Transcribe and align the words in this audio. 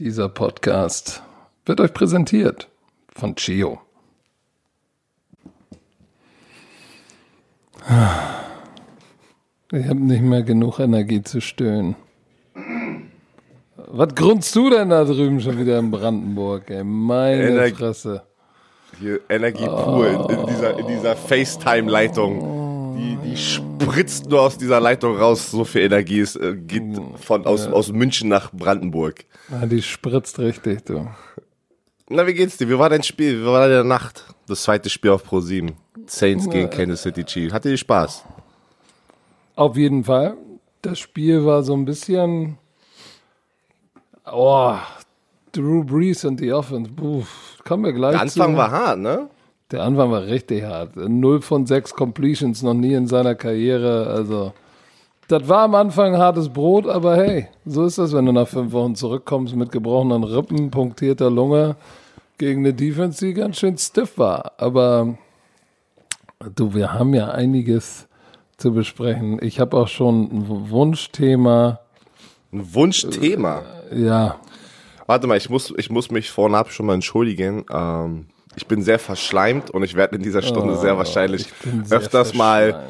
Dieser 0.00 0.30
Podcast 0.30 1.22
wird 1.66 1.78
euch 1.78 1.92
präsentiert 1.92 2.68
von 3.14 3.34
Chio. 3.36 3.80
Ich 9.72 9.84
habe 9.86 10.00
nicht 10.00 10.22
mehr 10.22 10.42
genug 10.42 10.78
Energie 10.78 11.22
zu 11.22 11.42
stöhnen. 11.42 11.96
Was 13.76 14.14
grunzt 14.14 14.56
du 14.56 14.70
denn 14.70 14.88
da 14.88 15.04
drüben 15.04 15.38
schon 15.38 15.58
wieder 15.58 15.78
in 15.78 15.90
Brandenburg, 15.90 16.70
ey? 16.70 16.82
Meine 16.82 17.50
Energie- 17.50 17.74
Fresse. 17.74 18.22
Hier 18.98 19.20
Energie 19.28 19.66
pur 19.66 20.08
in, 20.30 20.38
in 20.38 20.46
dieser, 20.46 20.78
in 20.78 20.86
dieser 20.86 21.14
FaceTime-Leitung. 21.14 22.59
Die, 23.00 23.16
die 23.16 23.36
spritzt 23.36 24.28
nur 24.28 24.42
aus 24.42 24.58
dieser 24.58 24.78
Leitung 24.78 25.16
raus. 25.16 25.50
So 25.50 25.64
viel 25.64 25.82
Energie 25.82 26.20
ist, 26.20 26.36
äh, 26.36 26.54
geht 26.54 26.82
von, 27.16 27.46
aus, 27.46 27.66
aus 27.66 27.90
München 27.92 28.28
nach 28.28 28.52
Brandenburg. 28.52 29.24
Ah, 29.50 29.64
die 29.64 29.80
spritzt 29.80 30.38
richtig, 30.38 30.84
du. 30.84 31.08
Na, 32.10 32.26
wie 32.26 32.34
geht's 32.34 32.58
dir? 32.58 32.68
Wie 32.68 32.78
war 32.78 32.90
dein 32.90 33.02
Spiel? 33.02 33.40
Wie 33.40 33.46
war 33.46 33.66
deine 33.66 33.84
Nacht? 33.84 34.26
Das 34.46 34.64
zweite 34.64 34.90
Spiel 34.90 35.12
auf 35.12 35.24
Pro 35.24 35.40
7. 35.40 35.72
Saints 36.06 36.50
gegen 36.50 36.68
Kansas 36.68 37.02
City 37.02 37.24
Chiefs. 37.24 37.54
Hatte 37.54 37.70
dir 37.70 37.78
Spaß? 37.78 38.24
Auf 39.56 39.76
jeden 39.76 40.04
Fall. 40.04 40.36
Das 40.82 40.98
Spiel 40.98 41.44
war 41.46 41.62
so 41.62 41.72
ein 41.74 41.84
bisschen. 41.86 42.58
Oh, 44.30 44.74
Drew 45.52 45.84
Brees 45.84 46.24
und 46.24 46.38
die 46.40 46.52
Offense. 46.52 46.90
Puh, 46.90 47.22
kommen 47.64 47.84
wir 47.84 47.92
gleich 47.92 48.12
Der 48.12 48.20
Anfang 48.22 48.52
zu. 48.52 48.56
war 48.58 48.70
hart, 48.70 48.98
ne? 48.98 49.30
Der 49.70 49.82
Anfang 49.82 50.10
war 50.10 50.26
richtig 50.26 50.64
hart. 50.64 50.96
Null 50.96 51.40
von 51.40 51.66
sechs 51.66 51.94
Completions 51.94 52.62
noch 52.62 52.74
nie 52.74 52.94
in 52.94 53.06
seiner 53.06 53.34
Karriere. 53.34 54.08
Also, 54.08 54.52
das 55.28 55.48
war 55.48 55.62
am 55.62 55.74
Anfang 55.74 56.16
hartes 56.16 56.48
Brot, 56.48 56.86
aber 56.86 57.16
hey, 57.16 57.48
so 57.64 57.84
ist 57.84 57.98
das, 57.98 58.12
wenn 58.12 58.26
du 58.26 58.32
nach 58.32 58.48
fünf 58.48 58.72
Wochen 58.72 58.94
zurückkommst 58.94 59.54
mit 59.54 59.70
gebrochenen 59.70 60.24
Rippen, 60.24 60.70
punktierter 60.70 61.30
Lunge 61.30 61.76
gegen 62.38 62.60
eine 62.60 62.74
Defense, 62.74 63.24
die 63.24 63.34
ganz 63.34 63.58
schön 63.58 63.78
stiff 63.78 64.18
war. 64.18 64.52
Aber 64.58 65.16
du, 66.56 66.74
wir 66.74 66.92
haben 66.92 67.14
ja 67.14 67.28
einiges 67.28 68.08
zu 68.56 68.72
besprechen. 68.72 69.38
Ich 69.40 69.60
habe 69.60 69.76
auch 69.76 69.88
schon 69.88 70.24
ein 70.24 70.70
Wunschthema. 70.70 71.80
Ein 72.52 72.74
Wunschthema. 72.74 73.62
Ja, 73.94 74.36
Warte 75.10 75.26
mal, 75.26 75.36
ich 75.36 75.50
muss, 75.50 75.74
ich 75.76 75.90
muss 75.90 76.12
mich 76.12 76.30
vornab 76.30 76.70
schon 76.70 76.86
mal 76.86 76.94
entschuldigen. 76.94 77.64
Ähm, 77.72 78.26
ich 78.60 78.66
bin 78.66 78.82
sehr 78.82 78.98
verschleimt 78.98 79.70
und 79.70 79.82
ich 79.84 79.94
werde 79.96 80.16
in 80.16 80.22
dieser 80.22 80.42
Stunde 80.42 80.76
sehr 80.76 80.98
wahrscheinlich 80.98 81.46
Oh, 81.46 81.54
ich 81.64 81.70
bin 81.72 81.84
sehr 81.86 81.96
öfters 81.98 82.34
mal 82.34 82.88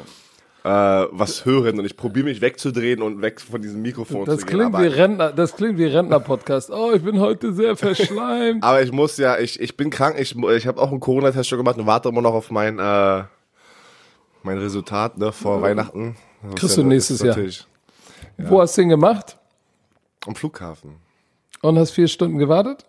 äh, 0.65 0.69
was 0.69 1.45
hören 1.45 1.79
und 1.79 1.85
ich 1.85 1.95
probiere 1.95 2.25
mich 2.25 2.41
wegzudrehen 2.41 3.01
und 3.01 3.21
weg 3.21 3.39
von 3.39 3.61
diesem 3.61 3.81
Mikrofon 3.81 4.25
Das 4.25 4.41
zu 4.41 4.45
klingt 4.47 4.77
wie 4.77 4.85
Rentner, 4.85 5.31
das 5.31 5.55
klingt 5.55 5.77
wie 5.77 5.85
Rentner-Podcast. 5.85 6.71
Oh, 6.71 6.91
ich 6.93 7.01
bin 7.01 7.21
heute 7.21 7.53
sehr 7.53 7.77
verschleimt. 7.77 8.61
aber 8.63 8.81
ich 8.81 8.91
muss 8.91 9.15
ja, 9.15 9.39
ich, 9.39 9.61
ich 9.61 9.77
bin 9.77 9.89
krank, 9.89 10.17
ich, 10.19 10.35
ich 10.35 10.67
habe 10.67 10.81
auch 10.81 10.91
einen 10.91 10.99
Corona-Test 10.99 11.47
schon 11.47 11.57
gemacht 11.57 11.77
und 11.77 11.87
warte 11.87 12.09
immer 12.09 12.21
noch 12.21 12.33
auf 12.33 12.51
mein, 12.51 12.77
äh, 12.77 13.23
mein 14.43 14.57
Resultat 14.57 15.17
ne, 15.17 15.31
vor 15.31 15.61
Weihnachten. 15.61 16.17
Das 16.43 16.55
Kriegst 16.55 16.63
ist 16.65 16.77
du 16.77 16.81
ja- 16.81 16.87
nächstes 16.87 17.19
Jahr. 17.21 17.27
natürlich 17.29 17.65
Wo 18.37 18.59
hast 18.59 18.77
du 18.77 18.81
ihn 18.81 18.89
gemacht? 18.89 19.37
Am 20.27 20.35
Flughafen. 20.35 20.97
Und 21.61 21.79
hast 21.79 21.91
vier 21.91 22.09
Stunden 22.09 22.37
gewartet? 22.39 22.85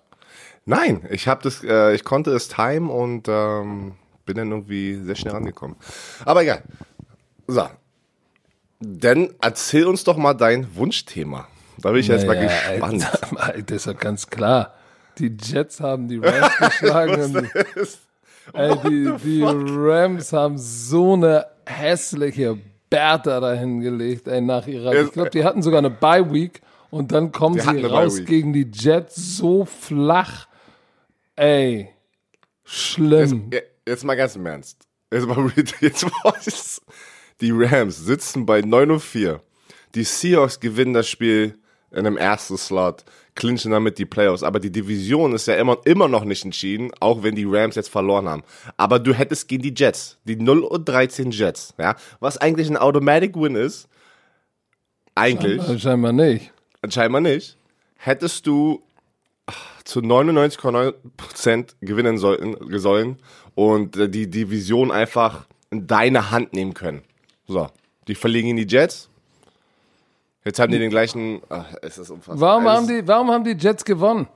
Nein, 0.64 1.06
ich 1.10 1.28
habe 1.28 1.42
das, 1.42 1.64
äh, 1.64 1.94
ich 1.94 2.05
konnte 2.05 2.30
es 2.32 2.48
timen 2.48 2.88
und 2.88 3.27
ähm, 3.28 3.92
bin 4.24 4.36
dann 4.36 4.50
irgendwie 4.50 4.94
sehr 5.02 5.16
schnell 5.16 5.34
rangekommen. 5.34 5.77
Aber 6.24 6.42
egal. 6.42 6.62
So. 7.46 7.66
Dann 8.80 9.30
erzähl 9.40 9.86
uns 9.86 10.05
doch 10.05 10.16
mal 10.16 10.34
dein 10.34 10.74
Wunschthema. 10.77 11.48
Da 11.78 11.90
bin 11.90 12.00
ich 12.00 12.08
jetzt 12.08 12.27
mal 12.27 12.38
gespannt. 12.38 13.08
Alter, 13.36 13.62
das 13.62 13.77
ist 13.77 13.86
doch 13.86 13.98
ganz 13.98 14.28
klar. 14.28 14.74
Die 15.18 15.36
Jets 15.40 15.80
haben 15.80 16.08
die 16.08 16.18
Rams 16.18 16.56
geschlagen. 16.58 17.50
ey, 18.52 18.77
die, 18.84 19.12
die 19.22 19.42
Rams 19.44 20.33
haben 20.33 20.58
so 20.58 21.14
eine 21.14 21.46
hässliche 21.66 22.58
Bertha 22.89 23.40
dahin 23.40 23.80
gelegt, 23.80 24.28
ey, 24.28 24.40
nach 24.40 24.67
ihrer. 24.67 24.95
Ich 24.95 25.12
glaube, 25.12 25.30
die 25.30 25.45
hatten 25.45 25.62
sogar 25.62 25.78
eine 25.78 25.90
Bye 25.90 26.33
Week 26.33 26.61
und 26.90 27.12
dann 27.12 27.33
kommen 27.33 27.56
Die 27.56 27.62
sie 27.62 27.84
raus 27.84 28.24
gegen 28.24 28.52
die 28.52 28.70
Jets 28.72 29.36
so 29.36 29.64
flach. 29.64 30.46
Ey, 31.37 31.89
schlimm. 32.65 33.51
Ja, 33.53 33.61
Jetzt 33.87 34.05
mal 34.05 34.15
ganz 34.15 34.37
im 34.37 34.47
Ernst. 34.47 34.87
Jetzt 35.13 35.27
mal, 35.27 35.51
jetzt 35.81 36.05
mal, 36.05 36.35
die 37.41 37.51
Rams 37.51 37.97
sitzen 37.98 38.47
bei 38.47 38.61
9 38.61 38.91
und 38.93 39.01
4. 39.01 39.41
Die 39.95 40.05
Seahawks 40.05 40.61
gewinnen 40.61 40.95
das 40.95 41.09
Spiel 41.09 41.59
in 41.91 42.05
dem 42.05 42.17
ersten 42.17 42.57
Slot, 42.57 43.05
clinchen 43.35 43.73
damit 43.73 43.98
die 43.98 44.07
Playoffs. 44.07 44.43
Aber 44.43 44.61
die 44.61 44.70
Division 44.70 45.35
ist 45.35 45.47
ja 45.47 45.57
immer, 45.57 45.79
immer 45.85 46.09
noch 46.09 46.25
nicht 46.25 46.45
entschieden, 46.45 46.91
auch 47.01 47.23
wenn 47.23 47.35
die 47.35 47.45
Rams 47.45 47.75
jetzt 47.75 47.91
verloren 47.91 48.29
haben. 48.29 48.43
Aber 48.77 48.99
du 48.99 49.13
hättest 49.13 49.49
gegen 49.49 49.63
die 49.63 49.75
Jets, 49.77 50.19
die 50.25 50.37
0 50.37 50.61
und 50.61 50.89
13 50.89 51.31
Jets, 51.33 51.75
ja, 51.79 51.97
was 52.20 52.39
eigentlich 52.39 52.70
ein 52.70 52.77
Automatic 52.79 53.35
Win 53.37 53.57
ist, 53.57 53.89
eigentlich, 55.14 55.61
Äh, 55.69 55.79
Scheinbar 55.79 56.13
nicht. 56.13 56.53
scheinbar 56.89 57.20
nicht, 57.20 57.59
hättest 57.97 58.47
du 58.47 58.83
zu 59.85 60.01
99,9% 60.01 61.75
gewinnen 61.80 62.19
sollten, 62.19 62.79
sollen 62.79 63.19
und 63.55 63.97
äh, 63.97 64.08
die 64.08 64.30
Division 64.30 64.91
einfach 64.91 65.47
in 65.70 65.86
deine 65.86 66.30
Hand 66.30 66.53
nehmen 66.53 66.75
können. 66.75 67.03
So, 67.47 67.69
die 68.08 68.14
verlieren 68.14 68.51
in 68.51 68.57
die 68.57 68.67
Jets. 68.67 69.08
Jetzt 70.45 70.58
haben 70.58 70.73
die 70.73 70.79
den 70.79 70.91
gleichen. 70.91 71.41
Ach, 71.48 71.67
es 71.83 71.98
ist 71.98 72.11
unfassbar. 72.11 72.41
Warum 72.41 72.69
haben, 72.69 72.89
die, 72.89 73.07
warum 73.07 73.31
haben 73.31 73.45
die 73.45 73.52
Jets 73.52 73.85
gewonnen? 73.85 74.27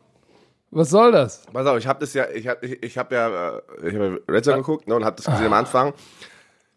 Was 0.71 0.91
soll 0.91 1.13
das? 1.13 1.43
Pass 1.53 1.67
auf, 1.67 1.79
ich 1.79 1.87
habe 1.87 2.01
das 2.01 2.13
ja, 2.15 2.29
ich 2.29 2.47
habe 2.47 2.67
ich, 2.67 2.83
ich 2.83 2.99
hab 2.99 3.11
ja, 3.13 3.57
äh, 3.57 3.89
ich 3.89 3.95
habe 3.95 4.21
ja 4.29 4.33
Red 4.35 4.45
Zone 4.45 4.59
geguckt 4.59 4.89
ne, 4.89 4.95
und 4.95 5.05
habe 5.05 5.17
das 5.17 5.27
gesehen 5.27 5.47
am 5.47 5.53
Anfang. 5.53 5.95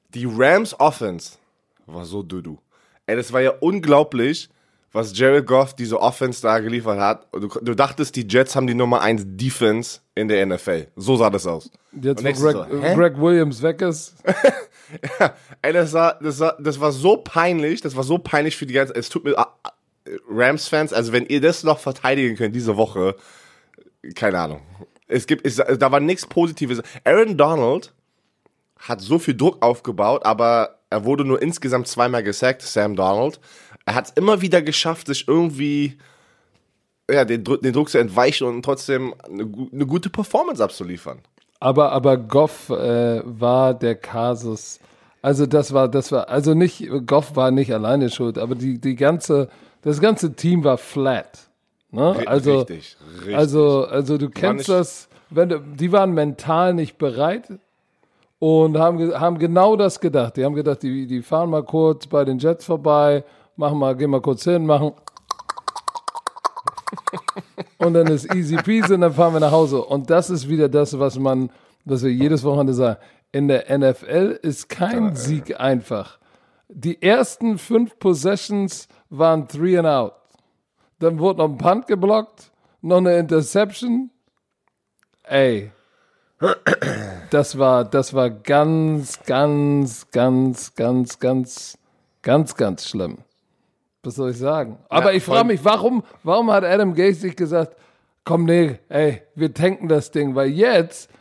Die 0.09 0.25
Rams 0.25 0.79
Offense 0.79 1.38
war 1.85 2.06
so 2.06 2.23
dudu. 2.23 2.57
Ey, 3.06 3.16
das 3.16 3.34
war 3.34 3.41
ja 3.41 3.51
unglaublich, 3.59 4.50
was 4.91 5.17
Jared 5.17 5.45
Goff 5.45 5.75
diese 5.75 6.01
Offense 6.01 6.41
da 6.41 6.59
geliefert 6.59 7.00
hat. 7.00 7.27
Du, 7.31 7.47
du 7.47 7.75
dachtest, 7.75 8.16
die 8.16 8.27
Jets 8.27 8.55
haben 8.55 8.67
die 8.67 8.73
Nummer 8.73 9.01
1 9.01 9.23
Defense 9.25 10.00
in 10.16 10.27
der 10.27 10.45
NFL. 10.45 10.88
So 10.95 11.16
sah 11.16 11.29
das 11.29 11.45
aus. 11.45 11.69
Jetzt, 11.94 12.23
wo 12.23 12.31
Greg, 12.31 12.35
so? 12.35 12.66
Greg 12.66 13.17
Williams 13.19 13.61
weg 13.61 13.81
ist. 13.81 14.16
Ey, 15.61 15.73
das 15.73 15.94
war, 15.94 16.19
das 16.22 16.39
war, 16.39 16.57
das 16.59 16.79
war 16.79 16.91
so 16.91 17.17
peinlich, 17.17 17.81
das 17.81 17.95
war 17.95 18.03
so 18.03 18.17
peinlich 18.17 18.57
für 18.57 18.66
die 18.66 18.73
ganze, 18.73 18.95
es 18.95 19.09
tut 19.09 19.23
mir, 19.23 19.38
ah, 19.38 19.55
Rams-Fans, 20.29 20.94
also 20.94 21.11
wenn 21.11 21.25
ihr 21.27 21.41
das 21.41 21.63
noch 21.63 21.79
verteidigen 21.79 22.35
könnt 22.35 22.56
diese 22.56 22.77
Woche, 22.77 23.16
keine 24.16 24.39
Ahnung. 24.39 24.61
Es 25.07 25.27
gibt, 25.27 25.45
es, 25.45 25.56
da 25.56 25.91
war 25.91 26.00
nichts 26.00 26.25
Positives. 26.25 26.81
Aaron 27.03 27.38
Donald 27.38 27.94
hat 28.77 29.01
so 29.01 29.19
viel 29.19 29.35
Druck 29.35 29.61
aufgebaut, 29.61 30.25
aber 30.25 30.79
er 30.89 31.03
wurde 31.06 31.25
nur 31.25 31.41
insgesamt 31.41 31.88
zweimal 31.88 32.23
gesackt, 32.23 32.61
Sam 32.61 32.95
Donald. 32.95 33.39
Er 33.89 33.95
hat 33.95 34.05
es 34.05 34.11
immer 34.11 34.39
wieder 34.39 34.61
geschafft, 34.61 35.07
sich 35.07 35.27
irgendwie, 35.27 35.97
ja, 37.09 37.25
den, 37.25 37.44
den 37.44 37.73
Druck 37.73 37.89
zu 37.89 37.97
entweichen 37.97 38.45
und 38.45 38.63
trotzdem 38.63 39.16
eine, 39.23 39.51
eine 39.73 39.88
gute 39.88 40.11
Performance 40.11 40.63
abzuliefern. 40.63 41.17
Aber, 41.59 41.91
aber 41.91 42.17
Goff 42.17 42.69
äh, 42.69 43.22
war 43.25 43.73
der 43.73 43.95
Kasus. 43.95 44.79
Also 45.23 45.47
das 45.47 45.73
war, 45.73 45.88
das 45.88 46.11
war, 46.11 46.29
also 46.29 46.53
nicht, 46.53 46.88
Goff 47.07 47.35
war 47.35 47.50
nicht 47.50 47.73
alleine 47.73 48.11
schuld, 48.11 48.38
aber 48.38 48.53
die, 48.53 48.79
die 48.79 48.95
ganze, 48.95 49.50
das 49.81 50.00
ganze 50.00 50.35
Team 50.35 50.63
war 50.63 50.77
flat. 50.77 51.50
Ne? 51.89 52.16
Also, 52.27 52.59
richtig, 52.59 52.95
richtig. 53.21 53.35
also, 53.35 53.85
also 53.85 54.19
du 54.19 54.29
kennst 54.29 54.69
das, 54.69 55.09
wenn 55.31 55.50
du, 55.50 55.61
die 55.61 55.91
waren 55.91 56.13
mental 56.13 56.75
nicht 56.75 57.00
bereit 57.00 57.51
und 58.38 58.77
haben, 58.77 59.19
haben 59.19 59.39
genau 59.39 59.75
das 59.75 60.00
gedacht. 60.00 60.38
Die 60.38 60.45
haben 60.45 60.53
gedacht, 60.53 60.83
die, 60.83 61.07
die 61.07 61.23
fahren 61.23 61.50
mal 61.50 61.63
kurz 61.63 62.06
bei 62.06 62.23
den 62.23 62.38
Jets 62.38 62.66
vorbei, 62.66 63.23
machen 63.59 63.77
mal, 63.77 63.95
gehen 63.95 64.09
mal 64.09 64.21
kurz 64.21 64.45
hin, 64.45 64.65
machen 64.65 64.93
und 67.77 67.93
dann 67.93 68.07
ist 68.07 68.33
easy 68.33 68.57
peasy 68.57 68.94
und 68.94 69.01
dann 69.01 69.13
fahren 69.13 69.33
wir 69.33 69.39
nach 69.39 69.51
Hause. 69.51 69.83
Und 69.83 70.09
das 70.09 70.29
ist 70.29 70.47
wieder 70.47 70.69
das, 70.69 70.97
was 70.97 71.17
man, 71.17 71.50
was 71.85 72.03
wir 72.03 72.11
jedes 72.11 72.44
Wochenende 72.44 72.73
sagen. 72.73 73.00
In 73.31 73.47
der 73.47 73.65
NFL 73.77 74.39
ist 74.41 74.69
kein 74.69 75.15
Sieg 75.15 75.59
einfach. 75.59 76.17
Die 76.67 77.01
ersten 77.01 77.57
fünf 77.57 77.97
Possessions 78.00 78.88
waren 79.09 79.47
three 79.47 79.77
and 79.77 79.88
out. 79.88 80.13
Dann 81.00 81.19
wurde 81.19 81.39
noch 81.39 81.50
ein 81.50 81.57
Punt 81.57 81.88
geblockt, 81.88 82.51
noch 82.81 82.97
eine 82.97 83.17
Interception. 83.17 84.09
Ey. 85.23 85.71
Das 87.31 87.57
war, 87.57 87.85
das 87.85 88.13
war 88.13 88.29
ganz, 88.29 89.23
ganz, 89.23 90.09
ganz, 90.12 90.73
ganz, 90.75 91.19
ganz, 91.19 91.77
ganz, 92.21 92.55
ganz 92.55 92.88
schlimm. 92.88 93.19
Was 94.09 94.15
soll 94.15 94.31
ich 94.31 94.38
sagen? 94.39 94.79
Aber 94.89 95.11
Ja, 95.11 95.17
ich 95.17 95.23
frage 95.23 95.45
mich, 95.47 95.63
warum, 95.63 96.01
warum 96.23 96.51
hat 96.51 96.63
Adam 96.63 96.95
Gase 96.95 97.19
sich 97.21 97.35
gesagt, 97.35 97.75
komm, 98.25 98.45
nee, 98.45 98.79
ey, 98.89 99.21
wir 99.35 99.53
tanken 99.53 99.88
das 99.88 100.09
Ding, 100.09 100.33
weil 100.33 100.50
jetzt, 100.50 101.11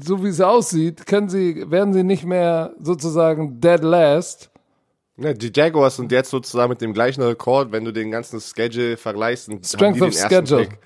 so 0.00 0.24
wie 0.24 0.28
es 0.30 0.40
aussieht, 0.40 1.06
können 1.06 1.28
sie, 1.28 1.70
werden 1.70 1.92
sie 1.94 2.02
nicht 2.02 2.24
mehr 2.24 2.72
sozusagen 2.80 3.60
dead 3.60 3.82
last, 3.82 4.50
Ja, 5.16 5.32
die 5.32 5.52
Jaguars 5.54 5.94
sind 5.94 6.10
jetzt 6.10 6.30
sozusagen 6.30 6.70
mit 6.70 6.80
dem 6.80 6.92
gleichen 6.92 7.22
Rekord, 7.22 7.70
wenn 7.70 7.84
du 7.84 7.92
den 7.92 8.10
ganzen 8.10 8.40
Schedule 8.40 8.96
vergleichst. 8.96 9.48
und 9.48 9.64
Strength 9.64 10.02
of 10.02 10.08
den 10.10 10.18
ersten 10.18 10.28
schedule. 10.34 10.64
Pick. 10.66 10.78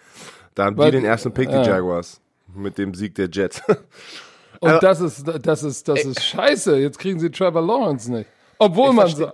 Da 0.54 0.64
haben 0.66 0.76
Weil- 0.76 0.90
die 0.90 0.98
den 0.98 1.06
ersten 1.06 1.32
Pick, 1.32 1.50
ja. 1.50 1.62
die 1.62 1.68
Jaguars. 1.70 2.20
Mit 2.54 2.76
dem 2.76 2.92
Sieg 2.92 3.14
der 3.14 3.30
Jets. 3.32 3.62
Und 4.60 4.68
Also- 4.68 4.80
das 4.80 5.00
ist, 5.00 5.24
das 5.46 5.62
ist, 5.62 5.88
das 5.88 6.04
ist 6.04 6.22
scheiße. 6.22 6.76
Jetzt 6.76 6.98
kriegen 6.98 7.18
sie 7.18 7.30
Trevor 7.30 7.62
Lawrence 7.62 8.12
nicht. 8.12 8.28
Obwohl 8.58 8.92
man, 8.92 9.08
sa- 9.08 9.32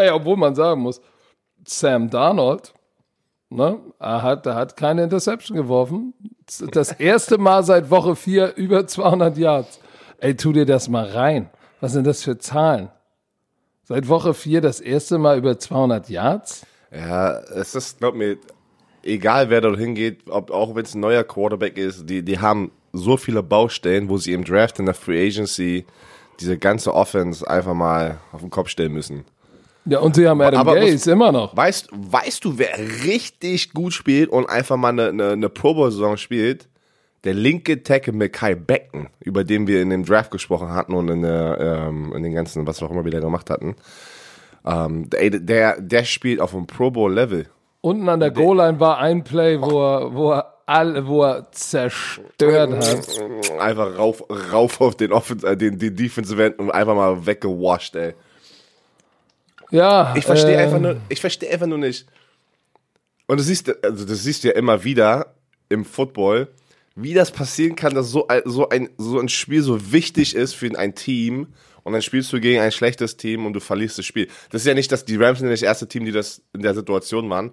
ey, 0.00 0.10
obwohl 0.10 0.36
man 0.36 0.54
sagen 0.54 0.82
muss, 0.82 1.00
Sam 1.66 2.10
Darnold, 2.10 2.72
ne, 3.50 3.78
er 3.98 4.22
hat, 4.22 4.46
er 4.46 4.54
hat 4.54 4.76
keine 4.76 5.04
Interception 5.04 5.56
geworfen. 5.56 6.14
Das 6.72 6.92
erste 6.92 7.38
Mal 7.38 7.62
seit 7.64 7.90
Woche 7.90 8.16
4 8.16 8.56
über 8.56 8.86
200 8.86 9.36
Yards. 9.36 9.80
Ey, 10.18 10.36
tu 10.36 10.52
dir 10.52 10.66
das 10.66 10.88
mal 10.88 11.06
rein. 11.06 11.50
Was 11.80 11.92
sind 11.92 12.06
das 12.06 12.22
für 12.22 12.38
Zahlen? 12.38 12.90
Seit 13.84 14.08
Woche 14.08 14.34
4 14.34 14.60
das 14.60 14.80
erste 14.80 15.18
Mal 15.18 15.38
über 15.38 15.58
200 15.58 16.08
Yards? 16.08 16.66
Ja, 16.92 17.38
es 17.38 17.74
ist, 17.74 17.98
glaub 17.98 18.14
mir, 18.14 18.36
egal 19.02 19.50
wer 19.50 19.60
dort 19.60 19.78
hingeht, 19.78 20.28
ob, 20.28 20.50
auch 20.50 20.74
wenn 20.74 20.84
es 20.84 20.94
ein 20.94 21.00
neuer 21.00 21.24
Quarterback 21.24 21.78
ist, 21.78 22.08
die, 22.08 22.22
die 22.22 22.38
haben 22.38 22.72
so 22.92 23.16
viele 23.16 23.42
Baustellen, 23.42 24.08
wo 24.08 24.16
sie 24.18 24.32
im 24.32 24.44
Draft 24.44 24.78
in 24.78 24.86
der 24.86 24.94
Free 24.94 25.26
Agency 25.26 25.86
diese 26.40 26.58
ganze 26.58 26.94
Offense 26.94 27.48
einfach 27.48 27.74
mal 27.74 28.18
auf 28.32 28.40
den 28.40 28.50
Kopf 28.50 28.68
stellen 28.68 28.92
müssen. 28.92 29.24
Ja, 29.86 30.00
und 30.00 30.14
sie 30.14 30.28
haben 30.28 30.40
Adam 30.42 30.60
Aber 30.60 30.74
muss- 30.74 30.90
Gase 30.90 31.12
immer 31.12 31.32
noch. 31.32 31.56
Weißt, 31.56 31.88
weißt 31.92 32.44
du, 32.44 32.58
wer 32.58 32.78
richtig 33.04 33.72
gut 33.72 33.92
spielt 33.92 34.28
und 34.30 34.48
einfach 34.48 34.76
mal 34.76 34.88
eine, 34.90 35.08
eine, 35.08 35.30
eine 35.30 35.48
Pro 35.48 35.74
Bowl-Saison 35.74 36.16
spielt? 36.16 36.68
Der 37.24 37.34
linke 37.34 37.82
Tackle 37.82 38.14
Mackay 38.14 38.54
Becken, 38.54 39.08
über 39.20 39.44
den 39.44 39.66
wir 39.66 39.82
in 39.82 39.90
dem 39.90 40.04
Draft 40.04 40.30
gesprochen 40.30 40.70
hatten 40.70 40.94
und 40.94 41.08
in, 41.08 41.22
der, 41.22 41.86
ähm, 41.88 42.12
in 42.14 42.22
den 42.22 42.32
ganzen, 42.32 42.66
was 42.66 42.80
wir 42.80 42.86
auch 42.86 42.92
immer 42.92 43.04
wieder 43.04 43.20
gemacht 43.20 43.50
hatten. 43.50 43.76
Ähm, 44.64 45.10
der, 45.10 45.30
der, 45.30 45.80
der 45.80 46.04
spielt 46.04 46.40
auf 46.40 46.54
einem 46.54 46.66
Pro 46.66 46.90
Bowl-Level. 46.90 47.46
Unten 47.82 48.08
an 48.08 48.20
der 48.20 48.30
Goal-Line 48.30 48.80
war 48.80 48.98
ein 48.98 49.24
Play, 49.24 49.60
wo 49.60 49.80
er, 49.82 50.14
wo 50.14 50.32
er 50.32 50.54
alle, 50.66 51.06
wo 51.06 51.24
er 51.24 51.50
zerstört 51.52 52.72
hat. 52.72 53.08
Einfach 53.58 53.98
rauf, 53.98 54.22
rauf 54.52 54.80
auf 54.80 54.96
den, 54.96 55.12
Offense, 55.12 55.46
äh, 55.46 55.56
den, 55.56 55.78
den 55.78 55.96
Defensive 55.96 56.42
End 56.44 56.58
und 56.58 56.70
einfach 56.70 56.94
mal 56.94 57.26
weggewasht, 57.26 57.96
ey. 57.96 58.14
Ja, 59.70 60.14
Ich 60.16 60.24
verstehe 60.24 60.54
äh, 60.54 60.58
einfach 60.64 60.80
nur, 60.80 60.96
ich 61.08 61.20
verstehe 61.20 61.50
einfach 61.50 61.66
nur 61.66 61.78
nicht. 61.78 62.06
Und 63.26 63.38
du 63.38 63.42
siehst, 63.44 63.72
also 63.84 64.04
das 64.04 64.22
siehst 64.24 64.42
du 64.44 64.48
ja 64.48 64.54
immer 64.54 64.82
wieder 64.84 65.34
im 65.68 65.84
Football, 65.84 66.48
wie 66.96 67.14
das 67.14 67.30
passieren 67.30 67.76
kann, 67.76 67.94
dass 67.94 68.10
so 68.10 68.26
ein, 68.28 68.42
so 68.44 68.68
ein, 68.68 68.90
so 68.98 69.18
ein 69.20 69.28
Spiel 69.28 69.62
so 69.62 69.92
wichtig 69.92 70.34
ist 70.34 70.54
für 70.54 70.76
ein 70.76 70.94
Team 70.96 71.48
und 71.84 71.92
dann 71.92 72.02
spielst 72.02 72.32
du 72.32 72.40
gegen 72.40 72.60
ein 72.60 72.72
schlechtes 72.72 73.16
Team 73.16 73.46
und 73.46 73.52
du 73.52 73.60
verlierst 73.60 73.96
das 73.98 74.04
Spiel. 74.06 74.26
Das 74.50 74.62
ist 74.62 74.66
ja 74.66 74.74
nicht, 74.74 74.90
dass 74.90 75.04
die 75.04 75.16
Rams 75.16 75.38
sind 75.38 75.48
das 75.48 75.62
erste 75.62 75.86
Team, 75.86 76.04
die 76.04 76.12
das 76.12 76.42
in 76.52 76.62
der 76.62 76.74
Situation 76.74 77.30
waren. 77.30 77.52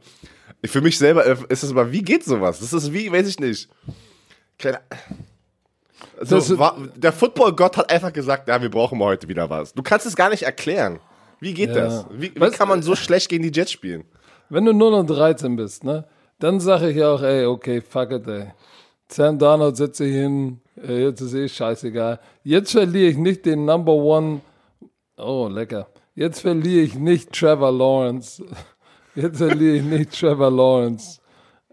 Für 0.65 0.81
mich 0.81 0.97
selber 0.97 1.25
äh, 1.25 1.37
ist 1.49 1.63
es 1.63 1.71
mal, 1.73 1.91
wie 1.91 2.01
geht 2.01 2.23
sowas? 2.23 2.59
Das 2.59 2.73
ist 2.73 2.91
wie, 2.91 3.11
weiß 3.11 3.27
ich 3.27 3.39
nicht. 3.39 3.69
Keine, 4.57 4.79
also, 6.19 6.35
Das- 6.37 6.57
war, 6.57 6.75
der 6.95 7.13
Football-Gott 7.13 7.77
hat 7.77 7.91
einfach 7.91 8.11
gesagt, 8.11 8.47
ja, 8.47 8.59
wir 8.61 8.69
brauchen 8.71 8.97
heute 8.99 9.27
wieder 9.27 9.49
was. 9.51 9.73
Du 9.73 9.83
kannst 9.83 10.07
es 10.07 10.15
gar 10.15 10.29
nicht 10.31 10.41
erklären. 10.43 10.99
Wie 11.39 11.53
geht 11.53 11.69
Ja. 11.69 11.75
das? 11.75 12.05
Wie, 12.11 12.31
wie 12.33 12.49
kann 12.51 12.67
man 12.67 12.81
so 12.81 12.95
schlecht 12.95 13.29
gegen 13.29 13.43
die 13.43 13.51
Jets 13.57 13.71
spielen? 13.71 14.03
Wenn 14.49 14.65
du 14.65 14.73
0 14.73 14.93
und 14.93 15.07
13 15.09 15.55
bist, 15.55 15.83
ne, 15.83 16.05
dann 16.39 16.59
sage 16.59 16.89
ich 16.91 17.03
auch, 17.03 17.21
ey, 17.21 17.45
okay, 17.45 17.81
fuck 17.81 18.11
it, 18.11 18.27
ey. 18.27 18.53
Sam 19.09 19.37
Darnold 19.39 19.77
setze 19.77 20.05
ich 20.05 20.13
hin, 20.13 20.59
äh, 20.81 21.03
jetzt 21.03 21.21
ist 21.21 21.33
eh 21.33 21.47
scheißegal. 21.47 22.19
Jetzt 22.43 22.71
verliere 22.71 23.09
ich 23.09 23.17
nicht 23.17 23.45
den 23.45 23.65
Number 23.65 23.93
One, 23.93 24.41
oh, 25.17 25.47
lecker. 25.49 25.87
Jetzt 26.15 26.41
verliere 26.41 26.81
ich 26.81 26.95
nicht 26.95 27.31
Trevor 27.31 27.71
Lawrence. 27.71 28.43
Jetzt 29.15 29.37
verliere 29.37 29.77
ich 29.77 29.83
nicht 29.83 30.19
Trevor 30.19 30.51
Lawrence. 30.51 31.19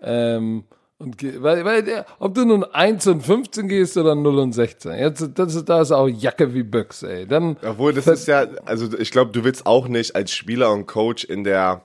Ähm, 0.02 0.64
und 1.04 1.42
weil, 1.42 1.64
weil 1.64 1.82
der, 1.82 2.06
ob 2.18 2.34
du 2.34 2.44
nun 2.44 2.64
1 2.64 3.06
und 3.06 3.22
15 3.22 3.68
gehst 3.68 3.96
oder 3.96 4.14
0 4.14 4.38
und 4.38 4.52
16, 4.52 4.92
jetzt, 4.94 5.30
das 5.34 5.54
ist, 5.54 5.68
da 5.68 5.82
ist 5.82 5.92
auch 5.92 6.08
Jacke 6.08 6.54
wie 6.54 6.62
Büchs, 6.62 7.02
ey. 7.02 7.26
Dann, 7.26 7.56
Obwohl, 7.62 7.92
das 7.92 8.06
ist 8.06 8.26
ja, 8.26 8.46
also 8.64 8.88
ich 8.98 9.10
glaube, 9.10 9.32
du 9.32 9.44
willst 9.44 9.66
auch 9.66 9.88
nicht 9.88 10.16
als 10.16 10.32
Spieler 10.32 10.72
und 10.72 10.86
Coach 10.86 11.24
in 11.24 11.44
der 11.44 11.82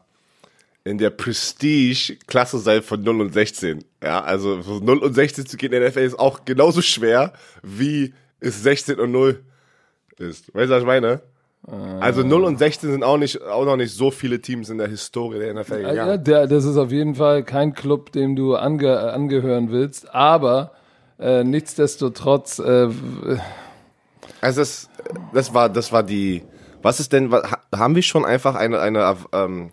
in 0.85 0.97
der 0.97 1.09
Prestige-Klasse 1.09 2.57
sein 2.57 2.81
von 2.81 3.03
0 3.03 3.21
und 3.21 3.33
16. 3.33 3.83
Ja, 4.01 4.21
also 4.21 4.61
von 4.63 4.83
0 4.83 4.99
und 4.99 5.13
16 5.13 5.45
zu 5.45 5.57
gehen 5.57 5.73
in 5.73 5.81
der 5.81 5.89
NFL 5.89 5.99
ist 5.99 6.17
auch 6.17 6.45
genauso 6.45 6.81
schwer, 6.81 7.33
wie 7.61 8.13
es 8.39 8.63
16 8.63 8.99
und 8.99 9.11
0 9.11 9.43
ist. 10.17 10.53
Weißt 10.53 10.69
du, 10.69 10.75
was 10.75 10.81
ich 10.81 10.87
meine? 10.87 11.21
Also 11.99 12.23
0 12.23 12.45
und 12.45 12.57
16 12.57 12.89
sind 12.91 13.03
auch 13.03 13.17
nicht, 13.17 13.41
auch 13.43 13.65
noch 13.65 13.75
nicht 13.75 13.93
so 13.93 14.11
viele 14.11 14.41
Teams 14.41 14.69
in 14.69 14.77
der 14.77 14.87
Historie 14.87 15.39
der 15.39 15.53
NFL 15.53 15.81
Ja, 15.81 15.89
gegangen. 15.91 16.23
der, 16.23 16.47
das 16.47 16.65
ist 16.65 16.77
auf 16.77 16.91
jeden 16.91 17.15
Fall 17.15 17.43
kein 17.43 17.73
Club, 17.73 18.11
dem 18.11 18.35
du 18.35 18.55
ange, 18.55 18.97
angehören 18.99 19.69
willst, 19.69 20.13
aber 20.15 20.71
äh, 21.19 21.43
nichtsdestotrotz, 21.43 22.59
äh, 22.59 22.87
Also 24.41 24.61
das, 24.61 24.89
das 25.33 25.53
war, 25.53 25.69
das 25.69 25.91
war 25.91 26.01
die. 26.03 26.43
Was 26.81 27.01
ist 27.01 27.11
denn? 27.11 27.29
Haben 27.75 27.95
wir 27.95 28.03
schon 28.03 28.23
einfach 28.23 28.55
eine, 28.55 28.79
eine, 28.79 29.17
ähm, 29.33 29.69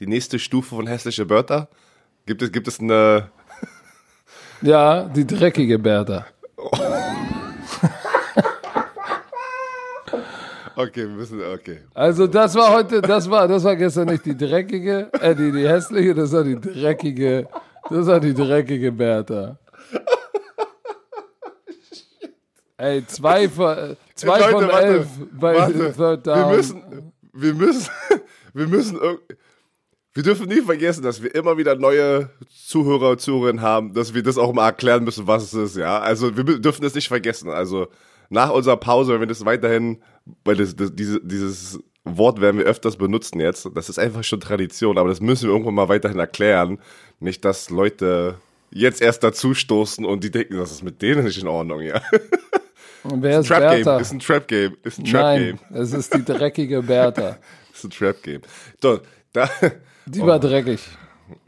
die 0.00 0.08
nächste 0.08 0.40
Stufe 0.40 0.74
von 0.74 0.88
hässliche 0.88 1.30
Wörter? 1.30 1.68
Gibt 2.26 2.42
es, 2.42 2.50
gibt 2.50 2.66
es 2.66 2.80
eine? 2.80 3.28
ja, 4.60 5.04
die 5.04 5.24
dreckige 5.26 5.78
Bertha. 5.78 6.26
Okay, 10.78 11.08
wir 11.08 11.16
müssen, 11.16 11.42
okay. 11.42 11.78
Also 11.92 12.28
das 12.28 12.54
war 12.54 12.72
heute, 12.72 13.02
das 13.02 13.28
war, 13.28 13.48
das 13.48 13.64
war 13.64 13.74
gestern 13.74 14.06
nicht 14.06 14.24
die 14.24 14.36
dreckige, 14.36 15.10
äh, 15.20 15.34
die, 15.34 15.50
die 15.50 15.68
hässliche, 15.68 16.14
das 16.14 16.30
war 16.30 16.44
die 16.44 16.54
dreckige, 16.54 17.48
das 17.90 18.06
war 18.06 18.20
die 18.20 18.32
dreckige 18.32 18.92
Bertha. 18.92 19.58
Ey, 22.76 23.04
zwei 23.08 23.48
von, 23.48 23.96
zwei 24.14 24.38
Leute, 24.38 24.52
von 24.52 24.68
warte, 24.68 24.86
elf 24.86 25.08
bei 25.32 25.56
warte. 25.56 25.92
Third 25.96 26.26
Wir 26.26 26.34
Down. 26.34 26.56
müssen, 26.56 26.82
wir 27.32 27.54
müssen, 27.54 27.90
wir 28.54 28.66
müssen, 28.68 29.00
wir 30.14 30.22
dürfen 30.22 30.46
nie 30.46 30.60
vergessen, 30.60 31.02
dass 31.02 31.20
wir 31.20 31.34
immer 31.34 31.58
wieder 31.58 31.74
neue 31.74 32.30
Zuhörer 32.66 33.10
und 33.10 33.20
Zuhörerinnen 33.20 33.62
haben, 33.62 33.94
dass 33.94 34.14
wir 34.14 34.22
das 34.22 34.38
auch 34.38 34.52
mal 34.52 34.66
erklären 34.66 35.02
müssen, 35.02 35.26
was 35.26 35.42
es 35.42 35.54
ist, 35.54 35.76
ja. 35.76 35.98
Also 35.98 36.36
wir 36.36 36.44
dürfen 36.44 36.82
das 36.82 36.94
nicht 36.94 37.08
vergessen. 37.08 37.50
Also 37.50 37.88
nach 38.28 38.50
unserer 38.50 38.76
Pause, 38.76 39.12
wenn 39.12 39.20
wir 39.20 39.26
das 39.26 39.44
weiterhin, 39.44 40.02
weil 40.44 40.56
das, 40.56 40.76
das, 40.76 40.94
diese, 40.94 41.20
dieses 41.22 41.80
Wort 42.04 42.40
werden 42.40 42.58
wir 42.58 42.64
öfters 42.64 42.96
benutzen 42.96 43.40
jetzt. 43.40 43.68
Das 43.74 43.88
ist 43.88 43.98
einfach 43.98 44.24
schon 44.24 44.40
Tradition, 44.40 44.98
aber 44.98 45.08
das 45.08 45.20
müssen 45.20 45.44
wir 45.44 45.52
irgendwann 45.52 45.74
mal 45.74 45.88
weiterhin 45.88 46.18
erklären. 46.18 46.78
Nicht, 47.20 47.44
dass 47.44 47.70
Leute 47.70 48.36
jetzt 48.70 49.00
erst 49.00 49.22
dazu 49.24 49.54
stoßen 49.54 50.04
und 50.04 50.24
die 50.24 50.30
denken, 50.30 50.56
das 50.56 50.72
ist 50.72 50.82
mit 50.82 51.00
denen 51.02 51.24
nicht 51.24 51.40
in 51.40 51.48
Ordnung, 51.48 51.80
ja. 51.80 52.00
Und 53.04 53.22
wer 53.22 53.40
ist 53.40 53.46
Trap 53.46 53.60
Game, 53.60 53.84
Bertha? 53.84 53.98
ist 53.98 54.12
ein 54.12 54.18
Trap 54.18 54.48
Game, 54.48 54.76
ist 54.82 54.98
ein 54.98 55.04
Trap 55.04 55.38
Game. 55.38 55.58
Nein, 55.70 55.82
es 55.82 55.92
ist 55.92 56.14
die 56.14 56.24
dreckige 56.24 56.82
Bertha. 56.82 57.38
Das 57.70 57.78
ist 57.78 57.84
ein 57.84 57.90
Trap-Game. 57.90 58.42
So, 58.82 59.00
da. 59.32 59.48
Die 60.06 60.20
war 60.20 60.40
dreckig. 60.40 60.80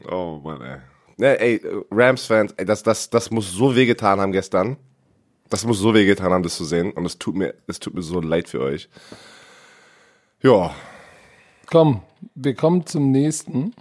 Oh 0.09 0.39
Mann, 0.43 0.61
ey. 0.61 0.77
Ne, 1.17 1.39
ey, 1.39 1.61
Rams-Fans, 1.91 2.55
das, 2.57 2.83
das, 2.83 3.09
das 3.09 3.31
muss 3.31 3.51
so 3.51 3.75
wehgetan 3.75 4.19
haben 4.19 4.31
gestern. 4.31 4.77
Das 5.51 5.65
muss 5.65 5.79
so 5.79 5.93
wehgetan 5.93 6.31
haben, 6.31 6.43
das 6.43 6.55
zu 6.55 6.63
sehen. 6.65 6.91
Und 6.93 7.05
es 7.05 7.19
tut 7.19 7.35
mir, 7.35 7.53
es 7.67 7.79
tut 7.79 7.93
mir 7.93 8.01
so 8.01 8.21
leid 8.21 8.49
für 8.49 8.61
euch. 8.61 8.89
Ja. 10.41 10.71
Komm, 11.67 12.01
wir 12.33 12.55
kommen 12.55 12.85
zum 12.85 13.11
nächsten. 13.11 13.73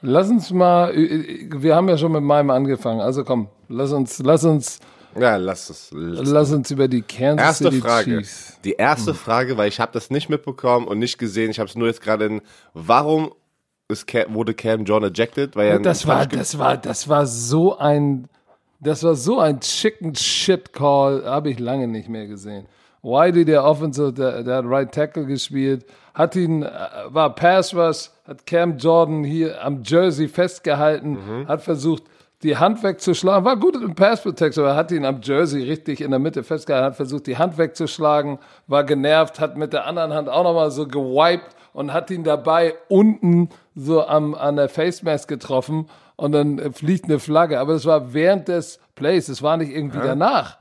Lass 0.00 0.28
uns 0.30 0.50
mal, 0.50 0.92
wir 0.94 1.76
haben 1.76 1.88
ja 1.88 1.96
schon 1.96 2.10
mit 2.10 2.22
meinem 2.22 2.50
angefangen, 2.50 3.00
also 3.00 3.22
komm, 3.22 3.48
lass 3.68 3.92
uns, 3.92 4.18
lass 4.18 4.44
uns, 4.44 4.80
Ja, 5.14 5.36
lass 5.36 5.70
es. 5.70 5.90
Lass 5.92 6.28
lass 6.28 6.52
uns 6.52 6.70
über 6.70 6.88
die 6.88 7.02
Kansas 7.02 7.60
Erste 7.60 7.64
City 7.64 7.80
Frage. 7.80 8.18
Chiefs. 8.18 8.58
Die 8.64 8.72
erste 8.72 9.14
Frage, 9.14 9.56
weil 9.58 9.68
ich 9.68 9.78
habe 9.78 9.92
das 9.92 10.10
nicht 10.10 10.28
mitbekommen 10.30 10.88
und 10.88 10.98
nicht 10.98 11.18
gesehen. 11.18 11.50
Ich 11.50 11.60
habe 11.60 11.68
es 11.68 11.76
nur 11.76 11.86
jetzt 11.86 12.00
gerade 12.00 12.24
in. 12.24 12.40
Warum 12.72 13.32
ist 13.88 14.06
wurde 14.28 14.54
Cam 14.54 14.84
John 14.84 15.04
ejected? 15.04 15.54
Weil 15.54 15.80
Das 15.82 16.06
war, 16.06 16.26
das 16.26 16.58
war, 16.58 16.78
das 16.78 17.08
war 17.08 17.26
so 17.26 17.76
ein, 17.76 18.28
das 18.82 19.02
war 19.04 19.14
so 19.14 19.38
ein 19.38 19.60
Chicken 19.60 20.14
Shit 20.14 20.72
Call, 20.72 21.24
habe 21.24 21.50
ich 21.50 21.58
lange 21.58 21.86
nicht 21.88 22.08
mehr 22.08 22.26
gesehen. 22.26 22.66
Wiley, 23.02 23.44
der 23.44 23.64
Offensive, 23.64 24.12
der, 24.12 24.42
der 24.44 24.56
hat 24.56 24.64
Right 24.66 24.92
Tackle 24.92 25.24
gespielt, 25.26 25.84
hat 26.14 26.36
ihn, 26.36 26.62
äh, 26.62 26.70
war 27.08 27.34
Pass 27.34 27.74
Rush, 27.74 28.10
hat 28.26 28.46
Cam 28.46 28.76
Jordan 28.78 29.24
hier 29.24 29.62
am 29.64 29.82
Jersey 29.84 30.28
festgehalten, 30.28 31.12
Mhm. 31.12 31.48
hat 31.48 31.62
versucht, 31.62 32.04
die 32.44 32.56
Hand 32.56 32.82
wegzuschlagen, 32.82 33.44
war 33.44 33.56
gut 33.56 33.76
im 33.76 33.94
Pass 33.94 34.22
Protection, 34.22 34.64
aber 34.64 34.76
hat 34.76 34.90
ihn 34.92 35.04
am 35.04 35.20
Jersey 35.22 35.62
richtig 35.62 36.00
in 36.00 36.10
der 36.10 36.18
Mitte 36.20 36.42
festgehalten, 36.42 36.86
hat 36.86 36.96
versucht, 36.96 37.26
die 37.28 37.38
Hand 37.38 37.56
wegzuschlagen, 37.58 38.38
war 38.66 38.84
genervt, 38.84 39.38
hat 39.40 39.56
mit 39.56 39.72
der 39.72 39.86
anderen 39.86 40.12
Hand 40.12 40.28
auch 40.28 40.42
nochmal 40.44 40.70
so 40.72 40.86
gewiped 40.86 41.54
und 41.72 41.92
hat 41.92 42.10
ihn 42.10 42.24
dabei 42.24 42.74
unten 42.88 43.48
so 43.74 44.04
am, 44.06 44.34
an 44.34 44.56
der 44.56 44.68
Face 44.68 45.02
Mask 45.02 45.28
getroffen 45.28 45.88
und 46.16 46.32
dann 46.32 46.58
äh, 46.58 46.72
fliegt 46.72 47.04
eine 47.04 47.18
Flagge. 47.18 47.58
Aber 47.58 47.72
das 47.72 47.84
war 47.86 48.12
während 48.12 48.48
des 48.48 48.78
Plays, 48.94 49.26
das 49.26 49.42
war 49.42 49.56
nicht 49.56 49.72
irgendwie 49.72 49.98
danach. 49.98 50.58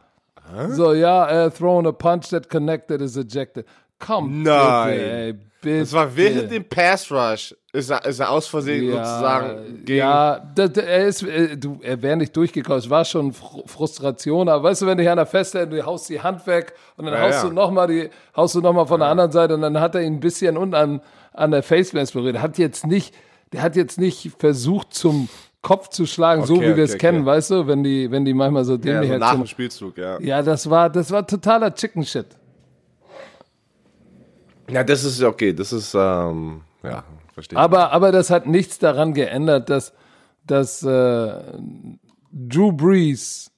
So, 0.69 0.93
ja, 0.93 1.45
uh, 1.45 1.49
throwing 1.49 1.87
a 1.87 1.93
punch 1.93 2.29
that 2.29 2.49
connected 2.49 2.99
is 2.99 3.15
ejected. 3.15 3.65
Komm, 3.99 4.43
Nein. 4.43 4.91
bitte, 4.91 5.11
ey, 5.11 5.33
bitte. 5.61 5.79
Das 5.79 5.93
war 5.93 6.15
während 6.17 6.51
dem 6.51 6.67
Pass 6.67 7.09
Rush, 7.11 7.55
ist 7.71 7.89
er, 7.89 8.03
ist 8.05 8.19
er 8.19 8.29
aus 8.31 8.47
Versehen 8.47 8.91
sozusagen 8.91 9.85
gegen. 9.85 9.99
Ja, 9.99 10.39
das, 10.55 10.71
er 10.71 11.05
ist, 11.07 11.23
äh, 11.23 11.55
du, 11.55 11.79
er 11.81 12.01
wäre 12.01 12.17
nicht 12.17 12.35
durchgekommen. 12.35 12.79
Es 12.79 12.89
war 12.89 13.05
schon 13.05 13.31
Fr 13.31 13.61
Frustration, 13.65 14.49
aber 14.49 14.63
weißt 14.63 14.81
du, 14.81 14.87
wenn 14.87 14.97
dich 14.97 15.07
einer 15.07 15.25
festhält, 15.25 15.71
du 15.71 15.85
haust 15.85 16.09
die 16.09 16.19
Hand 16.19 16.45
weg 16.47 16.73
und 16.97 17.05
dann 17.05 17.13
Ja, 17.13 17.21
haust 17.21 17.43
ja. 17.43 17.49
du 17.49 17.55
nochmal 17.55 17.87
die, 17.87 18.09
haust 18.35 18.55
du 18.55 18.59
noch 18.59 18.73
mal 18.73 18.87
von 18.87 18.99
der 18.99 19.09
anderen 19.09 19.31
Seite 19.31 19.53
und 19.53 19.61
dann 19.61 19.79
hat 19.79 19.95
er 19.95 20.01
ihn 20.01 20.15
ein 20.15 20.19
bisschen 20.19 20.57
unten 20.57 20.75
an, 20.75 21.01
an 21.31 21.51
der 21.51 21.63
Facemask 21.63 22.11
berührt. 22.13 22.41
Hat 22.41 22.57
jetzt 22.57 22.85
nicht, 22.85 23.15
der 23.53 23.61
hat 23.61 23.75
jetzt 23.75 23.99
nicht 23.99 24.31
versucht 24.37 24.93
zum 24.93 25.29
Kopf 25.61 25.89
zu 25.89 26.05
schlagen, 26.05 26.45
so 26.45 26.55
Okay, 26.55 26.71
wie 26.71 26.75
wir 26.77 26.83
es 26.83 26.91
okay, 26.91 26.99
kennen, 26.99 27.19
okay. 27.19 27.27
weißt 27.27 27.51
du, 27.51 27.67
wenn 27.67 27.83
die, 27.83 28.09
wenn 28.09 28.25
die 28.25 28.33
manchmal 28.33 28.65
so 28.65 28.73
ja, 28.73 28.77
dämlich 28.77 29.07
so 29.07 29.11
halt 29.11 29.19
nach 29.19 29.35
dem 29.35 29.45
Spielzug, 29.45 29.97
ja. 29.97 30.19
ja, 30.19 30.41
das 30.41 30.69
war, 30.69 30.89
das 30.89 31.11
war 31.11 31.25
totaler 31.27 31.73
Chicken 31.73 32.03
Shit. 32.03 32.27
Ja, 34.69 34.83
das 34.83 35.03
ist 35.03 35.21
okay, 35.21 35.53
das 35.53 35.73
ist, 35.73 35.93
ähm, 35.93 36.61
ja, 36.81 37.03
verstehe. 37.33 37.57
ich. 37.57 37.61
Aber, 37.61 37.91
aber 37.91 38.11
das 38.11 38.29
hat 38.29 38.47
nichts 38.47 38.79
daran 38.79 39.13
geändert, 39.13 39.69
dass, 39.69 39.93
dass 40.47 40.81
äh, 40.81 41.33
Drew 42.31 42.71
Brees 42.71 43.51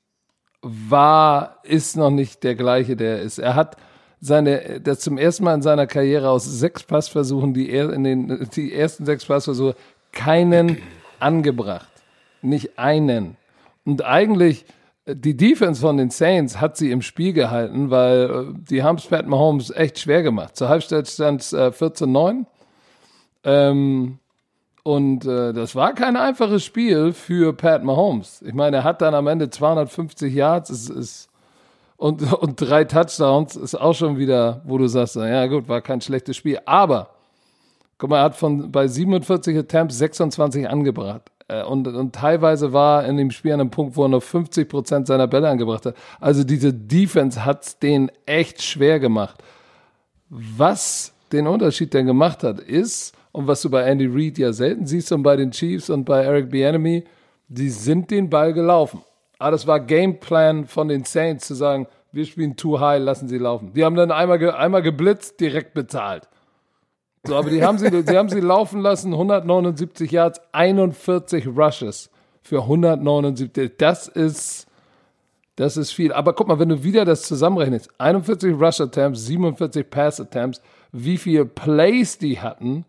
war, 0.62 1.60
ist 1.64 1.96
noch 1.96 2.10
nicht 2.10 2.44
der 2.44 2.56
gleiche, 2.56 2.96
der 2.96 3.18
er 3.18 3.22
ist. 3.22 3.38
Er 3.38 3.56
hat 3.56 3.78
seine, 4.24 4.80
das 4.80 5.02
zum 5.02 5.18
ersten 5.18 5.44
Mal 5.44 5.56
in 5.56 5.62
seiner 5.62 5.86
Karriere 5.86 6.30
aus 6.30 6.46
sechs 6.46 6.84
Passversuchen, 6.84 7.54
die 7.54 7.70
er 7.70 7.92
in 7.92 8.04
den, 8.04 8.50
die 8.56 8.74
ersten 8.74 9.06
sechs 9.06 9.26
Passversuche, 9.26 9.76
keinen 10.14 10.78
angebracht. 11.20 11.90
Nicht 12.42 12.80
einen. 12.80 13.36
Und 13.84 14.04
eigentlich, 14.06 14.66
äh, 15.06 15.16
die 15.16 15.36
Defense 15.36 15.82
von 15.82 15.98
den 15.98 16.10
Saints 16.10 16.62
hat 16.62 16.78
sie 16.78 16.92
im 16.92 17.02
Spiel 17.02 17.34
gehalten, 17.34 17.90
weil 17.90 18.30
äh, 18.30 18.60
die 18.70 18.82
haben 18.82 18.98
es 18.98 19.06
Pat 19.08 19.28
Mahomes 19.28 19.72
echt 19.72 20.00
schwer 20.00 20.24
gemacht. 20.24 20.56
Zur 20.56 20.70
Halbzeit 20.70 21.08
stand 21.10 21.42
es 21.42 21.52
äh, 21.52 21.72
14-9. 21.78 22.46
Ähm, 23.44 24.20
und 24.84 25.26
äh, 25.26 25.52
das 25.52 25.76
war 25.76 25.94
kein 25.94 26.16
einfaches 26.16 26.64
Spiel 26.64 27.12
für 27.12 27.54
Pat 27.54 27.84
Mahomes. 27.84 28.42
Ich 28.42 28.54
meine, 28.54 28.78
er 28.78 28.84
hat 28.86 29.02
dann 29.02 29.16
am 29.16 29.28
Ende 29.28 29.50
250 29.50 30.34
Yards 30.34 30.70
ist, 30.70 30.90
ist, 30.90 31.30
und, 32.04 32.34
und 32.34 32.60
drei 32.60 32.84
Touchdowns. 32.84 33.56
Ist 33.56 33.76
auch 33.76 33.94
schon 33.94 34.18
wieder, 34.18 34.62
wo 34.66 34.78
du 34.78 34.88
sagst, 34.88 35.16
ja 35.16 35.48
gut, 35.48 35.70
war 35.70 35.82
kein 35.82 36.02
schlechtes 36.02 36.36
Spiel. 36.36 36.60
Aber, 36.66 37.12
guck 37.98 38.10
mal, 38.10 38.18
er 38.18 38.24
hat 38.24 38.36
von 38.36 38.74
bei 38.74 38.88
47 38.88 39.58
Attempts 39.58 39.98
26 40.00 40.68
angebracht. 40.68 41.32
Äh, 41.48 41.64
Und, 41.64 41.88
und 41.88 42.14
teilweise 42.14 42.74
war 42.74 43.06
in 43.06 43.16
dem 43.16 43.32
Spiel 43.32 43.54
an 43.54 43.62
einem 43.62 43.70
Punkt, 43.70 43.96
wo 43.96 44.04
er 44.04 44.10
nur 44.10 44.20
50 44.20 44.68
Prozent 44.68 45.08
seiner 45.08 45.28
Bälle 45.28 45.48
angebracht 45.48 45.86
hat. 45.86 45.96
Also 46.20 46.44
diese 46.44 46.74
Defense 46.74 47.46
hat's 47.46 47.80
denen 47.80 48.12
echt 48.26 48.62
schwer 48.62 49.00
gemacht. 49.00 49.42
Was 50.30 51.14
den 51.32 51.48
Unterschied 51.48 51.94
denn 51.94 52.06
gemacht 52.06 52.44
hat, 52.44 52.60
ist, 52.60 53.16
und 53.32 53.48
was 53.48 53.62
du 53.62 53.70
bei 53.70 53.84
Andy 53.84 54.08
Reid 54.08 54.38
ja 54.38 54.52
selten 54.52 54.86
siehst 54.86 55.10
und 55.14 55.24
bei 55.24 55.38
den 55.38 55.52
Chiefs 55.52 55.90
und 55.90 56.04
bei 56.04 56.22
Eric 56.24 56.50
Bieniemy, 56.50 57.06
die 57.48 57.70
sind 57.70 58.12
den 58.12 58.30
Ball 58.30 58.52
gelaufen. 58.52 59.02
Aber 59.44 59.52
das 59.52 59.68
war 59.68 59.82
Gameplan 59.82 60.68
von 60.68 60.88
den 60.88 61.04
Saints 61.04 61.48
zu 61.48 61.54
sagen, 61.54 61.88
wir 62.14 62.26
spielen 62.26 62.56
too 62.56 62.80
high, 62.80 63.04
lassen 63.04 63.28
sie 63.28 63.38
laufen. 63.38 63.74
Die 63.74 63.84
haben 63.84 63.98
dann 63.98 64.10
einmal, 64.10 64.40
ge 64.40 64.52
einmal 64.52 64.82
geblitzt, 64.82 65.42
direkt 65.42 65.74
bezahlt. 65.74 66.30
So, 67.26 67.36
aber 67.36 67.50
die 67.50 67.62
haben 67.62 67.78
sie, 67.78 67.90
sie 68.08 68.18
haben 68.18 68.30
sie 68.30 68.40
laufen 68.40 68.80
lassen, 68.80 69.12
179 69.12 70.10
Yards, 70.10 70.40
41 70.54 71.46
Rushes 71.46 72.10
für 72.42 72.62
179. 72.62 73.74
Das 73.78 74.08
ist, 74.08 74.66
das 75.58 75.76
ist 75.76 75.92
viel. 75.92 76.14
Aber 76.14 76.32
guck 76.32 76.48
mal, 76.48 76.60
wenn 76.60 76.70
du 76.70 76.86
wieder 76.86 77.04
das 77.04 77.24
zusammenrechnest, 77.24 77.90
41 77.98 78.54
Rush 78.54 78.80
Attempts, 78.80 79.26
47 79.26 79.90
Pass 79.90 80.22
Attempts, 80.22 80.62
wie 80.94 81.18
viele 81.18 81.44
Plays 81.44 82.18
die 82.18 82.40
hatten 82.40 82.86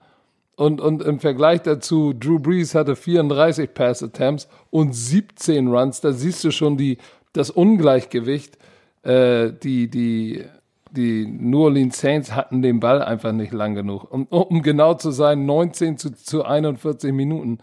und, 0.57 0.81
und 0.81 1.03
im 1.03 1.19
Vergleich 1.21 1.63
dazu, 1.63 2.13
Drew 2.13 2.39
Brees 2.39 2.75
hatte 2.75 2.97
34 2.97 3.73
Pass 3.75 4.03
Attempts 4.03 4.49
und 4.71 4.95
17 4.95 5.69
Runs, 5.69 6.01
da 6.01 6.13
siehst 6.13 6.45
du 6.45 6.51
schon 6.51 6.77
die, 6.77 6.99
das 7.33 7.51
Ungleichgewicht, 7.51 8.57
äh, 9.03 9.53
die, 9.53 9.89
die, 9.91 10.45
die 10.93 11.27
New 11.27 11.65
Orleans 11.65 11.99
Saints 11.99 12.33
hatten 12.33 12.63
den 12.63 12.79
Ball 12.81 13.03
einfach 13.03 13.33
nicht 13.33 13.53
lang 13.53 13.75
genug. 13.75 14.11
Um, 14.13 14.27
um 14.29 14.63
genau 14.63 14.95
zu 14.95 15.11
sein, 15.11 15.45
19 15.45 15.99
zu, 15.99 16.15
zu 16.15 16.45
41 16.45 17.13
Minuten. 17.13 17.59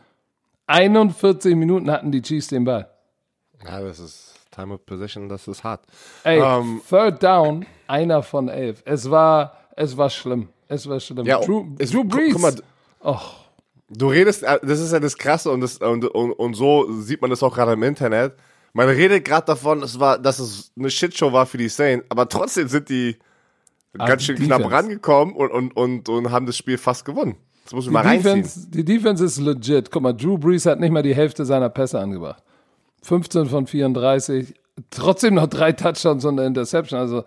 41 0.67 1.55
Minuten 1.55 1.89
hatten 1.91 2.11
die 2.11 2.21
Chiefs 2.21 2.47
den 2.47 2.63
Ball. 2.63 2.89
ja, 3.65 3.81
das 3.81 3.99
ist 3.99 4.35
Time 4.51 4.73
of 4.73 4.85
Possession, 4.85 5.29
das 5.29 5.47
ist 5.47 5.63
hart. 5.63 5.81
Ey, 6.23 6.39
Ähm, 6.41 6.81
Third 6.89 7.23
Down, 7.23 7.65
einer 7.87 8.21
von 8.21 8.49
elf. 8.49 8.81
Es 8.85 9.09
war, 9.09 9.53
es 9.75 9.95
war 9.97 10.09
schlimm. 10.09 10.49
Es 10.67 10.87
war 10.87 10.99
schlimm. 10.99 11.25
Ja, 11.25 11.39
Drew, 11.39 11.65
es- 11.79 11.91
Drew 11.91 12.03
Brees. 12.03 12.33
guck 12.33 12.41
mal, 12.41 12.55
Och, 13.03 13.41
Du 13.93 14.07
redest, 14.07 14.43
äh, 14.43 14.59
das 14.63 14.79
ist 14.79 14.93
ja 14.93 14.99
das 14.99 15.17
Krasse 15.17 15.51
und, 15.51 15.61
das, 15.61 15.77
und, 15.77 16.05
und, 16.05 16.31
und 16.31 16.53
so 16.53 16.91
sieht 17.01 17.21
man 17.21 17.29
das 17.29 17.43
auch 17.43 17.53
gerade 17.53 17.73
im 17.73 17.83
Internet. 17.83 18.33
Man 18.73 18.87
redet 18.87 19.25
gerade 19.25 19.45
davon, 19.47 19.83
es 19.83 19.99
war, 19.99 20.17
dass 20.17 20.39
es 20.39 20.71
eine 20.77 20.89
Shitshow 20.89 21.33
war 21.33 21.45
für 21.45 21.57
die 21.57 21.67
Saints, 21.67 22.05
aber 22.07 22.29
trotzdem 22.29 22.69
sind 22.69 22.87
die 22.87 23.17
ganz 23.97 24.23
schön 24.23 24.37
knapp 24.37 24.59
Defense. 24.59 24.75
rangekommen 24.75 25.35
und, 25.35 25.51
und, 25.51 25.75
und, 25.75 26.07
und 26.07 26.31
haben 26.31 26.45
das 26.45 26.55
Spiel 26.55 26.77
fast 26.77 27.03
gewonnen. 27.03 27.35
Das 27.65 27.73
muss 27.73 27.83
ich 27.83 27.89
die 27.89 27.93
mal 27.93 28.05
reinziehen. 28.05 28.43
Defense, 28.43 28.69
die 28.69 28.85
Defense 28.85 29.25
ist 29.25 29.39
legit. 29.39 29.91
Guck 29.91 30.03
mal, 30.03 30.13
Drew 30.13 30.37
Brees 30.37 30.65
hat 30.65 30.79
nicht 30.79 30.91
mal 30.91 31.03
die 31.03 31.13
Hälfte 31.13 31.43
seiner 31.43 31.69
Pässe 31.69 31.99
angebracht. 31.99 32.41
15 33.03 33.47
von 33.47 33.67
34. 33.67 34.53
Trotzdem 34.89 35.33
noch 35.33 35.47
drei 35.47 35.73
Touchdowns 35.73 36.23
und 36.23 36.39
eine 36.39 36.47
Interception. 36.47 36.97
Also, 36.97 37.25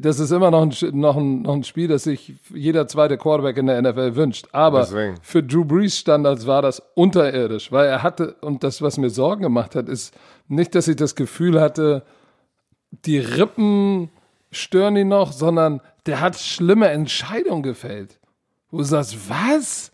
das 0.00 0.18
ist 0.20 0.30
immer 0.30 0.50
noch 0.50 0.62
ein, 0.62 0.72
noch, 0.98 1.16
ein, 1.16 1.42
noch 1.42 1.54
ein 1.54 1.64
Spiel, 1.64 1.88
das 1.88 2.04
sich 2.04 2.34
jeder 2.54 2.86
zweite 2.86 3.18
Quarterback 3.18 3.56
in 3.56 3.66
der 3.66 3.80
NFL 3.82 4.14
wünscht. 4.16 4.46
Aber 4.52 4.80
Deswegen. 4.80 5.16
für 5.22 5.42
Drew 5.42 5.64
Brees 5.64 5.98
Standards 5.98 6.46
war 6.46 6.62
das 6.62 6.82
unterirdisch, 6.94 7.72
weil 7.72 7.86
er 7.88 8.02
hatte, 8.02 8.34
und 8.42 8.62
das, 8.64 8.80
was 8.82 8.96
mir 8.98 9.10
Sorgen 9.10 9.42
gemacht 9.42 9.74
hat, 9.74 9.88
ist 9.88 10.14
nicht, 10.48 10.74
dass 10.74 10.88
ich 10.88 10.96
das 10.96 11.14
Gefühl 11.14 11.60
hatte, 11.60 12.02
die 13.04 13.18
Rippen 13.18 14.10
stören 14.50 14.96
ihn 14.96 15.08
noch, 15.08 15.32
sondern 15.32 15.80
der 16.06 16.20
hat 16.20 16.36
schlimme 16.36 16.88
Entscheidungen 16.88 17.62
gefällt. 17.62 18.18
Wo 18.70 18.78
du 18.78 18.84
sagst, 18.84 19.28
was? 19.28 19.90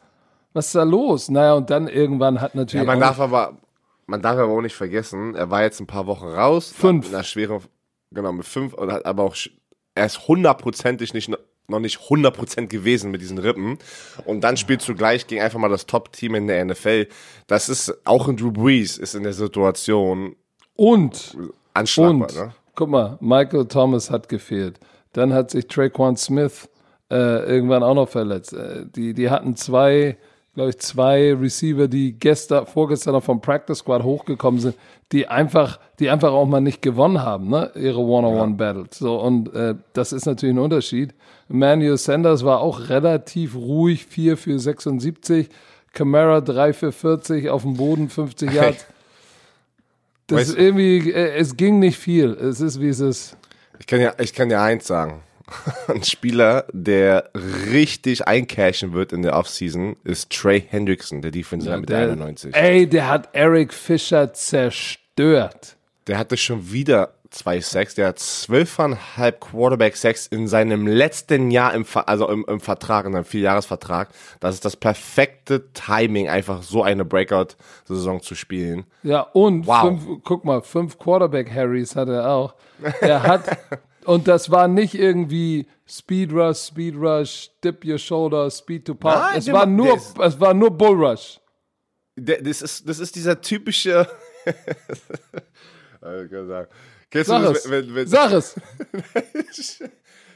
Was 0.52 0.66
ist 0.66 0.74
da 0.74 0.82
los? 0.82 1.28
Naja, 1.28 1.54
und 1.54 1.70
dann 1.70 1.88
irgendwann 1.88 2.40
hat 2.40 2.54
Ja, 2.54 2.60
natürlich. 2.60 2.86
man 2.86 2.98
auch- 3.02 3.06
darf 3.08 3.20
aber, 3.20 3.56
man 4.06 4.20
darf 4.22 4.38
aber 4.38 4.52
auch 4.52 4.60
nicht 4.62 4.74
vergessen, 4.74 5.34
er 5.34 5.50
war 5.50 5.62
jetzt 5.62 5.80
ein 5.80 5.86
paar 5.86 6.06
Wochen 6.06 6.26
raus. 6.26 6.72
Fünf. 6.76 7.06
Mit 7.06 7.14
einer 7.14 7.22
schweren, 7.24 7.60
genau, 8.10 8.32
mit 8.32 8.46
fünf 8.46 8.72
und 8.74 8.90
hat 8.90 9.04
aber 9.06 9.22
auch, 9.24 9.36
er 9.98 10.06
ist 10.06 10.28
hundertprozentig 10.28 11.12
nicht, 11.12 11.30
noch 11.66 11.80
nicht 11.80 11.98
100% 11.98 12.68
gewesen 12.68 13.10
mit 13.10 13.20
diesen 13.20 13.38
Rippen. 13.38 13.78
Und 14.24 14.42
dann 14.42 14.56
spielst 14.56 14.88
du 14.88 14.94
gleich 14.94 15.26
gegen 15.26 15.42
einfach 15.42 15.58
mal 15.58 15.68
das 15.68 15.86
Top-Team 15.86 16.34
in 16.34 16.46
der 16.46 16.64
NFL. 16.64 17.08
Das 17.46 17.68
ist, 17.68 17.94
auch 18.06 18.28
ein 18.28 18.36
Drew 18.36 18.52
Brees 18.52 18.96
ist 18.96 19.14
in 19.14 19.24
der 19.24 19.32
Situation 19.32 20.36
und, 20.76 21.36
anschlagbar, 21.74 22.28
und, 22.28 22.36
ne? 22.36 22.54
guck 22.74 22.88
mal, 22.88 23.18
Michael 23.20 23.66
Thomas 23.66 24.10
hat 24.10 24.28
gefehlt. 24.28 24.78
Dann 25.12 25.34
hat 25.34 25.50
sich 25.50 25.66
Traquan 25.66 26.16
Smith 26.16 26.68
äh, 27.10 27.16
irgendwann 27.16 27.82
auch 27.82 27.94
noch 27.94 28.08
verletzt. 28.08 28.52
Äh, 28.52 28.86
die, 28.86 29.14
die 29.14 29.30
hatten 29.30 29.56
zwei, 29.56 30.16
glaube 30.54 30.70
ich, 30.70 30.78
zwei 30.78 31.34
Receiver, 31.34 31.88
die 31.88 32.12
gestern, 32.12 32.66
vorgestern 32.66 33.14
noch 33.14 33.24
vom 33.24 33.40
Practice 33.40 33.78
Squad 33.78 34.04
hochgekommen 34.04 34.60
sind, 34.60 34.76
die 35.12 35.26
einfach, 35.26 35.80
die 35.98 36.10
einfach 36.10 36.32
auch 36.32 36.46
mal 36.46 36.60
nicht 36.60 36.82
gewonnen 36.82 37.22
haben, 37.22 37.48
ne? 37.48 37.70
Ihre 37.74 38.00
One-on-One-Battles. 38.00 38.98
So, 38.98 39.20
und 39.20 39.54
äh, 39.54 39.74
das 39.94 40.12
ist 40.12 40.26
natürlich 40.26 40.54
ein 40.54 40.58
Unterschied. 40.58 41.14
Emmanuel 41.48 41.96
Sanders 41.96 42.44
war 42.44 42.60
auch 42.60 42.88
relativ 42.88 43.54
ruhig, 43.54 44.04
4 44.06 44.36
für 44.36 44.58
76. 44.58 45.48
Camara 45.92 46.40
3 46.42 46.74
für 46.74 46.92
40, 46.92 47.48
auf 47.48 47.62
dem 47.62 47.74
Boden 47.74 48.08
50 48.08 48.52
Yards. 48.52 48.86
Das 50.26 50.50
ist 50.50 50.58
irgendwie, 50.58 51.10
äh, 51.10 51.36
es 51.36 51.56
ging 51.56 51.78
nicht 51.78 51.96
viel. 51.96 52.32
Es 52.32 52.60
ist, 52.60 52.80
wie 52.80 52.88
es 52.88 53.00
ist. 53.00 53.36
Ich 53.78 53.86
kann 53.86 54.00
ja, 54.00 54.12
ich 54.18 54.34
kann 54.34 54.50
ja 54.50 54.62
eins 54.62 54.86
sagen. 54.86 55.22
Ein 55.88 56.02
Spieler, 56.02 56.66
der 56.72 57.30
richtig 57.72 58.26
eincashen 58.28 58.92
wird 58.92 59.12
in 59.12 59.22
der 59.22 59.36
Offseason, 59.36 59.96
ist 60.04 60.30
Trey 60.30 60.60
Hendrickson, 60.60 61.22
der 61.22 61.30
Defensive 61.30 61.78
mit 61.78 61.88
Der, 61.88 62.00
91. 62.10 62.54
ey, 62.54 62.86
der 62.88 63.08
hat 63.08 63.28
Eric 63.32 63.72
Fischer 63.72 64.32
zerstört. 64.32 65.76
Der 66.06 66.18
hatte 66.18 66.36
schon 66.36 66.70
wieder 66.72 67.12
zwei 67.30 67.60
Sacks. 67.60 67.94
Der 67.94 68.08
hat 68.08 68.18
zwölfeinhalb 68.18 69.40
Quarterback-Sacks 69.40 70.26
in 70.28 70.48
seinem 70.48 70.86
letzten 70.86 71.50
Jahr 71.50 71.74
im, 71.74 71.84
also 72.06 72.28
im, 72.30 72.44
im 72.48 72.60
Vertrag, 72.60 73.04
in 73.04 73.12
seinem 73.12 73.24
Vierjahresvertrag. 73.26 74.08
Das 74.40 74.54
ist 74.54 74.64
das 74.64 74.76
perfekte 74.76 75.70
Timing, 75.74 76.28
einfach 76.30 76.62
so 76.62 76.82
eine 76.82 77.04
Breakout-Saison 77.04 78.22
zu 78.22 78.34
spielen. 78.34 78.84
Ja, 79.02 79.20
und 79.20 79.66
Wow. 79.66 79.80
fünf, 79.82 80.06
guck 80.24 80.44
mal, 80.46 80.62
fünf 80.62 80.98
Quarterback-Harrys 80.98 81.96
hat 81.96 82.08
er 82.08 82.30
auch. 82.30 82.54
Er 83.02 83.22
hat, 83.24 83.42
und 84.08 84.26
das 84.26 84.50
war 84.50 84.68
nicht 84.68 84.94
irgendwie 84.94 85.66
Speed 85.86 86.32
Rush, 86.32 86.58
Speed 86.58 86.94
Rush, 86.96 87.50
Dip 87.62 87.84
Your 87.84 87.98
Shoulder, 87.98 88.50
Speed 88.50 88.84
to 88.86 88.94
Pop. 88.94 89.12
Nein, 89.14 89.38
Es 89.38 89.52
war 89.52 89.66
nur, 89.66 89.96
ist- 89.96 90.18
es 90.18 90.40
war 90.40 90.54
nur 90.54 90.70
Bull 90.70 90.96
Rush. 91.04 91.40
Das, 92.16 92.62
ist, 92.62 92.88
das 92.88 92.98
ist 92.98 93.14
dieser 93.14 93.40
typische. 93.40 94.06
Ich 96.00 96.30
kann 96.30 96.46
sagen. 96.46 96.68
Kennst 97.10 97.28
Sag 97.28 97.42
du 97.42 97.50
es. 97.50 97.62
das, 97.62 97.70
wenn, 97.70 97.94
wenn, 97.94 98.06
Sag 98.06 98.32
es. 98.32 98.54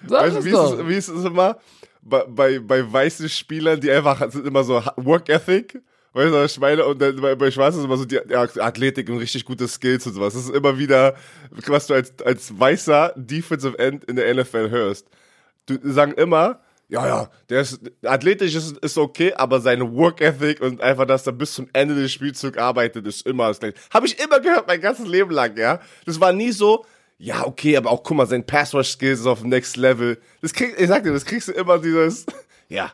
Sag 0.06 0.22
weißt, 0.24 0.36
es 0.38 0.44
wie, 0.44 0.50
doch. 0.50 0.72
ist 0.72 0.80
es, 0.80 0.88
wie 0.88 0.94
ist 0.96 1.08
es 1.08 1.24
immer 1.24 1.58
bei, 2.02 2.24
bei, 2.24 2.58
bei 2.58 2.92
weißen 2.92 3.28
Spielern, 3.28 3.80
die 3.80 3.90
einfach 3.90 4.30
sind 4.30 4.46
immer 4.46 4.64
so 4.64 4.82
Work 4.96 5.28
Ethic. 5.28 5.80
Weißt 6.12 6.28
du, 6.28 6.32
was 6.32 6.52
ich 6.52 6.60
meine? 6.60 6.84
Und 6.84 7.00
dann 7.00 7.20
bei, 7.20 7.34
bei 7.34 7.50
Schwarzen 7.50 7.78
ist 7.78 7.84
immer 7.84 7.96
so 7.96 8.04
die 8.04 8.20
Athletik 8.34 9.08
und 9.08 9.18
richtig 9.18 9.44
gute 9.44 9.66
Skills 9.66 10.06
und 10.06 10.14
sowas. 10.14 10.34
Das 10.34 10.44
ist 10.44 10.54
immer 10.54 10.78
wieder, 10.78 11.14
was 11.50 11.86
du 11.86 11.94
als, 11.94 12.12
als 12.22 12.58
weißer 12.58 13.14
Defensive 13.16 13.78
End 13.78 14.04
in 14.04 14.16
der 14.16 14.34
NFL 14.34 14.70
hörst. 14.70 15.08
Du 15.66 15.78
sagen 15.90 16.12
immer, 16.12 16.60
ja, 16.88 17.06
ja, 17.06 17.30
der 17.48 17.62
ist 17.62 17.80
athletisch 18.04 18.54
ist, 18.54 18.76
ist 18.78 18.98
okay, 18.98 19.32
aber 19.32 19.60
seine 19.60 19.90
Work 19.94 20.20
Ethic 20.20 20.60
und 20.60 20.82
einfach, 20.82 21.06
dass 21.06 21.26
er 21.26 21.32
bis 21.32 21.54
zum 21.54 21.66
Ende 21.72 21.94
des 21.94 22.12
Spielzugs 22.12 22.58
arbeitet, 22.58 23.06
ist 23.06 23.26
immer 23.26 23.48
das 23.48 23.60
gleiche. 23.60 23.76
Habe 23.90 24.06
ich 24.06 24.22
immer 24.22 24.40
gehört, 24.40 24.66
mein 24.66 24.80
ganzes 24.82 25.06
Leben 25.06 25.30
lang, 25.30 25.56
ja. 25.56 25.80
Das 26.04 26.20
war 26.20 26.34
nie 26.34 26.52
so, 26.52 26.84
ja, 27.16 27.46
okay, 27.46 27.78
aber 27.78 27.90
auch 27.90 28.02
guck 28.02 28.18
mal, 28.18 28.26
sein 28.26 28.44
Pass 28.44 28.74
Rush 28.74 28.90
Skills 28.90 29.20
ist 29.20 29.26
auf 29.26 29.40
dem 29.40 29.48
Next 29.48 29.78
Level. 29.78 30.18
Das 30.42 30.52
krieg, 30.52 30.74
ich 30.76 30.88
sag 30.88 31.04
dir, 31.04 31.12
das 31.12 31.24
kriegst 31.24 31.48
du 31.48 31.52
immer 31.52 31.78
dieses, 31.78 32.26
ja. 32.68 32.92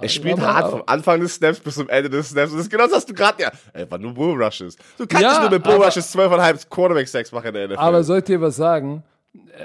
Er 0.00 0.08
spielt 0.08 0.38
aber- 0.38 0.54
hart 0.54 0.70
vom 0.70 0.82
Anfang 0.86 1.20
des 1.20 1.34
Snaps 1.34 1.60
bis 1.60 1.74
zum 1.74 1.88
Ende 1.88 2.08
des 2.10 2.30
Snaps. 2.30 2.50
Und 2.52 2.58
das 2.58 2.66
ist 2.66 2.70
genau 2.70 2.84
das, 2.84 2.92
was 2.92 3.06
du 3.06 3.14
gerade, 3.14 3.42
ja, 3.42 3.50
einfach 3.72 3.98
nur 3.98 4.14
Bull 4.14 4.40
Rushes. 4.42 4.76
Du 4.98 5.06
kannst 5.06 5.22
Ja, 5.22 5.30
nicht 5.32 5.40
nur 5.42 5.50
mit 5.50 5.62
Bull 5.64 5.82
Rushes 5.82 6.10
12,5 6.14 6.68
Quarterback 6.70 7.08
Sacks 7.08 7.32
machen 7.32 7.48
in 7.48 7.54
der 7.54 7.64
NFL. 7.68 7.78
Aber 7.78 8.04
soll 8.04 8.18
ich 8.18 8.24
dir 8.24 8.40
was 8.40 8.56
sagen? 8.56 9.02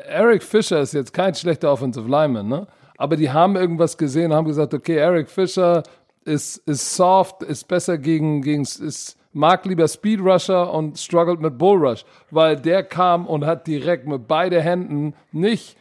Eric 0.07 0.43
Fischer 0.43 0.79
ist 0.81 0.93
jetzt 0.93 1.13
kein 1.13 1.35
schlechter 1.35 1.71
Offensive 1.71 2.07
Lineman, 2.09 2.47
ne? 2.47 2.67
Aber 2.97 3.15
die 3.15 3.29
haben 3.31 3.55
irgendwas 3.55 3.97
gesehen 3.97 4.31
und 4.31 4.37
haben 4.37 4.47
gesagt, 4.47 4.73
okay, 4.73 4.95
Eric 4.97 5.29
Fischer 5.29 5.83
ist, 6.25 6.57
ist 6.67 6.95
soft, 6.95 7.43
ist 7.43 7.67
besser 7.67 7.97
gegen, 7.97 8.41
gegen 8.41 8.63
ist, 8.63 9.15
mag 9.31 9.63
lieber 9.65 9.87
Speed 9.87 10.19
Rusher 10.21 10.73
und 10.73 10.97
struggelt 10.99 11.39
mit 11.39 11.57
Bull 11.57 11.77
Rush, 11.77 12.03
weil 12.31 12.55
der 12.57 12.83
kam 12.83 13.25
und 13.25 13.45
hat 13.45 13.67
direkt 13.67 14.05
mit 14.07 14.27
beide 14.27 14.59
Händen 14.61 15.13
nicht 15.31 15.77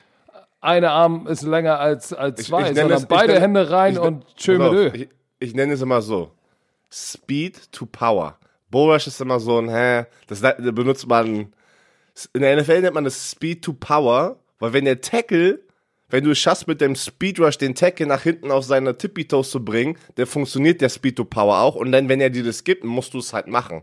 eine 0.60 0.90
Arm 0.90 1.26
ist 1.26 1.42
länger 1.42 1.78
als, 1.78 2.12
als 2.12 2.44
zwei, 2.44 2.62
nenne 2.62 2.74
sondern 2.74 2.96
es- 2.98 3.02
ich 3.02 3.08
beide 3.08 3.32
nenne- 3.34 3.40
Hände 3.42 3.70
rein 3.70 3.92
ich- 3.94 3.98
und 4.00 4.24
mit 4.46 4.60
auf. 4.60 4.94
Ich, 4.94 5.08
ich 5.40 5.54
nenne 5.54 5.72
es 5.74 5.80
immer 5.82 6.02
so. 6.02 6.30
Speed 6.90 7.70
to 7.72 7.86
Power. 7.86 8.38
Bull 8.70 8.92
Rush 8.92 9.06
ist 9.06 9.20
immer 9.20 9.40
so 9.40 9.58
ein, 9.58 9.68
hä, 9.68 10.04
das 10.26 10.40
da 10.40 10.52
benutzt 10.52 11.06
man, 11.06 11.52
in 12.34 12.40
der 12.42 12.56
NFL 12.56 12.80
nennt 12.82 12.94
man 12.94 13.04
das 13.04 13.30
Speed 13.30 13.62
to 13.64 13.72
Power, 13.72 14.36
weil 14.58 14.72
wenn 14.72 14.84
der 14.84 15.00
Tackle, 15.00 15.60
wenn 16.10 16.24
du 16.24 16.30
es 16.32 16.38
schaffst 16.38 16.66
mit 16.66 16.80
dem 16.80 16.94
Speed 16.96 17.38
Rush 17.40 17.58
den 17.58 17.74
Tackle 17.74 18.06
nach 18.06 18.22
hinten 18.22 18.50
auf 18.50 18.64
seine 18.64 18.96
Tippy 18.96 19.26
Toes 19.26 19.50
zu 19.50 19.64
bringen, 19.64 19.96
dann 20.16 20.26
funktioniert 20.26 20.80
der 20.80 20.88
Speed 20.88 21.16
to 21.16 21.24
Power 21.24 21.58
auch 21.60 21.76
und 21.76 21.92
dann, 21.92 22.08
wenn 22.08 22.20
er 22.20 22.30
dir 22.30 22.44
das 22.44 22.64
gibt, 22.64 22.84
musst 22.84 23.14
du 23.14 23.18
es 23.18 23.32
halt 23.32 23.46
machen. 23.46 23.82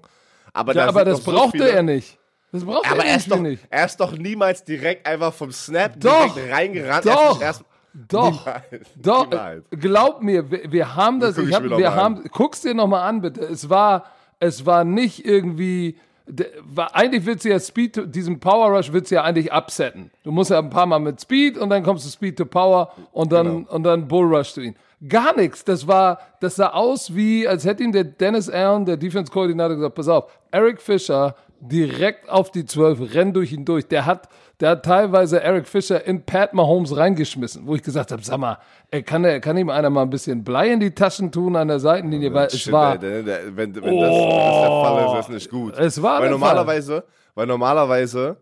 Aber, 0.53 0.73
Ja, 0.73 0.83
da 0.83 0.89
aber 0.89 1.05
das 1.05 1.19
doch 1.19 1.25
so 1.25 1.31
brauchte 1.31 1.57
viele- 1.57 1.69
er 1.71 1.83
nicht. 1.83 2.17
Das 2.55 2.65
brauchte 2.65 2.89
Aber 2.91 3.05
er 3.05 3.17
ist, 3.17 3.29
doch, 3.31 3.39
nicht. 3.39 3.63
er 3.69 3.85
ist 3.85 3.97
doch 3.99 4.11
niemals 4.17 4.63
direkt 4.63 5.05
einfach 5.07 5.33
vom 5.33 5.51
Snap 5.51 5.99
Doch, 5.99 6.33
direkt 6.33 6.53
reingerannt. 6.53 7.05
doch, 7.05 7.41
erst, 7.41 7.63
Doch, 8.09 8.31
Niemals, 8.45 8.63
doch, 8.95 9.29
niemals. 9.29 9.63
glaub 9.71 10.21
mir, 10.21 10.49
wir, 10.51 10.71
wir 10.71 10.95
haben 10.95 11.19
das, 11.19 11.35
guck 11.35 11.47
ich 11.47 11.53
hab, 11.55 11.63
wir 11.63 11.93
haben, 11.95 12.23
guck's 12.31 12.61
dir 12.61 12.73
noch 12.73 12.87
mal 12.87 13.03
an, 13.03 13.21
bitte. 13.21 13.41
Es 13.41 13.69
war, 13.69 14.05
es 14.39 14.65
war 14.65 14.83
nicht 14.83 15.25
irgendwie, 15.25 15.97
de- 16.27 16.49
war, 16.63 16.93
eigentlich 16.93 17.25
willst 17.25 17.45
du 17.45 17.49
ja 17.49 17.59
Speed, 17.59 17.95
to, 17.95 18.05
diesen 18.05 18.39
Power 18.41 18.75
Rush 18.75 18.91
willst 18.91 19.11
du 19.11 19.15
ja 19.15 19.23
eigentlich 19.23 19.53
upsetten. 19.53 20.11
Du 20.23 20.31
musst 20.33 20.51
ja 20.51 20.59
ein 20.59 20.69
paar 20.69 20.85
Mal 20.87 20.99
mit 20.99 21.21
Speed 21.21 21.57
und 21.57 21.69
dann 21.69 21.83
kommst 21.83 22.05
du 22.05 22.09
Speed 22.09 22.37
to 22.37 22.45
Power 22.45 22.91
und 23.13 23.31
dann, 23.31 23.45
Genau. 23.63 23.71
und 23.73 23.83
dann 23.83 24.07
Bull 24.09 24.25
Rush 24.35 24.53
du 24.55 24.61
ihn. 24.61 24.75
Gar 25.07 25.35
nichts. 25.37 25.63
Das 25.63 25.87
war, 25.87 26.19
das 26.41 26.55
sah 26.55 26.69
aus 26.71 27.15
wie, 27.15 27.47
als 27.47 27.63
hätte 27.65 27.83
ihm 27.83 27.91
der 27.93 28.03
Dennis 28.05 28.49
Allen, 28.49 28.85
der 28.85 28.97
Defense-Koordinator, 28.97 29.75
gesagt, 29.77 29.95
pass 29.95 30.07
auf, 30.09 30.31
Eric 30.51 30.81
Fischer 30.81 31.35
direkt 31.67 32.29
auf 32.29 32.51
die 32.51 32.65
12, 32.65 33.13
renn 33.13 33.33
durch 33.33 33.51
ihn 33.51 33.65
durch. 33.65 33.87
Der 33.87 34.05
hat, 34.05 34.29
der 34.59 34.71
hat 34.71 34.85
teilweise 34.85 35.41
Eric 35.41 35.67
Fischer 35.67 36.05
in 36.05 36.23
Pat 36.25 36.53
Mahomes 36.53 36.95
reingeschmissen, 36.95 37.65
wo 37.67 37.75
ich 37.75 37.83
gesagt 37.83 38.11
habe, 38.11 38.21
sag 38.23 38.37
mal, 38.37 38.57
ey, 38.91 39.03
kann, 39.03 39.23
der, 39.23 39.39
kann 39.41 39.57
ihm 39.57 39.69
einer 39.69 39.89
mal 39.89 40.03
ein 40.03 40.09
bisschen 40.09 40.43
Blei 40.43 40.71
in 40.71 40.79
die 40.79 40.91
Taschen 40.91 41.31
tun 41.31 41.55
an 41.55 41.67
der 41.67 41.79
Seitenlinie, 41.79 42.33
weil 42.33 42.47
es 42.47 42.59
Shit, 42.59 42.71
war, 42.73 42.93
ey, 42.93 42.99
der- 42.99 43.23
der- 43.23 43.55
wenn, 43.57 43.73
das, 43.73 43.83
das 43.83 43.91
der 43.91 44.69
Fall 44.69 45.05
ist, 45.05 45.11
ist 45.11 45.17
das 45.17 45.29
nicht 45.29 45.49
gut. 45.49 45.77
Es 45.77 46.01
war 46.01 46.21
weil 46.21 46.29
normalerweise, 46.29 47.03
weil 47.33 47.47
normalerweise 47.47 48.37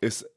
ist 0.00 0.28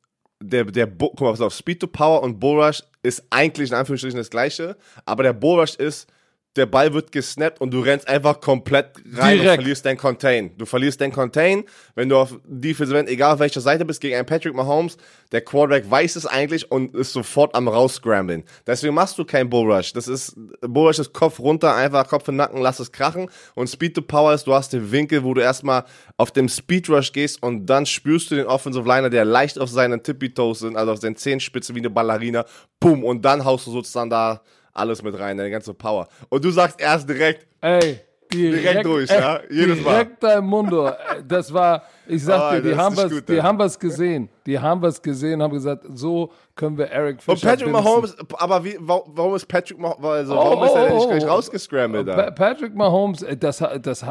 der, 0.41 0.65
der, 0.65 0.87
guck 0.87 1.19
mal, 1.21 1.31
pass 1.31 1.41
auf, 1.41 1.53
Speed 1.53 1.79
to 1.79 1.87
Power 1.87 2.21
und 2.23 2.39
Bull 2.39 2.61
Rush 2.61 2.83
ist 3.01 3.23
eigentlich 3.29 3.69
in 3.71 3.77
Anführungsstrichen 3.77 4.17
das 4.17 4.29
gleiche, 4.29 4.75
aber 5.05 5.23
der 5.23 5.33
Bull 5.33 5.59
Rush 5.61 5.75
ist, 5.75 6.07
der 6.55 6.67
Ball 6.67 6.93
wird 6.93 7.11
gesnappt 7.11 7.61
und 7.61 7.71
du 7.71 7.79
rennst 7.79 8.07
einfach 8.07 8.39
komplett 8.39 8.97
rein 9.13 9.33
und 9.33 9.43
Direkt. 9.43 9.55
verlierst 9.55 9.85
dein 9.85 9.97
Contain. 9.97 10.51
Du 10.57 10.65
verlierst 10.65 11.01
dein 11.01 11.11
Contain, 11.11 11.63
wenn 11.95 12.09
du 12.09 12.17
auf 12.17 12.37
Defensive 12.45 12.97
End, 12.97 13.09
egal 13.09 13.33
auf 13.33 13.39
welcher 13.39 13.61
Seite 13.61 13.85
bist, 13.85 14.01
gegen 14.01 14.15
einen 14.15 14.25
Patrick 14.25 14.53
Mahomes, 14.53 14.97
der 15.31 15.41
Quarterback 15.41 15.89
weiß 15.89 16.15
es 16.15 16.25
eigentlich 16.27 16.71
und 16.71 16.95
ist 16.95 17.13
sofort 17.13 17.55
am 17.55 17.67
rausscramblen. 17.67 18.43
Deswegen 18.67 18.93
machst 18.93 19.17
du 19.17 19.25
keinen 19.25 19.49
Bull 19.49 19.71
Rush. 19.71 19.93
Das 19.93 20.07
ist, 20.07 20.35
Bull 20.61 20.87
Rush 20.87 20.99
ist 20.99 21.13
Kopf 21.13 21.39
runter, 21.39 21.75
einfach 21.75 22.07
Kopf 22.07 22.27
in 22.27 22.33
den 22.33 22.37
Nacken, 22.37 22.61
lass 22.61 22.79
es 22.79 22.91
krachen. 22.91 23.29
Und 23.55 23.67
Speed 23.67 23.95
to 23.95 24.03
Power 24.03 24.33
ist, 24.33 24.45
du 24.45 24.53
hast 24.53 24.73
den 24.73 24.91
Winkel, 24.91 25.23
wo 25.23 25.33
du 25.33 25.41
erstmal 25.41 25.85
auf 26.17 26.31
dem 26.31 26.49
Speed 26.49 26.87
Rush 26.89 27.11
gehst 27.13 27.41
und 27.41 27.65
dann 27.65 27.87
spürst 27.87 28.29
du 28.29 28.35
den 28.35 28.45
Offensive 28.45 28.87
Liner, 28.87 29.09
der 29.09 29.25
leicht 29.25 29.57
auf 29.57 29.69
seinen 29.69 30.03
Tippy 30.03 30.33
Toes 30.33 30.59
sind, 30.59 30.77
also 30.77 30.91
auf 30.91 30.99
seinen 30.99 31.15
Zehenspitzen 31.15 31.75
wie 31.75 31.79
eine 31.79 31.89
Ballerina. 31.89 32.45
Boom. 32.79 33.03
Und 33.03 33.25
dann 33.25 33.43
haust 33.43 33.65
du 33.65 33.71
sozusagen 33.71 34.11
da 34.11 34.41
alles 34.73 35.03
mit 35.03 35.17
rein, 35.17 35.37
deine 35.37 35.51
ganze 35.51 35.73
Power. 35.73 36.07
Und 36.29 36.43
du 36.43 36.51
sagst 36.51 36.79
erst 36.81 37.07
direkt, 37.07 37.47
ey, 37.61 37.99
direkt, 38.33 38.63
Direkt 38.63 38.85
durch, 38.85 39.09
ja? 39.09 39.39
Jedes 39.49 39.81
Mal. 39.83 39.91
direkt 39.91 40.23
da 40.23 40.37
im 40.37 40.45
Mundo. 40.45 40.91
Das 41.27 41.53
war, 41.53 41.83
ich 42.07 42.23
sag 42.23 42.51
Oh, 42.51 42.55
dir, 42.55 42.61
die 42.71 42.75
haben 42.75 42.97
was, 42.97 43.11
gut, 43.11 43.29
die 43.29 43.41
haben 43.41 43.59
was 43.59 43.79
gesehen. 43.79 44.29
Die 44.45 44.59
haben 44.59 44.81
was 44.81 45.01
gesehen, 45.01 45.41
haben 45.41 45.53
gesagt, 45.53 45.85
so 45.93 46.31
können 46.55 46.77
wir 46.77 46.87
Eric 46.87 47.21
Fischer 47.21 47.31
Und 47.33 47.41
Patrick 47.41 47.65
binzen. 47.71 47.83
Mahomes, 47.83 48.17
aber 48.33 48.63
wie, 48.63 48.77
warum, 48.79 49.35
ist 49.35 49.45
Patrick 49.47 49.79
Mahomes, 49.79 50.05
also, 50.05 50.33
Oh, 50.33 50.37
warum 50.37 50.63
ist 50.63 50.75
er 50.75 50.83
oh, 50.83 50.95
nicht 50.95 51.05
oh, 51.05 51.09
gleich 51.09 51.25
oh. 51.25 51.27
rausgescrambled 51.29 52.05
Pa 52.07 52.15
da? 52.23 52.31
Patrick 52.31 52.75
Mahomes, 52.75 53.25
das, 53.39 53.63
das, 53.81 54.05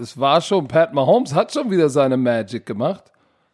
es 0.00 0.18
war 0.18 0.40
schon, 0.40 0.66
Pat 0.68 0.92
Mahomes 0.92 1.34
hat 1.34 1.52
schon 1.52 1.70
wieder 1.70 1.88
seine 1.88 2.16
Magic 2.16 2.66
gemacht. 2.66 3.04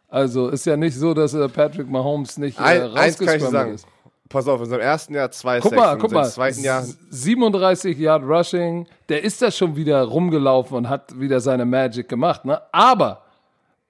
Also 0.07 0.49
ist 0.49 0.65
ja 0.65 0.77
nicht 0.77 0.95
so, 0.95 1.13
dass 1.13 1.35
Patrick 1.51 1.89
Mahomes 1.89 2.37
nicht 2.37 2.59
äh, 2.59 2.63
Ein, 2.63 2.81
rausgescrambled 2.83 3.75
ist. 3.75 3.87
Pass 4.35 4.49
auf, 4.49 4.59
in 4.59 4.65
seinem 4.65 4.81
ersten 4.81 5.15
Jahr 5.15 5.31
zwei 5.31 5.61
Guck 5.61 5.69
Sacks, 5.71 5.81
mal, 5.81 5.97
guck 5.97 6.11
mal. 6.11 6.25
zweiten 6.29 6.59
Jahr 6.61 6.81
S- 6.81 6.97
37 7.09 7.97
Yard 7.97 8.21
Rushing. 8.23 8.85
Der 9.07 9.23
ist 9.23 9.41
da 9.41 9.49
schon 9.49 9.77
wieder 9.77 10.03
rumgelaufen 10.03 10.75
und 10.75 10.89
hat 10.89 11.17
wieder 11.17 11.39
seine 11.39 11.63
Magic 11.63 12.09
gemacht. 12.09 12.43
Ne? 12.43 12.61
Aber 12.73 13.23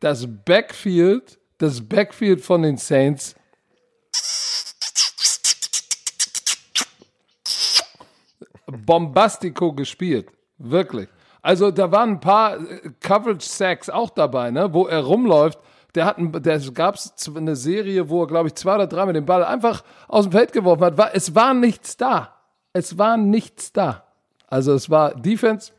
das 0.01 0.27
Backfield, 0.45 1.39
das 1.57 1.81
Backfield 1.81 2.41
von 2.41 2.61
den 2.61 2.77
Saints. 2.77 3.33
Bombastico 8.67 9.73
gespielt. 9.73 10.27
Wirklich. 10.57 11.09
Also 11.41 11.69
da 11.71 11.91
waren 11.91 12.11
ein 12.11 12.19
paar 12.19 12.57
äh, 12.57 12.89
Coverage 13.01 13.47
Sacks 13.47 13.89
auch 13.89 14.09
dabei, 14.09 14.51
ne, 14.51 14.73
wo 14.73 14.87
er 14.87 15.01
rumläuft. 15.03 15.59
Der 15.95 16.05
hat, 16.05 16.17
ein, 16.17 16.31
der 16.43 16.59
gab 16.73 16.95
es 16.95 17.13
eine 17.33 17.55
Serie, 17.55 18.09
wo 18.09 18.23
er, 18.23 18.27
glaube 18.27 18.49
ich, 18.49 18.55
zwei 18.55 18.75
oder 18.75 18.87
drei 18.87 19.05
mit 19.05 19.15
dem 19.15 19.25
Ball 19.25 19.43
einfach 19.43 19.83
aus 20.07 20.25
dem 20.25 20.31
Feld 20.33 20.51
geworfen 20.51 20.83
hat. 20.83 21.11
Es 21.13 21.33
war 21.33 21.53
nichts 21.53 21.97
da. 21.97 22.35
Es 22.73 22.97
war 22.97 23.15
nichts 23.15 23.71
da. 23.71 24.03
Also 24.47 24.73
es 24.73 24.89
war 24.89 25.15
Defense. 25.15 25.71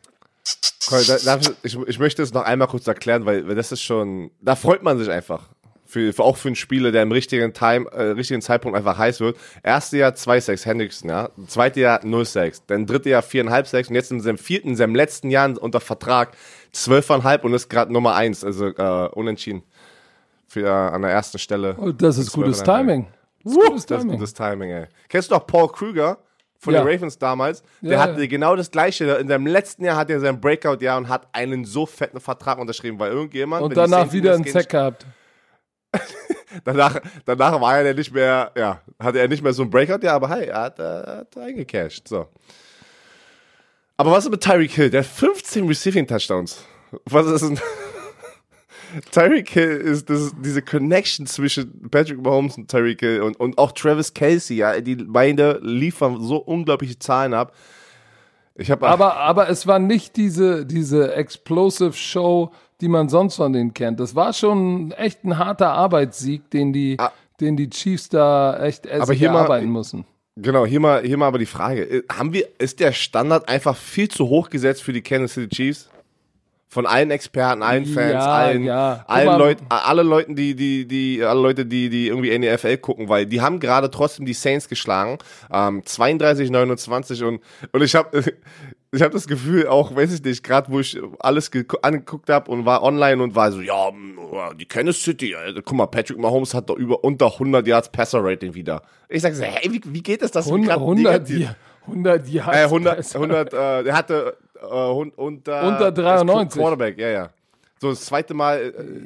Cool, 0.90 1.02
da, 1.24 1.40
ich, 1.62 1.76
ich, 1.76 1.98
möchte 1.98 2.22
es 2.22 2.32
noch 2.32 2.44
einmal 2.44 2.68
kurz 2.68 2.86
erklären, 2.86 3.26
weil, 3.26 3.46
weil 3.48 3.54
das 3.54 3.72
ist 3.72 3.82
schon, 3.82 4.30
da 4.40 4.54
freut 4.54 4.82
man 4.82 4.98
sich 4.98 5.10
einfach. 5.10 5.48
Für, 5.84 6.12
für 6.12 6.22
auch 6.22 6.36
für 6.36 6.48
einen 6.48 6.56
Spieler, 6.56 6.90
der 6.90 7.02
im 7.02 7.12
richtigen 7.12 7.52
Time, 7.52 7.88
äh, 7.92 8.10
richtigen 8.10 8.42
Zeitpunkt 8.42 8.76
einfach 8.76 8.98
heiß 8.98 9.20
wird. 9.20 9.36
Erste 9.62 9.98
Jahr 9.98 10.14
zwei 10.14 10.40
Sacks, 10.40 10.66
Hendrickson, 10.66 11.10
ja. 11.10 11.30
Zweite 11.46 11.80
Jahr 11.80 12.04
null 12.04 12.24
Sacks. 12.24 12.62
Dann 12.66 12.86
dritte 12.86 13.10
Jahr 13.10 13.22
viereinhalb 13.22 13.66
Sacks 13.66 13.88
und 13.88 13.94
jetzt 13.94 14.10
in 14.10 14.20
seinem 14.20 14.38
vierten, 14.38 14.70
in 14.70 14.76
seinem 14.76 14.94
letzten 14.94 15.30
Jahr 15.30 15.50
unter 15.60 15.80
Vertrag 15.80 16.36
zwölfeinhalb 16.72 17.44
und 17.44 17.54
ist 17.54 17.68
gerade 17.68 17.92
Nummer 17.92 18.14
eins, 18.14 18.44
also 18.44 18.66
äh, 18.66 19.08
unentschieden. 19.12 19.62
Für, 20.56 20.66
äh, 20.66 20.70
an 20.94 21.02
der 21.02 21.10
ersten 21.10 21.38
Stelle. 21.38 21.74
Und 21.74 22.00
das 22.00 22.16
ist 22.16 22.32
gutes 22.32 22.58
Zwölfeinhalb. 22.58 22.86
Timing. 22.86 23.06
Das 23.44 23.52
ist 23.52 23.58
gutes 23.58 23.86
Das 23.86 23.98
ist 23.98 24.02
Timing. 24.02 24.16
gutes 24.18 24.34
Timing, 24.34 24.70
ey. 24.70 24.86
Kennst 25.08 25.30
du 25.30 25.34
noch 25.34 25.46
Paul 25.46 25.68
Krüger 25.68 26.16
von 26.58 26.72
Ja. 26.72 26.82
den 26.82 26.88
Ravens 26.94 27.18
damals? 27.18 27.62
Der 27.82 27.92
Ja, 27.92 28.00
hatte 28.00 28.20
ja. 28.22 28.26
genau 28.26 28.56
das 28.56 28.70
gleiche. 28.70 29.04
In 29.16 29.28
seinem 29.28 29.46
letzten 29.46 29.84
Jahr 29.84 29.96
hat 29.96 30.08
er 30.08 30.18
sein 30.20 30.40
Breakout-Jahr 30.40 30.96
und 30.96 31.08
hat 31.10 31.28
einen 31.32 31.66
so 31.66 31.84
fetten 31.84 32.20
Vertrag 32.20 32.58
unterschrieben, 32.58 32.98
weil 32.98 33.12
irgendjemand. 33.12 33.62
Und 33.64 33.76
danach 33.76 34.10
wieder 34.12 34.34
einen 34.34 34.44
Sack 34.44 34.70
gehabt. 34.70 35.04
Danach, 36.64 36.98
danach 37.26 37.60
war 37.60 37.78
er 37.80 37.92
nicht 37.92 38.14
mehr, 38.14 38.50
ja, 38.56 38.80
hatte 38.98 39.18
er 39.18 39.28
nicht 39.28 39.42
mehr 39.42 39.52
so 39.52 39.62
ein 39.62 39.68
Breakout-Jahr, 39.68 40.14
aber 40.14 40.30
hey, 40.30 40.46
er 40.46 40.60
hat, 40.62 40.78
er 40.78 41.16
hat 41.18 41.36
eingecashed. 41.36 42.08
So. 42.08 42.28
Aber 43.98 44.10
was 44.12 44.24
ist 44.24 44.30
mit 44.30 44.42
Tyreek 44.42 44.70
Hill? 44.70 44.88
Der 44.88 45.00
hat 45.00 45.06
15 45.06 45.66
Receiving-Touchdowns. 45.68 46.64
Was 47.04 47.26
ist 47.26 47.42
denn. 47.42 47.60
Tyreek 49.10 49.48
Hill 49.50 49.76
ist 49.76 50.08
das, 50.10 50.32
diese 50.40 50.62
Connection 50.62 51.26
zwischen 51.26 51.88
Patrick 51.90 52.22
Mahomes 52.22 52.56
und 52.56 52.70
Tyreek 52.70 53.00
Hill 53.00 53.22
und, 53.22 53.38
und 53.38 53.58
auch 53.58 53.72
Travis 53.72 54.12
Kelsey, 54.14 54.56
ja, 54.58 54.80
die 54.80 54.96
beide 54.96 55.60
liefern 55.62 56.20
so 56.20 56.36
unglaubliche 56.36 56.98
Zahlen 56.98 57.34
ab. 57.34 57.52
Ich 58.54 58.70
habe 58.70 58.88
Aber, 58.88 59.16
aber 59.16 59.48
es 59.50 59.66
war 59.66 59.78
nicht 59.78 60.16
diese, 60.16 60.64
diese 60.64 61.14
Explosive 61.14 61.92
Show, 61.92 62.52
die 62.80 62.88
man 62.88 63.08
sonst 63.08 63.36
von 63.36 63.52
denen 63.52 63.74
kennt. 63.74 64.00
Das 64.00 64.14
war 64.14 64.32
schon 64.32 64.92
echt 64.92 65.24
ein 65.24 65.36
harter 65.38 65.72
Arbeitssieg, 65.72 66.50
den 66.50 66.72
die, 66.72 66.96
Ah. 66.98 67.12
den 67.40 67.56
die 67.56 67.68
Chiefs 67.68 68.08
da 68.08 68.58
echt 68.62 68.90
Aber 68.90 69.12
hier 69.12 69.30
mal- 69.30 69.42
arbeiten 69.44 69.70
müssen. 69.70 70.04
Genau, 70.38 70.66
hier 70.66 70.80
mal, 70.80 71.02
hier 71.02 71.16
mal 71.16 71.28
aber 71.28 71.38
die 71.38 71.46
Frage. 71.46 71.82
Äh, 71.84 72.02
Haben 72.12 72.34
wir, 72.34 72.46
ist 72.58 72.80
der 72.80 72.92
Standard 72.92 73.48
einfach 73.48 73.74
viel 73.74 74.08
zu 74.08 74.28
hoch 74.28 74.50
gesetzt 74.50 74.82
für 74.82 74.92
die 74.92 75.00
Kansas 75.00 75.32
City 75.32 75.48
Chiefs? 75.48 75.88
Von 76.76 76.84
allen 76.84 77.10
Experten, 77.10 77.62
allen 77.62 77.86
Fans, 77.86 78.12
Ja, 78.12 78.20
allen, 78.34 78.64
ja. 78.64 79.02
Allen 79.06 79.38
Leuten, 79.38 79.64
alle 79.70 80.02
Leuten, 80.02 80.36
die, 80.36 80.54
die, 80.54 80.86
die, 80.86 81.24
alle 81.24 81.40
Leute, 81.40 81.64
die, 81.64 81.88
die 81.88 82.08
irgendwie 82.08 82.38
NFL 82.38 82.76
gucken, 82.76 83.08
weil 83.08 83.24
die 83.24 83.40
haben 83.40 83.60
gerade 83.60 83.90
trotzdem 83.90 84.26
die 84.26 84.34
Saints 84.34 84.68
geschlagen, 84.68 85.16
ähm, 85.50 85.80
32, 85.86 86.50
29 86.50 87.22
und, 87.24 87.40
und 87.72 87.82
ich 87.82 87.94
habe 87.94 88.22
ich 88.92 89.00
hab 89.00 89.10
das 89.12 89.26
Gefühl 89.26 89.68
auch, 89.68 89.96
weiß 89.96 90.12
ich 90.12 90.22
nicht, 90.22 90.44
gerade 90.44 90.70
wo 90.70 90.80
ich 90.80 91.00
alles 91.18 91.50
gegu- 91.50 91.80
angeguckt 91.80 92.28
habe 92.28 92.50
und 92.50 92.66
war 92.66 92.82
online 92.82 93.22
und 93.22 93.34
war 93.34 93.50
so, 93.52 93.62
ja, 93.62 93.90
mm, 93.90 94.58
die 94.58 94.66
Kansas 94.66 95.02
City, 95.02 95.34
Alter, 95.34 95.62
guck 95.62 95.78
mal, 95.78 95.86
Patrick 95.86 96.18
Mahomes 96.18 96.52
hat 96.52 96.68
doch 96.68 96.76
über 96.76 97.02
unter 97.04 97.32
100 97.32 97.66
Yards 97.66 97.90
Passer 97.90 98.22
Rating 98.22 98.52
wieder. 98.52 98.82
Ich 99.08 99.22
sag 99.22 99.34
so, 99.34 99.44
hey, 99.44 99.72
wie, 99.72 99.80
wie 99.86 100.02
geht 100.02 100.20
das, 100.20 100.30
dass 100.30 100.44
wir 100.46 100.52
100, 100.56 100.68
grad 100.76 100.80
100, 100.82 101.12
negativ- 101.28 101.40
Jahr- 101.40 101.56
100 101.86 102.28
Jahre. 102.28 102.52
äh, 102.54 102.64
100, 102.64 103.14
100 103.14 103.52
äh, 103.54 103.84
der 103.84 103.94
hatte 103.96 104.36
äh, 104.62 105.10
unter, 105.16 105.62
Unter 105.66 105.92
93. 105.92 106.60
Quarterback, 106.60 106.98
ja, 106.98 107.08
ja. 107.08 107.30
So 107.78 107.90
das 107.90 108.06
zweite 108.06 108.32
Mal, 108.32 108.58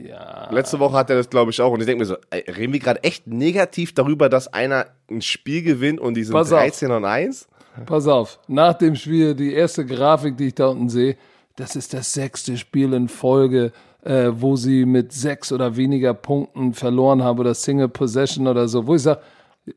äh, 0.04 0.08
Ja. 0.08 0.48
letzte 0.52 0.78
Woche 0.78 0.96
hat 0.96 1.10
er 1.10 1.16
das, 1.16 1.28
glaube 1.28 1.50
ich, 1.50 1.60
auch. 1.60 1.72
Und 1.72 1.80
ich 1.80 1.86
denke 1.86 2.00
mir 2.02 2.06
so, 2.06 2.16
ey, 2.30 2.44
reden 2.50 2.72
wir 2.72 2.78
gerade 2.80 3.02
echt 3.02 3.26
negativ 3.26 3.94
darüber, 3.94 4.28
dass 4.28 4.46
einer 4.52 4.86
ein 5.10 5.22
Spiel 5.22 5.62
gewinnt 5.62 5.98
und 6.00 6.14
die 6.14 6.22
sind 6.24 6.34
Pass 6.34 6.52
auf. 6.52 6.60
13 6.60 6.90
und 6.92 7.04
1? 7.04 7.48
Pass 7.86 8.06
auf, 8.06 8.38
nach 8.48 8.74
dem 8.74 8.94
Spiel, 8.96 9.34
die 9.34 9.54
erste 9.54 9.84
Grafik, 9.86 10.36
die 10.36 10.48
ich 10.48 10.54
da 10.54 10.68
unten 10.68 10.88
sehe, 10.88 11.16
das 11.56 11.76
ist 11.76 11.94
das 11.94 12.12
sechste 12.12 12.56
Spiel 12.56 12.92
in 12.92 13.08
Folge, 13.08 13.72
äh, 14.04 14.28
wo 14.32 14.56
sie 14.56 14.84
mit 14.86 15.12
sechs 15.12 15.52
oder 15.52 15.76
weniger 15.76 16.14
Punkten 16.14 16.72
verloren 16.74 17.22
haben 17.22 17.38
oder 17.38 17.54
Single 17.54 17.88
Possession 17.88 18.46
oder 18.48 18.66
so, 18.68 18.86
wo 18.86 18.94
ich 18.94 19.02
sage, 19.02 19.20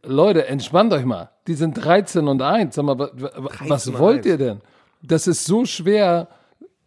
Leute, 0.04 0.48
entspannt 0.48 0.94
euch 0.94 1.04
mal. 1.06 1.30
Die 1.48 1.54
sind 1.56 1.74
13 1.74 2.28
und 2.28 2.42
1. 2.42 2.74
Sag 2.76 2.86
mal, 2.86 2.98
wa- 2.98 3.12
wa- 3.14 3.32
was 3.68 3.86
13 3.86 3.94
und 3.96 4.00
wollt 4.00 4.18
1. 4.20 4.26
ihr 4.28 4.38
denn? 4.38 4.62
Das 5.04 5.28
ist 5.28 5.46
so 5.46 5.66
schwer, 5.66 6.30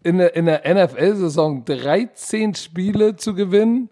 in 0.03 0.19
der, 0.19 0.35
in 0.35 0.47
der 0.47 0.63
NFL-Saison 0.65 1.65
13 1.65 2.55
Spiele 2.55 3.17
zu 3.17 3.35
gewinnen. 3.35 3.91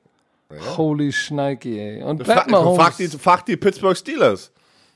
Holy 0.76 1.12
Schneike, 1.12 1.68
ey. 1.68 2.02
Und 2.02 2.26
Mahomes. 2.48 2.76
frag, 2.76 2.96
die, 2.96 3.08
frag 3.08 3.46
die 3.46 3.56
Pittsburgh 3.56 3.96
Steelers, 3.96 4.52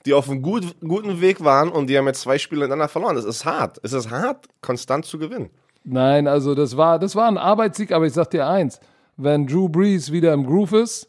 die 0.06 0.14
auf 0.14 0.30
einem 0.30 0.42
gut, 0.42 0.76
guten 0.80 1.20
Weg 1.20 1.42
waren 1.42 1.70
und 1.70 1.88
die 1.88 1.98
haben 1.98 2.06
jetzt 2.06 2.20
zwei 2.20 2.38
Spiele 2.38 2.64
ineinander 2.64 2.88
verloren. 2.88 3.16
Es 3.16 3.24
ist 3.24 3.44
hart. 3.44 3.80
Es 3.82 3.92
ist 3.92 4.10
hart, 4.10 4.46
konstant 4.60 5.04
zu 5.04 5.18
gewinnen. 5.18 5.50
Nein, 5.84 6.28
also 6.28 6.54
das 6.54 6.76
war, 6.76 6.98
das 6.98 7.16
war 7.16 7.28
ein 7.28 7.38
Arbeitssieg, 7.38 7.92
aber 7.92 8.06
ich 8.06 8.12
sag 8.12 8.30
dir 8.30 8.46
eins, 8.46 8.78
wenn 9.16 9.46
Drew 9.46 9.68
Brees 9.68 10.12
wieder 10.12 10.32
im 10.32 10.46
Groove 10.46 10.74
ist 10.74 11.08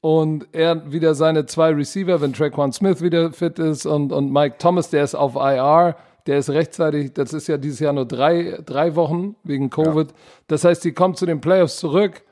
und 0.00 0.46
er 0.52 0.92
wieder 0.92 1.14
seine 1.14 1.46
zwei 1.46 1.70
Receiver, 1.70 2.20
wenn 2.20 2.32
Traquan 2.32 2.72
Smith 2.72 3.02
wieder 3.02 3.32
fit 3.32 3.58
ist 3.58 3.86
und, 3.86 4.12
und 4.12 4.32
Mike 4.32 4.56
Thomas, 4.58 4.90
der 4.90 5.04
ist 5.04 5.14
auf 5.14 5.34
IR, 5.34 5.96
der 6.30 6.38
ist 6.38 6.50
rechtzeitig, 6.50 7.12
das 7.12 7.32
ist 7.32 7.48
ja 7.48 7.56
dieses 7.58 7.80
Jahr 7.80 7.92
nur 7.92 8.06
drei, 8.06 8.60
drei 8.64 8.94
Wochen 8.94 9.34
wegen 9.42 9.68
Covid. 9.68 10.14
Das 10.46 10.62
heißt, 10.62 10.84
die 10.84 10.92
kommt 10.92 11.16
zu 11.18 11.26
den 11.26 11.40
Playoffs 11.40 11.78
zurück, 11.78 12.22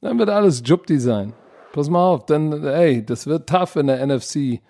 dann 0.00 0.16
wird 0.16 0.30
alles 0.30 0.62
Jupti 0.64 1.00
sein. 1.00 1.32
Pass 1.72 1.90
mal 1.90 2.04
auf, 2.08 2.26
dann, 2.26 2.64
ey, 2.64 3.04
das 3.04 3.26
wird 3.26 3.48
tough 3.48 3.74
in 3.74 3.88
der 3.88 4.06
NFC. 4.06 4.36
Äh, 4.36 4.60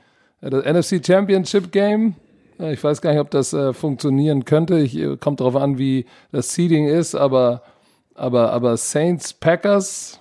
Das 0.41 0.65
NFC 0.65 1.05
Championship 1.07 1.71
Game, 1.71 2.15
ja, 2.59 2.71
ich 2.71 2.83
weiß 2.83 3.03
gar 3.03 3.11
nicht, 3.11 3.21
ob 3.21 3.31
das 3.31 3.53
äh, 3.53 3.75
funktionieren 3.75 4.47
könnte. 4.47 4.79
Ich, 4.79 4.97
äh, 4.97 5.19
kommt 5.19 5.41
darauf 5.41 5.57
an, 5.57 5.77
wie 5.77 6.07
das 6.33 6.55
Seeding 6.55 6.89
ist, 6.89 7.15
aber, 7.15 7.61
aber, 8.15 8.55
aber 8.55 8.79
Saints, 8.79 9.35
Packers, 9.35 10.19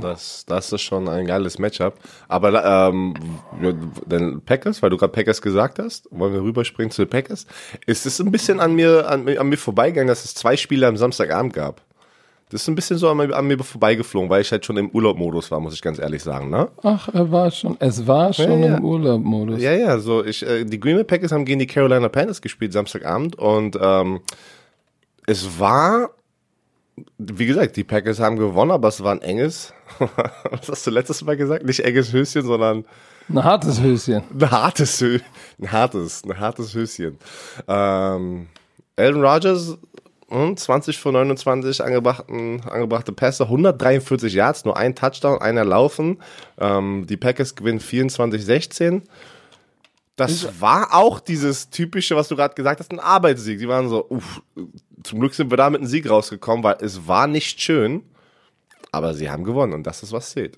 Das, 0.00 0.44
das 0.46 0.72
ist 0.72 0.82
schon 0.82 1.08
ein 1.08 1.26
geiles 1.26 1.58
Matchup. 1.58 1.94
Aber 2.28 2.64
ähm, 2.64 3.14
ja, 3.60 3.72
den 4.06 4.40
Packers, 4.42 4.82
weil 4.82 4.90
du 4.90 4.96
gerade 4.96 5.12
Packers 5.12 5.42
gesagt 5.42 5.78
hast, 5.78 6.08
wollen 6.10 6.32
wir 6.32 6.42
rüberspringen 6.42 6.90
zu 6.90 7.04
den 7.04 7.10
Packers. 7.10 7.46
Ist 7.86 8.06
es 8.06 8.20
ein 8.20 8.30
bisschen 8.30 8.60
an 8.60 8.74
mir, 8.74 9.08
an, 9.08 9.28
an 9.28 9.48
mir 9.48 9.56
vorbeigegangen, 9.56 10.08
dass 10.08 10.24
es 10.24 10.34
zwei 10.34 10.56
Spiele 10.56 10.86
am 10.86 10.96
Samstagabend 10.96 11.52
gab? 11.54 11.80
Das 12.50 12.60
ist 12.62 12.68
ein 12.68 12.74
bisschen 12.74 12.98
so 12.98 13.08
an 13.08 13.16
mir, 13.16 13.34
an 13.34 13.46
mir 13.46 13.58
vorbeigeflogen, 13.58 14.28
weil 14.28 14.42
ich 14.42 14.52
halt 14.52 14.66
schon 14.66 14.76
im 14.76 14.90
Urlaubmodus 14.90 15.50
war, 15.50 15.58
muss 15.58 15.72
ich 15.72 15.80
ganz 15.80 15.98
ehrlich 15.98 16.22
sagen, 16.22 16.50
ne? 16.50 16.68
ach, 16.82 17.08
er 17.08 17.32
war 17.32 17.50
schon, 17.50 17.76
es 17.80 18.06
war 18.06 18.30
schon 18.34 18.62
Ja, 18.62 18.68
ja. 18.68 18.76
im 18.76 18.84
Urlaubmodus. 18.84 19.62
Ja, 19.62 19.72
ja, 19.72 19.98
so 19.98 20.22
ich, 20.22 20.46
äh, 20.46 20.64
die 20.64 20.78
Green 20.78 20.96
Bay 20.96 21.04
Packers 21.04 21.32
haben 21.32 21.46
gegen 21.46 21.60
die 21.60 21.66
Carolina 21.66 22.10
Panthers 22.10 22.42
gespielt 22.42 22.74
Samstagabend 22.74 23.36
und 23.36 23.78
ähm, 23.80 24.20
es 25.26 25.58
war, 25.58 26.10
wie 27.18 27.46
gesagt, 27.46 27.76
die 27.76 27.84
Packers 27.84 28.20
haben 28.20 28.36
gewonnen, 28.36 28.70
aber 28.70 28.88
es 28.88 29.02
war 29.02 29.12
ein 29.12 29.22
enges, 29.22 29.72
was 30.50 30.68
hast 30.68 30.86
du 30.86 30.90
letztes 30.90 31.24
Mal 31.24 31.36
gesagt? 31.36 31.64
Nicht 31.64 31.80
enges 31.80 32.12
Höschen, 32.12 32.42
sondern 32.42 32.84
Ein 33.28 33.42
hartes 33.44 33.80
Höschen. 33.80 34.22
ein 34.38 34.50
hartes, 34.50 35.00
Hö 35.00 35.18
ein 35.60 35.72
hartes, 35.72 36.24
ein 36.24 36.38
hartes 36.38 36.74
Höschen. 36.74 37.18
Ähm, 37.66 38.48
Aaron 38.96 39.24
Rodgers, 39.24 39.78
hm, 40.28 40.56
20 40.56 40.98
von 40.98 41.14
29 41.14 41.82
angebrachten, 41.82 42.60
angebrachte 42.68 43.12
Pässe, 43.12 43.44
143 43.44 44.34
Yards, 44.34 44.64
nur 44.64 44.76
ein 44.76 44.94
Touchdown, 44.94 45.40
einer 45.40 45.64
laufen. 45.64 46.18
Ähm, 46.58 47.06
die 47.08 47.16
Packers 47.16 47.54
gewinnen 47.54 47.80
24-16. 47.80 49.02
Das 50.16 50.60
war 50.60 50.94
auch 50.94 51.20
dieses 51.20 51.70
typische, 51.70 52.16
was 52.16 52.28
du 52.28 52.36
gerade 52.36 52.54
gesagt 52.54 52.80
hast, 52.80 52.92
ein 52.92 53.00
Arbeitssieg. 53.00 53.58
Die 53.58 53.68
waren 53.68 53.88
so, 53.88 54.06
uff, 54.10 54.42
zum 55.04 55.20
Glück 55.20 55.34
sind 55.34 55.50
wir 55.50 55.56
da 55.56 55.70
mit 55.70 55.80
einem 55.80 55.88
Sieg 55.88 56.08
rausgekommen, 56.08 56.64
weil 56.64 56.76
es 56.80 57.06
war 57.06 57.26
nicht 57.26 57.60
schön, 57.60 58.02
aber 58.90 59.14
sie 59.14 59.30
haben 59.30 59.44
gewonnen 59.44 59.72
und 59.72 59.86
das 59.86 60.02
ist, 60.02 60.12
was 60.12 60.30
zählt. 60.30 60.56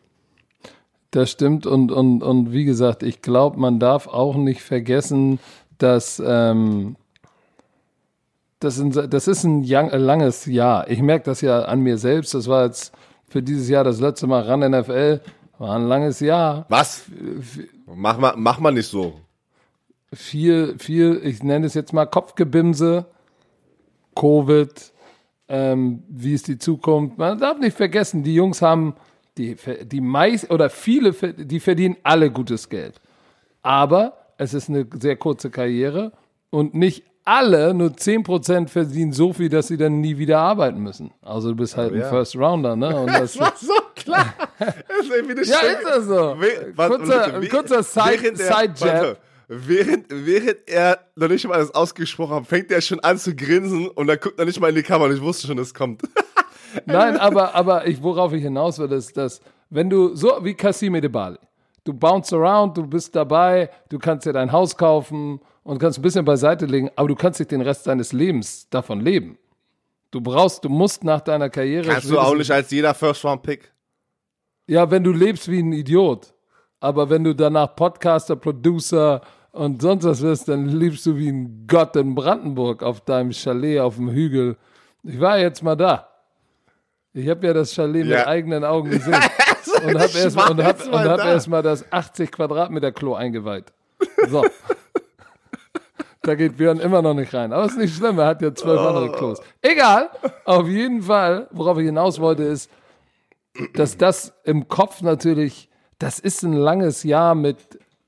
Das 1.10 1.30
stimmt 1.30 1.66
und, 1.66 1.92
und, 1.92 2.22
und 2.22 2.52
wie 2.52 2.64
gesagt, 2.64 3.02
ich 3.02 3.22
glaube, 3.22 3.58
man 3.60 3.78
darf 3.78 4.08
auch 4.08 4.34
nicht 4.36 4.62
vergessen, 4.62 5.38
dass 5.78 6.20
ähm, 6.24 6.96
das, 8.64 8.78
ein, 8.80 8.90
das 9.10 9.28
ist 9.28 9.44
ein 9.44 9.62
young, 9.64 9.90
äh, 9.90 9.96
langes 9.96 10.46
Jahr. 10.46 10.90
Ich 10.90 11.00
merke 11.00 11.26
das 11.26 11.40
ja 11.40 11.62
an 11.62 11.80
mir 11.80 11.98
selbst. 11.98 12.34
Das 12.34 12.48
war 12.48 12.64
jetzt 12.64 12.92
für 13.28 13.42
dieses 13.42 13.68
Jahr 13.68 13.84
das 13.84 14.00
letzte 14.00 14.26
Mal 14.26 14.42
ran 14.42 14.68
NFL. 14.68 15.20
War 15.58 15.76
ein 15.76 15.86
langes 15.86 16.20
Jahr. 16.20 16.66
Was? 16.68 17.04
Mach 17.86 18.18
mal, 18.18 18.34
mach 18.36 18.58
mal 18.58 18.72
nicht 18.72 18.88
so. 18.88 19.20
Viel, 20.12 20.76
viel, 20.78 21.20
ich 21.22 21.42
nenne 21.42 21.66
es 21.66 21.74
jetzt 21.74 21.92
mal 21.92 22.06
Kopfgebimse, 22.06 23.06
Covid, 24.14 24.92
ähm, 25.48 26.02
wie 26.08 26.34
ist 26.34 26.48
die 26.48 26.58
Zukunft. 26.58 27.18
Man 27.18 27.38
darf 27.38 27.58
nicht 27.58 27.76
vergessen, 27.76 28.22
die 28.22 28.34
Jungs 28.34 28.62
haben, 28.62 28.94
die, 29.36 29.56
die 29.84 30.00
meist, 30.00 30.50
oder 30.50 30.70
viele, 30.70 31.12
die 31.12 31.60
verdienen 31.60 31.96
alle 32.02 32.30
gutes 32.30 32.68
Geld. 32.68 33.00
Aber 33.62 34.32
es 34.38 34.54
ist 34.54 34.68
eine 34.68 34.86
sehr 35.00 35.16
kurze 35.16 35.50
Karriere 35.50 36.12
und 36.50 36.74
nicht 36.74 37.04
alle, 37.24 37.72
nur 37.72 37.88
10% 37.88 38.68
verdienen 38.68 39.12
so 39.12 39.32
viel, 39.32 39.48
dass 39.48 39.68
sie 39.68 39.78
dann 39.78 40.00
nie 40.00 40.18
wieder 40.18 40.40
arbeiten 40.40 40.80
müssen. 40.80 41.10
Also 41.22 41.50
du 41.50 41.56
bist 41.56 41.76
halt 41.76 41.92
ein 41.94 42.00
ja. 42.00 42.08
First 42.08 42.36
Rounder, 42.36 42.76
ne? 42.76 42.94
Und 43.00 43.08
das, 43.08 43.38
war 43.38 43.54
so 43.56 43.72
klar. 43.94 44.34
Das 44.58 44.76
ist 45.00 45.10
irgendwie 45.10 45.32
eine 45.32 45.44
ja, 45.44 45.56
schöne- 45.56 45.72
ist 45.72 45.86
das 45.86 46.04
so. 46.04 46.36
Kurzer 46.76 47.48
kurzer 47.48 47.82
Side, 47.82 49.16
während 49.48 50.10
er- 50.10 50.26
Während, 50.26 50.68
er 50.68 50.98
noch 51.16 51.28
nicht 51.28 51.46
mal 51.46 51.58
das 51.58 51.74
ausgesprochen 51.74 52.36
hat, 52.36 52.46
fängt 52.46 52.70
er 52.70 52.80
schon 52.80 53.00
an 53.00 53.18
zu 53.18 53.34
grinsen 53.34 53.88
und 53.88 54.06
dann 54.06 54.18
guckt 54.20 54.38
er 54.38 54.44
nicht 54.44 54.60
mal 54.60 54.68
in 54.70 54.74
die 54.76 54.82
Kamera 54.82 55.08
und 55.08 55.16
ich 55.16 55.22
wusste 55.22 55.46
schon, 55.46 55.58
es 55.58 55.74
kommt. 55.74 56.02
Nein, 56.86 57.16
aber, 57.16 57.54
aber 57.54 57.86
ich, 57.86 58.02
worauf 58.02 58.32
ich 58.32 58.42
hinaus 58.42 58.78
will, 58.78 58.90
ist, 58.92 59.16
dass, 59.16 59.40
wenn 59.70 59.88
du, 59.90 60.14
so 60.16 60.38
wie 60.42 60.54
Cassime 60.54 61.00
de 61.00 61.08
Bali, 61.08 61.38
du 61.84 61.92
bounce 61.94 62.32
around, 62.34 62.76
du 62.76 62.86
bist 62.86 63.14
dabei, 63.14 63.70
du 63.90 63.98
kannst 63.98 64.26
dir 64.26 64.32
dein 64.32 64.50
Haus 64.50 64.76
kaufen 64.76 65.40
und 65.62 65.78
kannst 65.78 65.98
ein 65.98 66.02
bisschen 66.02 66.24
beiseite 66.24 66.66
legen, 66.66 66.90
aber 66.96 67.08
du 67.08 67.14
kannst 67.14 67.38
nicht 67.38 67.50
den 67.52 67.60
Rest 67.60 67.86
deines 67.86 68.12
Lebens 68.12 68.68
davon 68.70 69.00
leben. 69.00 69.38
Du 70.10 70.20
brauchst, 70.20 70.64
du 70.64 70.68
musst 70.68 71.02
nach 71.04 71.20
deiner 71.20 71.48
Karriere. 71.50 71.88
Kannst 71.88 72.10
du 72.10 72.18
auch 72.18 72.34
nicht 72.36 72.50
als 72.50 72.70
jeder 72.70 72.94
First-Round-Pick. 72.94 73.72
Ja, 74.66 74.90
wenn 74.90 75.02
du 75.04 75.12
lebst 75.12 75.50
wie 75.50 75.60
ein 75.60 75.72
Idiot. 75.72 76.33
Aber 76.84 77.08
wenn 77.08 77.24
du 77.24 77.34
danach 77.34 77.74
Podcaster, 77.76 78.36
Producer 78.36 79.22
und 79.52 79.80
sonst 79.80 80.04
was 80.04 80.20
wirst, 80.20 80.48
dann 80.48 80.66
lebst 80.68 81.06
du 81.06 81.16
wie 81.16 81.30
ein 81.30 81.64
Gott 81.66 81.96
in 81.96 82.14
Brandenburg 82.14 82.82
auf 82.82 83.00
deinem 83.00 83.32
Chalet 83.32 83.80
auf 83.80 83.96
dem 83.96 84.10
Hügel. 84.10 84.58
Ich 85.02 85.18
war 85.18 85.38
jetzt 85.38 85.62
mal 85.62 85.76
da. 85.76 86.08
Ich 87.14 87.26
habe 87.30 87.46
ja 87.46 87.54
das 87.54 87.72
Chalet 87.74 88.04
Ja. 88.06 88.18
mit 88.18 88.26
eigenen 88.26 88.64
Augen 88.64 88.90
gesehen. 88.90 89.14
und 89.86 89.94
habe 89.98 90.12
erst, 90.18 90.36
war 90.36 90.50
und 90.50 90.62
hab, 90.62 90.84
und 90.86 90.92
hab 91.08 91.16
da. 91.16 91.32
erst 91.32 91.48
mal 91.48 91.62
das 91.62 91.90
80 91.90 92.30
Quadratmeter 92.30 92.92
Klo 92.92 93.14
eingeweiht. 93.14 93.72
So. 94.28 94.44
da 96.20 96.34
geht 96.34 96.58
Björn 96.58 96.80
immer 96.80 97.00
noch 97.00 97.14
nicht 97.14 97.32
rein. 97.32 97.54
Aber 97.54 97.64
ist 97.64 97.78
nicht 97.78 97.96
schlimm, 97.96 98.18
er 98.18 98.26
hat 98.26 98.42
ja 98.42 98.54
zwölf 98.54 98.78
andere 98.80 99.10
Klos. 99.12 99.40
Egal, 99.62 100.10
auf 100.44 100.68
jeden 100.68 101.00
Fall, 101.00 101.48
worauf 101.50 101.78
ich 101.78 101.86
hinaus 101.86 102.20
wollte, 102.20 102.42
ist, 102.42 102.70
dass 103.72 103.96
das 103.96 104.34
im 104.44 104.68
Kopf 104.68 105.00
natürlich, 105.00 105.70
das 106.04 106.18
ist 106.18 106.42
ein 106.42 106.52
langes 106.52 107.02
Jahr 107.02 107.34
mit 107.34 107.56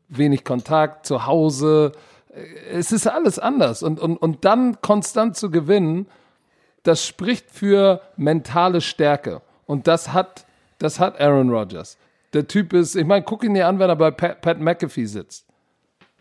wenig 0.08 0.44
Kontakt 0.44 1.06
zu 1.06 1.24
Hause. 1.24 1.92
Es 2.70 2.92
ist 2.92 3.06
alles 3.06 3.38
anders. 3.38 3.82
Und, 3.82 3.98
und, 3.98 4.18
und 4.18 4.44
dann 4.44 4.82
konstant 4.82 5.34
zu 5.34 5.50
gewinnen, 5.50 6.06
das 6.82 7.06
spricht 7.06 7.50
für 7.50 8.02
mentale 8.18 8.82
Stärke. 8.82 9.40
Und 9.64 9.86
das 9.86 10.12
hat, 10.12 10.44
das 10.78 11.00
hat 11.00 11.18
Aaron 11.18 11.48
Rodgers. 11.48 11.96
Der 12.34 12.46
Typ 12.46 12.74
ist, 12.74 12.96
ich 12.96 13.06
meine, 13.06 13.24
guck 13.24 13.42
ihn 13.42 13.54
dir 13.54 13.66
an, 13.66 13.78
wenn 13.78 13.88
er 13.88 13.96
bei 13.96 14.10
Pat, 14.10 14.42
Pat 14.42 14.60
McAfee 14.60 15.06
sitzt. 15.06 15.46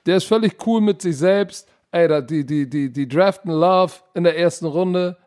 Der 0.05 0.15
ist 0.15 0.27
völlig 0.27 0.65
cool 0.65 0.79
mit 0.79 1.01
sich 1.01 1.17
selbst. 1.17 1.67
Ey, 1.91 2.25
die, 2.25 2.45
die, 2.45 2.69
die, 2.69 2.89
die 2.89 3.07
draften 3.09 3.51
Love 3.51 3.95
in 4.13 4.23
der 4.23 4.39
ersten 4.39 4.65
Runde. 4.65 5.17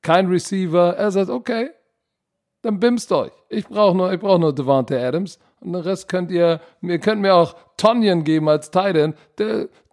Kein 0.00 0.28
Receiver. 0.28 0.94
Er 0.96 1.10
sagt, 1.10 1.28
okay, 1.28 1.70
dann 2.62 2.78
bimst 2.78 3.10
euch. 3.10 3.32
Ich 3.48 3.66
brauche 3.66 3.96
nur, 3.96 4.12
ich 4.12 4.20
brauche 4.20 4.38
nur 4.38 4.54
Devante 4.54 5.04
Adams. 5.04 5.40
Und 5.62 5.72
den 5.72 5.82
Rest 5.82 6.08
könnt 6.08 6.30
ihr, 6.30 6.60
ihr 6.82 6.98
könnt 6.98 7.20
mir 7.20 7.34
auch 7.34 7.54
Tonyan 7.76 8.24
geben 8.24 8.48
als 8.48 8.70
Titan. 8.70 9.14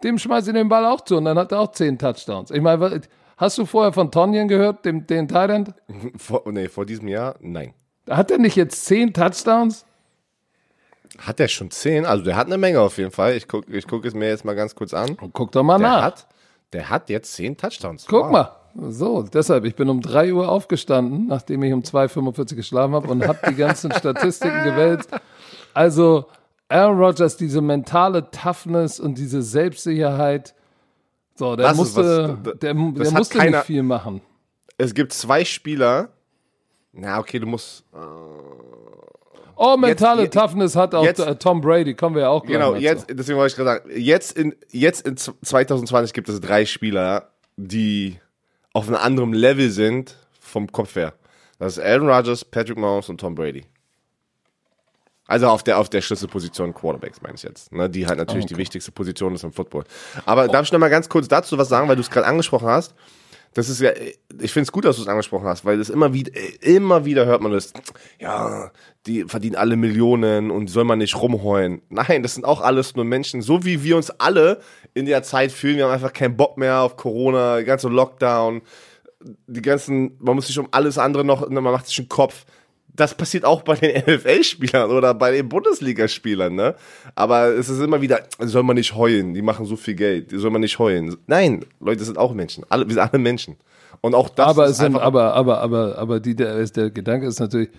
dem 0.02 0.18
schmeißt 0.18 0.48
ihr 0.48 0.52
den 0.52 0.68
Ball 0.68 0.84
auch 0.86 1.02
zu 1.02 1.16
und 1.16 1.24
dann 1.24 1.38
hat 1.38 1.52
er 1.52 1.60
auch 1.60 1.72
zehn 1.72 1.98
Touchdowns. 1.98 2.50
Ich 2.50 2.60
meine, 2.60 3.00
hast 3.36 3.58
du 3.58 3.66
vorher 3.66 3.92
von 3.92 4.10
Tonyan 4.10 4.48
gehört, 4.48 4.84
dem, 4.84 5.06
den 5.06 5.28
Titan? 5.28 5.74
Vor, 6.16 6.42
nee, 6.46 6.68
vor 6.68 6.86
diesem 6.86 7.08
Jahr, 7.08 7.36
nein. 7.40 7.74
Hat 8.08 8.30
er 8.30 8.38
nicht 8.38 8.56
jetzt 8.56 8.84
zehn 8.84 9.12
Touchdowns? 9.12 9.84
Hat 11.18 11.40
er 11.40 11.48
schon 11.48 11.70
zehn? 11.70 12.06
Also 12.06 12.24
der 12.24 12.36
hat 12.36 12.46
eine 12.46 12.58
Menge 12.58 12.80
auf 12.80 12.98
jeden 12.98 13.10
Fall. 13.10 13.36
Ich 13.36 13.48
gucke 13.48 13.70
ich 13.76 13.86
guck 13.86 14.04
es 14.04 14.14
mir 14.14 14.28
jetzt 14.28 14.44
mal 14.44 14.54
ganz 14.54 14.74
kurz 14.74 14.94
an. 14.94 15.16
Guck 15.32 15.52
doch 15.52 15.62
mal 15.62 15.78
der 15.78 15.88
nach. 15.88 16.02
Hat, 16.02 16.26
der 16.72 16.88
hat 16.88 17.10
jetzt 17.10 17.34
zehn 17.34 17.56
Touchdowns. 17.56 18.06
Guck 18.06 18.24
wow. 18.26 18.30
mal. 18.30 18.60
So, 18.88 19.22
deshalb, 19.22 19.64
ich 19.64 19.74
bin 19.74 19.88
um 19.88 20.00
3 20.00 20.32
Uhr 20.32 20.48
aufgestanden, 20.48 21.26
nachdem 21.26 21.62
ich 21.64 21.72
um 21.72 21.82
2.45 21.82 22.54
geschlafen 22.54 22.94
habe 22.94 23.08
und 23.08 23.26
habe 23.26 23.38
die 23.48 23.56
ganzen 23.56 23.92
Statistiken 23.98 24.62
gewälzt. 24.62 25.10
Also, 25.74 26.26
Aaron 26.68 26.98
Rodgers, 26.98 27.36
diese 27.36 27.60
mentale 27.60 28.30
Toughness 28.30 29.00
und 29.00 29.18
diese 29.18 29.42
Selbstsicherheit, 29.42 30.54
so, 31.34 31.56
der 31.56 31.68
das 31.68 31.76
musste, 31.76 32.38
was, 32.42 32.58
der, 32.58 32.74
der 32.74 32.74
musste 32.74 33.38
keiner, 33.38 33.58
nicht 33.58 33.66
viel 33.66 33.82
machen. 33.82 34.20
Es 34.78 34.94
gibt 34.94 35.12
zwei 35.12 35.44
Spieler, 35.44 36.10
na, 36.92 37.18
okay, 37.18 37.38
du 37.38 37.46
musst. 37.46 37.84
Äh, 37.92 37.96
oh, 39.56 39.76
mentale 39.76 40.24
jetzt, 40.24 40.34
Toughness 40.34 40.76
hat 40.76 40.94
auch 40.94 41.04
jetzt, 41.04 41.24
Tom 41.40 41.60
Brady, 41.60 41.94
kommen 41.94 42.14
wir 42.14 42.22
ja 42.22 42.28
auch 42.28 42.44
gleich 42.44 42.54
Genau, 42.54 42.74
jetzt, 42.74 43.06
deswegen 43.10 43.38
wollte 43.38 43.52
ich 43.52 43.56
gerade 43.56 43.82
sagen, 43.82 43.90
jetzt 44.00 44.36
in, 44.36 44.54
jetzt 44.70 45.06
in 45.06 45.16
2020 45.16 46.12
gibt 46.12 46.28
es 46.28 46.40
drei 46.40 46.64
Spieler, 46.66 47.30
die 47.56 48.18
auf 48.72 48.86
einem 48.86 48.96
anderen 48.96 49.32
Level 49.32 49.70
sind 49.70 50.16
vom 50.38 50.70
Kopf 50.70 50.96
her. 50.96 51.14
Das 51.58 51.76
ist 51.76 51.84
Aaron 51.84 52.08
Rodgers, 52.08 52.44
Patrick 52.44 52.78
Mahomes 52.78 53.08
und 53.08 53.20
Tom 53.20 53.34
Brady. 53.34 53.64
Also 55.30 55.46
auf 55.46 55.62
der, 55.62 55.78
auf 55.78 55.88
der 55.88 56.00
Schlüsselposition 56.00 56.74
Quarterbacks 56.74 57.22
meine 57.22 57.36
ich 57.36 57.44
jetzt. 57.44 57.70
Ne, 57.70 57.88
die 57.88 58.08
halt 58.08 58.18
natürlich 58.18 58.46
okay. 58.46 58.54
die 58.54 58.58
wichtigste 58.58 58.90
Position 58.90 59.32
ist 59.32 59.44
im 59.44 59.52
Football. 59.52 59.84
Aber 60.26 60.46
oh. 60.46 60.48
darf 60.48 60.66
ich 60.66 60.72
noch 60.72 60.80
mal 60.80 60.90
ganz 60.90 61.08
kurz 61.08 61.28
dazu 61.28 61.56
was 61.56 61.68
sagen, 61.68 61.88
weil 61.88 61.94
du 61.94 62.02
es 62.02 62.10
gerade 62.10 62.26
angesprochen 62.26 62.66
hast? 62.66 62.96
Das 63.54 63.68
ist 63.68 63.80
ja, 63.80 63.92
ich 63.92 64.52
finde 64.52 64.64
es 64.64 64.72
gut, 64.72 64.84
dass 64.84 64.96
du 64.96 65.02
es 65.02 65.08
angesprochen 65.08 65.46
hast, 65.46 65.64
weil 65.64 65.78
es 65.78 65.88
immer 65.88 66.12
wieder, 66.12 66.32
immer 66.62 67.04
wieder 67.04 67.26
hört 67.26 67.42
man 67.42 67.52
das, 67.52 67.72
ja, 68.18 68.72
die 69.06 69.22
verdienen 69.24 69.54
alle 69.54 69.76
Millionen 69.76 70.50
und 70.50 70.68
soll 70.68 70.84
man 70.84 70.98
nicht 70.98 71.14
rumheulen. 71.14 71.82
Nein, 71.90 72.24
das 72.24 72.34
sind 72.34 72.44
auch 72.44 72.60
alles 72.60 72.96
nur 72.96 73.04
Menschen, 73.04 73.40
so 73.40 73.64
wie 73.64 73.84
wir 73.84 73.96
uns 73.96 74.10
alle 74.10 74.60
in 74.94 75.06
der 75.06 75.22
Zeit 75.22 75.52
fühlen. 75.52 75.76
Wir 75.76 75.84
haben 75.84 75.92
einfach 75.92 76.12
keinen 76.12 76.36
Bock 76.36 76.58
mehr 76.58 76.80
auf 76.80 76.96
Corona, 76.96 77.62
ganze 77.62 77.88
Lockdown, 77.88 78.62
die 79.46 79.62
ganzen, 79.62 80.16
man 80.18 80.34
muss 80.34 80.48
sich 80.48 80.58
um 80.58 80.68
alles 80.72 80.98
andere 80.98 81.24
noch, 81.24 81.48
man 81.48 81.62
macht 81.62 81.86
sich 81.86 81.98
einen 82.00 82.08
Kopf 82.08 82.46
das 82.94 83.14
passiert 83.14 83.44
auch 83.44 83.62
bei 83.62 83.74
den 83.76 84.02
NFL-Spielern 84.06 84.90
oder 84.90 85.14
bei 85.14 85.32
den 85.32 85.48
Bundesligaspielern, 85.48 86.54
ne? 86.54 86.74
Aber 87.14 87.48
es 87.48 87.68
ist 87.68 87.80
immer 87.80 88.00
wieder, 88.00 88.20
soll 88.38 88.62
man 88.62 88.76
nicht 88.76 88.94
heulen, 88.94 89.34
die 89.34 89.42
machen 89.42 89.66
so 89.66 89.76
viel 89.76 89.94
Geld, 89.94 90.32
die 90.32 90.38
soll 90.38 90.50
man 90.50 90.60
nicht 90.60 90.78
heulen. 90.78 91.16
Nein, 91.26 91.64
Leute 91.80 92.04
sind 92.04 92.18
auch 92.18 92.32
Menschen. 92.34 92.64
Alle, 92.68 92.86
wir 92.86 92.94
sind 92.94 93.02
alle 93.02 93.18
Menschen. 93.18 93.56
Und 94.00 94.14
auch 94.14 94.28
das 94.28 94.46
aber 94.46 94.66
ist 94.66 94.78
sind, 94.78 94.96
aber, 94.96 95.34
aber, 95.34 95.60
aber, 95.60 95.98
aber 95.98 96.20
die, 96.20 96.34
der, 96.34 96.64
der 96.64 96.90
Gedanke 96.90 97.26
ist 97.26 97.40
natürlich, 97.40 97.70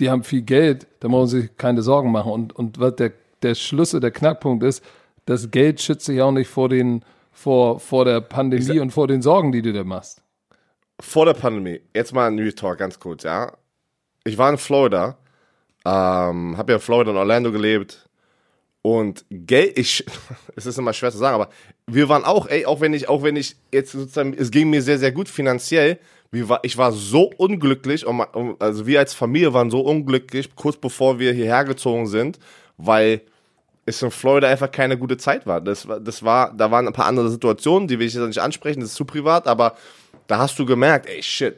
die 0.00 0.10
haben 0.10 0.24
viel 0.24 0.42
Geld, 0.42 0.86
da 1.00 1.08
brauchen 1.08 1.28
sie 1.28 1.42
sich 1.42 1.56
keine 1.56 1.82
Sorgen 1.82 2.10
machen. 2.12 2.32
Und, 2.32 2.54
und 2.54 2.78
was 2.78 2.96
der, 2.96 3.12
der 3.42 3.54
Schlüssel, 3.54 4.00
der 4.00 4.10
Knackpunkt 4.10 4.62
ist, 4.64 4.84
das 5.24 5.50
Geld 5.50 5.80
schützt 5.80 6.04
sich 6.04 6.20
auch 6.20 6.32
nicht 6.32 6.48
vor 6.48 6.68
den, 6.68 7.04
vor, 7.32 7.80
vor 7.80 8.04
der 8.04 8.20
Pandemie 8.20 8.78
und 8.78 8.90
vor 8.90 9.08
den 9.08 9.22
Sorgen, 9.22 9.52
die 9.52 9.62
du 9.62 9.72
dir 9.72 9.84
machst. 9.84 10.22
Vor 11.00 11.24
der 11.24 11.34
Pandemie, 11.34 11.80
jetzt 11.94 12.12
mal 12.12 12.26
ein 12.26 12.34
New 12.34 12.50
Talk 12.50 12.78
ganz 12.78 13.00
kurz, 13.00 13.24
ja 13.24 13.52
ich 14.24 14.38
war 14.38 14.50
in 14.50 14.58
Florida, 14.58 15.16
ähm, 15.84 16.56
habe 16.56 16.72
ja 16.72 16.76
in 16.76 16.82
Florida 16.82 17.10
und 17.10 17.16
Orlando 17.16 17.52
gelebt 17.52 18.08
und 18.82 19.24
Geld, 19.30 19.78
ich, 19.78 20.04
es 20.56 20.66
ist 20.66 20.78
immer 20.78 20.92
schwer 20.92 21.12
zu 21.12 21.18
sagen, 21.18 21.34
aber 21.34 21.50
wir 21.86 22.08
waren 22.08 22.24
auch, 22.24 22.46
ey, 22.48 22.66
auch 22.66 22.80
wenn 22.80 22.94
ich, 22.94 23.08
auch 23.08 23.22
wenn 23.22 23.36
ich 23.36 23.56
jetzt 23.72 23.92
sozusagen, 23.92 24.34
es 24.34 24.50
ging 24.50 24.70
mir 24.70 24.82
sehr, 24.82 24.98
sehr 24.98 25.12
gut 25.12 25.28
finanziell, 25.28 25.98
war, 26.32 26.60
ich 26.62 26.76
war 26.76 26.90
so 26.92 27.30
unglücklich, 27.36 28.04
und, 28.06 28.20
also 28.58 28.86
wir 28.86 28.98
als 28.98 29.14
Familie 29.14 29.54
waren 29.54 29.70
so 29.70 29.80
unglücklich, 29.80 30.54
kurz 30.56 30.76
bevor 30.76 31.18
wir 31.18 31.32
hierher 31.32 31.64
gezogen 31.64 32.06
sind, 32.06 32.38
weil 32.76 33.22
es 33.86 34.02
in 34.02 34.10
Florida 34.10 34.48
einfach 34.48 34.70
keine 34.70 34.98
gute 34.98 35.16
Zeit 35.16 35.46
war. 35.46 35.60
Das, 35.60 35.86
das 36.00 36.22
war, 36.22 36.52
da 36.54 36.70
waren 36.70 36.86
ein 36.86 36.92
paar 36.92 37.06
andere 37.06 37.30
Situationen, 37.30 37.86
die 37.86 37.98
will 37.98 38.06
ich 38.06 38.14
jetzt 38.14 38.26
nicht 38.26 38.40
ansprechen, 38.40 38.80
das 38.80 38.90
ist 38.90 38.96
zu 38.96 39.04
privat, 39.04 39.46
aber 39.46 39.76
da 40.26 40.38
hast 40.38 40.58
du 40.58 40.66
gemerkt, 40.66 41.06
ey, 41.06 41.22
shit, 41.22 41.56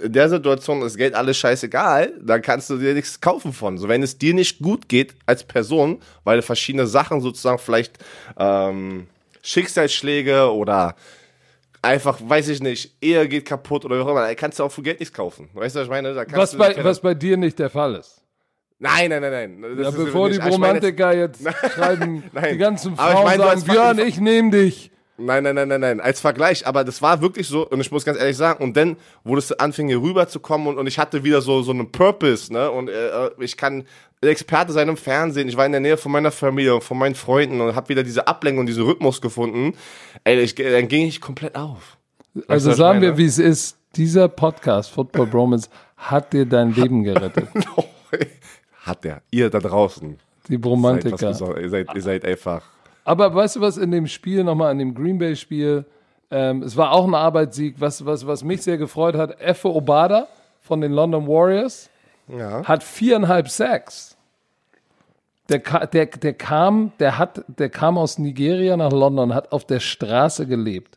in 0.00 0.12
der 0.12 0.28
Situation 0.28 0.82
ist 0.82 0.96
Geld 0.96 1.14
alles 1.14 1.36
scheißegal, 1.36 2.12
dann 2.20 2.42
kannst 2.42 2.68
du 2.70 2.78
dir 2.78 2.94
nichts 2.94 3.20
kaufen 3.20 3.52
von. 3.52 3.78
So, 3.78 3.88
wenn 3.88 4.02
es 4.02 4.18
dir 4.18 4.34
nicht 4.34 4.60
gut 4.60 4.88
geht 4.88 5.14
als 5.26 5.44
Person, 5.44 6.00
weil 6.24 6.42
verschiedene 6.42 6.86
Sachen 6.86 7.20
sozusagen 7.20 7.58
vielleicht 7.58 7.98
ähm, 8.36 9.06
Schicksalsschläge 9.42 10.52
oder 10.52 10.96
einfach, 11.82 12.18
weiß 12.22 12.48
ich 12.48 12.60
nicht, 12.60 12.96
Ehe 13.00 13.28
geht 13.28 13.44
kaputt 13.44 13.84
oder 13.84 13.98
wie 13.98 14.00
auch 14.00 14.08
immer, 14.08 14.26
dann 14.26 14.36
kannst 14.36 14.58
du 14.58 14.64
auch 14.64 14.72
für 14.72 14.82
Geld 14.82 15.00
nichts 15.00 15.14
kaufen. 15.14 15.48
Weißt 15.52 15.76
du, 15.76 15.80
was 15.80 15.86
ich 15.86 15.90
meine? 15.90 16.14
was, 16.32 16.56
bei, 16.56 16.82
was 16.82 17.00
bei 17.00 17.14
dir 17.14 17.36
nicht 17.36 17.58
der 17.58 17.70
Fall 17.70 17.94
ist. 17.94 18.20
Nein, 18.78 19.10
nein, 19.10 19.22
nein, 19.22 19.60
nein. 19.60 19.78
Ja, 19.82 19.90
bevor 19.90 20.28
die 20.28 20.38
Romantiker 20.38 21.14
jetzt, 21.14 21.42
schreiben, 21.74 22.24
nein. 22.32 22.52
die 22.52 22.58
ganzen 22.58 22.96
Frauen 22.96 23.38
sagen, 23.38 23.62
Björn, 23.62 23.98
ich 24.00 24.18
nehme 24.18 24.50
dich. 24.50 24.90
Nein, 25.16 25.44
nein, 25.44 25.54
nein, 25.54 25.68
nein, 25.68 25.80
nein. 25.80 26.00
Als 26.00 26.20
Vergleich, 26.20 26.66
aber 26.66 26.82
das 26.82 27.00
war 27.00 27.20
wirklich 27.20 27.46
so, 27.46 27.68
und 27.68 27.80
ich 27.80 27.92
muss 27.92 28.04
ganz 28.04 28.18
ehrlich 28.18 28.36
sagen, 28.36 28.64
und 28.64 28.76
dann, 28.76 28.96
wo 29.22 29.36
das 29.36 29.52
anfing, 29.52 29.86
hier 29.86 30.02
rüberzukommen 30.02 30.66
und, 30.66 30.78
und 30.78 30.88
ich 30.88 30.98
hatte 30.98 31.22
wieder 31.22 31.40
so, 31.40 31.62
so 31.62 31.70
einen 31.70 31.92
Purpose, 31.92 32.52
ne? 32.52 32.68
Und 32.68 32.88
äh, 32.88 33.30
ich 33.38 33.56
kann 33.56 33.84
Experte 34.20 34.72
sein 34.72 34.88
im 34.88 34.96
Fernsehen, 34.96 35.48
ich 35.48 35.56
war 35.56 35.66
in 35.66 35.72
der 35.72 35.80
Nähe 35.80 35.96
von 35.96 36.10
meiner 36.10 36.32
Familie 36.32 36.74
und 36.74 36.82
von 36.82 36.98
meinen 36.98 37.14
Freunden 37.14 37.60
und 37.60 37.76
habe 37.76 37.90
wieder 37.90 38.02
diese 38.02 38.26
Ablenkung, 38.26 38.66
diesen 38.66 38.84
Rhythmus 38.84 39.20
gefunden. 39.20 39.74
Ey, 40.24 40.40
ich, 40.40 40.56
dann 40.56 40.88
ging 40.88 41.06
ich 41.06 41.20
komplett 41.20 41.54
auf. 41.54 41.96
Also 42.48 42.70
weißt, 42.70 42.78
sagen 42.78 43.00
wir, 43.00 43.16
wie 43.16 43.26
es 43.26 43.38
ist. 43.38 43.78
Dieser 43.94 44.26
Podcast, 44.26 44.90
Football 44.90 45.26
Bromance, 45.26 45.68
hat 45.96 46.32
dir 46.32 46.46
dein 46.46 46.74
Leben 46.74 47.04
gerettet. 47.04 47.46
hat 48.80 49.04
der. 49.04 49.22
Ihr 49.30 49.50
da 49.50 49.60
draußen. 49.60 50.18
Die 50.48 50.58
Bromantiker. 50.58 51.28
Ihr, 51.60 51.68
seid, 51.70 51.94
ihr 51.94 52.02
seid 52.02 52.24
einfach 52.24 52.62
aber 53.04 53.34
weißt 53.34 53.56
du 53.56 53.60
was, 53.60 53.76
in 53.76 53.90
dem 53.90 54.06
Spiel, 54.06 54.42
nochmal 54.44 54.72
in 54.72 54.78
dem 54.78 54.94
Green 54.94 55.18
Bay-Spiel, 55.18 55.84
ähm, 56.30 56.62
es 56.62 56.76
war 56.76 56.92
auch 56.92 57.06
ein 57.06 57.14
Arbeitssieg, 57.14 57.76
was, 57.78 58.04
was, 58.04 58.26
was 58.26 58.42
mich 58.42 58.62
sehr 58.62 58.78
gefreut 58.78 59.14
hat. 59.14 59.40
Effe 59.40 59.68
Obada 59.68 60.26
von 60.62 60.80
den 60.80 60.92
London 60.92 61.28
Warriors 61.28 61.90
ja. 62.28 62.64
hat 62.64 62.82
viereinhalb 62.82 63.48
Sacks. 63.48 64.16
Der, 65.50 65.58
der, 65.58 66.06
der, 66.06 66.32
kam, 66.32 66.92
der, 66.98 67.18
hat, 67.18 67.44
der 67.48 67.68
kam 67.68 67.98
aus 67.98 68.18
Nigeria 68.18 68.76
nach 68.78 68.92
London, 68.92 69.34
hat 69.34 69.52
auf 69.52 69.66
der 69.66 69.80
Straße 69.80 70.46
gelebt. 70.46 70.96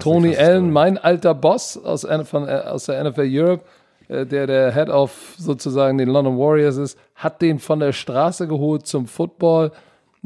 Tony 0.00 0.36
Allen, 0.36 0.70
mein 0.70 0.98
alter 0.98 1.34
Boss 1.34 1.82
aus, 1.82 2.06
von, 2.24 2.46
äh, 2.46 2.62
aus 2.66 2.86
der 2.86 3.04
NFL 3.04 3.28
Europe, 3.30 3.64
äh, 4.08 4.26
der 4.26 4.46
der 4.46 4.74
Head 4.74 4.90
of 4.90 5.34
sozusagen 5.38 5.96
den 5.96 6.08
London 6.08 6.38
Warriors 6.38 6.76
ist, 6.76 6.98
hat 7.14 7.40
den 7.40 7.58
von 7.58 7.80
der 7.80 7.92
Straße 7.92 8.46
geholt 8.48 8.86
zum 8.86 9.06
Football 9.06 9.72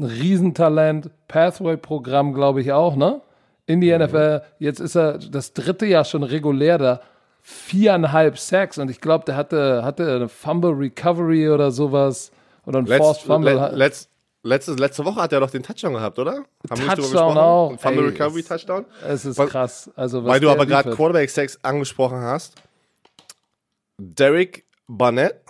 ein 0.03 0.09
Riesentalent, 0.09 1.09
Pathway-Programm, 1.27 2.33
glaube 2.33 2.61
ich 2.61 2.71
auch, 2.71 2.95
ne? 2.95 3.21
In 3.65 3.81
die 3.81 3.93
mhm. 3.93 4.03
NFL. 4.03 4.41
Jetzt 4.59 4.79
ist 4.79 4.95
er 4.95 5.17
das 5.17 5.53
dritte 5.53 5.85
Jahr 5.85 6.05
schon 6.05 6.23
regulär 6.23 6.77
da. 6.77 7.01
Viereinhalb 7.41 8.37
Sacks 8.37 8.77
und 8.77 8.89
ich 8.89 9.01
glaube, 9.01 9.25
der 9.25 9.35
hatte, 9.35 9.83
hatte 9.83 10.15
eine 10.15 10.29
Fumble 10.29 10.71
Recovery 10.71 11.49
oder 11.49 11.71
sowas. 11.71 12.31
Oder 12.65 12.79
ein 12.79 12.85
Letzt, 12.85 13.03
Forced 13.03 13.23
Fumble. 13.23 13.53
Le 13.55 13.71
letzt, 13.73 14.09
letzte, 14.43 14.73
letzte 14.73 15.03
Woche 15.03 15.21
hat 15.21 15.33
er 15.33 15.41
doch 15.41 15.49
den 15.49 15.63
Touchdown 15.63 15.93
gehabt, 15.93 16.19
oder? 16.19 16.45
Haben 16.69 16.87
Touchdown 16.87 17.37
auch. 17.37 17.71
Ein 17.71 17.79
Fumble 17.79 18.05
Ey, 18.05 18.09
Recovery 18.11 18.39
es, 18.41 18.47
Touchdown. 18.47 18.85
Es 19.05 19.25
ist 19.25 19.37
krass. 19.47 19.91
Also, 19.95 20.23
weil 20.23 20.39
du 20.39 20.49
aber 20.49 20.65
gerade 20.65 20.91
Quarterback 20.91 21.29
Sacks 21.29 21.59
angesprochen 21.63 22.21
hast. 22.21 22.55
Derek 23.97 24.65
Barnett 24.87 25.42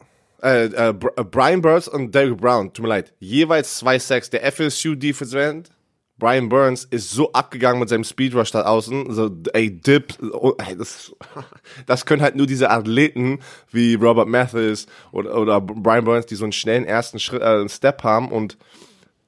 äh, 0.44 0.66
äh, 0.66 0.90
äh, 0.90 0.94
Brian 1.24 1.62
Burns 1.62 1.88
und 1.88 2.14
Derek 2.14 2.38
Brown, 2.38 2.74
tut 2.74 2.84
mir 2.84 2.90
leid, 2.90 3.14
jeweils 3.20 3.78
zwei 3.78 3.98
Sacks. 3.98 4.30
Der 4.30 4.52
FSU 4.52 4.96
Defense 4.96 5.42
End, 5.42 5.70
Brian 6.18 6.50
Burns, 6.50 6.84
ist 6.84 7.12
so 7.12 7.32
abgegangen 7.32 7.80
mit 7.80 7.88
seinem 7.88 8.04
Speedrush 8.04 8.52
da 8.52 8.64
außen, 8.64 9.14
so, 9.14 9.32
ey, 9.54 9.72
Dip, 9.72 10.16
oh, 10.34 10.54
ey, 10.58 10.76
das, 10.78 11.16
das 11.86 12.06
können 12.06 12.22
halt 12.22 12.36
nur 12.36 12.46
diese 12.46 12.70
Athleten 12.70 13.40
wie 13.72 13.96
Robert 13.96 14.28
Mathis 14.28 14.86
oder, 15.14 15.38
oder 15.38 15.62
Brian 15.62 16.04
Burns, 16.04 16.26
die 16.26 16.36
so 16.36 16.44
einen 16.44 16.52
schnellen 16.52 16.86
ersten 16.86 17.20
Schritt, 17.20 17.42
äh, 17.42 17.68
Step 17.70 18.04
haben 18.04 18.30
und 18.30 18.58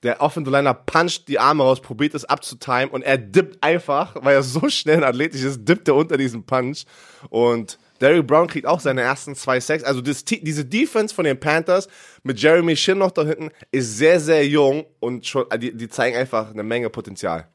der 0.04 0.22
Offensive 0.22 0.56
Liner 0.56 0.74
puncht 0.74 1.30
die 1.30 1.40
Arme 1.40 1.64
raus, 1.64 1.82
probiert 1.82 2.14
es 2.14 2.26
abzutimen 2.26 2.90
und 2.90 3.04
er 3.04 3.18
dippt 3.18 3.64
einfach, 3.64 4.16
weil 4.22 4.36
er 4.36 4.44
so 4.44 4.70
schnell 4.70 4.98
und 4.98 5.04
athletisch 5.06 5.44
ist, 5.44 5.68
dippt 5.68 5.88
er 5.88 5.96
unter 5.96 6.18
diesem 6.18 6.44
Punch 6.44 6.84
und 7.30 7.80
Derrick 8.06 8.28
Brown 8.28 8.46
kriegt 8.46 8.68
auch 8.68 8.80
seine 8.80 9.02
ersten 9.02 9.34
zwei 9.34 9.60
Sacks. 9.60 9.84
Also 9.84 10.00
das, 10.00 10.24
diese 10.24 10.64
Defense 10.64 11.14
von 11.14 11.26
den 11.26 11.40
Panthers 11.40 11.88
mit 12.22 12.40
Jeremy 12.40 12.76
Shin 12.76 13.00
noch 13.00 13.10
da 13.10 13.24
hinten 13.24 13.50
ist 13.72 13.98
sehr, 13.98 14.20
sehr 14.20 14.48
jung 14.48 14.86
und 15.00 15.26
schon, 15.26 15.46
die, 15.58 15.76
die 15.76 15.90
zeigen 15.90 16.16
einfach 16.16 16.52
eine 16.52 16.62
Menge 16.62 16.92
Potenzial. 16.92 17.48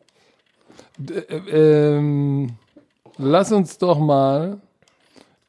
Äh, 1.08 1.34
ähm, 1.96 2.56
lass 3.16 3.52
uns 3.52 3.78
doch 3.78 4.00
mal 4.00 4.60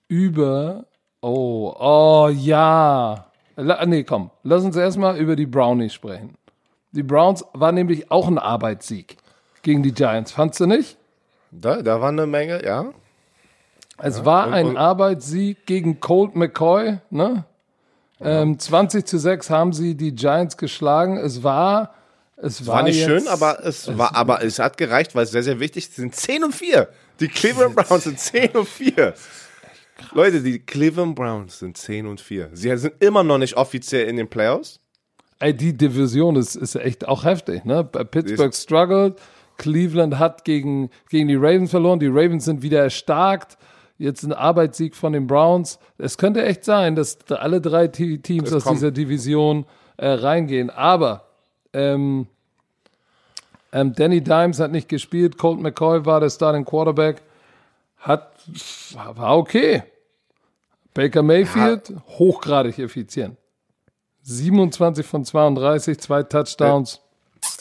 über. 0.07 0.85
Oh, 1.21 1.73
oh 1.79 2.29
ja. 2.29 3.25
La, 3.55 3.85
nee, 3.87 4.03
komm. 4.03 4.29
Lass 4.43 4.63
uns 4.63 4.75
erstmal 4.75 5.17
über 5.17 5.35
die 5.35 5.47
Brownies 5.47 5.95
sprechen. 5.95 6.35
Die 6.91 7.03
Browns 7.03 7.43
war 7.53 7.71
nämlich 7.71 8.11
auch 8.11 8.27
ein 8.27 8.37
Arbeitssieg 8.37 9.17
gegen 9.63 9.81
die 9.81 9.93
Giants. 9.93 10.31
Fandst 10.31 10.59
du 10.59 10.67
nicht? 10.67 10.97
Da, 11.49 11.81
da 11.81 12.01
war 12.01 12.09
eine 12.09 12.27
Menge, 12.27 12.63
ja. 12.63 12.93
Es 14.01 14.19
ja, 14.19 14.25
war 14.25 14.47
und, 14.47 14.53
ein 14.53 14.65
und 14.67 14.77
Arbeitssieg 14.77 15.65
gegen 15.65 15.99
Colt 15.99 16.35
McCoy, 16.35 16.99
ne? 17.09 17.45
Ja. 18.19 18.41
Ähm, 18.41 18.59
20 18.59 19.05
zu 19.05 19.17
6 19.17 19.49
haben 19.49 19.73
sie 19.73 19.95
die 19.95 20.13
Giants 20.13 20.57
geschlagen. 20.57 21.17
Es 21.17 21.43
war, 21.43 21.95
es 22.37 22.65
war, 22.67 22.77
war 22.77 22.83
nicht 22.83 22.97
jetzt, 22.97 23.07
schön, 23.07 23.27
aber 23.27 23.59
es, 23.65 23.87
es, 23.87 23.97
war, 23.97 24.15
aber 24.15 24.43
es 24.43 24.59
hat 24.59 24.77
gereicht, 24.77 25.15
weil 25.15 25.23
es 25.23 25.31
sehr, 25.31 25.43
sehr 25.43 25.59
wichtig 25.59 25.85
ist. 25.85 25.95
Sie 25.95 26.01
sind 26.01 26.15
10 26.15 26.43
und 26.43 26.55
4. 26.55 26.87
Die 27.19 27.27
Cleveland 27.27 27.75
Browns 27.75 28.03
sind 28.03 28.19
10 28.19 28.51
und 28.51 28.67
4. 28.67 29.13
Leute, 30.13 30.41
die 30.41 30.59
Cleveland 30.59 31.15
Browns 31.15 31.59
sind 31.59 31.77
10 31.77 32.07
und 32.07 32.21
4. 32.21 32.49
Sie 32.53 32.75
sind 32.77 32.93
immer 32.99 33.23
noch 33.23 33.37
nicht 33.37 33.55
offiziell 33.55 34.07
in 34.07 34.17
den 34.17 34.29
Playoffs. 34.29 34.79
Ey, 35.39 35.55
die 35.55 35.75
Division 35.75 36.35
ist, 36.35 36.55
ist 36.55 36.75
echt 36.75 37.07
auch 37.07 37.23
heftig, 37.23 37.65
ne? 37.65 37.83
Pittsburgh 37.83 38.53
struggled, 38.53 39.19
Cleveland 39.57 40.19
hat 40.19 40.45
gegen, 40.45 40.89
gegen 41.09 41.27
die 41.27 41.35
Ravens 41.35 41.71
verloren, 41.71 41.99
die 41.99 42.07
Ravens 42.07 42.45
sind 42.45 42.61
wieder 42.61 42.81
erstarkt. 42.83 43.57
Jetzt 44.01 44.23
ein 44.23 44.33
Arbeitssieg 44.33 44.95
von 44.95 45.13
den 45.13 45.27
Browns. 45.27 45.77
Es 45.99 46.17
könnte 46.17 46.43
echt 46.43 46.65
sein, 46.65 46.95
dass 46.95 47.19
alle 47.29 47.61
drei 47.61 47.87
Teams 47.87 48.49
es 48.49 48.53
aus 48.53 48.63
kommt. 48.63 48.77
dieser 48.77 48.89
Division 48.89 49.65
äh, 49.97 50.07
reingehen. 50.07 50.71
Aber 50.71 51.27
ähm, 51.71 52.25
ähm, 53.71 53.93
Danny 53.93 54.21
Dimes 54.21 54.59
hat 54.59 54.71
nicht 54.71 54.89
gespielt. 54.89 55.37
Colt 55.37 55.59
McCoy 55.59 56.03
war 56.03 56.19
der 56.19 56.31
Starting 56.31 56.65
Quarterback. 56.65 57.21
Hat, 57.97 58.31
war 58.95 59.37
okay. 59.37 59.83
Baker 60.95 61.21
Mayfield, 61.21 61.89
ja. 61.89 62.03
hochgradig 62.17 62.79
effizient. 62.79 63.37
27 64.23 65.05
von 65.05 65.23
32, 65.23 65.99
zwei 65.99 66.23
Touchdowns. 66.23 67.01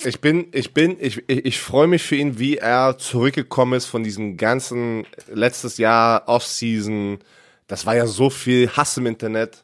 Ich 0.05 0.21
bin, 0.21 0.49
ich 0.53 0.73
bin, 0.73 0.97
ich, 0.99 1.23
ich, 1.27 1.45
ich 1.45 1.61
freue 1.61 1.87
mich 1.87 2.03
für 2.03 2.17
ihn, 2.17 2.39
wie 2.39 2.57
er 2.57 2.97
zurückgekommen 2.97 3.75
ist 3.75 3.87
von 3.87 4.03
diesem 4.03 4.37
ganzen 4.37 5.07
letztes 5.33 5.77
Jahr 5.77 6.27
Offseason. 6.27 7.19
Das 7.67 7.85
war 7.85 7.97
ja 7.97 8.07
so 8.07 8.31
viel 8.31 8.71
Hass 8.71 8.97
im 8.97 9.07
Internet, 9.07 9.63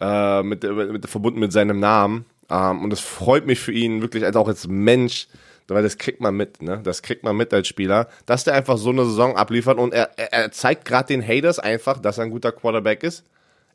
äh, 0.00 0.42
mit, 0.42 0.62
mit, 0.62 1.08
verbunden 1.08 1.40
mit 1.40 1.52
seinem 1.52 1.78
Namen. 1.78 2.24
Ähm, 2.48 2.82
und 2.84 2.92
es 2.92 3.00
freut 3.00 3.46
mich 3.46 3.60
für 3.60 3.72
ihn 3.72 4.00
wirklich, 4.00 4.24
als 4.24 4.36
auch 4.36 4.48
als 4.48 4.66
Mensch, 4.66 5.28
weil 5.68 5.82
das 5.82 5.98
kriegt 5.98 6.20
man 6.20 6.36
mit, 6.36 6.62
ne? 6.62 6.80
Das 6.82 7.02
kriegt 7.02 7.22
man 7.22 7.36
mit 7.36 7.52
als 7.52 7.68
Spieler, 7.68 8.08
dass 8.26 8.44
der 8.44 8.54
einfach 8.54 8.78
so 8.78 8.90
eine 8.90 9.04
Saison 9.04 9.36
abliefert 9.36 9.78
und 9.78 9.92
er, 9.92 10.10
er 10.16 10.50
zeigt 10.50 10.84
gerade 10.84 11.08
den 11.08 11.26
Haters 11.26 11.58
einfach, 11.58 12.00
dass 12.00 12.18
er 12.18 12.24
ein 12.24 12.30
guter 12.30 12.50
Quarterback 12.50 13.02
ist. 13.02 13.24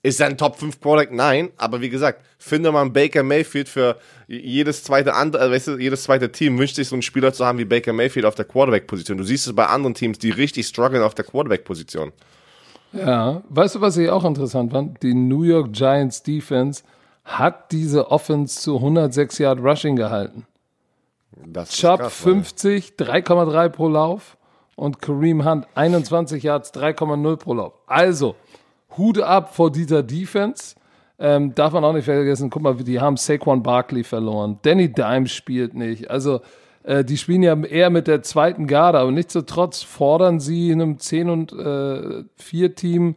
Ist 0.06 0.20
er 0.20 0.28
ein 0.28 0.38
Top 0.38 0.58
5 0.58 0.82
Quarterback? 0.82 1.12
Nein, 1.12 1.50
aber 1.58 1.82
wie 1.82 1.90
gesagt, 1.90 2.24
finde 2.38 2.72
man 2.72 2.94
Baker 2.94 3.24
Mayfield 3.24 3.68
für 3.68 3.98
jedes 4.28 4.84
zweite 4.84 5.16
andere, 5.16 5.48
äh, 5.48 5.50
weißt 5.50 5.70
du, 5.70 5.78
jedes 5.78 6.04
zweite 6.04 6.32
Team 6.32 6.60
wünscht 6.60 6.76
sich 6.76 6.90
so 6.90 6.96
einen 6.96 7.02
Spieler 7.02 7.34
zu 7.34 7.44
haben 7.44 7.58
wie 7.58 7.66
Baker 7.66 7.92
Mayfield 7.92 8.24
auf 8.24 8.36
der 8.36 8.46
Quarterback-Position. 8.46 9.18
Du 9.18 9.24
siehst 9.24 9.48
es 9.48 9.56
bei 9.56 9.66
anderen 9.66 9.96
Teams, 9.96 10.20
die 10.20 10.30
richtig 10.30 10.68
strugglen 10.68 11.02
auf 11.02 11.16
der 11.16 11.26
Quarterback-Position. 11.26 12.12
Ja, 12.94 13.42
weißt 13.50 13.74
du, 13.74 13.82
was 13.82 13.98
ich 13.98 14.08
auch 14.12 14.24
interessant 14.26 14.74
fand? 14.74 15.02
Die 15.02 15.16
New 15.16 15.42
York 15.42 15.74
Giants 15.74 16.22
Defense 16.22 16.84
hat 17.24 17.72
diese 17.72 18.12
Offense 18.12 18.62
zu 18.62 18.76
106 18.76 19.40
Yard 19.40 19.58
Rushing 19.58 19.96
gehalten. 19.96 20.46
Das 21.48 21.72
Chubb 21.72 22.02
krass, 22.02 22.14
50, 22.14 22.94
3,3 23.00 23.70
pro 23.70 23.88
Lauf 23.88 24.38
und 24.76 25.02
Kareem 25.02 25.44
Hunt 25.44 25.66
21 25.74 26.44
Yards, 26.44 26.76
3,0 26.76 27.38
pro 27.38 27.56
Lauf. 27.56 27.74
Also, 27.88 28.36
Hut 28.98 29.20
ab 29.20 29.56
vor 29.56 29.72
dieser 29.72 30.04
Defense. 30.04 30.76
Ähm, 31.18 31.56
darf 31.56 31.72
man 31.74 31.84
auch 31.84 31.94
nicht 31.94 32.06
vergessen, 32.06 32.50
guck 32.50 32.62
mal, 32.62 32.76
die 32.76 33.00
haben 33.00 33.16
Saquon 33.16 33.64
Barkley 33.64 34.04
verloren. 34.04 34.60
Danny 34.64 34.92
Dimes 34.92 35.32
spielt 35.32 35.74
nicht. 35.74 36.10
Also, 36.10 36.42
äh, 36.84 37.06
die 37.06 37.18
spielen 37.18 37.42
ja 37.42 37.56
eher 37.56 37.90
mit 37.90 38.08
der 38.08 38.22
zweiten 38.22 38.68
Garde, 38.68 39.00
aber 39.00 39.12
nichtsdestotrotz 39.12 39.82
fordern 39.82 40.40
sie 40.42 40.72
in 40.72 40.82
einem 40.82 41.00
10 41.00 41.30
und 41.30 41.54
äh, 41.54 42.26
4 42.36 42.76
Team 42.76 43.16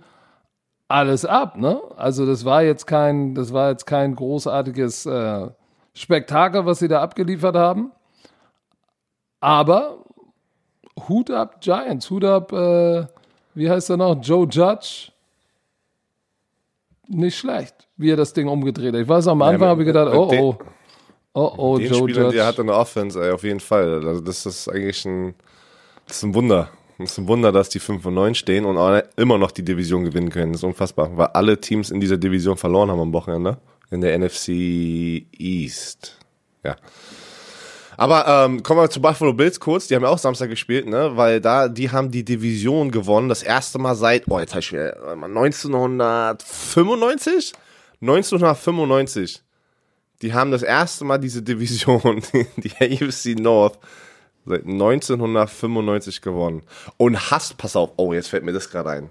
alles 0.86 1.24
ab, 1.24 1.56
ne? 1.56 1.80
Also, 1.96 2.24
das 2.24 2.44
war 2.44 2.62
jetzt 2.62 2.86
kein, 2.86 3.34
das 3.34 3.52
war 3.52 3.70
jetzt 3.70 3.86
kein 3.86 4.14
großartiges 4.14 5.06
äh, 5.06 5.48
Spektakel, 5.92 6.66
was 6.66 6.78
sie 6.78 6.88
da 6.88 7.02
abgeliefert 7.02 7.56
haben. 7.56 7.90
Aber 9.40 10.04
Hut 11.08 11.30
ab 11.30 11.60
Giants, 11.60 12.10
Hut 12.10 12.24
ab, 12.24 12.52
äh, 12.52 13.06
wie 13.54 13.68
heißt 13.68 13.90
er 13.90 13.96
noch? 13.96 14.16
Joe 14.22 14.46
Judge. 14.48 15.10
Nicht 17.08 17.38
schlecht, 17.38 17.88
wie 17.96 18.10
er 18.10 18.16
das 18.16 18.32
Ding 18.34 18.48
umgedreht 18.48 18.94
hat. 18.94 19.00
Ich 19.00 19.08
weiß, 19.08 19.28
am 19.28 19.42
Anfang 19.42 19.62
ja, 19.62 19.68
habe 19.68 19.82
ich 19.82 19.86
gedacht, 19.86 20.14
oh, 20.14 20.30
oh. 20.32 20.58
Oh, 21.34 21.52
oh, 21.56 21.78
den 21.78 21.88
Joe 21.90 22.00
Spieler, 22.00 22.22
Judge. 22.24 22.36
Der 22.36 22.46
hat 22.46 22.58
eine 22.58 22.74
Offense, 22.74 23.22
ey, 23.22 23.30
auf 23.30 23.44
jeden 23.44 23.60
Fall. 23.60 24.06
Also, 24.06 24.20
das 24.20 24.44
ist 24.44 24.68
eigentlich 24.68 25.04
ein, 25.04 25.34
das 26.06 26.18
ist 26.18 26.22
ein 26.24 26.34
Wunder. 26.34 26.70
Das 26.98 27.12
ist 27.12 27.18
ein 27.18 27.28
Wunder, 27.28 27.52
dass 27.52 27.68
die 27.68 27.78
5 27.78 28.04
und 28.06 28.14
9 28.14 28.34
stehen 28.34 28.64
und 28.64 28.76
immer 29.16 29.38
noch 29.38 29.52
die 29.52 29.64
Division 29.64 30.02
gewinnen 30.04 30.30
können. 30.30 30.52
Das 30.52 30.62
ist 30.62 30.64
unfassbar. 30.64 31.16
Weil 31.16 31.28
alle 31.28 31.60
Teams 31.60 31.90
in 31.90 32.00
dieser 32.00 32.16
Division 32.16 32.56
verloren 32.56 32.90
haben 32.90 32.98
am 32.98 33.12
Wochenende. 33.12 33.58
In 33.90 34.00
der 34.00 34.18
NFC 34.18 34.48
East. 35.38 36.18
Ja. 36.64 36.76
Aber 37.98 38.26
ähm, 38.28 38.62
kommen 38.62 38.80
wir 38.80 38.88
zu 38.90 39.02
Buffalo 39.02 39.32
Bills 39.32 39.58
kurz. 39.58 39.88
Die 39.88 39.96
haben 39.96 40.04
ja 40.04 40.08
auch 40.08 40.18
Samstag 40.18 40.50
gespielt, 40.50 40.86
ne? 40.86 41.16
Weil 41.16 41.40
da, 41.40 41.66
die 41.68 41.90
haben 41.90 42.12
die 42.12 42.24
Division 42.24 42.92
gewonnen. 42.92 43.28
Das 43.28 43.42
erste 43.42 43.80
Mal 43.80 43.96
seit, 43.96 44.30
oh, 44.30 44.38
jetzt 44.38 44.52
habe 44.52 44.60
ich 44.60 44.70
mir 44.70 44.96
1995? 45.04 47.54
1995. 48.00 49.42
Die 50.22 50.32
haben 50.32 50.52
das 50.52 50.62
erste 50.62 51.04
Mal 51.04 51.18
diese 51.18 51.42
Division, 51.42 52.22
die 52.56 52.70
AFC 52.70 53.36
North, 53.36 53.80
seit 54.46 54.64
1995 54.64 56.22
gewonnen. 56.22 56.62
Und 56.98 57.32
hast, 57.32 57.58
pass 57.58 57.74
auf, 57.74 57.90
oh, 57.96 58.12
jetzt 58.12 58.28
fällt 58.28 58.44
mir 58.44 58.52
das 58.52 58.70
gerade 58.70 58.90
ein. 58.90 59.10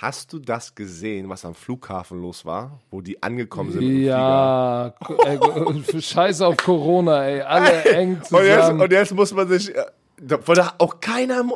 Hast 0.00 0.32
du 0.32 0.38
das 0.38 0.76
gesehen, 0.76 1.28
was 1.28 1.44
am 1.44 1.56
Flughafen 1.56 2.22
los 2.22 2.44
war, 2.44 2.78
wo 2.88 3.00
die 3.00 3.20
angekommen 3.20 3.72
sind? 3.72 4.04
Ja, 4.04 4.94
ey, 5.24 5.40
scheiß 6.00 6.40
auf 6.42 6.56
Corona, 6.56 7.24
ey, 7.24 7.40
alle 7.40 7.84
eng 7.96 8.22
zusammen. 8.22 8.42
Und 8.42 8.48
jetzt, 8.48 8.70
und 8.70 8.92
jetzt 8.92 9.14
muss 9.14 9.34
man 9.34 9.48
sich, 9.48 9.74
da 10.20 10.46
wollte 10.46 10.70
auch 10.78 11.00
keiner. 11.00 11.42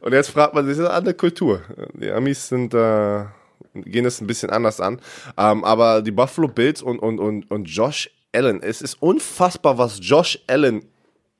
und 0.00 0.12
jetzt 0.12 0.28
fragt 0.28 0.52
man 0.52 0.66
sich, 0.66 0.76
das 0.76 0.80
ist 0.80 0.90
eine 0.90 0.94
andere 0.94 1.14
Kultur. 1.14 1.62
Die 1.94 2.10
Amis 2.10 2.48
sind, 2.48 2.74
äh, 2.74 3.24
gehen 3.72 4.04
das 4.04 4.20
ein 4.20 4.26
bisschen 4.26 4.50
anders 4.50 4.78
an. 4.78 5.00
Ähm, 5.38 5.64
aber 5.64 6.02
die 6.02 6.10
Buffalo 6.10 6.48
Bills 6.48 6.82
und, 6.82 6.98
und, 6.98 7.18
und, 7.18 7.50
und 7.50 7.64
Josh 7.64 8.10
Allen, 8.34 8.62
es 8.62 8.82
ist 8.82 9.00
unfassbar, 9.00 9.78
was 9.78 9.98
Josh 10.02 10.38
Allen 10.46 10.84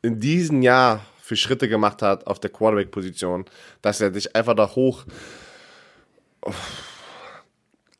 in 0.01 0.19
diesem 0.19 0.62
Jahr 0.62 1.01
für 1.31 1.37
Schritte 1.37 1.69
gemacht 1.69 2.03
hat 2.03 2.27
auf 2.27 2.40
der 2.40 2.51
Quarterback-Position, 2.51 3.45
dass 3.83 4.01
er 4.01 4.12
sich 4.12 4.35
einfach 4.35 4.57
da 4.57 4.69
hoch. 4.75 5.05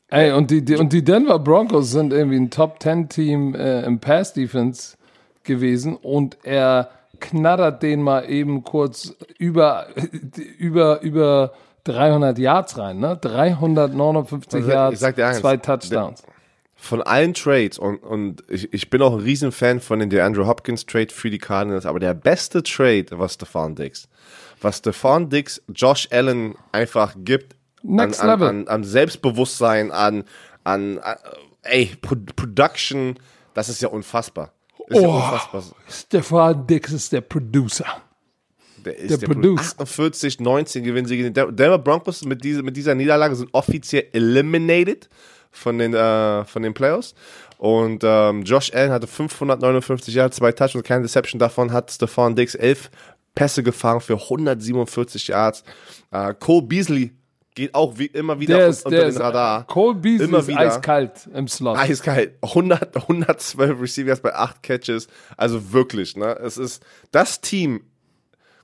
Ey, 0.09 0.33
und 0.33 0.51
die, 0.51 0.65
die, 0.65 0.75
und 0.75 0.91
die 0.91 1.01
Denver 1.01 1.39
Broncos 1.39 1.91
sind 1.91 2.11
irgendwie 2.11 2.35
ein 2.35 2.51
Top-10-Team 2.51 3.55
äh, 3.55 3.83
im 3.83 4.01
Pass-Defense 4.01 4.97
gewesen 5.45 5.95
und 5.95 6.39
er 6.43 6.89
knattert 7.21 7.81
den 7.83 8.01
mal 8.01 8.29
eben 8.29 8.65
kurz 8.65 9.15
über, 9.37 9.87
über, 10.57 10.99
über 10.99 11.53
300 11.85 12.37
Yards 12.37 12.77
rein, 12.77 12.99
ne? 12.99 13.15
359 13.15 14.55
also, 14.55 14.69
Yards, 14.69 15.39
zwei 15.39 15.55
Touchdowns. 15.55 16.21
Von 16.83 17.03
allen 17.03 17.35
Trades 17.35 17.77
und, 17.77 17.97
und 17.99 18.43
ich, 18.49 18.73
ich 18.73 18.89
bin 18.89 19.03
auch 19.03 19.13
ein 19.13 19.19
Riesenfan 19.19 19.81
von 19.81 19.99
den 19.99 20.09
DeAndre 20.09 20.47
Hopkins 20.47 20.87
Trade 20.87 21.13
für 21.13 21.29
die 21.29 21.37
Cardinals, 21.37 21.85
aber 21.85 21.99
der 21.99 22.15
beste 22.15 22.63
Trade 22.63 23.05
war 23.11 23.29
Stefan 23.29 23.75
Dix. 23.75 24.09
Was 24.61 24.79
Stefan 24.79 25.29
Dix 25.29 25.61
Josh 25.67 26.07
Allen 26.11 26.55
einfach 26.71 27.13
gibt 27.19 27.55
an, 27.83 27.99
an, 27.99 28.41
an, 28.41 28.67
an, 28.67 28.83
Selbstbewusstsein, 28.83 29.91
an, 29.91 30.23
an, 30.63 30.97
an 30.97 31.17
ey, 31.61 31.91
Pro 32.01 32.15
Production, 32.35 33.15
das 33.53 33.69
ist 33.69 33.83
ja 33.83 33.89
unfassbar. 33.89 34.51
Das 34.89 34.97
ist 34.97 35.05
oh, 35.05 35.07
ja 35.07 35.15
unfassbar. 35.15 35.63
Stefan 35.87 36.65
Dix 36.65 36.91
ist 36.93 37.11
der 37.11 37.21
Producer. 37.21 37.85
Der 38.83 38.97
ist 38.97 39.11
der, 39.11 39.17
der 39.19 39.27
Producer. 39.27 39.79
48, 39.81 40.39
19 40.39 40.83
gewinnen 40.83 41.07
sie. 41.07 41.31
Denver 41.31 41.77
Broncos 41.77 42.25
mit 42.25 42.43
dieser, 42.43 42.63
mit 42.63 42.75
dieser 42.75 42.95
Niederlage 42.95 43.35
sind 43.35 43.49
offiziell 43.53 44.07
eliminated 44.13 45.09
von 45.51 45.77
den, 45.77 45.93
äh, 45.93 46.45
von 46.45 46.63
den 46.63 46.73
Playoffs. 46.73 47.13
Und 47.57 48.03
ähm, 48.03 48.43
Josh 48.43 48.73
Allen 48.73 48.91
hatte 48.91 49.05
559 49.07 50.13
Jahre, 50.15 50.31
zwei 50.31 50.51
Touchdowns, 50.51 50.83
keine 50.85 51.03
Deception. 51.03 51.37
Davon 51.39 51.71
hat 51.71 51.91
Stefan 51.91 52.35
Diggs 52.35 52.55
elf 52.55 52.89
Pässe 53.35 53.61
gefangen 53.63 54.01
für 54.01 54.15
147 54.15 55.27
Yards. 55.27 55.63
Äh, 56.11 56.33
Cole 56.39 56.63
Beasley 56.63 57.11
geht 57.53 57.75
auch 57.75 57.97
wie 57.97 58.05
immer 58.07 58.39
wieder 58.39 58.57
Der 58.57 58.67
ist, 58.67 58.85
unter 58.85 58.97
der 58.97 59.05
den 59.07 59.13
ist, 59.15 59.19
Radar. 59.19 59.67
Cole 59.67 59.95
Beasley 59.95 60.25
Immer 60.27 60.39
ist 60.39 60.47
wieder. 60.47 60.59
eiskalt 60.59 61.29
im 61.33 61.47
Slot. 61.47 61.77
Eiskalt. 61.77 62.33
100, 62.41 62.95
112 62.95 63.79
Receivers 63.81 64.21
bei 64.21 64.33
8 64.33 64.63
Catches. 64.63 65.07
Also 65.37 65.71
wirklich, 65.71 66.15
ne? 66.17 66.37
Es 66.41 66.57
ist 66.57 66.81
das 67.11 67.41
Team. 67.41 67.81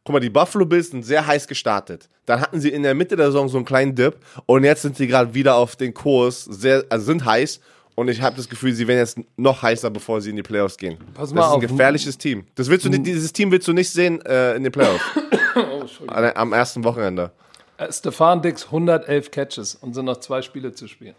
Guck 0.07 0.13
mal, 0.13 0.19
die 0.21 0.29
Buffalo 0.29 0.65
Bills 0.65 0.91
sind 0.91 1.03
sehr 1.03 1.27
heiß 1.27 1.49
gestartet. 1.49 2.07
Dann 2.25 2.39
hatten 2.39 2.61
sie 2.61 2.69
in 2.69 2.81
der 2.83 2.95
Mitte 2.95 3.17
der 3.17 3.25
Saison 3.25 3.49
so 3.49 3.57
einen 3.57 3.65
kleinen 3.65 3.93
Dip 3.93 4.15
und 4.45 4.63
jetzt 4.63 4.83
sind 4.83 4.95
sie 4.95 5.05
gerade 5.05 5.33
wieder 5.33 5.57
auf 5.57 5.75
den 5.75 5.93
Kurs, 5.93 6.45
sehr, 6.45 6.85
also 6.87 7.07
sind 7.07 7.25
heiß 7.25 7.59
und 7.93 8.07
ich 8.07 8.21
habe 8.21 8.37
das 8.37 8.47
Gefühl, 8.47 8.71
sie 8.71 8.87
werden 8.87 8.99
jetzt 8.99 9.19
noch 9.35 9.61
heißer, 9.61 9.89
bevor 9.89 10.21
sie 10.21 10.29
in 10.29 10.37
die 10.37 10.43
Playoffs 10.43 10.77
gehen. 10.77 10.97
Pass 11.13 11.33
mal 11.33 11.41
das 11.41 11.47
ist 11.47 11.51
ein 11.51 11.55
auf. 11.55 11.71
gefährliches 11.71 12.17
Team. 12.17 12.45
Das 12.55 12.69
willst 12.69 12.85
du 12.85 12.89
nicht, 12.89 13.05
dieses 13.05 13.33
Team 13.33 13.51
willst 13.51 13.67
du 13.67 13.73
nicht 13.73 13.89
sehen 13.89 14.21
äh, 14.25 14.55
in 14.55 14.63
den 14.63 14.71
Playoffs. 14.71 15.03
Oh, 15.55 15.81
Entschuldigung. 15.81 16.35
Am 16.35 16.53
ersten 16.53 16.85
Wochenende. 16.85 17.31
Äh, 17.77 17.91
Stefan 17.91 18.41
Dix 18.41 18.63
111 18.63 19.29
Catches 19.29 19.75
und 19.75 19.93
sind 19.93 20.05
noch 20.05 20.21
zwei 20.21 20.41
Spiele 20.41 20.71
zu 20.71 20.87
spielen. 20.87 21.15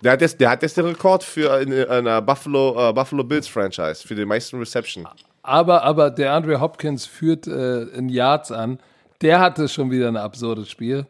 Der 0.00 0.12
hat 0.12 0.22
jetzt, 0.22 0.40
der 0.40 0.50
hat 0.50 0.62
jetzt 0.62 0.78
den 0.78 0.86
Rekord 0.86 1.22
für 1.22 1.52
eine, 1.52 1.86
eine 1.90 2.22
Buffalo, 2.22 2.88
äh, 2.88 2.92
Buffalo 2.94 3.24
Bills 3.24 3.46
Franchise, 3.46 4.06
für 4.06 4.14
die 4.14 4.24
meisten 4.24 4.58
Reception. 4.58 5.06
Aber, 5.42 5.82
aber 5.82 6.10
der 6.10 6.32
Andre 6.34 6.60
Hopkins 6.60 7.04
führt 7.06 7.46
äh, 7.46 7.82
in 7.84 8.08
Yards 8.08 8.52
an. 8.52 8.78
Der 9.22 9.40
hatte 9.40 9.68
schon 9.68 9.90
wieder 9.90 10.08
ein 10.08 10.16
absurdes 10.16 10.70
Spiel. 10.70 11.06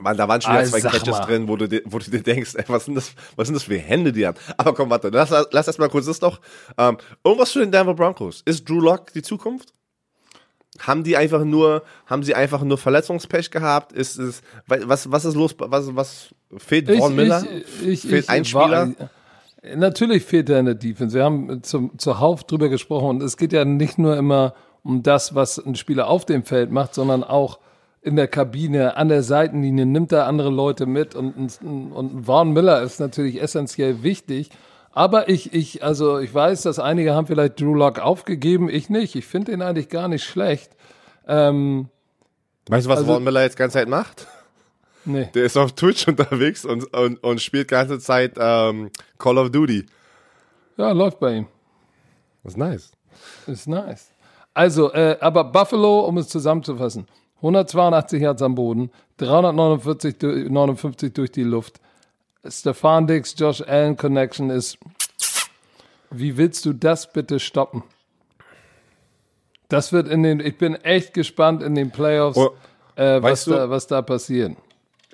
Man, 0.00 0.16
da 0.16 0.28
waren 0.28 0.40
schon 0.40 0.52
wieder 0.52 0.62
Ah, 0.62 0.66
zwei 0.66 0.80
Catches 0.80 1.08
mal. 1.08 1.20
drin, 1.26 1.48
wo 1.48 1.56
du, 1.56 1.66
dir- 1.68 1.82
wo 1.86 1.98
du 1.98 2.10
dir 2.10 2.22
denkst, 2.22 2.54
ey, 2.54 2.64
was 2.68 2.84
sind 2.84 2.94
das, 2.94 3.12
was 3.36 3.48
sind 3.48 3.54
das 3.54 3.64
für 3.64 3.76
Hände, 3.78 4.12
die 4.12 4.24
haben? 4.26 4.36
Aber 4.56 4.72
komm, 4.72 4.88
warte, 4.88 5.08
lass, 5.08 5.30
lass 5.50 5.66
erst 5.66 5.78
mal 5.78 5.88
kurz 5.88 6.06
das 6.06 6.20
doch. 6.20 6.40
Ähm, 6.78 6.96
irgendwas 7.24 7.50
zu 7.50 7.58
den 7.58 7.72
Denver 7.72 7.94
Broncos. 7.94 8.42
Ist 8.44 8.68
Drew 8.68 8.80
Lock 8.80 9.12
die 9.12 9.22
Zukunft? 9.22 9.72
Haben 10.78 11.02
die 11.02 11.16
einfach 11.16 11.42
nur, 11.44 11.82
haben 12.06 12.22
sie 12.22 12.34
einfach 12.34 12.62
nur 12.62 12.78
Verletzungspech 12.78 13.50
gehabt? 13.50 13.92
Ist 13.92 14.18
es, 14.18 14.42
was, 14.66 15.10
was 15.10 15.24
ist 15.24 15.34
los? 15.34 15.54
Was, 15.58 15.94
was 15.96 16.28
fehlt 16.56 16.88
Vaughn 16.96 17.16
Miller? 17.16 17.44
Ich, 17.82 17.88
ich, 17.88 18.00
Fehlt 18.02 18.24
ich, 18.24 18.30
ein 18.30 18.44
Spieler? 18.44 18.88
War, 18.96 19.10
natürlich 19.76 20.24
fehlt 20.24 20.48
er 20.50 20.60
in 20.60 20.66
der 20.66 20.74
Defense. 20.74 21.16
Wir 21.16 21.24
haben 21.24 21.62
zum, 21.62 21.98
zuhauf 21.98 22.44
drüber 22.44 22.68
gesprochen 22.68 23.08
und 23.08 23.22
es 23.22 23.36
geht 23.36 23.52
ja 23.52 23.64
nicht 23.64 23.98
nur 23.98 24.16
immer 24.16 24.54
um 24.82 25.02
das, 25.02 25.34
was 25.34 25.58
ein 25.58 25.74
Spieler 25.74 26.08
auf 26.08 26.24
dem 26.24 26.44
Feld 26.44 26.70
macht, 26.70 26.94
sondern 26.94 27.22
auch 27.22 27.58
in 28.02 28.16
der 28.16 28.28
Kabine, 28.28 28.96
an 28.96 29.08
der 29.08 29.22
Seitenlinie 29.22 29.84
nimmt 29.84 30.12
er 30.12 30.26
andere 30.26 30.48
Leute 30.48 30.86
mit 30.86 31.14
und, 31.14 31.34
und, 31.36 31.92
und 31.92 32.24
Vaughn 32.24 32.52
Miller 32.52 32.80
ist 32.82 32.98
natürlich 32.98 33.42
essentiell 33.42 34.02
wichtig. 34.02 34.50
Aber 34.92 35.28
ich, 35.28 35.52
ich, 35.52 35.84
also 35.84 36.18
ich 36.18 36.32
weiß, 36.34 36.62
dass 36.62 36.78
einige 36.78 37.14
haben 37.14 37.26
vielleicht 37.26 37.60
Drew 37.60 37.74
Lock 37.74 38.00
aufgegeben, 38.00 38.68
ich 38.68 38.88
nicht. 38.90 39.14
Ich 39.14 39.26
finde 39.26 39.52
ihn 39.52 39.62
eigentlich 39.62 39.88
gar 39.88 40.08
nicht 40.08 40.24
schlecht. 40.24 40.72
Ähm, 41.28 41.88
Weißt 42.68 42.86
du, 42.86 42.90
was 42.90 42.98
also- 43.00 43.12
Vaughn 43.12 43.24
Miller 43.24 43.42
jetzt 43.42 43.56
ganze 43.56 43.74
Zeit 43.74 43.88
macht? 43.88 44.26
Nee. 45.04 45.28
Der 45.34 45.44
ist 45.44 45.56
auf 45.56 45.72
Twitch 45.72 46.06
unterwegs 46.08 46.64
und, 46.64 46.92
und, 46.94 47.22
und 47.22 47.40
spielt 47.40 47.68
ganze 47.68 47.98
Zeit 47.98 48.34
ähm, 48.38 48.90
Call 49.18 49.38
of 49.38 49.50
Duty. 49.50 49.86
Ja, 50.76 50.92
läuft 50.92 51.20
bei 51.20 51.36
ihm. 51.38 51.46
Das 52.42 52.52
ist 52.54 52.58
nice. 52.58 52.92
Ist 53.46 53.68
nice. 53.68 54.10
Also, 54.54 54.92
äh, 54.92 55.16
aber 55.20 55.44
Buffalo, 55.44 56.00
um 56.00 56.16
es 56.18 56.28
zusammenzufassen, 56.28 57.06
182 57.36 58.20
Yards 58.22 58.42
am 58.42 58.54
Boden, 58.54 58.90
349 59.18 60.18
du- 60.18 60.50
59 60.50 61.12
durch 61.12 61.30
die 61.30 61.42
Luft. 61.44 61.80
Stefan 62.46 63.06
Dix, 63.06 63.34
Josh 63.38 63.60
Allen 63.62 63.96
Connection 63.96 64.48
ist. 64.50 64.78
Wie 66.10 66.36
willst 66.38 66.64
du 66.64 66.72
das 66.72 67.12
bitte 67.12 67.38
stoppen? 67.38 67.82
Das 69.68 69.92
wird 69.92 70.08
in 70.08 70.22
den. 70.22 70.40
Ich 70.40 70.58
bin 70.58 70.74
echt 70.74 71.14
gespannt 71.14 71.62
in 71.62 71.74
den 71.74 71.90
Playoffs, 71.90 72.36
Oh, 72.38 72.50
äh, 72.96 73.22
was, 73.22 73.44
da, 73.44 73.70
was 73.70 73.86
da 73.86 74.02
passiert. 74.02 74.56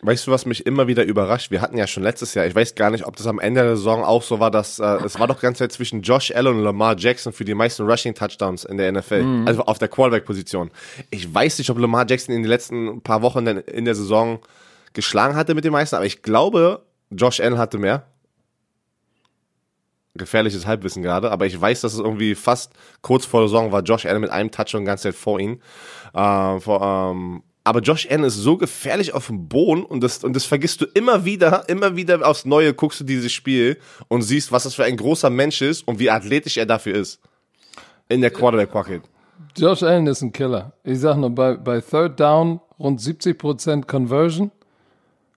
Weißt 0.07 0.25
du, 0.25 0.31
was 0.31 0.47
mich 0.47 0.65
immer 0.67 0.87
wieder 0.87 1.03
überrascht? 1.03 1.51
Wir 1.51 1.61
hatten 1.61 1.77
ja 1.77 1.89
schon 1.89 2.05
letztes 2.05 2.35
Jahr, 2.35 2.47
ich 2.47 2.55
weiß 2.55 2.77
gar 2.77 2.91
nicht, 2.91 3.05
ob 3.05 3.17
das 3.17 3.27
am 3.27 3.41
Ende 3.41 3.63
der 3.63 3.77
Saison 3.77 4.05
auch 4.05 4.23
so 4.23 4.39
war, 4.39 4.53
dass 4.53 4.79
äh, 4.79 4.85
es 5.05 5.19
war 5.19 5.27
doch 5.27 5.41
ganz 5.41 5.59
Zeit 5.59 5.73
zwischen 5.73 6.01
Josh 6.01 6.31
Allen 6.31 6.59
und 6.59 6.63
Lamar 6.63 6.97
Jackson 6.97 7.33
für 7.33 7.45
die 7.45 7.55
meisten 7.55 7.83
Rushing 7.83 8.15
Touchdowns 8.15 8.65
in 8.65 8.77
der 8.77 8.93
NFL, 8.93 9.43
also 9.47 9.65
auf 9.65 9.79
der 9.79 9.89
Quarterback-Position. 9.89 10.71
Ich 11.11 11.35
weiß 11.35 11.59
nicht, 11.59 11.71
ob 11.71 11.81
Lamar 11.81 12.07
Jackson 12.09 12.37
in 12.37 12.45
den 12.45 12.49
letzten 12.49 13.01
paar 13.03 13.21
Wochen 13.23 13.45
dann 13.45 13.59
in 13.59 13.85
der 13.85 13.97
Saison 13.97 14.39
geschlagen 14.93 15.35
hatte 15.35 15.57
mit 15.57 15.65
den 15.65 15.73
meisten, 15.73 15.97
aber 15.97 16.07
ich 16.07 16.23
glaube, 16.23 16.85
Josh 17.11 17.41
Allen 17.41 17.59
hatte 17.59 17.79
mehr. 17.79 18.07
Gefährliches 20.15 20.69
Halbwissen 20.69 21.03
gerade, 21.03 21.33
aber 21.33 21.47
ich 21.47 21.61
weiß, 21.61 21.81
dass 21.81 21.95
es 21.95 21.99
irgendwie 21.99 22.37
fast 22.37 22.75
kurz 23.03 23.27
vor 23.27 23.41
der 23.41 23.49
Saison 23.49 23.73
war 23.73 23.83
Josh 23.83 24.07
Allen 24.07 24.21
mit 24.21 24.31
einem 24.31 24.53
Touchdown 24.53 24.83
die 24.83 24.87
ganze 24.87 25.09
Zeit 25.09 25.17
vor 25.17 25.41
ihm. 25.41 25.61
Äh, 26.15 26.61
vor, 26.61 27.11
ähm, 27.13 27.43
aber 27.67 27.81
Josh 27.81 28.07
Allen 28.09 28.23
ist 28.23 28.37
so 28.37 28.57
gefährlich 28.57 29.13
auf 29.13 29.27
dem 29.27 29.49
Boden 29.49 29.83
und 29.83 30.01
das, 30.01 30.23
und 30.23 30.37
das 30.37 30.45
vergisst 30.45 30.81
du 30.83 30.85
immer 30.95 31.25
wieder, 31.25 31.69
immer 31.69 31.97
wieder 31.97 32.25
aufs 32.25 32.45
Neue 32.45 32.73
guckst 32.73 33.01
du 33.01 33.05
dieses 33.05 33.33
Spiel 33.33 33.77
und 34.07 34.23
siehst, 34.23 34.53
was 34.53 34.63
das 34.63 34.77
für 34.77 34.85
ein 34.85 34.97
großer 34.97 35.31
Mensch 35.31 35.61
ist 35.63 35.87
und 35.89 35.99
wie 35.99 36.09
athletisch 36.09 36.59
er 36.59 36.67
dafür 36.67 36.95
ist. 36.95 37.21
In 38.09 38.21
der 38.21 38.31
Quarterback 38.31 38.71
Pocket. 38.71 39.03
Josh 39.57 39.83
Allen 39.83 40.07
ist 40.07 40.23
ein 40.23 40.33
Killer. 40.33 40.75
Ich 40.85 41.01
sag 41.01 41.17
nur, 41.17 41.31
bei, 41.31 41.57
bei 41.57 41.81
Third 41.81 42.21
Down 42.21 42.61
rund 42.79 43.01
70% 43.01 43.87
Conversion. 43.87 44.53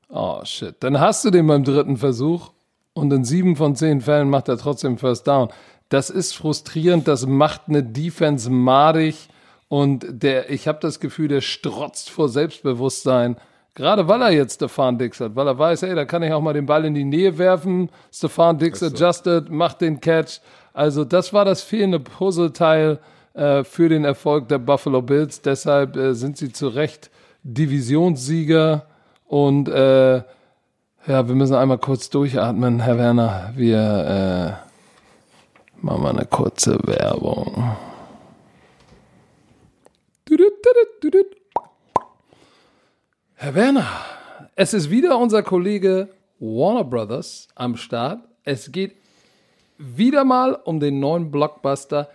Oh 0.09 0.41
shit. 0.43 0.75
Dann 0.81 0.99
hast 0.99 1.25
du 1.25 1.31
den 1.31 1.47
beim 1.47 1.63
dritten 1.63 1.97
Versuch 1.97 2.51
und 2.93 3.11
in 3.11 3.25
sieben 3.25 3.55
von 3.55 3.75
zehn 3.75 4.01
Fällen 4.01 4.29
macht 4.29 4.49
er 4.49 4.59
trotzdem 4.59 4.99
First 4.99 5.25
Down. 5.25 5.49
Das 5.89 6.11
ist 6.11 6.35
frustrierend, 6.35 7.07
das 7.07 7.25
macht 7.25 7.61
eine 7.69 7.81
Defense 7.81 8.51
madig 8.51 9.29
und 9.69 10.05
der, 10.09 10.49
ich 10.49 10.67
habe 10.67 10.79
das 10.81 10.99
Gefühl, 10.99 11.27
der 11.29 11.41
strotzt 11.41 12.09
vor 12.09 12.27
Selbstbewusstsein. 12.27 13.37
Gerade 13.75 14.07
weil 14.07 14.21
er 14.21 14.31
jetzt 14.31 14.55
Stefan 14.55 14.97
Dix 14.97 15.21
hat, 15.21 15.35
weil 15.35 15.47
er 15.47 15.57
weiß, 15.57 15.83
hey, 15.83 15.95
da 15.95 16.03
kann 16.03 16.23
ich 16.23 16.33
auch 16.33 16.41
mal 16.41 16.53
den 16.53 16.65
Ball 16.65 16.83
in 16.85 16.95
die 16.95 17.05
Nähe 17.05 17.37
werfen. 17.37 17.89
Stefan 18.11 18.57
Dix 18.57 18.83
adjusted, 18.83 19.49
macht 19.49 19.79
den 19.81 20.01
Catch. 20.01 20.41
Also 20.73 21.05
das 21.05 21.33
war 21.33 21.45
das 21.45 21.61
fehlende 21.61 21.99
Puzzleteil 21.99 22.99
äh, 23.35 23.63
für 23.63 23.87
den 23.87 24.05
Erfolg 24.05 24.49
der 24.49 24.57
Buffalo 24.57 25.01
Bills. 25.01 25.41
Deshalb 25.41 25.95
äh, 25.95 26.13
sind 26.13 26.37
sie 26.37 26.51
zu 26.51 26.67
Recht 26.67 27.11
Divisionssieger 27.43 28.85
und 29.27 29.69
äh, 29.69 30.23
ja, 31.07 31.27
wir 31.27 31.35
müssen 31.35 31.55
einmal 31.55 31.77
kurz 31.77 32.09
durchatmen, 32.09 32.81
Herr 32.81 32.97
Werner. 32.97 33.53
Wir 33.55 34.59
äh, 34.59 35.85
machen 35.85 36.03
mal 36.03 36.09
eine 36.09 36.25
kurze 36.25 36.77
Werbung. 36.85 37.77
Herr 43.33 43.55
Werner, 43.55 43.87
es 44.55 44.75
ist 44.75 44.91
wieder 44.91 45.17
unser 45.17 45.41
Kollege 45.41 46.09
Warner 46.39 46.83
Brothers 46.83 47.47
am 47.55 47.75
Start. 47.75 48.19
Es 48.43 48.71
geht 48.71 48.95
wieder 49.79 50.23
mal 50.23 50.53
um 50.53 50.79
den 50.79 50.99
neuen 50.99 51.31
Blockbuster 51.31 52.09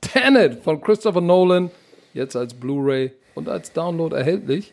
Tenet 0.00 0.62
von 0.62 0.80
Christopher 0.80 1.20
Nolan, 1.20 1.72
jetzt 2.14 2.36
als 2.36 2.54
Blu-ray 2.54 3.10
und 3.34 3.48
als 3.48 3.72
Download 3.72 4.14
erhältlich. 4.14 4.72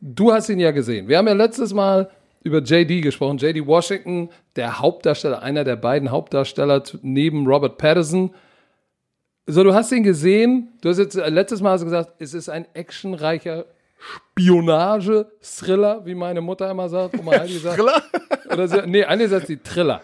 Du 0.00 0.32
hast 0.32 0.48
ihn 0.48 0.58
ja 0.58 0.72
gesehen. 0.72 1.06
Wir 1.06 1.18
haben 1.18 1.28
ja 1.28 1.34
letztes 1.34 1.72
Mal 1.72 2.10
über 2.42 2.58
JD 2.58 3.00
gesprochen. 3.00 3.38
JD 3.38 3.64
Washington, 3.64 4.30
der 4.56 4.80
Hauptdarsteller, 4.80 5.42
einer 5.42 5.62
der 5.62 5.76
beiden 5.76 6.10
Hauptdarsteller 6.10 6.82
neben 7.02 7.46
Robert 7.46 7.78
Patterson. 7.78 8.34
So, 9.50 9.64
du 9.64 9.72
hast 9.72 9.90
ihn 9.92 10.02
gesehen. 10.02 10.74
Du 10.82 10.90
hast 10.90 10.98
jetzt 10.98 11.16
äh, 11.16 11.30
letztes 11.30 11.62
Mal 11.62 11.78
gesagt, 11.78 12.12
es 12.18 12.34
ist 12.34 12.50
ein 12.50 12.66
actionreicher 12.74 13.64
Spionage-Thriller, 13.98 16.04
wie 16.04 16.14
meine 16.14 16.42
Mutter 16.42 16.70
immer 16.70 16.90
sagt. 16.90 17.18
Oma 17.18 17.32
Heidi 17.32 17.56
sagt. 17.56 17.76
Thriller? 17.76 18.02
Oder 18.52 18.68
sie, 18.68 18.82
nee, 18.86 19.04
eine 19.04 19.26
sagt 19.26 19.48
die 19.48 19.56
Triller. 19.56 20.02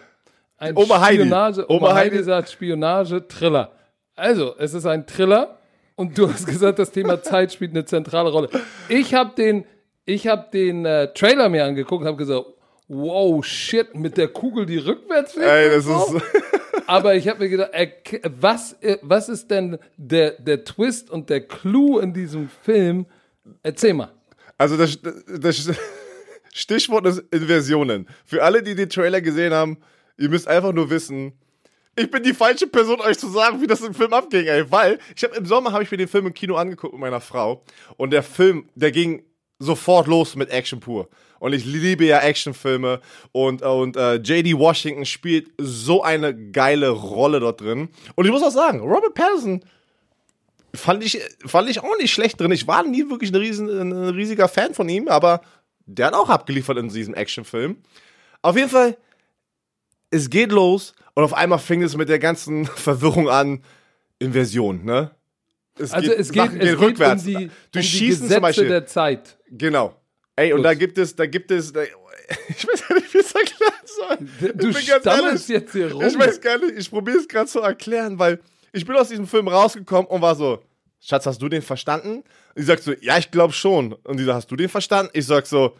Ein 0.57 0.75
Oma 0.75 0.99
Heidi. 0.99 1.19
Spionage, 1.19 1.63
Oma, 1.69 1.89
Oma 1.89 1.93
Heidi 1.93 2.15
Heidi. 2.15 2.23
sagt 2.23 2.49
Spionage, 2.49 3.27
Triller. 3.27 3.71
Also, 4.15 4.55
es 4.57 4.73
ist 4.73 4.87
ein 4.87 5.05
Thriller 5.05 5.59
und 5.95 6.17
du 6.17 6.27
hast 6.27 6.47
gesagt, 6.47 6.79
das 6.79 6.89
Thema 6.89 7.21
Zeit 7.21 7.53
spielt 7.53 7.69
eine 7.71 7.85
zentrale 7.85 8.31
Rolle. 8.31 8.49
Ich 8.89 9.13
habe 9.13 9.35
den, 9.37 9.63
ich 10.05 10.27
habe 10.27 10.47
den 10.51 10.87
äh, 10.87 11.13
Trailer 11.13 11.49
mir 11.49 11.65
angeguckt 11.65 12.01
und 12.01 12.07
habe 12.07 12.17
gesagt, 12.17 12.47
wow, 12.87 13.45
shit, 13.45 13.93
mit 13.93 14.17
der 14.17 14.29
Kugel, 14.29 14.65
die 14.65 14.77
rückwärts 14.77 15.33
fliegt. 15.33 15.47
Ey, 15.47 15.69
das 15.69 15.85
ist. 15.85 16.15
Aber 16.87 17.15
ich 17.15 17.27
habe 17.27 17.39
mir 17.39 17.49
gedacht, 17.49 17.71
äh, 17.73 18.21
was, 18.23 18.73
äh, 18.81 18.97
was 19.01 19.29
ist 19.29 19.49
denn 19.49 19.77
der, 19.97 20.31
der 20.31 20.63
Twist 20.63 21.09
und 21.09 21.29
der 21.29 21.41
Clou 21.41 21.99
in 21.99 22.13
diesem 22.13 22.49
Film? 22.49 23.05
Erzähl 23.63 23.93
mal. 23.93 24.11
Also 24.57 24.77
das, 24.77 24.99
das 25.27 25.71
Stichwort 26.53 27.05
ist 27.07 27.23
Inversionen. 27.31 28.07
Für 28.25 28.43
alle, 28.43 28.63
die 28.63 28.75
den 28.75 28.89
Trailer 28.89 29.21
gesehen 29.21 29.53
haben, 29.53 29.77
ihr 30.17 30.29
müsst 30.29 30.47
einfach 30.47 30.71
nur 30.71 30.89
wissen, 30.89 31.33
ich 31.97 32.11
bin 32.11 32.23
die 32.23 32.33
falsche 32.33 32.67
Person, 32.67 32.99
euch 32.99 33.17
zu 33.17 33.29
sagen, 33.29 33.61
wie 33.61 33.67
das 33.67 33.81
im 33.81 33.93
Film 33.93 34.11
abging, 34.13 34.47
ey. 34.47 34.69
Weil 34.69 34.99
ich 35.15 35.23
habe 35.23 35.35
im 35.35 35.45
Sommer 35.45 35.71
habe 35.71 35.83
ich 35.83 35.91
mir 35.91 35.97
den 35.97 36.09
Film 36.09 36.27
im 36.27 36.33
Kino 36.33 36.55
angeguckt 36.55 36.93
mit 36.93 36.99
meiner 36.99 37.21
Frau 37.21 37.63
und 37.95 38.11
der 38.11 38.23
Film, 38.23 38.69
der 38.75 38.91
ging 38.91 39.23
sofort 39.59 40.07
los 40.07 40.35
mit 40.35 40.49
Action 40.49 40.79
pur. 40.79 41.09
Und 41.39 41.53
ich 41.53 41.65
liebe 41.65 42.05
ja 42.05 42.19
Actionfilme 42.19 43.01
und, 43.31 43.61
und 43.61 43.97
äh, 43.97 44.15
JD 44.15 44.57
Washington 44.57 45.05
spielt 45.05 45.51
so 45.57 46.01
eine 46.01 46.35
geile 46.51 46.89
Rolle 46.89 47.39
dort 47.39 47.61
drin. 47.61 47.89
Und 48.15 48.25
ich 48.25 48.31
muss 48.31 48.43
auch 48.43 48.51
sagen, 48.51 48.79
Robert 48.79 49.13
Pattinson 49.13 49.63
fand 50.73 51.03
ich, 51.03 51.19
fand 51.45 51.69
ich 51.69 51.81
auch 51.81 51.97
nicht 51.99 52.13
schlecht 52.13 52.39
drin. 52.39 52.51
Ich 52.51 52.67
war 52.67 52.83
nie 52.83 53.09
wirklich 53.09 53.31
ein, 53.31 53.35
riesen, 53.35 53.69
ein 53.69 53.91
riesiger 54.09 54.47
Fan 54.47 54.73
von 54.73 54.89
ihm, 54.89 55.07
aber 55.07 55.41
der 55.85 56.07
hat 56.07 56.13
auch 56.13 56.29
abgeliefert 56.29 56.77
in 56.77 56.89
diesem 56.89 57.13
Actionfilm. 57.13 57.77
Auf 58.41 58.55
jeden 58.57 58.69
Fall, 58.69 58.97
es 60.09 60.29
geht 60.29 60.51
los 60.51 60.93
und 61.13 61.23
auf 61.23 61.33
einmal 61.33 61.59
fängt 61.59 61.83
es 61.83 61.95
mit 61.95 62.09
der 62.09 62.19
ganzen 62.19 62.65
Verwirrung 62.75 63.29
an. 63.29 63.61
Inversion, 64.17 64.85
ne? 64.85 65.11
Es 65.77 65.91
also 65.91 66.09
geht, 66.09 66.19
es 66.19 66.31
geht, 66.31 66.43
es 66.53 66.59
geht 66.59 66.79
rückwärts. 66.79 67.23
um 67.23 67.27
die, 67.27 67.33
du 67.33 67.39
um 67.43 67.51
die 67.73 68.07
Gesetze 68.07 68.27
zum 68.33 68.41
Beispiel. 68.41 68.67
der 68.69 68.85
Zeit. 68.85 69.37
Genau. 69.49 69.95
Ey, 70.37 70.51
und 70.53 70.57
Gut. 70.59 70.65
da 70.65 70.73
gibt 70.73 70.97
es, 70.97 71.15
da 71.15 71.25
gibt 71.25 71.51
es, 71.51 71.71
da, 71.73 71.83
ich 72.47 72.67
weiß 72.67 72.87
gar 72.87 72.95
nicht, 72.95 73.13
wie 73.13 73.17
es 73.19 73.31
erklären 73.33 73.73
soll. 73.85 74.53
Du 74.55 74.69
Ich 74.69 74.91
stammelst 74.91 75.49
jetzt 75.49 75.71
hier 75.73 75.91
rum. 75.91 76.03
Ich 76.03 76.17
weiß 76.17 76.39
gar 76.41 76.57
nicht, 76.57 76.77
ich 76.77 76.89
probiere 76.89 77.17
es 77.17 77.27
gerade 77.27 77.47
zu 77.47 77.59
erklären, 77.59 78.17
weil 78.19 78.39
ich 78.71 78.85
bin 78.85 78.95
aus 78.95 79.09
diesem 79.09 79.27
Film 79.27 79.47
rausgekommen 79.47 80.07
und 80.07 80.21
war 80.21 80.35
so, 80.35 80.61
Schatz, 80.99 81.25
hast 81.25 81.41
du 81.41 81.47
den 81.49 81.61
verstanden? 81.61 82.17
Und 82.17 82.23
ich 82.55 82.65
sag 82.65 82.79
so, 82.79 82.93
ja, 83.01 83.17
ich 83.17 83.29
glaube 83.31 83.53
schon. 83.53 83.93
Und 83.93 84.17
die 84.17 84.23
so, 84.23 84.33
hast 84.33 84.49
du 84.49 84.55
den 84.55 84.69
verstanden? 84.69 85.11
Ich 85.13 85.25
sag 85.25 85.45
so, 85.45 85.77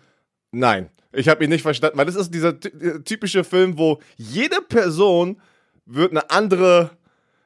nein, 0.52 0.90
ich 1.12 1.28
habe 1.30 1.44
ihn 1.44 1.50
nicht 1.50 1.62
verstanden, 1.64 1.98
weil 1.98 2.06
das 2.06 2.16
ist 2.16 2.34
dieser 2.34 2.60
ty- 2.60 3.02
typische 3.04 3.44
Film, 3.44 3.78
wo 3.78 4.00
jede 4.18 4.62
Person 4.62 5.42
wird 5.86 6.12
eine 6.12 6.30
andere, 6.30 6.92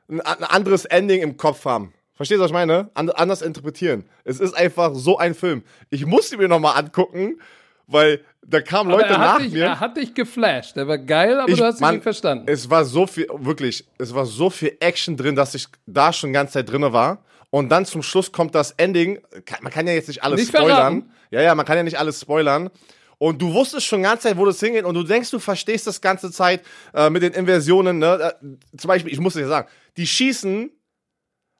ein 0.07 0.19
anderes 0.21 0.85
Ending 0.85 1.21
im 1.21 1.37
Kopf 1.37 1.65
haben. 1.65 1.93
Verstehst 2.19 2.39
du, 2.39 2.43
was 2.43 2.49
ich 2.49 2.53
meine? 2.53 2.89
And, 2.95 3.17
anders 3.17 3.41
interpretieren. 3.41 4.03
Es 4.25 4.41
ist 4.41 4.53
einfach 4.53 4.93
so 4.93 5.17
ein 5.17 5.33
Film. 5.33 5.63
Ich 5.89 6.05
musste 6.05 6.35
mir 6.35 6.49
nochmal 6.49 6.77
angucken, 6.77 7.39
weil 7.87 8.19
da 8.45 8.59
kamen 8.59 8.91
aber 8.91 9.01
Leute 9.03 9.13
nach 9.13 9.37
dich, 9.37 9.53
mir. 9.53 9.63
er 9.63 9.79
hat 9.79 9.95
dich 9.95 10.13
geflasht. 10.13 10.75
Der 10.75 10.85
war 10.85 10.97
geil, 10.97 11.39
aber 11.39 11.49
Ich- 11.49 11.57
du 11.57 11.63
hast 11.63 11.79
ihn 11.79 11.89
nicht 11.91 12.03
verstanden. 12.03 12.43
Es 12.47 12.69
war 12.69 12.83
so 12.83 13.07
viel, 13.07 13.25
wirklich, 13.37 13.85
es 13.97 14.13
war 14.13 14.25
so 14.25 14.49
viel 14.49 14.75
Action 14.81 15.15
drin, 15.15 15.33
dass 15.37 15.55
ich 15.55 15.67
da 15.85 16.11
schon 16.11 16.31
die 16.31 16.33
ganze 16.33 16.55
Zeit 16.55 16.69
drin 16.69 16.81
war. 16.91 17.23
Und 17.51 17.69
dann 17.69 17.85
zum 17.85 18.03
Schluss 18.03 18.33
kommt 18.33 18.53
das 18.53 18.71
Ending. 18.71 19.19
Man 19.61 19.71
kann 19.71 19.87
ja 19.87 19.93
jetzt 19.93 20.09
nicht 20.09 20.21
alles 20.21 20.41
Nicht 20.41 20.49
spoilern. 20.49 20.67
verraten. 20.75 21.11
Ja, 21.31 21.41
ja, 21.41 21.55
man 21.55 21.65
kann 21.65 21.77
ja 21.77 21.83
nicht 21.83 21.99
alles 21.99 22.19
spoilern. 22.19 22.69
Und 23.17 23.41
du 23.41 23.53
wusstest 23.53 23.85
schon 23.85 23.99
die 23.99 24.03
ganze 24.09 24.23
Zeit, 24.27 24.37
wo 24.37 24.43
das 24.45 24.59
hingeht. 24.59 24.83
Und 24.83 24.93
du 24.95 25.03
denkst, 25.03 25.31
du 25.31 25.39
verstehst 25.39 25.87
das 25.87 26.01
ganze 26.01 26.31
Zeit 26.31 26.63
äh, 26.93 27.09
mit 27.09 27.23
den 27.23 27.31
Inversionen. 27.31 27.97
Ne? 27.97 28.33
Äh, 28.41 28.77
zum 28.77 28.89
Beispiel, 28.89 29.13
ich 29.13 29.19
muss 29.21 29.35
dir 29.35 29.47
sagen, 29.47 29.69
die 29.95 30.05
schießen, 30.05 30.69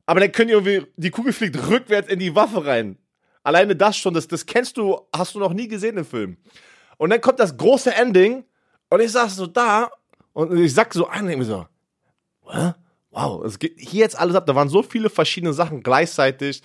aber 0.09 0.21
dann 0.21 0.31
können 0.31 0.47
die 0.47 0.53
irgendwie, 0.55 0.87
die 0.97 1.11
Kugel 1.11 1.33
fliegt 1.33 1.55
rückwärts 1.69 2.09
in 2.09 2.17
die 2.17 2.33
Waffe 2.33 2.65
rein. 2.65 2.97
Alleine 3.43 3.75
das 3.75 3.95
schon, 3.95 4.15
das, 4.15 4.27
das 4.27 4.43
kennst 4.47 4.75
du, 4.77 4.99
hast 5.15 5.35
du 5.35 5.39
noch 5.39 5.53
nie 5.53 5.67
gesehen 5.67 5.97
im 5.97 6.05
Film. 6.05 6.37
Und 6.97 7.11
dann 7.11 7.21
kommt 7.21 7.39
das 7.39 7.55
große 7.55 7.93
Ending 7.93 8.43
und 8.89 9.01
ich 9.01 9.11
saß 9.11 9.35
so 9.35 9.45
da 9.45 9.91
und 10.33 10.57
ich 10.57 10.73
sag 10.73 10.91
so 10.95 11.07
ein, 11.07 11.29
ich 11.29 11.45
so, 11.47 11.67
Hä? 12.49 12.71
wow, 13.11 13.43
es 13.45 13.59
geht 13.59 13.75
hier 13.77 13.99
jetzt 14.01 14.19
alles 14.19 14.35
ab. 14.35 14.47
Da 14.47 14.55
waren 14.55 14.67
so 14.67 14.81
viele 14.81 15.11
verschiedene 15.11 15.53
Sachen 15.53 15.83
gleichzeitig, 15.83 16.63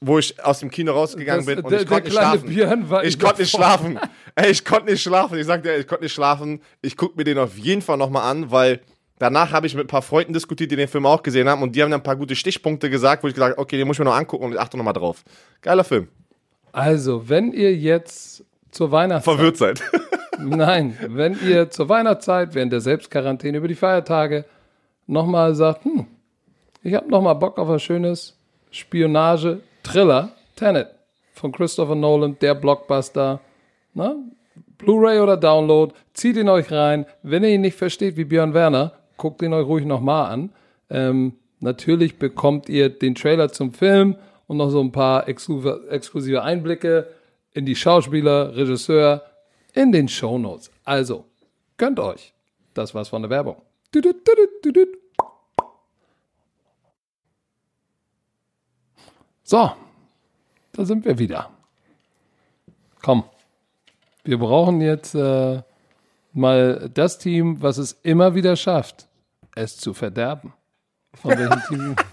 wo 0.00 0.18
ich 0.18 0.42
aus 0.44 0.58
dem 0.58 0.68
Kino 0.70 0.92
rausgegangen 0.94 1.46
Das- 1.46 1.54
bin 1.54 1.64
und 1.64 1.70
der- 1.70 1.82
ich 1.82 1.86
konnte 1.86 2.08
nicht 2.08 2.16
schlafen. 2.18 2.50
Ich 3.04 3.18
konnte 3.20 3.40
nicht 3.42 3.50
schlafen. 3.52 4.00
Ey, 4.34 4.50
ich 4.50 4.64
konnte 4.64 4.90
nicht 4.90 5.02
schlafen. 5.02 5.38
Ich 5.38 5.46
sag 5.46 5.62
dir, 5.62 5.76
ich 5.76 5.86
konnte 5.86 6.02
nicht 6.04 6.12
schlafen. 6.12 6.60
Ich 6.82 6.96
gucke 6.96 7.16
mir 7.16 7.22
den 7.24 7.38
auf 7.38 7.56
jeden 7.56 7.82
Fall 7.82 7.98
nochmal 7.98 8.28
an, 8.28 8.50
weil 8.50 8.80
danach 9.18 9.52
habe 9.52 9.66
ich 9.66 9.74
mit 9.74 9.84
ein 9.84 9.88
paar 9.88 10.02
Freunden 10.02 10.32
diskutiert, 10.32 10.70
die 10.70 10.76
den 10.76 10.88
Film 10.88 11.06
auch 11.06 11.22
gesehen 11.22 11.48
haben 11.48 11.62
und 11.62 11.74
die 11.74 11.82
haben 11.82 11.90
dann 11.90 12.00
ein 12.00 12.04
paar 12.04 12.16
gute 12.16 12.36
Stichpunkte 12.36 12.90
gesagt, 12.90 13.22
wo 13.22 13.28
ich 13.28 13.34
gesagt 13.34 13.52
habe, 13.52 13.60
okay, 13.60 13.76
den 13.76 13.86
muss 13.86 13.96
ich 13.96 14.00
mir 14.00 14.06
noch 14.06 14.16
angucken 14.16 14.44
und 14.44 14.52
ich 14.52 14.60
achte 14.60 14.76
nochmal 14.76 14.94
drauf. 14.94 15.24
Geiler 15.62 15.84
Film. 15.84 16.08
Also, 16.72 17.28
wenn 17.28 17.52
ihr 17.52 17.74
jetzt 17.74 18.44
zur 18.70 18.90
Weihnachtszeit. 18.90 19.36
Verwirrt 19.36 19.56
seid. 19.56 19.82
Nein, 20.38 20.98
wenn 21.08 21.38
ihr 21.46 21.70
zur 21.70 21.88
Weihnachtszeit, 21.88 22.54
während 22.54 22.72
der 22.72 22.80
Selbstquarantäne 22.80 23.58
über 23.58 23.68
die 23.68 23.76
Feiertage, 23.76 24.44
nochmal 25.06 25.54
sagt, 25.54 25.84
hm, 25.84 26.06
ich 26.82 26.94
habe 26.94 27.08
nochmal 27.08 27.36
Bock 27.36 27.58
auf 27.58 27.70
ein 27.70 27.78
schönes 27.78 28.36
Spionage-Thriller, 28.70 30.30
Tenet 30.56 30.88
von 31.32 31.52
Christopher 31.52 31.94
Nolan, 31.94 32.36
der 32.40 32.54
Blockbuster, 32.54 33.40
ne? 33.94 34.16
Blu-ray 34.78 35.20
oder 35.20 35.36
Download, 35.36 35.94
zieht 36.12 36.36
ihn 36.36 36.48
euch 36.48 36.70
rein. 36.70 37.06
Wenn 37.22 37.44
ihr 37.44 37.50
ihn 37.50 37.60
nicht 37.60 37.78
versteht 37.78 38.16
wie 38.16 38.24
Björn 38.24 38.54
Werner, 38.54 38.92
guckt 39.16 39.42
ihn 39.42 39.52
euch 39.52 39.66
ruhig 39.66 39.84
nochmal 39.84 40.30
an. 40.30 40.50
Ähm, 40.90 41.34
natürlich 41.60 42.18
bekommt 42.18 42.68
ihr 42.68 42.88
den 42.88 43.14
Trailer 43.14 43.50
zum 43.50 43.72
Film 43.72 44.16
und 44.46 44.56
noch 44.58 44.70
so 44.70 44.80
ein 44.80 44.92
paar 44.92 45.28
exklusive, 45.28 46.42
Einblicke 46.42 47.08
in 47.52 47.66
die 47.66 47.76
Schauspieler, 47.76 48.56
Regisseur, 48.56 49.22
in 49.72 49.92
den 49.92 50.08
Shownotes. 50.08 50.70
Also, 50.84 51.24
gönnt 51.76 51.98
euch. 51.98 52.32
Das 52.74 52.94
war's 52.94 53.08
von 53.08 53.22
der 53.22 53.30
Werbung. 53.30 53.56
So, 59.42 59.70
da 60.72 60.84
sind 60.84 61.04
wir 61.04 61.18
wieder. 61.18 61.50
Komm, 63.02 63.24
wir 64.24 64.38
brauchen 64.38 64.80
jetzt 64.80 65.14
äh, 65.14 65.62
mal 66.34 66.90
das 66.92 67.18
Team, 67.18 67.62
was 67.62 67.78
es 67.78 67.92
immer 68.02 68.34
wieder 68.34 68.56
schafft, 68.56 69.08
es 69.54 69.76
zu 69.76 69.94
verderben. 69.94 70.52
Von 71.14 71.38
welchem 71.38 71.62
Team? 71.68 71.96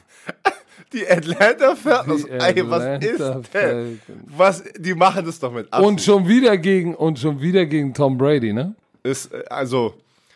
Die 0.94 1.08
Atlanta 1.10 1.76
Falcons. 1.76 2.26
Ey, 2.26 2.70
was 2.70 3.04
ist 3.04 3.20
denn? 3.20 3.44
Falcons. 3.44 4.00
Was, 4.26 4.64
die 4.78 4.94
machen 4.94 5.26
das 5.26 5.40
doch 5.40 5.52
mit. 5.54 5.68
Und 5.68 5.74
Absicht. 5.74 6.06
schon 6.06 6.28
wieder 6.28 6.58
gegen 6.58 6.96
und 6.96 7.18
schon 7.18 7.40
wieder 7.40 7.66
gegen 7.66 7.94
Tom 7.94 8.18
Brady, 8.18 8.52
ne? 8.52 8.76
ist, 9.04 9.34
äh, 9.34 9.44
also, 9.50 9.96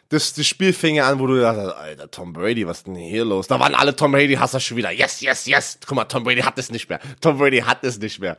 das, 0.09 0.33
das 0.33 0.45
Spiel 0.45 0.73
fing 0.73 0.95
ja 0.95 1.09
an, 1.09 1.19
wo 1.19 1.27
du 1.27 1.39
dachtest, 1.39 1.75
Alter, 1.75 2.11
Tom 2.11 2.33
Brady, 2.33 2.65
was 2.67 2.77
ist 2.77 2.87
denn 2.87 2.95
hier 2.95 3.25
los? 3.25 3.47
Da 3.47 3.59
waren 3.59 3.73
alle 3.73 3.95
Tom 3.95 4.11
Brady-Hasser 4.11 4.59
schon 4.59 4.77
wieder. 4.77 4.91
Yes, 4.91 5.21
yes, 5.21 5.45
yes. 5.45 5.79
Guck 5.85 5.95
mal, 5.95 6.05
Tom 6.05 6.23
Brady 6.23 6.41
hat 6.41 6.57
es 6.57 6.71
nicht 6.71 6.89
mehr. 6.89 6.99
Tom 7.21 7.37
Brady 7.37 7.59
hat 7.59 7.83
es 7.83 7.99
nicht 7.99 8.19
mehr. 8.19 8.37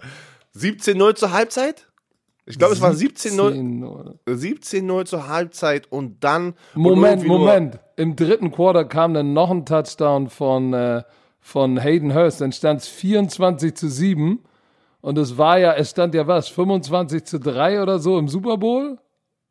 17-0 0.56 1.16
zur 1.16 1.32
Halbzeit? 1.32 1.86
Ich 2.48 2.58
glaube, 2.58 2.74
es 2.74 2.80
waren 2.80 2.94
17-0 2.94 4.14
17 4.26 4.88
17-0 4.90 5.04
zur 5.04 5.28
Halbzeit 5.28 5.90
und 5.90 6.22
dann. 6.22 6.54
und 6.74 6.82
Moment, 6.82 7.26
nur- 7.26 7.40
Moment. 7.40 7.78
Im 7.96 8.14
dritten 8.14 8.52
Quarter 8.52 8.84
kam 8.84 9.14
dann 9.14 9.32
noch 9.32 9.50
ein 9.50 9.66
Touchdown 9.66 10.28
von, 10.28 10.72
äh, 10.72 11.02
von 11.40 11.78
Hayden 11.78 12.14
Hurst. 12.14 12.40
Dann 12.40 12.52
stand 12.52 12.82
es 12.82 12.88
24 12.88 13.74
zu 13.74 13.88
7. 13.88 14.40
Und 15.00 15.18
es 15.18 15.38
war 15.38 15.58
ja, 15.58 15.72
es 15.74 15.90
stand 15.90 16.14
ja 16.14 16.26
was, 16.26 16.48
25 16.48 17.24
zu 17.24 17.38
3 17.40 17.82
oder 17.82 17.98
so 17.98 18.18
im 18.18 18.28
Super 18.28 18.56
Bowl? 18.58 18.98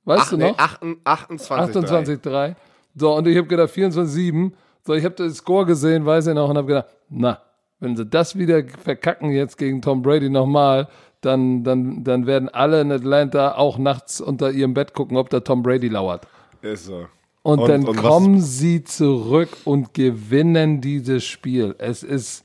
Weißt 0.05 0.23
Ach, 0.25 0.29
du 0.31 0.37
nee, 0.37 0.49
noch? 0.51 0.57
28, 0.57 1.05
28. 1.05 1.75
28 1.83 2.21
3. 2.21 2.55
So, 2.95 3.13
und 3.15 3.27
ich 3.27 3.37
habe 3.37 3.47
gedacht, 3.47 3.71
24 3.71 4.13
7. 4.13 4.53
So, 4.85 4.93
ich 4.93 5.03
habe 5.03 5.15
das 5.15 5.35
Score 5.37 5.65
gesehen, 5.65 6.05
weiß 6.05 6.27
ich 6.27 6.33
noch, 6.35 6.49
und 6.49 6.57
habe 6.57 6.67
gedacht, 6.67 6.87
na, 7.09 7.41
wenn 7.79 7.95
sie 7.97 8.05
das 8.05 8.37
wieder 8.37 8.63
verkacken 8.83 9.31
jetzt 9.31 9.57
gegen 9.57 9.81
Tom 9.81 10.01
Brady 10.01 10.29
nochmal, 10.29 10.87
dann, 11.25 11.63
dann, 11.63 12.03
dann 12.03 12.25
werden 12.27 12.49
alle 12.49 12.81
in 12.81 12.91
Atlanta 12.91 13.55
auch 13.55 13.77
nachts 13.77 14.21
unter 14.21 14.51
ihrem 14.51 14.73
Bett 14.73 14.93
gucken, 14.93 15.17
ob 15.17 15.29
da 15.29 15.39
Tom 15.41 15.63
Brady 15.63 15.87
lauert. 15.89 16.27
Ist 16.61 16.85
so. 16.85 17.07
Und, 17.43 17.59
Und- 17.59 17.69
dann 17.69 17.85
und 17.87 17.97
was- 17.97 18.03
kommen 18.03 18.41
sie 18.41 18.83
zurück 18.83 19.49
und 19.65 19.93
gewinnen 19.93 20.81
dieses 20.81 21.25
Spiel. 21.25 21.75
Es 21.77 22.01
ist, 22.03 22.43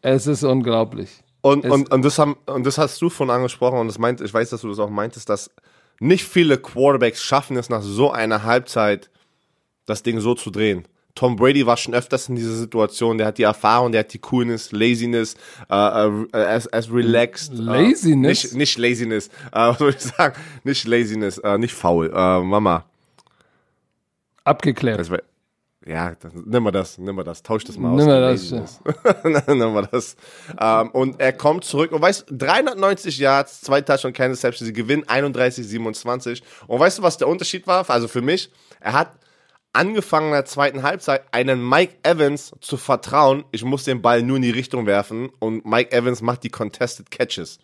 es 0.00 0.26
ist 0.26 0.44
unglaublich. 0.44 1.10
Und, 1.40 1.64
Es- 1.64 1.72
und, 1.72 1.90
und, 1.92 2.04
das 2.04 2.18
haben, 2.18 2.36
und 2.46 2.64
das 2.66 2.78
hast 2.78 3.00
du 3.02 3.10
von 3.10 3.30
angesprochen 3.30 3.78
und 3.78 3.86
das 3.88 3.98
meint, 3.98 4.20
ich 4.20 4.32
weiß, 4.32 4.50
dass 4.50 4.60
du 4.62 4.68
das 4.68 4.78
auch 4.78 4.90
meintest, 4.90 5.28
dass 5.28 5.50
nicht 6.00 6.24
viele 6.24 6.58
Quarterbacks 6.58 7.22
schaffen 7.22 7.56
es 7.56 7.68
nach 7.68 7.82
so 7.82 8.10
einer 8.10 8.44
Halbzeit, 8.44 9.10
das 9.86 10.02
Ding 10.02 10.20
so 10.20 10.34
zu 10.34 10.50
drehen. 10.50 10.86
Tom 11.18 11.34
Brady 11.34 11.66
war 11.66 11.76
schon 11.76 11.94
öfters 11.94 12.28
in 12.28 12.36
dieser 12.36 12.54
Situation, 12.54 13.18
der 13.18 13.26
hat 13.26 13.38
die 13.38 13.42
Erfahrung, 13.42 13.90
der 13.90 14.00
hat 14.00 14.12
die 14.12 14.20
Coolness, 14.20 14.70
Laziness, 14.70 15.34
äh, 15.68 15.74
äh, 15.74 16.26
as, 16.32 16.72
as 16.72 16.92
relaxed. 16.92 17.52
Laziness? 17.54 18.04
Äh, 18.04 18.48
nicht, 18.48 18.54
nicht 18.54 18.78
Laziness, 18.78 19.26
äh, 19.26 19.30
was 19.52 19.78
soll 19.78 19.90
ich 19.90 19.98
sagen? 19.98 20.36
Nicht 20.62 20.86
Laziness, 20.86 21.38
äh, 21.38 21.58
nicht 21.58 21.74
faul. 21.74 22.12
Äh, 22.14 22.40
Mama, 22.42 22.84
Abgeklärt. 24.44 25.00
das 25.00 25.10
wär, 25.10 25.24
ja, 25.84 26.14
das, 26.14 26.32
nimm 26.34 26.62
mal 26.62 26.70
das, 26.70 26.98
nimm 26.98 27.16
mal 27.16 27.24
das, 27.24 27.42
tausch 27.42 27.64
das 27.64 27.76
mal 27.78 27.90
aus. 27.90 27.96
Nimm 27.96 28.06
mal 28.06 28.20
das, 28.20 28.80
nimm 29.48 29.72
mal 29.72 29.88
das. 29.90 30.16
Ähm, 30.60 30.90
und 30.90 31.20
er 31.20 31.32
kommt 31.32 31.64
zurück 31.64 31.90
und 31.90 32.00
weißt, 32.00 32.26
390 32.30 33.18
Yards, 33.18 33.62
zwei 33.62 33.80
Touchdowns, 33.80 34.16
keine 34.16 34.34
Deception, 34.34 34.66
sie 34.66 34.72
gewinnen 34.72 35.02
31-27. 35.02 36.42
Und 36.68 36.78
weißt 36.78 36.98
du, 36.98 37.02
was 37.02 37.16
der 37.18 37.26
Unterschied 37.26 37.66
war? 37.66 37.90
Also 37.90 38.06
für 38.06 38.22
mich, 38.22 38.52
er 38.78 38.92
hat 38.92 39.10
angefangen 39.72 40.28
in 40.28 40.32
der 40.32 40.44
zweiten 40.44 40.82
Halbzeit 40.82 41.22
einen 41.32 41.66
Mike 41.66 41.96
Evans 42.02 42.54
zu 42.60 42.76
vertrauen, 42.76 43.44
ich 43.52 43.64
muss 43.64 43.84
den 43.84 44.02
Ball 44.02 44.22
nur 44.22 44.36
in 44.36 44.42
die 44.42 44.50
Richtung 44.50 44.86
werfen 44.86 45.30
und 45.38 45.64
Mike 45.64 45.92
Evans 45.92 46.22
macht 46.22 46.42
die 46.42 46.50
Contested 46.50 47.10
Catches. 47.10 47.58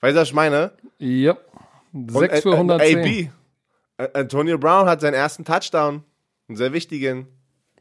Weißt 0.00 0.16
du, 0.16 0.20
was 0.20 0.28
ich 0.28 0.34
meine? 0.34 0.72
Ja. 0.98 1.36
Und 1.92 2.10
6 2.10 2.42
für 2.42 2.50
äh, 2.50 2.52
äh, 2.52 2.56
110. 2.56 2.98
AB, 2.98 3.06
äh, 3.98 4.18
Antonio 4.18 4.58
Brown 4.58 4.86
hat 4.86 5.00
seinen 5.00 5.14
ersten 5.14 5.44
Touchdown, 5.44 6.02
einen 6.48 6.56
sehr 6.56 6.72
wichtigen. 6.72 7.28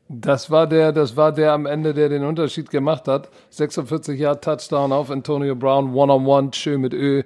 Das 0.09 0.51
war 0.51 0.67
der, 0.67 0.91
das 0.91 1.15
war 1.15 1.31
der 1.31 1.53
am 1.53 1.65
Ende, 1.65 1.93
der 1.93 2.09
den 2.09 2.23
Unterschied 2.23 2.69
gemacht 2.69 3.07
hat. 3.07 3.29
46 3.49 4.19
Jahre 4.19 4.39
Touchdown 4.39 4.91
auf 4.91 5.09
Antonio 5.09 5.55
Brown, 5.55 5.93
One-on-One, 5.93 6.51
schön 6.53 6.81
mit 6.81 6.93
Ö. 6.93 7.23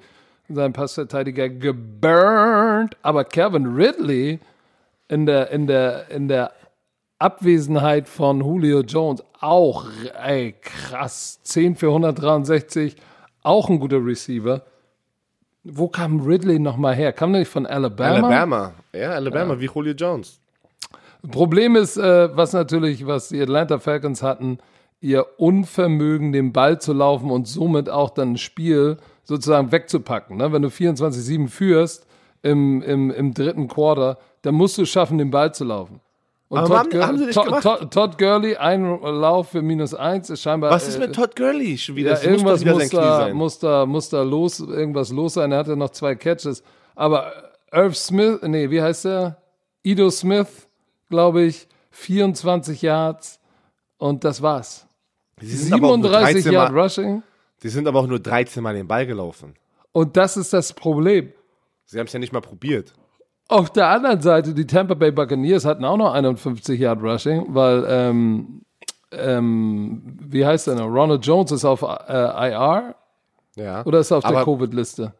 Sein 0.50 0.72
Passverteidiger 0.72 1.50
geburnt. 1.50 2.96
Aber 3.02 3.26
Kevin 3.26 3.66
Ridley 3.76 4.40
in 5.08 5.26
der, 5.26 5.52
in 5.52 5.68
der, 5.68 6.10
in 6.10 6.28
der 6.28 6.52
Abwesenheit 7.20 8.08
von 8.08 8.42
Julio 8.42 8.82
Jones 8.82 9.24
auch, 9.40 9.86
ey, 10.24 10.56
krass. 10.62 11.40
10 11.44 11.76
für 11.76 11.88
163, 11.88 12.96
auch 13.44 13.70
ein 13.70 13.80
guter 13.80 14.04
Receiver. 14.04 14.64
Wo 15.64 15.88
kam 15.88 16.22
Ridley 16.22 16.60
nochmal 16.60 16.96
her? 16.96 17.12
Kam 17.14 17.34
der 17.34 17.42
nicht 17.42 17.52
von 17.52 17.66
Alabama? 17.66 18.28
Alabama. 18.28 18.74
Ja, 18.94 19.12
Alabama, 19.12 19.54
ja. 19.56 19.60
wie 19.60 19.66
Julio 19.74 19.94
Jones. 19.94 20.40
Problem 21.32 21.76
ist, 21.76 21.98
äh, 21.98 22.36
was 22.36 22.54
natürlich, 22.54 23.06
was 23.06 23.30
die 23.30 23.42
Atlanta 23.42 23.80
Falcons 23.80 24.24
hatten, 24.24 24.60
ihr 25.02 25.26
Unvermögen, 25.38 26.32
den 26.32 26.54
Ball 26.54 26.80
zu 26.80 26.94
laufen 26.94 27.32
und 27.32 27.48
somit 27.48 27.90
auch 27.90 28.12
dann 28.12 28.34
ein 28.34 28.38
Spiel 28.38 28.98
sozusagen 29.24 29.72
wegzupacken. 29.72 30.38
Ne? 30.38 30.52
Wenn 30.52 30.62
du 30.62 30.70
24-7 30.70 31.50
führst 31.50 32.07
im, 32.48 32.82
im, 32.82 33.12
im 33.12 33.34
dritten 33.34 33.68
Quarter, 33.68 34.18
dann 34.42 34.56
musst 34.56 34.78
du 34.78 34.86
schaffen, 34.86 35.18
den 35.18 35.32
Ball 35.32 35.54
zu 35.54 35.64
laufen. 35.64 36.02
Und 36.50 36.60
Aber 36.60 36.84
Todd, 36.84 36.94
haben, 36.94 37.08
haben 37.08 37.18
sie 37.18 37.30
Todd? 37.32 37.62
Todd, 37.62 37.92
Todd 37.92 38.18
Gurley, 38.18 38.56
ein 38.56 38.84
Lauf 39.02 39.50
für 39.50 39.62
minus 39.62 39.94
eins, 39.94 40.30
ist 40.30 40.42
scheinbar. 40.42 40.72
Was 40.72 40.88
ist 40.88 40.96
äh, 40.96 41.00
mit 41.00 41.14
Todd 41.14 41.36
Gurley 41.36 41.78
schon 41.78 41.96
wieder? 41.98 42.12
ja, 42.12 42.30
irgendwas 42.30 42.64
muss 42.64 42.90
Knie 42.90 43.00
da, 43.00 43.34
muss, 43.34 43.60
da, 43.60 43.86
muss 43.86 44.10
da 44.10 44.24
los, 44.24 44.62
irgendwas 44.62 45.12
los 45.12 45.34
sein. 45.34 45.52
Er 45.52 45.60
hatte 45.60 45.76
noch 45.76 45.90
zwei 45.90 46.16
Catches. 46.16 46.64
Aber 46.96 47.34
Irv 47.72 47.98
Smith, 47.98 48.40
nee, 48.44 48.70
wie 48.70 48.82
heißt 48.82 49.06
der? 49.06 49.38
Ido 49.84 50.10
Smith, 50.10 50.70
glaube 51.10 51.44
ich, 51.44 51.68
24 51.92 52.82
Yards 52.82 53.40
und 53.98 54.24
das 54.24 54.42
war's. 54.42 54.88
Die 55.42 55.48
sind 55.48 55.74
aber 55.74 55.88
auch 55.88 55.98
nur 55.98 56.10
37 56.10 56.44
13 56.44 56.54
Yard 56.54 56.74
Rushing 56.74 57.24
die 57.64 57.70
sind 57.70 57.88
aber 57.88 58.00
auch 58.00 58.08
nur 58.08 58.20
13 58.20 58.62
Mal 58.62 58.76
den 58.76 58.88
Ball 58.88 59.06
gelaufen. 59.06 59.56
und 59.92 60.16
das 60.16 60.38
ist 60.38 60.54
das 60.54 60.74
Problem. 60.74 61.34
Sie 61.88 61.98
haben 62.00 62.06
es 62.08 62.14
ja 62.14 62.20
nicht 62.20 62.32
mal 62.34 62.42
probiert. 62.42 62.94
Auf 63.50 63.70
der 63.72 63.88
anderen 63.88 64.22
Seite, 64.22 64.54
die 64.54 64.68
Tampa 64.68 64.94
Bay 64.94 65.10
Buccaneers 65.12 65.66
hatten 65.66 65.84
auch 65.86 65.98
noch 65.98 66.14
51 66.14 66.80
Yard 66.80 67.02
Rushing, 67.02 67.46
weil, 67.56 67.86
ähm, 67.88 68.62
ähm, 69.12 70.18
wie 70.22 70.46
heißt 70.46 70.68
der 70.68 70.76
noch? 70.76 70.88
Ronald 70.88 71.26
Jones 71.26 71.52
ist 71.52 71.64
auf 71.66 71.82
äh, 71.82 71.86
IR 72.50 72.96
Ja. 73.56 73.86
oder 73.86 74.00
ist 74.00 74.12
er 74.12 74.18
auf 74.18 74.26
der 74.26 74.44
Covid-Liste? 74.44 75.14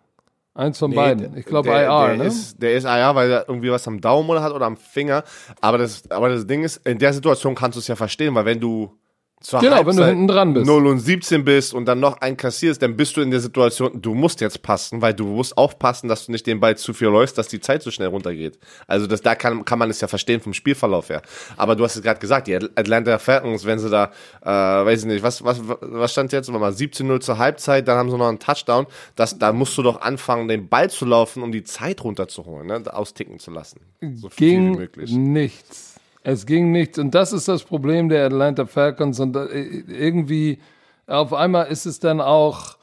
Eins 0.54 0.80
von 0.80 0.90
Nee, 0.90 0.96
beiden. 0.98 1.38
Ich 1.38 1.46
glaube 1.46 1.70
IR, 1.70 2.08
der 2.08 2.18
ne? 2.18 2.24
Ist, 2.26 2.62
der 2.62 2.74
ist 2.74 2.84
IR, 2.84 3.14
weil 3.16 3.32
er 3.32 3.48
irgendwie 3.48 3.72
was 3.72 3.88
am 3.88 4.02
Daumen 4.02 4.28
oder 4.30 4.42
hat 4.42 4.52
oder 4.52 4.66
am 4.66 4.76
Finger. 4.76 5.24
Aber 5.62 5.78
das, 5.78 6.10
aber 6.10 6.30
das 6.30 6.48
Ding 6.48 6.64
ist, 6.64 6.86
in 6.86 6.98
der 6.98 7.14
Situation 7.14 7.54
kannst 7.56 7.76
du 7.76 7.80
es 7.80 7.88
ja 7.88 7.96
verstehen, 7.96 8.34
weil 8.36 8.46
wenn 8.46 8.60
du 8.60 8.92
zur 9.40 9.60
Genau, 9.60 9.78
wenn 9.78 9.96
du 9.96 10.04
Halbzeit 10.04 10.10
hinten 10.10 10.28
dran 10.28 10.54
bist. 10.54 10.66
0 10.66 10.88
und 10.88 11.00
17 11.00 11.46
bist 11.46 11.74
und 11.74 11.86
dann 11.86 12.00
noch 12.00 12.22
einen 12.22 12.38
kassierst, 12.38 12.82
dann 12.82 12.98
bist 12.98 13.16
du 13.16 13.22
in 13.22 13.30
der 13.30 13.40
Situation, 13.40 14.02
du 14.02 14.16
musst 14.16 14.42
jetzt 14.42 14.64
passen, 14.64 15.02
weil 15.02 15.14
du 15.14 15.26
musst 15.28 15.58
aufpassen, 15.58 16.08
dass 16.08 16.26
du 16.26 16.32
nicht 16.32 16.48
den 16.48 16.60
Ball 16.60 16.76
zu 16.76 16.94
viel 16.94 17.10
läufst, 17.10 17.38
dass 17.38 17.48
die 17.48 17.60
Zeit 17.60 17.84
so 17.84 17.92
schnell 17.92 18.08
runtergeht. 18.08 18.58
Also 18.88 19.06
das, 19.06 19.22
da 19.22 19.36
kann, 19.36 19.64
kann 19.64 19.78
man 19.78 19.92
es 19.92 20.02
ja 20.02 20.08
verstehen 20.08 20.42
vom 20.42 20.54
Spielverlauf 20.54 21.10
her. 21.10 21.22
Aber 21.56 21.76
du 21.76 21.84
hast 21.84 21.96
es 21.96 22.02
gerade 22.02 22.20
gesagt, 22.20 22.48
die 22.48 22.56
Atlanta 22.56 23.20
Falcons, 23.20 23.66
wenn 23.66 23.78
sie 23.78 23.92
da, 23.92 24.12
äh, 24.42 24.50
weiß 24.50 25.02
ich 25.02 25.06
nicht, 25.06 25.24
was, 25.24 25.44
was, 25.44 25.62
was 25.64 26.12
stand 26.12 26.34
jetzt? 26.34 26.48
Warte 26.52 26.60
mal 26.60 26.72
17-0 26.72 27.20
zur 27.20 27.38
Halbzeit, 27.38 27.88
dann 27.88 27.98
haben 27.98 28.10
sie 28.10 28.18
noch 28.18 28.28
einen 28.28 28.40
Touchdown. 28.40 28.88
Das, 29.16 29.38
da 29.38 29.54
musst 29.54 29.78
du 29.78 29.84
doch 29.84 30.02
anfangen, 30.02 30.48
den 30.48 30.68
Ball 30.68 30.90
zu 30.90 31.06
laufen, 31.06 31.44
um 31.44 31.52
die 31.52 31.64
Zeit 31.64 32.04
runterzuholen, 32.04 32.68
ne? 32.68 32.84
austicken 32.92 33.38
zu 33.38 33.52
lassen. 33.52 33.82
So 34.16 34.30
viel 34.30 34.48
wie 34.48 34.52
ging 34.52 34.72
möglich. 34.72 35.12
nichts. 35.12 35.87
Es 36.30 36.46
ging 36.46 36.74
nichts. 36.74 37.00
Und 37.00 37.16
das 37.16 37.32
ist 37.32 37.48
das 37.48 37.64
Problem 37.64 38.10
der 38.10 38.26
Atlanta 38.26 38.66
Falcons. 38.66 39.22
Und 39.22 39.38
äh, 39.38 39.62
irgendwie, 39.88 40.60
auf 41.06 41.34
einmal 41.34 41.68
ist 41.68 41.86
es 41.86 42.02
dann 42.02 42.20
auch 42.20 42.76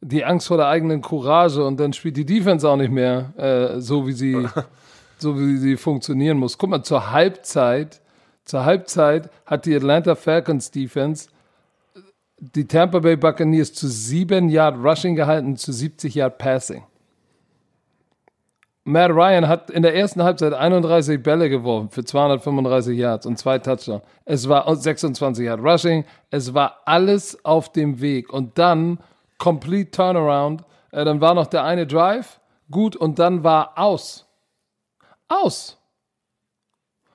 die 0.00 0.24
Angst 0.24 0.48
vor 0.48 0.56
der 0.56 0.68
eigenen 0.68 1.02
Courage 1.02 1.62
und 1.62 1.78
dann 1.78 1.92
spielt 1.92 2.16
die 2.16 2.24
Defense 2.24 2.66
auch 2.66 2.78
nicht 2.78 2.90
mehr 2.90 3.34
äh, 3.36 3.80
so, 3.82 4.06
wie 4.06 4.12
sie, 4.12 4.48
so 5.18 5.38
wie 5.38 5.58
sie 5.58 5.76
funktionieren 5.76 6.38
muss. 6.38 6.56
Guck 6.56 6.70
mal, 6.70 6.82
zur 6.84 7.10
Halbzeit, 7.12 8.00
zur 8.46 8.64
Halbzeit 8.64 9.28
hat 9.44 9.66
die 9.66 9.76
Atlanta 9.76 10.14
Falcons 10.14 10.70
Defense 10.70 11.28
die 12.38 12.66
Tampa 12.66 13.00
Bay 13.00 13.16
Buccaneers 13.16 13.74
zu 13.74 13.88
7 13.88 14.48
Yard 14.48 14.82
Rushing 14.82 15.16
gehalten, 15.16 15.56
zu 15.56 15.70
70 15.70 16.14
Yard 16.14 16.38
Passing. 16.38 16.82
Matt 18.88 19.10
Ryan 19.10 19.48
hat 19.48 19.68
in 19.68 19.82
der 19.82 19.96
ersten 19.96 20.22
Halbzeit 20.22 20.52
31 20.52 21.20
Bälle 21.20 21.50
geworfen 21.50 21.90
für 21.90 22.04
235 22.04 22.96
Yards 22.96 23.26
und 23.26 23.36
zwei 23.36 23.58
Touchdowns. 23.58 24.04
Es 24.24 24.48
war 24.48 24.74
26 24.76 25.44
Yard 25.44 25.60
Rushing. 25.60 26.04
Es 26.30 26.54
war 26.54 26.82
alles 26.84 27.44
auf 27.44 27.72
dem 27.72 28.00
Weg. 28.00 28.32
Und 28.32 28.58
dann 28.58 29.00
complete 29.38 29.90
Turnaround. 29.90 30.62
Äh, 30.92 31.04
dann 31.04 31.20
war 31.20 31.34
noch 31.34 31.48
der 31.48 31.64
eine 31.64 31.84
Drive 31.88 32.40
gut 32.70 32.94
und 32.94 33.18
dann 33.18 33.42
war 33.42 33.72
aus. 33.76 34.24
Aus. 35.26 35.78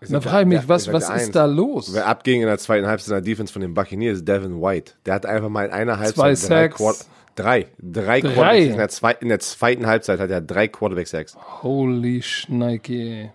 Da 0.09 0.19
frage 0.19 0.41
ich 0.41 0.47
mich, 0.47 0.67
was, 0.67 0.91
was 0.91 1.09
ist 1.09 1.35
da 1.35 1.45
los? 1.45 1.93
Wer 1.93 2.05
abging 2.05 2.41
in 2.41 2.47
der 2.47 2.57
zweiten 2.57 2.85
Halbzeit 2.85 3.09
in 3.09 3.23
der 3.23 3.31
Defense 3.31 3.53
von 3.53 3.61
den 3.61 3.73
Buccaneers 3.73 4.17
ist 4.17 4.27
Devin 4.27 4.61
White. 4.61 4.95
Der 5.05 5.13
hat 5.13 5.25
einfach 5.25 5.47
mal 5.47 5.67
in 5.67 5.71
einer 5.71 5.99
Halbzeit 5.99 6.15
Zwei 6.15 6.47
drei 6.47 6.69
Sacks. 6.69 7.07
Drei. 7.41 7.67
Drei, 7.79 8.21
Drei. 8.21 8.33
Quarterbacks 8.33 8.65
in 8.71 8.77
der, 8.77 8.89
zwei, 8.89 9.11
in 9.13 9.29
der 9.29 9.39
zweiten 9.39 9.87
Halbzeit 9.87 10.19
hat 10.19 10.29
er 10.29 10.41
drei 10.41 10.67
Quarterback-Sacks. 10.67 11.35
Holy 11.63 12.21
Schneike. 12.21 13.33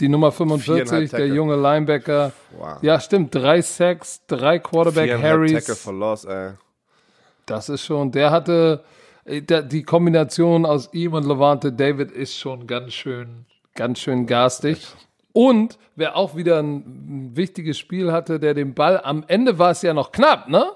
Die 0.00 0.08
Nummer 0.08 0.32
45, 0.32 0.88
Viereinhalb 0.88 1.10
der 1.10 1.28
junge 1.28 1.56
Linebacker. 1.56 2.32
Wow. 2.58 2.82
Ja, 2.82 2.98
stimmt. 2.98 3.34
Drei 3.34 3.62
Sacks, 3.62 4.22
drei 4.26 4.58
Quarterback 4.58 5.04
Viereinhalb 5.06 5.32
Harrys. 5.34 5.52
Tackle 5.52 5.74
for 5.76 5.92
loss, 5.92 6.24
ey. 6.24 6.52
Das 7.46 7.68
ist 7.68 7.84
schon, 7.84 8.10
der 8.10 8.30
hatte, 8.30 8.84
äh, 9.24 9.42
die 9.42 9.82
Kombination 9.82 10.64
aus 10.66 10.88
ihm 10.92 11.14
und 11.14 11.26
Levante 11.26 11.72
David 11.72 12.10
ist 12.10 12.36
schon 12.38 12.66
ganz 12.66 12.92
schön, 12.94 13.46
ganz 13.74 13.98
schön 14.00 14.26
garstig. 14.26 14.86
Und 15.32 15.78
wer 15.96 16.16
auch 16.16 16.36
wieder 16.36 16.58
ein, 16.58 16.76
ein 16.76 17.36
wichtiges 17.36 17.78
Spiel 17.78 18.12
hatte, 18.12 18.38
der 18.38 18.54
den 18.54 18.74
Ball, 18.74 19.00
am 19.02 19.24
Ende 19.26 19.58
war 19.58 19.70
es 19.70 19.82
ja 19.82 19.94
noch 19.94 20.12
knapp, 20.12 20.48
ne, 20.48 20.66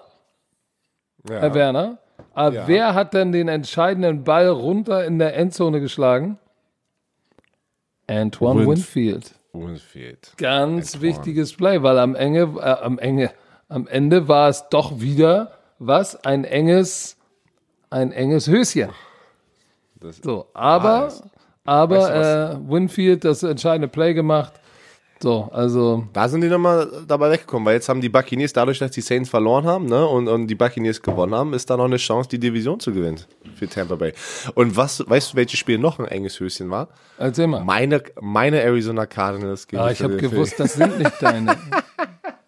Ja. 1.28 1.40
Herr 1.40 1.54
Werner? 1.54 1.98
Aber 2.34 2.54
Ja. 2.54 2.68
wer 2.68 2.94
hat 2.94 3.14
denn 3.14 3.32
den 3.32 3.48
entscheidenden 3.48 4.24
Ball 4.24 4.48
runter 4.48 5.04
in 5.04 5.18
der 5.18 5.36
Endzone 5.36 5.80
geschlagen? 5.80 6.38
Antoine 8.06 8.60
Winf- 8.60 8.68
Winfield. 8.68 9.34
Winfield. 9.52 10.32
Ganz 10.36 10.94
Antoine. 10.94 11.02
wichtiges 11.14 11.52
Play, 11.56 11.82
weil 11.82 11.98
am 11.98 12.14
Enge, 12.14 12.42
äh, 12.58 12.60
am 12.60 12.98
Enge, 12.98 13.30
am 13.68 13.86
Ende 13.88 14.28
war 14.28 14.48
es 14.48 14.68
doch 14.68 15.00
wieder 15.00 15.52
was 15.78 16.24
ein 16.24 16.44
enges, 16.44 17.16
ein 17.90 18.12
enges 18.12 18.48
Höschen. 18.48 18.90
Das, 20.00 20.18
So, 20.18 20.46
aber, 20.54 20.94
Alles. 21.02 21.22
aber 21.64 21.98
Weißt 22.00 22.58
du 22.58 22.62
äh, 22.66 22.70
Winfield 22.70 23.24
das 23.24 23.42
entscheidende 23.42 23.88
Play 23.88 24.14
gemacht. 24.14 24.52
So, 25.22 25.48
also 25.50 26.04
Da 26.12 26.28
sind 26.28 26.42
die 26.42 26.48
nochmal 26.48 26.88
dabei 27.08 27.30
weggekommen, 27.30 27.64
weil 27.64 27.74
jetzt 27.74 27.88
haben 27.88 28.02
die 28.02 28.08
Buccaneers, 28.10 28.52
dadurch, 28.52 28.78
dass 28.78 28.90
die 28.90 29.00
Saints 29.00 29.30
verloren 29.30 29.64
haben 29.64 29.86
ne, 29.86 30.06
und, 30.06 30.28
und 30.28 30.46
die 30.46 30.54
Buccaneers 30.54 31.00
gewonnen 31.00 31.34
haben, 31.34 31.54
ist 31.54 31.70
da 31.70 31.76
noch 31.78 31.86
eine 31.86 31.96
Chance, 31.96 32.28
die 32.28 32.38
Division 32.38 32.78
zu 32.80 32.92
gewinnen 32.92 33.20
für 33.54 33.66
Tampa 33.66 33.94
Bay. 33.94 34.12
Und 34.54 34.76
was, 34.76 35.02
weißt 35.08 35.32
du, 35.32 35.36
welches 35.38 35.58
Spiel 35.58 35.78
noch 35.78 35.98
ein 35.98 36.04
enges 36.06 36.38
Höschen 36.38 36.70
war? 36.70 36.88
erzähl 37.16 37.46
mal. 37.46 37.64
Meine, 37.64 38.02
meine 38.20 38.60
Arizona 38.60 39.06
Cardinals 39.06 39.66
gegen 39.66 39.82
Ah, 39.82 39.90
ich 39.90 40.02
habe 40.02 40.16
gewusst, 40.18 40.60
das 40.60 40.74
sind 40.74 40.98
nicht 40.98 41.12
deine. 41.22 41.56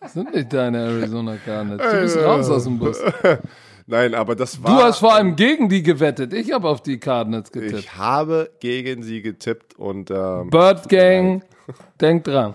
Das 0.01 0.13
sind 0.13 0.35
nicht 0.35 0.53
deine 0.53 0.79
Arizona 0.79 1.37
Cardinals. 1.37 1.83
Du 1.91 2.01
bist 2.01 2.17
raus 2.19 2.51
aus 2.51 2.65
dem 2.65 2.79
Bus. 2.79 2.99
Nein, 3.87 4.15
aber 4.15 4.37
das 4.37 4.53
Du 4.57 4.65
war. 4.65 4.85
hast 4.85 4.99
vor 4.99 5.15
allem 5.15 5.35
gegen 5.37 5.71
die 5.71 5.83
gewettet. 5.83 6.35
Ich 6.35 6.53
habe 6.53 6.69
auf 6.69 6.83
die 6.83 6.99
Cardinals 6.99 7.51
getippt. 7.51 7.79
ich 7.79 7.97
habe 7.97 8.51
gegen 8.61 9.03
sie 9.03 9.23
getippt 9.23 9.79
und 9.79 10.11
ähm, 10.11 10.51
Bird 10.51 10.89
Gang, 10.91 11.43
denk 12.01 12.25
dran. 12.25 12.55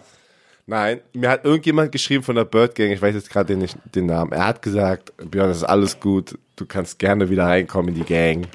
nein, 0.65 1.01
mir 1.13 1.29
hat 1.29 1.45
irgendjemand 1.45 1.91
geschrieben 1.91 2.23
von 2.23 2.35
der 2.35 2.45
Bird 2.45 2.75
Gang, 2.75 2.91
ich 2.91 3.01
weiß 3.01 3.15
jetzt 3.15 3.29
gerade 3.29 3.55
nicht 3.55 3.77
den 3.95 4.05
Namen. 4.07 4.31
Er 4.31 4.47
hat 4.47 4.61
gesagt, 4.61 5.13
Björn, 5.17 5.47
das 5.49 5.57
ist 5.57 5.63
alles 5.63 5.99
gut, 5.99 6.37
du 6.55 6.65
kannst 6.65 6.99
gerne 6.99 7.29
wieder 7.29 7.45
reinkommen 7.45 7.89
in 7.93 8.01
die 8.01 8.05
Gang. 8.07 8.47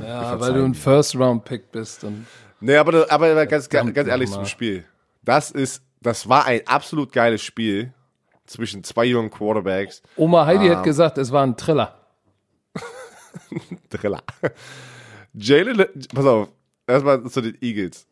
Ja, 0.00 0.38
weil 0.38 0.52
du 0.52 0.64
ein 0.64 0.74
First-Round-Pick 0.74 1.72
bist. 1.72 2.04
Und 2.04 2.26
Nee, 2.60 2.76
aber, 2.76 3.10
aber 3.10 3.46
ganz, 3.46 3.68
ganz, 3.68 3.92
ganz 3.94 4.08
ehrlich 4.08 4.30
zum 4.30 4.46
Spiel. 4.46 4.84
Das 5.22 5.50
ist, 5.50 5.82
das 6.00 6.28
war 6.28 6.46
ein 6.46 6.60
absolut 6.66 7.12
geiles 7.12 7.42
Spiel 7.42 7.92
zwischen 8.46 8.84
zwei 8.84 9.04
jungen 9.06 9.30
Quarterbacks. 9.30 10.02
Oma 10.16 10.46
Heidi 10.46 10.70
Ah. 10.70 10.76
hat 10.76 10.84
gesagt, 10.84 11.18
es 11.18 11.32
war 11.32 11.42
ein 11.44 11.56
Triller. 11.56 11.94
Driller. 13.90 14.22
Jalen, 15.34 15.84
pass 16.14 16.24
auf, 16.24 16.48
erstmal 16.86 17.22
zu 17.24 17.40
den 17.40 17.56
Eagles. 17.60 18.06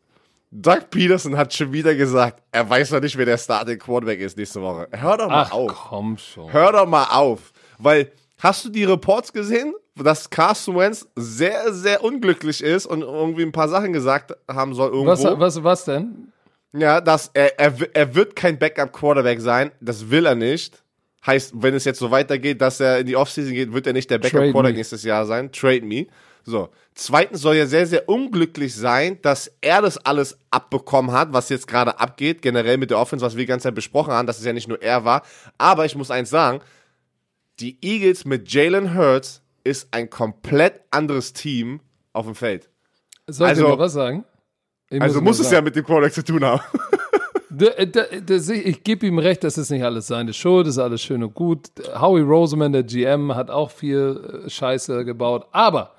Doug 0.51 0.89
Peterson 0.89 1.37
hat 1.37 1.53
schon 1.53 1.73
wieder 1.73 1.95
gesagt, 1.95 2.41
er 2.51 2.69
weiß 2.69 2.91
noch 2.91 3.01
nicht, 3.01 3.17
wer 3.17 3.25
der 3.25 3.37
Starting 3.37 3.77
Quarterback 3.77 4.19
ist 4.19 4.37
nächste 4.37 4.61
Woche. 4.61 4.87
Hör 4.91 5.17
doch 5.17 5.27
mal 5.27 5.43
Ach, 5.47 5.51
auf. 5.51 5.71
komm 5.89 6.17
schon. 6.17 6.51
Hör 6.51 6.71
doch 6.71 6.87
mal 6.87 7.07
auf. 7.11 7.51
Weil, 7.77 8.11
hast 8.39 8.63
du 8.65 8.69
die 8.69 8.85
Reports 8.85 9.33
gesehen, 9.33 9.73
dass 9.95 10.29
Carson 10.29 10.77
Wentz 10.77 11.07
sehr, 11.15 11.73
sehr 11.73 12.03
unglücklich 12.03 12.63
ist 12.63 12.85
und 12.85 13.01
irgendwie 13.01 13.43
ein 13.43 13.51
paar 13.51 13.67
Sachen 13.69 13.93
gesagt 13.93 14.33
haben 14.49 14.73
soll 14.73 14.91
irgendwo? 14.91 15.11
Was, 15.11 15.23
was, 15.23 15.63
was 15.63 15.85
denn? 15.85 16.31
Ja, 16.73 16.99
dass 17.01 17.31
er, 17.33 17.59
er, 17.59 17.73
er 17.93 18.15
wird 18.15 18.35
kein 18.35 18.59
Backup-Quarterback 18.59 19.39
sein. 19.39 19.71
Das 19.79 20.09
will 20.09 20.25
er 20.25 20.35
nicht. 20.35 20.83
Heißt, 21.25 21.53
wenn 21.55 21.73
es 21.73 21.85
jetzt 21.85 21.99
so 21.99 22.11
weitergeht, 22.11 22.61
dass 22.61 22.79
er 22.79 22.99
in 22.99 23.07
die 23.07 23.15
Offseason 23.15 23.53
geht, 23.53 23.73
wird 23.73 23.87
er 23.87 23.93
nicht 23.93 24.09
der 24.09 24.19
Backup-Quarterback 24.19 24.75
nächstes 24.75 25.03
Jahr 25.03 25.25
sein. 25.25 25.51
Trade 25.51 25.81
me. 25.81 26.07
So. 26.47 26.69
Zweitens 26.93 27.41
soll 27.41 27.55
er 27.55 27.65
sehr, 27.67 27.87
sehr 27.87 28.07
unglücklich 28.07 28.73
sein, 28.75 29.19
dass 29.23 29.51
er 29.61 29.81
das 29.81 29.97
alles 29.97 30.37
abbekommen 30.51 31.11
hat, 31.11 31.33
was 31.33 31.49
jetzt 31.49 31.67
gerade 31.67 31.99
abgeht, 31.99 32.41
generell 32.43 32.77
mit 32.77 32.91
der 32.91 32.99
Offense, 32.99 33.25
was 33.25 33.35
wir 33.35 33.41
die 33.43 33.47
ganze 33.47 33.63
Zeit 33.63 33.75
besprochen 33.75 34.13
haben, 34.13 34.27
dass 34.27 34.37
es 34.39 34.45
ja 34.45 34.53
nicht 34.53 34.67
nur 34.67 34.79
er 34.81 35.03
war. 35.03 35.23
Aber 35.57 35.85
ich 35.85 35.95
muss 35.95 36.11
eins 36.11 36.29
sagen, 36.29 36.61
die 37.59 37.77
Eagles 37.81 38.25
mit 38.25 38.51
Jalen 38.53 38.95
Hurts 38.95 39.41
ist 39.63 39.87
ein 39.91 40.09
komplett 40.09 40.81
anderes 40.91 41.33
Team 41.33 41.79
auf 42.13 42.25
dem 42.25 42.35
Feld. 42.35 42.69
Soll 43.27 43.47
Also- 43.47 43.61
ich 43.63 43.65
dir 43.67 43.71
noch 43.71 43.79
was 43.79 43.93
sagen? 43.93 44.23
Ich 44.91 45.01
Also 45.01 45.15
nur 45.15 45.23
muss 45.23 45.39
es 45.39 45.45
sagen. 45.45 45.55
ja 45.55 45.61
mit 45.61 45.75
dem 45.75 45.83
Quarterback 45.83 46.13
zu 46.13 46.23
tun 46.23 46.43
haben. 46.45 46.61
Da- 47.57 47.85
da- 47.85 48.03
das- 48.25 48.49
Ich 48.49 48.83
gebe 48.83 49.05
ihm 49.07 49.17
recht, 49.17 49.41
das 49.45 49.57
ist 49.57 49.69
nicht 49.69 49.83
alles 49.83 50.07
seine 50.07 50.33
Schuld, 50.33 50.67
das 50.67 50.75
ist 50.75 50.79
alles 50.79 51.01
schön 51.01 51.23
und 51.23 51.33
gut. 51.33 51.69
Howie 51.97 52.19
Roseman, 52.19 52.73
der 52.73 52.83
GM, 52.83 53.33
hat 53.33 53.49
auch 53.49 53.71
viel 53.71 54.43
äh, 54.45 54.49
Scheiße 54.49 55.05
gebaut. 55.05 55.47
Aber 55.53 55.94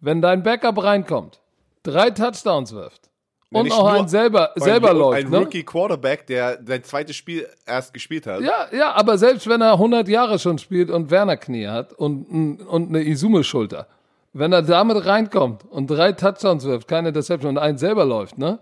wenn 0.00 0.20
dein 0.20 0.42
Backup 0.42 0.82
reinkommt, 0.82 1.40
drei 1.82 2.10
Touchdowns 2.10 2.72
wirft 2.74 3.10
und 3.52 3.72
auch 3.72 3.90
nur- 3.92 4.00
ein 4.00 4.08
selber, 4.08 4.50
selber 4.56 4.90
ein, 4.90 4.96
läuft, 4.96 5.24
Ein 5.24 5.30
ne? 5.30 5.38
Rookie 5.38 5.62
Quarterback, 5.62 6.26
der 6.26 6.58
sein 6.64 6.82
zweites 6.84 7.16
Spiel 7.16 7.48
erst 7.66 7.94
gespielt 7.94 8.26
hat. 8.26 8.40
Ja, 8.42 8.66
ja, 8.72 8.92
aber 8.92 9.18
selbst 9.18 9.48
wenn 9.48 9.60
er 9.60 9.72
100 9.72 10.08
Jahre 10.08 10.38
schon 10.38 10.58
spielt 10.58 10.90
und 10.90 11.10
Werner 11.10 11.36
Knie 11.36 11.66
hat 11.68 11.92
und, 11.92 12.60
und 12.60 12.88
eine 12.88 13.02
Izume-Schulter, 13.02 13.86
wenn 14.32 14.52
er 14.52 14.62
damit 14.62 15.06
reinkommt 15.06 15.64
und 15.64 15.86
drei 15.88 16.12
Touchdowns 16.12 16.64
wirft, 16.64 16.88
keine 16.88 17.12
Deception 17.12 17.50
und 17.50 17.58
einen 17.58 17.78
selber 17.78 18.04
läuft, 18.04 18.36
ne, 18.38 18.58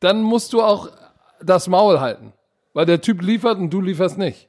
dann 0.00 0.22
musst 0.22 0.52
du 0.52 0.60
auch 0.62 0.90
das 1.40 1.68
Maul 1.68 2.00
halten. 2.00 2.32
Weil 2.74 2.84
der 2.84 3.00
Typ 3.00 3.22
liefert 3.22 3.56
und 3.58 3.70
du 3.70 3.80
lieferst 3.80 4.18
nicht. 4.18 4.48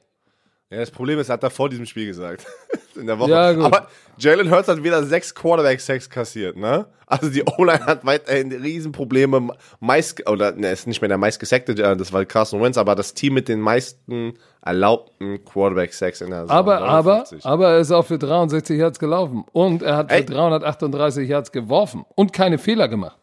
Ja, 0.70 0.80
das 0.80 0.90
Problem 0.90 1.18
ist, 1.18 1.30
er 1.30 1.34
hat 1.34 1.42
er 1.42 1.50
vor 1.50 1.70
diesem 1.70 1.86
Spiel 1.86 2.06
gesagt. 2.06 2.44
In 2.94 3.06
der 3.06 3.18
Woche. 3.18 3.30
Ja, 3.30 3.52
gut. 3.52 3.64
Aber 3.64 3.88
Jalen 4.18 4.50
Hurts 4.50 4.68
hat 4.68 4.82
wieder 4.82 5.02
sechs 5.04 5.34
Quarterback-Sacks 5.34 6.10
kassiert, 6.10 6.56
ne? 6.56 6.86
Also 7.06 7.30
die 7.30 7.42
O-Line 7.42 7.86
hat 7.86 8.04
weiterhin 8.04 8.52
Riesenprobleme. 8.52 9.48
Meist, 9.80 10.28
oder, 10.28 10.52
ne, 10.52 10.70
ist 10.70 10.86
nicht 10.86 11.00
mehr 11.00 11.08
der 11.08 11.16
meistgesackte, 11.16 11.72
äh, 11.72 11.96
das 11.96 12.12
war 12.12 12.24
Carson 12.26 12.60
Wentz, 12.60 12.76
aber 12.76 12.94
das 12.94 13.14
Team 13.14 13.32
mit 13.34 13.48
den 13.48 13.60
meisten 13.60 14.34
erlaubten 14.60 15.42
Quarterback-Sacks 15.44 16.20
in 16.20 16.30
der 16.30 16.42
Saison. 16.42 16.56
Aber, 16.56 16.80
aber, 16.82 17.12
59. 17.12 17.46
aber 17.46 17.68
er 17.70 17.78
ist 17.78 17.92
auch 17.92 18.04
für 18.04 18.18
63 18.18 18.78
Yards 18.78 18.98
gelaufen. 18.98 19.44
Und 19.52 19.82
er 19.82 19.96
hat 19.96 20.10
für 20.10 20.18
Ey. 20.18 20.26
338 20.26 21.28
Yards 21.28 21.50
geworfen 21.50 22.04
und 22.14 22.34
keine 22.34 22.58
Fehler 22.58 22.88
gemacht. 22.88 23.16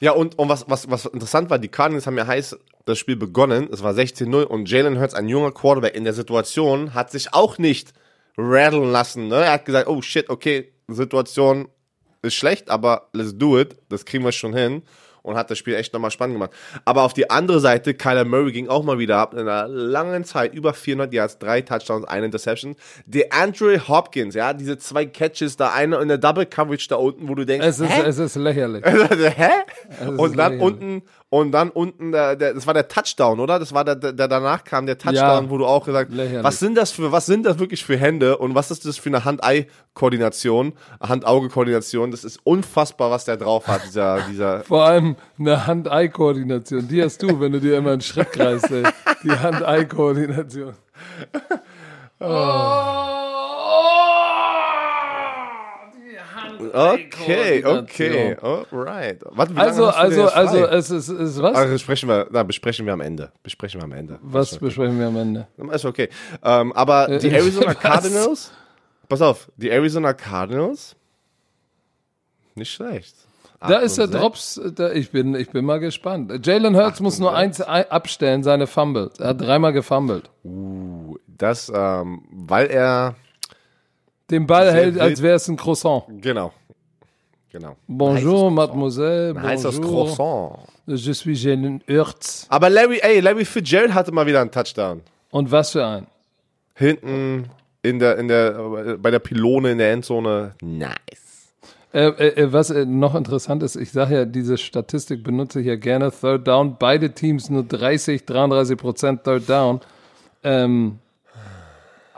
Ja, 0.00 0.12
und, 0.12 0.38
und 0.38 0.48
was, 0.48 0.68
was, 0.68 0.90
was 0.90 1.06
interessant 1.06 1.50
war, 1.50 1.58
die 1.58 1.68
Cardinals 1.68 2.06
haben 2.06 2.16
ja 2.16 2.26
heiß 2.26 2.56
das 2.84 2.98
Spiel 2.98 3.16
begonnen. 3.16 3.68
Es 3.72 3.82
war 3.82 3.92
16-0 3.92 4.44
und 4.44 4.70
Jalen 4.70 4.98
Hurts, 4.98 5.14
ein 5.14 5.28
junger 5.28 5.52
Quarterback 5.52 5.94
in 5.94 6.04
der 6.04 6.14
Situation, 6.14 6.94
hat 6.94 7.10
sich 7.10 7.34
auch 7.34 7.58
nicht 7.58 7.92
rattlen 8.36 8.90
lassen. 8.90 9.28
Ne? 9.28 9.36
Er 9.36 9.52
hat 9.52 9.64
gesagt, 9.64 9.88
oh 9.88 10.00
shit, 10.00 10.30
okay, 10.30 10.72
Situation 10.86 11.68
ist 12.22 12.34
schlecht, 12.34 12.70
aber 12.70 13.08
let's 13.12 13.36
do 13.36 13.58
it. 13.58 13.76
Das 13.88 14.04
kriegen 14.04 14.24
wir 14.24 14.32
schon 14.32 14.54
hin. 14.54 14.82
Und 15.28 15.36
hat 15.36 15.50
das 15.50 15.58
Spiel 15.58 15.74
echt 15.74 15.92
nochmal 15.92 16.10
spannend 16.10 16.36
gemacht. 16.36 16.50
Aber 16.84 17.02
auf 17.02 17.12
die 17.12 17.30
andere 17.30 17.60
Seite, 17.60 17.94
Kyler 17.94 18.24
Murray 18.24 18.52
ging 18.52 18.68
auch 18.68 18.82
mal 18.82 18.98
wieder 18.98 19.18
ab 19.18 19.34
in 19.34 19.40
einer 19.40 19.68
langen 19.68 20.24
Zeit, 20.24 20.54
über 20.54 20.72
400 20.74 21.12
Yards, 21.12 21.38
drei 21.38 21.60
Touchdowns, 21.60 22.06
eine 22.06 22.26
Interception. 22.26 22.76
Der 23.06 23.26
Andrew 23.32 23.76
Hopkins, 23.88 24.34
ja, 24.34 24.52
diese 24.54 24.78
zwei 24.78 25.06
Catches, 25.06 25.56
da 25.56 25.72
eine 25.72 25.96
in 25.98 26.08
der 26.08 26.18
Double 26.18 26.46
Coverage 26.46 26.86
da 26.88 26.96
unten, 26.96 27.28
wo 27.28 27.34
du 27.34 27.44
denkst, 27.44 27.66
Es 27.66 27.78
ist, 27.80 27.90
hä? 27.90 28.02
es 28.06 28.18
ist 28.18 28.36
lächerlich. 28.36 28.84
Hä? 28.86 29.48
ist 30.00 30.08
Und 30.08 30.36
dann 30.38 30.52
lächerlich. 30.58 30.60
unten, 30.62 31.02
und 31.30 31.52
dann 31.52 31.68
unten, 31.70 32.12
der, 32.12 32.36
der, 32.36 32.54
das 32.54 32.66
war 32.66 32.72
der 32.74 32.88
Touchdown, 32.88 33.38
oder? 33.40 33.58
Das 33.58 33.74
war 33.74 33.84
der, 33.84 33.96
der, 33.96 34.12
der 34.14 34.28
danach 34.28 34.64
kam, 34.64 34.86
der 34.86 34.96
Touchdown, 34.96 35.44
Ja. 35.44 35.50
wo 35.50 35.58
du 35.58 35.66
auch 35.66 35.84
gesagt 35.84 36.10
Lächerlich. 36.12 36.42
was 36.42 36.58
sind 36.58 36.74
das 36.74 36.90
für, 36.90 37.12
was 37.12 37.26
sind 37.26 37.44
das 37.44 37.58
wirklich 37.58 37.84
für 37.84 37.96
Hände 37.98 38.38
und 38.38 38.54
was 38.54 38.70
ist 38.70 38.86
das 38.86 38.96
für 38.96 39.10
eine 39.10 39.24
Hand-Eye-Koordination, 39.26 40.72
Hand-Auge-Koordination? 41.00 42.10
Das 42.10 42.24
ist 42.24 42.40
unfassbar, 42.44 43.10
was 43.10 43.26
der 43.26 43.36
drauf 43.36 43.66
hat, 43.66 43.84
dieser, 43.86 44.20
dieser, 44.30 44.60
Vor 44.64 44.84
allem 44.84 45.16
eine 45.38 45.66
Hand-Eye-Koordination. 45.66 46.88
Die 46.88 47.02
hast 47.02 47.22
du, 47.22 47.38
wenn 47.40 47.52
du 47.52 47.60
dir 47.60 47.76
immer 47.76 47.92
einen 47.92 48.00
Schritt 48.00 48.32
kreist. 48.32 48.70
Ey. 48.70 48.84
Die 49.24 49.30
Hand-Eye-Koordination. 49.30 50.74
okay, 56.60 57.64
okay, 57.64 58.36
alright. 58.42 59.22
Warte, 59.30 59.56
Also, 59.56 59.86
also, 59.88 60.26
also, 60.28 60.66
es 60.66 60.90
ist, 60.90 61.08
ist 61.08 61.40
was? 61.42 61.56
Also 61.56 61.72
besprechen 61.72 62.08
wir, 62.08 62.26
na, 62.30 62.42
besprechen 62.42 62.86
wir 62.86 62.92
am 62.92 63.00
Ende. 63.00 63.32
Besprechen 63.42 63.80
wir 63.80 63.84
am 63.84 63.92
Ende. 63.92 64.18
Was 64.22 64.56
besprechen 64.58 64.98
wir 64.98 65.06
am 65.08 65.16
Ende? 65.16 65.46
Ist 65.72 65.84
okay. 65.84 66.08
Ähm, 66.42 66.72
aber 66.72 67.18
die 67.18 67.28
Äh, 67.30 67.36
Arizona 67.38 67.66
was? 67.68 67.78
Cardinals, 67.80 68.50
pass 69.08 69.22
auf, 69.22 69.48
die 69.56 69.70
Arizona 69.70 70.12
Cardinals, 70.12 70.94
nicht 72.54 72.72
schlecht. 72.72 73.14
Da 73.60 73.78
ist 73.78 73.98
der 73.98 74.06
Drops, 74.06 74.60
da, 74.76 74.92
ich, 74.92 75.10
bin, 75.10 75.34
ich 75.34 75.50
bin 75.50 75.64
mal 75.64 75.80
gespannt. 75.80 76.46
Jalen 76.46 76.76
Hurts 76.76 77.00
muss 77.00 77.18
nur 77.18 77.34
eins 77.34 77.60
ei- 77.60 77.90
abstellen, 77.90 78.44
seine 78.44 78.68
Fumbles. 78.68 79.18
Er 79.18 79.28
hat 79.30 79.40
dreimal 79.40 79.72
gefumbled. 79.72 80.30
Uh, 80.44 81.16
Das, 81.26 81.68
ähm, 81.74 82.22
weil 82.30 82.68
er, 82.68 83.16
Den 84.30 84.46
Ball 84.46 84.64
Sehr 84.66 84.74
hält, 84.74 84.94
wild. 84.94 85.02
als 85.02 85.22
wäre 85.22 85.36
es 85.36 85.48
ein 85.48 85.56
Croissant. 85.56 86.04
genau, 86.20 86.52
genau. 87.50 87.76
Bonjour, 87.86 88.50
mademoiselle. 88.50 89.30
Ein 89.36 89.42
heißes 89.42 89.80
Bonjour. 89.80 90.06
Croissant. 90.06 90.58
Je 90.86 91.12
suis 91.12 91.42
Jalen 91.42 91.82
Hurts. 91.88 92.46
Aber 92.48 92.70
Larry, 92.70 92.98
ey, 93.02 93.20
Larry 93.20 93.44
Fitzgerald 93.44 93.92
hatte 93.94 94.12
mal 94.12 94.26
wieder 94.26 94.40
einen 94.40 94.50
Touchdown. 94.50 95.02
Und 95.30 95.50
was 95.50 95.72
für 95.72 95.84
ein? 95.86 96.06
Hinten 96.74 97.50
in 97.82 97.98
der, 97.98 98.18
in 98.18 98.28
der, 98.28 98.96
bei 98.98 99.10
der 99.10 99.18
Pylone 99.18 99.72
in 99.72 99.78
der 99.78 99.92
Endzone. 99.92 100.54
Nice. 100.62 100.92
Äh, 101.92 102.08
äh, 102.08 102.42
äh, 102.42 102.52
was 102.52 102.70
äh, 102.70 102.84
noch 102.84 103.14
interessant 103.14 103.62
ist, 103.62 103.76
ich 103.76 103.90
sage 103.92 104.14
ja, 104.14 104.24
diese 104.26 104.58
Statistik 104.58 105.24
benutze 105.24 105.60
ich 105.60 105.66
ja 105.66 105.76
gerne. 105.76 106.10
Third 106.12 106.46
Down, 106.46 106.76
beide 106.78 107.12
Teams 107.12 107.48
nur 107.48 107.64
30, 107.64 108.26
33 108.26 108.76
Prozent 108.76 109.24
Third 109.24 109.48
Down. 109.48 109.80
Ähm, 110.44 110.98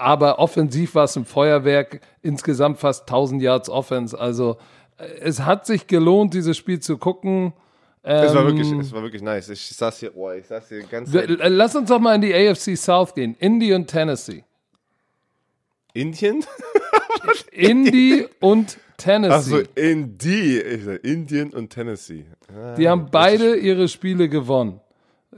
aber 0.01 0.39
offensiv 0.39 0.95
war 0.95 1.05
es 1.05 1.17
ein 1.17 1.25
Feuerwerk, 1.25 2.01
insgesamt 2.23 2.79
fast 2.79 3.03
1000 3.03 3.43
Yards 3.43 3.69
Offense. 3.69 4.19
Also 4.19 4.57
äh, 4.99 5.05
es 5.21 5.41
hat 5.43 5.67
sich 5.67 5.87
gelohnt, 5.87 6.35
dieses 6.35 6.57
Spiel 6.57 6.81
zu 6.81 6.99
gucken. 6.99 7.53
Es 8.03 8.35
war 8.35 8.43
Ähm, 8.43 8.57
wirklich, 8.57 8.73
es 8.73 8.93
war 8.93 9.03
wirklich 9.03 9.21
nice. 9.23 9.51
Ich 9.51 9.69
saß 9.69 9.99
hier, 10.01 10.11
boah, 10.13 10.35
ich 10.35 10.47
saß 10.47 10.69
hier 10.71 10.83
ganz 10.85 11.15
äh, 11.15 11.27
Lass 11.49 11.77
uns 11.77 11.89
doch 11.91 11.99
mal 12.01 12.15
in 12.15 12.23
die 12.23 12.35
AFC 12.35 12.77
South 12.77 13.15
gehen. 13.15 13.37
Indy 13.39 13.75
und 13.75 13.87
Tennessee. 13.89 14.45
Indien? 15.93 16.45
Indy 17.53 18.27
und 18.41 18.79
Tennessee. 18.97 19.35
Achso, 19.35 19.57
sag 19.57 21.03
Indien 21.05 21.51
und 21.53 21.71
Tennessee. 21.71 22.25
Ah, 22.55 22.75
Die 22.77 22.89
haben 22.89 23.09
beide 23.11 23.57
ihre 23.57 23.89
Spiele 23.89 24.29
gewonnen. 24.29 24.81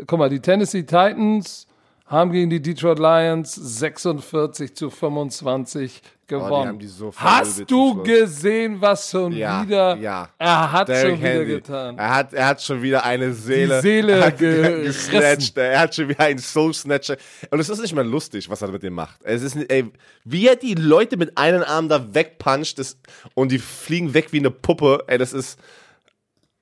Guck 0.07 0.19
mal, 0.19 0.29
die 0.29 0.41
Tennessee 0.41 0.83
Titans 0.83 1.67
haben 2.13 2.31
gegen 2.31 2.51
die 2.51 2.61
Detroit 2.63 2.99
Lions 2.99 3.55
46 3.55 4.75
zu 4.77 4.91
25 4.91 6.01
gewonnen. 6.27 6.69
haben 6.69 6.79
die 6.79 6.87
so 6.87 7.13
Hast 7.17 7.69
du 7.71 8.03
gesehen, 8.03 8.81
was 8.81 9.11
schon 9.11 9.33
Ja, 9.33 9.63
wieder 9.65 9.97
ja. 9.97 10.29
er 10.39 10.73
hat 10.73 10.89
Derrick 10.89 11.11
schon 11.13 11.21
wieder 11.23 11.45
getan? 11.47 11.99
Er 11.99 12.15
hat, 12.15 12.33
er 12.35 12.47
hat 12.47 12.63
schon 12.63 12.81
wieder 12.83 13.05
eine 13.05 13.33
Seele, 13.33 13.77
Die 13.77 13.89
Seele 13.89 14.13
er 14.21 14.31
ge- 14.31 14.83
gesnatcht. 14.85 15.57
Er 15.59 15.81
hat 15.81 15.95
schon 15.95 16.09
wieder 16.09 16.21
einen 16.21 16.39
Soul 16.39 16.73
Snatcher. 16.75 17.17
Und 17.51 17.59
es 17.61 17.69
ist 17.69 17.81
nicht 17.81 17.95
mehr 17.95 18.05
lustig, 18.05 18.49
was 18.49 18.63
er 18.63 18.69
mit 18.69 18.83
dem 18.83 18.95
macht. 18.95 19.19
Es 19.25 19.43
ist, 19.43 19.57
ey, 19.57 19.91
wie 20.25 20.47
er 20.47 20.57
die 20.57 20.75
Leute 20.75 21.17
mit 21.17 21.37
einem 21.39 21.63
Arm 21.63 21.89
da 21.89 22.15
wegpuncht 22.15 22.79
das, 22.79 22.97
und 23.35 23.51
die 23.53 23.59
fliegen 23.59 24.15
weg 24.15 24.33
wie 24.33 24.39
eine 24.39 24.51
Puppe. 24.51 25.03
Ey, 25.09 25.19
das 25.19 25.33
ist 25.33 25.59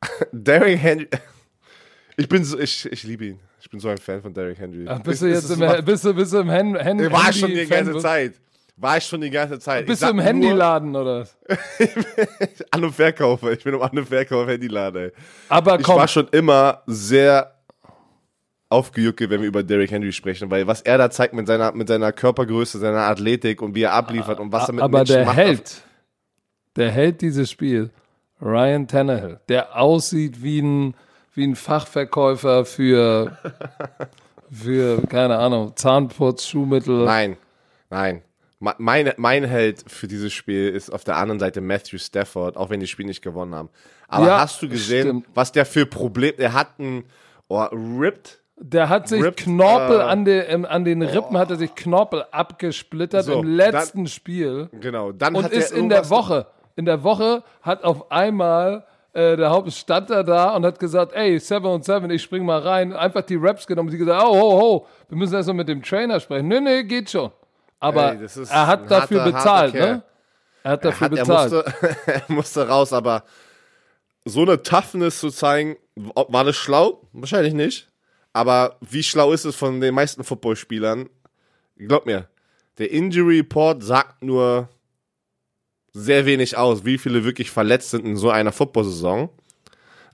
Derrick 0.33 0.79
Henry. 0.79 1.09
Ich 2.17 2.29
bin 2.29 2.45
so, 2.45 2.59
ich, 2.59 2.85
ich 2.93 3.03
liebe 3.05 3.25
ihn. 3.25 3.41
Ich 3.61 3.69
bin 3.71 3.79
so 3.81 3.89
ein 3.89 3.99
Fan 3.99 4.23
von 4.23 4.33
Derrick 4.33 4.59
Henry. 4.59 4.87
Ach, 4.89 5.01
bist, 5.01 5.23
du 5.23 5.27
jetzt 5.27 5.51
im, 5.51 5.59
macht- 5.61 5.85
bist, 5.85 6.05
du, 6.05 6.15
bist 6.15 6.33
du 6.33 6.39
im 6.39 6.51
Hen 6.51 6.77
Hen 6.77 7.13
war 7.13 7.31
ich 7.31 7.37
schon 7.41 7.51
die 7.51 7.67
ganze 7.67 7.99
Zeit. 7.99 8.35
War 8.77 8.97
ich 8.97 9.05
schon 9.05 9.21
die 9.21 9.29
ganze 9.31 9.59
Zeit. 9.59 9.85
Bist 9.87 10.01
Ich 10.03 10.09
du 10.09 10.15
im 10.15 10.21
Handyladen 10.21 10.97
oder? 10.97 11.21
was? 11.21 11.37
An- 12.71 12.85
und 12.85 12.95
Verkaufer. 12.95 13.53
Ich 13.53 13.63
bin 13.63 13.75
im 13.75 13.83
An- 13.83 13.91
und 13.99 14.09
Verkauf 14.09 14.49
Handyladen, 14.49 15.03
ey. 15.05 15.13
Aber 15.51 15.79
Ich 15.79 15.85
komm, 15.85 15.97
war 15.97 16.09
schon 16.09 16.29
immer 16.33 16.83
sehr 16.87 17.55
aufgejuckt, 18.71 19.21
wenn 19.29 19.41
wir 19.43 19.49
über 19.49 19.63
Derrick 19.63 19.91
Henry 19.91 20.13
sprechen, 20.13 20.51
weil 20.51 20.67
was 20.67 20.81
er 20.81 20.97
da 20.97 21.11
zeigt 21.11 21.35
mit 21.35 21.47
seiner, 21.47 21.73
mit 21.73 21.89
seiner 21.89 22.13
Körpergröße, 22.13 22.79
seiner 22.79 23.01
Athletik 23.03 23.61
und 23.61 23.75
wie 23.75 23.83
er 23.83 23.93
abliefert 23.93 24.39
und 24.41 24.53
was 24.53 24.69
er 24.69 24.75
mit 24.75 24.83
aber 24.85 24.99
Menschen 24.99 25.17
der 25.17 25.25
macht. 25.27 25.37
Held, 25.37 25.83
der 26.77 26.91
Held 26.91 27.21
dieses 27.21 27.51
Spiel, 27.51 27.91
Ryan 28.41 28.87
Tannehill, 28.89 29.41
der 29.49 29.77
aussieht 29.77 30.43
wie 30.43 30.63
ein, 30.63 30.95
wie 31.41 31.47
ein 31.47 31.57
Fachverkäufer 31.57 32.67
für, 32.67 33.39
für, 34.53 35.01
keine 35.09 35.39
Ahnung, 35.39 35.73
Zahnputz, 35.75 36.47
Schuhmittel. 36.47 37.07
Nein, 37.07 37.39
nein. 37.89 38.23
Mein, 38.59 39.15
mein 39.17 39.45
Held 39.45 39.85
für 39.91 40.07
dieses 40.07 40.35
Spiel 40.35 40.69
ist 40.69 40.91
auf 40.91 41.03
der 41.03 41.17
anderen 41.17 41.41
Seite 41.41 41.63
Matthew 41.63 41.97
Stafford, 41.97 42.59
auch 42.59 42.69
wenn 42.69 42.79
die 42.79 42.87
Spiel 42.87 43.07
nicht 43.07 43.23
gewonnen 43.23 43.55
haben. 43.55 43.71
Aber 44.07 44.27
Ja, 44.27 44.41
hast 44.41 44.61
du 44.61 44.69
gesehen, 44.69 45.03
stimmt. 45.03 45.27
was 45.33 45.51
der 45.51 45.65
für 45.65 45.87
Probleme, 45.87 46.35
er 46.37 46.53
hat 46.53 46.79
einen, 46.79 47.05
oh, 47.49 47.63
ripped, 47.63 48.39
Der 48.59 48.91
hat 48.91 49.09
sich 49.09 49.23
Ripped, 49.23 49.45
Knorpel 49.45 50.01
äh, 50.01 50.03
an, 50.03 50.27
de, 50.27 50.45
ähm, 50.47 50.67
an 50.67 50.85
den 50.85 51.01
Rippen, 51.01 51.39
hat 51.39 51.49
er 51.49 51.57
sich 51.57 51.75
Knorpel 51.75 52.27
abgesplittert 52.31 53.25
So, 53.25 53.41
im 53.41 53.49
letzten 53.49 54.07
Spiel 54.09 54.69
genau, 54.79 55.13
dann 55.13 55.37
und 55.37 55.51
ist 55.51 55.73
in 55.73 55.89
der 55.89 56.11
Woche, 56.11 56.47
in 56.77 56.85
der 56.85 57.03
Woche 57.03 57.43
hat 57.63 57.83
auf 57.83 58.13
einmal 58.13 58.85
äh, 59.13 59.37
der 59.37 59.51
Haupt 59.51 59.73
stand 59.73 60.11
da 60.11 60.23
da 60.23 60.55
und 60.55 60.65
hat 60.65 60.79
gesagt, 60.79 61.13
ey, 61.13 61.39
Seven 61.39 61.67
und 61.67 61.85
Seven, 61.85 62.11
ich 62.11 62.23
spring 62.23 62.45
mal 62.45 62.61
rein. 62.61 62.93
Einfach 62.93 63.23
die 63.23 63.37
Raps 63.37 63.67
genommen 63.67 63.91
sie 63.91 63.99
gesagt, 63.99 64.23
oh, 64.25 64.35
ho, 64.35 64.61
ho, 64.61 64.87
wir 65.09 65.19
müssen 65.19 65.35
erst 65.35 65.49
mal 65.49 65.55
mit 65.55 65.69
dem 65.69 65.83
Trainer 65.83 66.21
sprechen. 66.21 66.49
Nee, 66.49 66.61
nee, 66.61 66.85
geht 66.85 67.11
schon. 67.11 67.31
Aber 67.81 68.13
Ey, 68.13 68.29
er 68.51 68.67
hat 68.67 68.91
dafür 68.91 69.21
harter, 69.23 69.33
bezahlt, 69.33 69.75
harter 69.75 69.93
ne? 69.93 70.03
Er 70.63 70.71
hat 70.73 70.85
dafür 70.85 71.07
hat, 71.07 71.13
er, 71.13 71.25
bezahlt. 71.25 71.53
musste, 71.53 71.97
er 72.07 72.23
musste 72.29 72.69
raus, 72.69 72.93
aber 72.93 73.25
so 74.25 74.43
eine 74.43 74.63
Toughness 74.63 75.19
zu 75.19 75.31
zeigen, 75.31 75.77
war 75.95 76.45
das 76.45 76.57
schlau? 76.57 77.03
Wahrscheinlich 77.13 77.55
nicht. 77.55 77.89
Aber 78.33 78.77
wie 78.81 79.03
schlau 79.03 79.33
ist 79.33 79.45
es 79.45 79.57
von 79.57 79.81
den 79.81 79.95
meisten 79.95 80.23
Footballspielern? 80.23 81.09
Glaub 81.79 82.07
mir, 82.07 82.29
der 82.79 82.91
Injury 82.93 83.39
Report 83.39 83.83
sagt 83.83 84.23
nur 84.23 84.69
sehr 85.93 86.27
wenig 86.27 86.57
aus, 86.57 86.85
wie 86.85 86.99
viele 86.99 87.25
wirklich 87.25 87.51
verletzt 87.51 87.91
sind 87.91 88.05
in 88.07 88.17
so 88.17 88.31
einer 88.31 88.53
Football-Saison. 88.53 89.29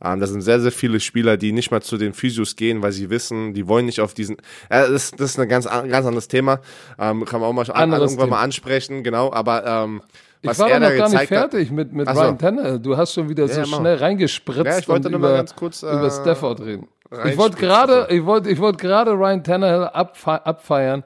Ähm, 0.04 0.20
da 0.20 0.26
sind 0.26 0.42
sehr, 0.42 0.60
sehr 0.60 0.72
viele 0.72 1.00
Spieler, 1.00 1.36
die 1.38 1.52
nicht 1.52 1.70
mal 1.70 1.80
zu 1.80 1.96
den 1.96 2.12
Physios 2.12 2.54
gehen, 2.56 2.82
weil 2.82 2.92
sie 2.92 3.08
wissen, 3.08 3.54
die 3.54 3.66
wollen 3.66 3.86
nicht 3.86 4.00
auf 4.00 4.12
diesen. 4.12 4.36
Äh, 4.68 4.88
das, 4.90 5.10
das 5.12 5.30
ist 5.30 5.38
ein 5.40 5.48
ganz, 5.48 5.66
an- 5.66 5.88
ganz 5.88 6.06
anderes 6.06 6.28
Thema. 6.28 6.60
Ähm, 6.98 7.24
kann 7.24 7.40
man 7.40 7.48
auch 7.48 7.52
mal 7.54 7.70
an, 7.70 7.92
irgendwann 7.92 8.16
Thema. 8.26 8.26
mal 8.36 8.42
ansprechen, 8.42 9.02
genau. 9.02 9.32
Aber 9.32 9.64
ähm, 9.66 10.02
was 10.42 10.58
ich 10.58 10.62
war 10.64 10.70
er 10.70 10.80
noch 10.80 10.88
gar 10.88 10.96
nicht 11.08 11.20
gezeigt 11.20 11.30
hat. 11.32 11.38
fertig 11.52 11.70
mit, 11.70 11.92
mit 11.94 12.06
so. 12.08 12.14
Ryan 12.14 12.38
Tannehill. 12.38 12.78
Du 12.78 12.96
hast 12.96 13.14
schon 13.14 13.28
wieder 13.30 13.48
so 13.48 13.60
Ja, 13.60 13.66
schnell 13.66 13.96
reingespritzt 13.96 14.66
Ja, 14.66 14.78
ich 14.78 14.86
wollte 14.88 15.08
nur 15.10 15.18
mal 15.18 15.34
ganz 15.34 15.54
kurz, 15.56 15.82
äh, 15.82 15.86
über 15.90 16.10
Stafford 16.10 16.60
reden. 16.60 16.88
Ich 17.24 17.36
wollte 17.38 17.56
gerade, 17.56 18.06
so. 18.08 18.14
ich 18.14 18.24
wollte, 18.26 18.50
ich 18.50 18.58
wollte 18.58 18.78
gerade 18.78 19.12
Ryan 19.12 19.42
Tannehill 19.44 19.84
abfe 19.84 20.44
abfeiern. 20.44 21.04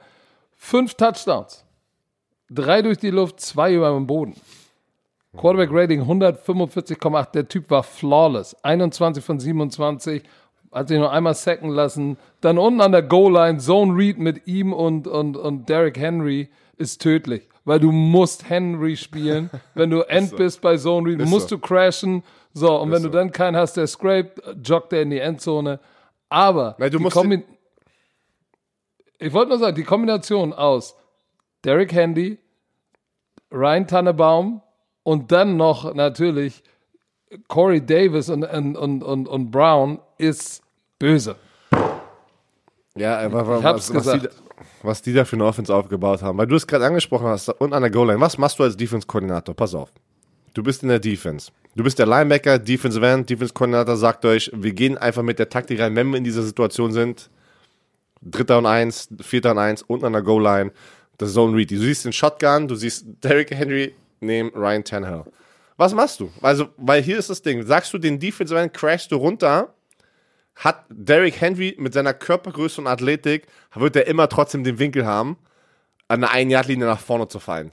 Fünf 0.57 0.95
Touchdowns. 0.95 1.65
Drei 2.51 2.83
durch 2.83 2.99
die 2.99 3.11
Luft, 3.11 3.39
zwei 3.41 3.73
über 3.75 3.91
dem 3.91 4.07
Boden. 4.09 4.35
Quarterback 5.37 5.71
Rating 5.73 6.03
145,8. 6.03 7.33
Der 7.33 7.49
Typ 7.49 7.71
war 7.71 7.83
flawless. 7.83 8.57
21 8.63 9.25
von 9.25 9.39
27. 9.39 10.23
Hat 10.73 10.89
sich 10.89 10.99
nur 10.99 11.13
einmal 11.13 11.35
sacken 11.35 11.71
lassen. 11.71 12.17
Dann 12.41 12.59
unten 12.59 12.81
an 12.81 12.93
der 12.93 13.03
Goal-Line, 13.03 13.59
Zone 13.59 13.97
Read 13.97 14.19
mit 14.19 14.47
ihm 14.47 14.73
und, 14.73 15.07
und, 15.07 15.37
und 15.37 15.69
Derrick 15.69 15.99
Henry 15.99 16.49
ist 16.77 17.01
tödlich. 17.01 17.49
Weil 17.65 17.79
du 17.79 17.93
musst 17.93 18.49
Henry 18.49 18.97
spielen. 18.97 19.51
Wenn 19.75 19.91
du 19.91 20.03
end 20.03 20.37
bist 20.37 20.61
bei 20.61 20.77
Zone 20.77 21.11
Read, 21.11 21.29
musst 21.29 21.49
so. 21.49 21.57
du 21.57 21.63
crashen. 21.63 22.23
So, 22.53 22.81
und 22.81 22.91
wenn 22.91 23.03
so. 23.03 23.09
du 23.09 23.17
dann 23.17 23.31
keinen 23.31 23.57
hast, 23.57 23.77
der 23.77 23.87
scraped, 23.87 24.43
joggt 24.61 24.93
er 24.93 25.03
in 25.03 25.11
die 25.11 25.21
Endzone. 25.21 25.79
Aber 26.29 26.75
Nein, 26.79 26.91
du 26.91 26.99
die 26.99 27.05
musst 27.05 27.17
ich 29.23 29.33
wollte 29.35 29.51
nur 29.51 29.59
sagen, 29.59 29.77
die 29.77 29.85
Kombination 29.85 30.53
aus 30.53 30.97
Derrick 31.63 31.93
Handy, 31.93 32.39
Ryan 33.53 33.87
Tannebaum 33.87 34.63
und 35.03 35.33
dann 35.33 35.57
noch 35.57 35.95
natürlich 35.95 36.63
Corey 37.49 37.85
Davis 37.85 38.29
und, 38.29 38.45
und, 38.45 38.77
und, 38.77 39.03
und, 39.03 39.29
und 39.29 39.51
Brown 39.51 40.01
ist 40.19 40.63
böse. 40.99 41.37
Ja, 42.97 43.19
aber 43.19 43.59
Ich 43.59 43.65
hab's 43.65 43.95
was, 43.95 44.07
was, 44.07 44.13
die, 44.13 44.19
gesagt. 44.21 44.43
was 44.83 45.03
die 45.03 45.13
da 45.13 45.25
für 45.25 45.37
eine 45.37 45.45
Offense 45.45 45.75
aufgebaut 45.75 46.23
haben. 46.23 46.39
Weil 46.39 46.47
du 46.47 46.57
es 46.57 46.67
gerade 46.67 46.85
angesprochen 46.85 47.29
hast, 47.29 47.49
und 47.49 47.73
an 47.73 47.83
der 47.83 47.91
Goal-Line. 47.91 48.21
Was 48.21 48.37
machst 48.37 48.59
du 48.59 48.65
als 48.65 48.77
Defense-Koordinator? 48.77 49.55
Pass 49.55 49.75
auf. 49.75 49.93
Du 50.55 50.63
bist 50.63 50.83
in 50.83 50.89
der 50.89 50.99
Defense. 50.99 51.53
Du 51.77 51.85
bist 51.85 52.01
der 52.01 52.07
Linebacker, 52.07 52.59
Defensive 52.59 53.07
End, 53.07 53.31
Defense-Koordinator 53.31 53.97
sagt 53.97 54.25
euch, 54.25 54.51
wir 54.53 54.73
gehen 54.73 54.99
einfach 54.99 55.23
mit 55.23 55.39
der 55.39 55.49
Taktik 55.49 55.81
rein, 55.81 55.95
wenn 55.95 56.11
wir 56.11 56.19
in 56.19 56.25
dieser 56.25 56.43
Situation 56.43 56.93
sind. 56.93 57.31
Dritter 58.23 58.59
und 58.59 58.67
eins, 58.67 59.09
vierter 59.21 59.53
und 59.53 59.59
eins, 59.59 59.83
unten 59.83 60.07
an 60.07 60.13
der 60.13 60.23
Goal-Line, 60.23 60.73
das 61.17 61.33
Zone 61.33 61.57
Read. 61.57 61.71
Du 61.71 61.79
siehst 61.79 62.05
den 62.05 62.13
Shotgun, 62.13 62.67
du 62.67 62.75
siehst 62.75 63.07
Derrick 63.23 63.53
Henry 63.53 63.95
neben 64.21 64.51
Ryan 64.51 64.85
Tannehill. 64.85 65.25
Was 65.77 65.95
machst 65.95 66.21
du? 66.21 66.31
Also, 66.43 66.69
weil 66.77 67.03
hier 67.03 67.19
ist 67.19 67.31
das 67.31 67.43
Ding. 67.43 67.63
Sagst 67.65 67.93
du 67.93 67.99
den 67.99 68.19
Defensive 68.19 68.61
End, 68.61 68.75
crashst 68.75 69.11
du 69.13 69.17
runter, 69.17 69.75
hat 70.57 70.85
Derrick 70.91 71.41
Henry 71.41 71.75
mit 71.79 71.95
seiner 71.95 72.13
Körpergröße 72.13 72.81
und 72.81 72.87
Athletik, 72.87 73.47
wird 73.75 73.97
er 73.97 74.07
immer 74.07 74.29
trotzdem 74.29 74.63
den 74.63 74.79
Winkel 74.79 75.07
haben, 75.07 75.39
an 76.09 76.21
der 76.21 76.33
einen 76.33 76.51
Yardlinie 76.51 76.87
nach 76.87 77.01
vorne 77.01 77.29
zu 77.29 77.41
fallen. 77.41 77.73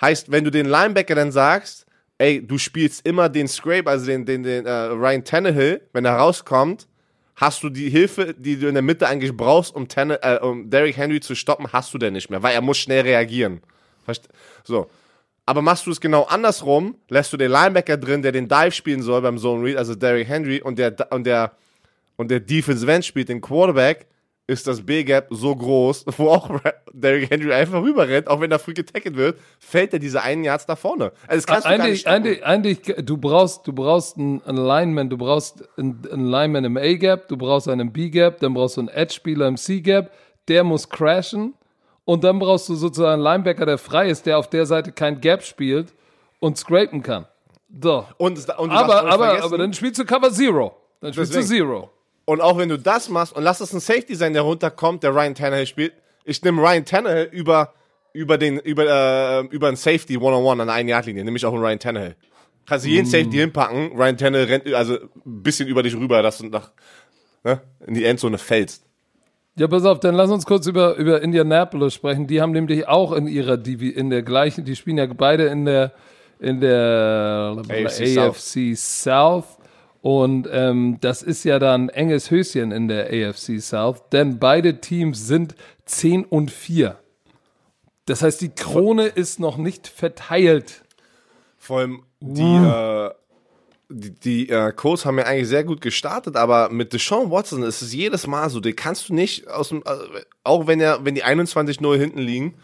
Heißt, 0.00 0.32
wenn 0.32 0.42
du 0.42 0.50
den 0.50 0.66
Linebacker 0.66 1.14
dann 1.14 1.30
sagst, 1.30 1.86
ey, 2.18 2.44
du 2.44 2.58
spielst 2.58 3.06
immer 3.06 3.28
den 3.28 3.46
Scrape, 3.46 3.88
also 3.88 4.06
den, 4.06 4.26
den, 4.26 4.42
den 4.42 4.66
äh, 4.66 4.70
Ryan 4.70 5.24
Tannehill, 5.24 5.80
wenn 5.92 6.04
er 6.04 6.16
rauskommt, 6.16 6.88
hast 7.36 7.62
du 7.62 7.70
die 7.70 7.88
Hilfe, 7.88 8.34
die 8.34 8.58
du 8.58 8.68
in 8.68 8.74
der 8.74 8.82
Mitte 8.82 9.06
eigentlich 9.06 9.36
brauchst, 9.36 9.74
um, 9.74 9.88
Tanne, 9.88 10.22
äh, 10.22 10.38
um 10.38 10.70
Derrick 10.70 10.96
Henry 10.96 11.20
zu 11.20 11.34
stoppen, 11.34 11.72
hast 11.72 11.92
du 11.94 11.98
denn 11.98 12.12
nicht 12.12 12.30
mehr, 12.30 12.42
weil 12.42 12.54
er 12.54 12.60
muss 12.60 12.78
schnell 12.78 13.02
reagieren. 13.02 13.60
Verst 14.04 14.28
so. 14.64 14.90
Aber 15.44 15.60
machst 15.62 15.86
du 15.86 15.90
es 15.90 16.00
genau 16.00 16.22
andersrum, 16.24 16.96
lässt 17.08 17.32
du 17.32 17.36
den 17.36 17.50
Linebacker 17.50 17.96
drin, 17.96 18.22
der 18.22 18.32
den 18.32 18.48
Dive 18.48 18.70
spielen 18.70 19.02
soll 19.02 19.22
beim 19.22 19.38
Zone 19.38 19.64
Read, 19.64 19.76
also 19.76 19.94
Derrick 19.94 20.28
Henry, 20.28 20.62
und 20.62 20.78
der, 20.78 20.94
und 21.10 21.24
der, 21.26 21.52
und 22.16 22.30
der 22.30 22.40
Defensive 22.40 22.92
End 22.92 23.04
spielt 23.04 23.28
den 23.28 23.40
Quarterback, 23.40 24.06
ist 24.46 24.66
das 24.66 24.84
B-Gap 24.84 25.28
so 25.30 25.54
groß, 25.54 26.04
wo 26.16 26.28
auch 26.28 26.60
Derrick 26.92 27.30
Henry 27.30 27.52
einfach 27.52 27.82
rüberrennt, 27.82 28.28
auch 28.28 28.40
wenn 28.40 28.52
er 28.52 28.58
früh 28.58 28.74
getackelt 28.74 29.16
wird, 29.16 29.38
fällt 29.58 29.92
er 29.92 29.98
diese 29.98 30.22
einen 30.22 30.44
Yards 30.44 30.66
da 30.66 30.76
vorne. 30.76 31.12
Also 31.26 31.44
das 31.44 31.46
kannst 31.46 31.66
du 31.66 31.70
gar 31.70 31.78
nicht 31.78 31.84
Eigentlich, 31.86 32.00
stoppen. 32.00 32.44
eigentlich, 32.44 32.86
eigentlich, 32.86 33.06
du 33.06 33.16
brauchst, 33.16 33.66
du 33.66 33.72
brauchst 33.72 34.18
einen 34.18 34.42
einen 34.42 34.58
Lineman, 34.58 35.10
du 35.10 35.18
brauchst 35.18 35.64
einen, 35.76 36.02
einen 36.10 36.26
Lineman 36.26 36.64
im 36.64 36.76
A-Gap, 36.76 37.28
du 37.28 37.36
brauchst 37.36 37.68
einen 37.68 37.92
B-Gap, 37.92 38.40
dann 38.40 38.54
brauchst 38.54 38.76
du 38.76 38.82
einen 38.82 38.88
Edge-Spieler 38.88 39.48
im 39.48 39.56
C-Gap, 39.56 40.12
der 40.48 40.62
muss 40.64 40.88
crashen 40.88 41.54
und 42.04 42.24
dann 42.24 42.38
brauchst 42.38 42.68
du 42.68 42.74
sozusagen 42.74 43.14
einen 43.14 43.22
Linebacker, 43.22 43.66
der 43.66 43.78
frei 43.78 44.08
ist, 44.08 44.26
der 44.26 44.38
auf 44.38 44.48
der 44.48 44.66
Seite 44.66 44.92
kein 44.92 45.20
Gap 45.20 45.42
spielt 45.42 45.94
und 46.40 46.58
scrapen 46.58 47.02
kann. 47.02 47.26
So. 47.80 48.06
Und, 48.18 48.38
und 48.38 48.70
du 48.70 48.76
Aber, 48.76 49.10
aber, 49.10 49.42
aber 49.42 49.58
dann 49.58 49.72
spielst 49.72 49.98
du 50.00 50.04
Cover 50.04 50.30
Zero. 50.30 50.76
Dann 51.00 51.12
spielst 51.12 51.34
du 51.34 51.38
Deswegen. 51.38 51.66
Zero. 51.66 51.90
Und 52.24 52.40
auch 52.40 52.58
wenn 52.58 52.68
du 52.68 52.78
das 52.78 53.08
machst 53.08 53.34
und 53.34 53.42
lass 53.42 53.60
es 53.60 53.72
ein 53.72 53.80
Safety 53.80 54.14
sein, 54.14 54.32
der 54.32 54.42
runterkommt, 54.42 55.02
der 55.02 55.14
Ryan 55.14 55.34
Tannehill 55.34 55.66
spielt, 55.66 55.92
ich 56.24 56.42
nehme 56.42 56.62
Ryan 56.62 56.84
Tannehill 56.84 57.28
über, 57.32 57.74
über 58.12 58.38
den, 58.38 58.58
über, 58.58 58.84
äh, 58.84 59.40
über 59.46 59.68
einen 59.68 59.76
Safety 59.76 60.16
One-on-One 60.16 60.62
an 60.62 60.68
der 60.68 60.76
einen 60.76 60.88
Yardlinie, 60.88 61.24
nehme 61.24 61.36
ich 61.36 61.44
auch 61.44 61.52
einen 61.52 61.62
Ryan 61.62 61.78
Tannehill. 61.78 62.16
Kannst 62.66 62.84
du 62.84 62.90
jeden 62.90 63.06
Safety 63.06 63.38
hinpacken, 63.38 63.96
Ryan 63.96 64.16
Tannehill 64.16 64.46
rennt 64.46 64.72
also 64.72 64.94
ein 64.94 65.42
bisschen 65.42 65.68
über 65.68 65.82
dich 65.82 65.96
rüber, 65.96 66.22
dass 66.22 66.38
du 66.38 66.46
nach, 66.46 66.70
ne, 67.42 67.60
in 67.86 67.94
die 67.94 68.04
Endzone 68.04 68.38
fällst. 68.38 68.84
Ja, 69.56 69.68
pass 69.68 69.84
auf, 69.84 70.00
dann 70.00 70.14
lass 70.14 70.30
uns 70.30 70.46
kurz 70.46 70.66
über, 70.66 70.96
über 70.96 71.20
Indianapolis 71.20 71.92
sprechen. 71.94 72.26
Die 72.26 72.40
haben 72.40 72.52
nämlich 72.52 72.88
auch 72.88 73.12
in 73.12 73.26
ihrer 73.26 73.58
Divi, 73.58 73.90
in 73.90 74.08
der 74.08 74.22
gleichen, 74.22 74.64
die 74.64 74.76
spielen 74.76 74.96
ja 74.96 75.06
beide 75.06 75.44
in 75.46 75.66
der, 75.66 75.92
in 76.38 76.60
der 76.60 77.62
AFC 77.68 78.16
AFC, 78.16 78.76
South. 78.76 79.58
Und 80.00 80.48
ähm, 80.50 80.98
das 81.00 81.22
ist 81.22 81.44
ja 81.44 81.58
dann 81.58 81.90
enges 81.90 82.30
Höschen 82.30 82.72
in 82.72 82.88
der 82.88 83.06
AFC 83.06 83.60
South, 83.60 84.08
denn 84.10 84.38
beide 84.38 84.80
Teams 84.80 85.28
sind 85.28 85.54
10 85.84 86.24
und 86.24 86.50
4. 86.50 86.98
Das 88.06 88.22
heißt, 88.22 88.40
die 88.40 88.48
Krone 88.48 89.06
ist 89.06 89.38
noch 89.38 89.58
nicht 89.58 89.86
verteilt. 89.86 90.82
Vor 91.56 91.78
allem 91.78 92.02
die, 92.20 92.42
äh, 92.42 93.10
die, 93.92 94.10
die 94.10 94.48
äh, 94.48 94.72
Colts 94.72 95.04
haben 95.04 95.18
ja 95.18 95.24
eigentlich 95.24 95.48
sehr 95.48 95.64
gut 95.64 95.80
gestartet, 95.80 96.36
aber 96.36 96.68
mit 96.70 96.92
Deshaun 96.92 97.30
Watson 97.30 97.62
ist 97.62 97.82
es 97.82 97.92
jedes 97.92 98.26
Mal 98.26 98.50
so, 98.50 98.60
den 98.60 98.74
kannst 98.76 99.08
du 99.08 99.14
nicht 99.14 99.48
aus 99.48 99.68
dem, 99.68 99.78
äh, 99.78 100.20
auch 100.44 100.66
wenn 100.66 100.80
er, 100.80 101.04
wenn 101.04 101.14
die 101.14 101.24
21-0 101.24 101.96
hinten 101.96 102.18
liegen, 102.18 102.54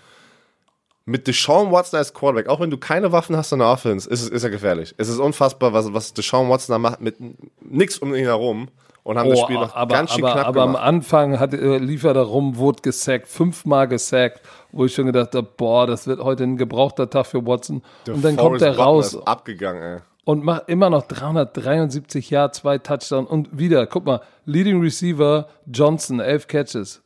mit 1.05 1.26
Deshaun 1.26 1.72
Watson 1.72 1.99
als 1.99 2.12
Quarterback, 2.12 2.49
auch 2.49 2.61
wenn 2.61 2.70
du 2.70 2.76
keine 2.76 3.12
Waffen 3.12 3.37
hast 3.37 3.53
in 3.53 3.61
der 3.61 3.68
Offense, 3.68 4.09
ist, 4.09 4.29
ist 4.29 4.45
er 4.45 4.51
gefährlich. 4.51 4.95
Es 4.99 5.09
ist 5.09 5.18
unfassbar, 5.18 5.72
was, 5.72 5.93
was 5.93 6.12
Deshaun 6.12 6.51
Watson 6.51 6.74
da 6.74 6.79
macht, 6.79 7.01
mit 7.01 7.16
nix 7.62 7.99
um 7.99 8.14
ihn 8.14 8.24
herum 8.24 8.68
und 9.05 9.18
haben 9.18 9.31
das 9.31 9.39
Oh, 9.39 9.45
Spiel 9.45 9.57
noch 9.57 9.74
aber, 9.74 9.95
ganz 9.95 10.12
schön 10.12 10.24
aber, 10.24 10.35
knapp 10.35 10.47
aber 10.49 10.62
am 10.62 10.68
gemacht. 10.72 10.85
Anfang 10.85 11.41
hat, 11.41 11.55
äh, 11.55 11.79
lief 11.79 12.05
er 12.05 12.12
darum, 12.12 12.57
wurde 12.59 12.83
gesackt, 12.83 13.26
fünfmal 13.26 13.89
gesackt, 13.89 14.43
wo 14.70 14.85
ich 14.85 14.95
schon 14.95 15.07
gedacht 15.07 15.35
habe, 15.35 15.49
boah, 15.57 15.87
das 15.87 16.07
wird 16.07 16.20
heute 16.20 16.45
ein 16.45 16.59
gebrauchter 16.59 17.09
Tag 17.09 17.24
für 17.26 17.47
Watson. 17.47 17.83
und 18.07 18.22
dann 18.22 18.37
kommt 18.37 18.61
Forrest 18.61 18.64
er 18.64 18.70
Buckner 18.72 18.85
raus 18.85 19.14
Ist 19.14 19.26
abgegangen, 19.26 19.83
ey. 19.83 20.01
Und 20.29 20.45
macht 20.45 20.64
immer 20.68 20.91
noch 20.91 21.05
373 21.05 22.29
Yards, 22.29 22.59
zwei 22.59 22.76
Touchdowns 22.76 23.31
und 23.31 23.59
wieder, 23.59 23.87
guck 23.87 24.05
mal, 24.05 24.20
Leading 24.45 24.79
Receiver 24.79 25.49
Johnson, 25.64 26.20
elf 26.20 26.47
Catches. 26.47 27.03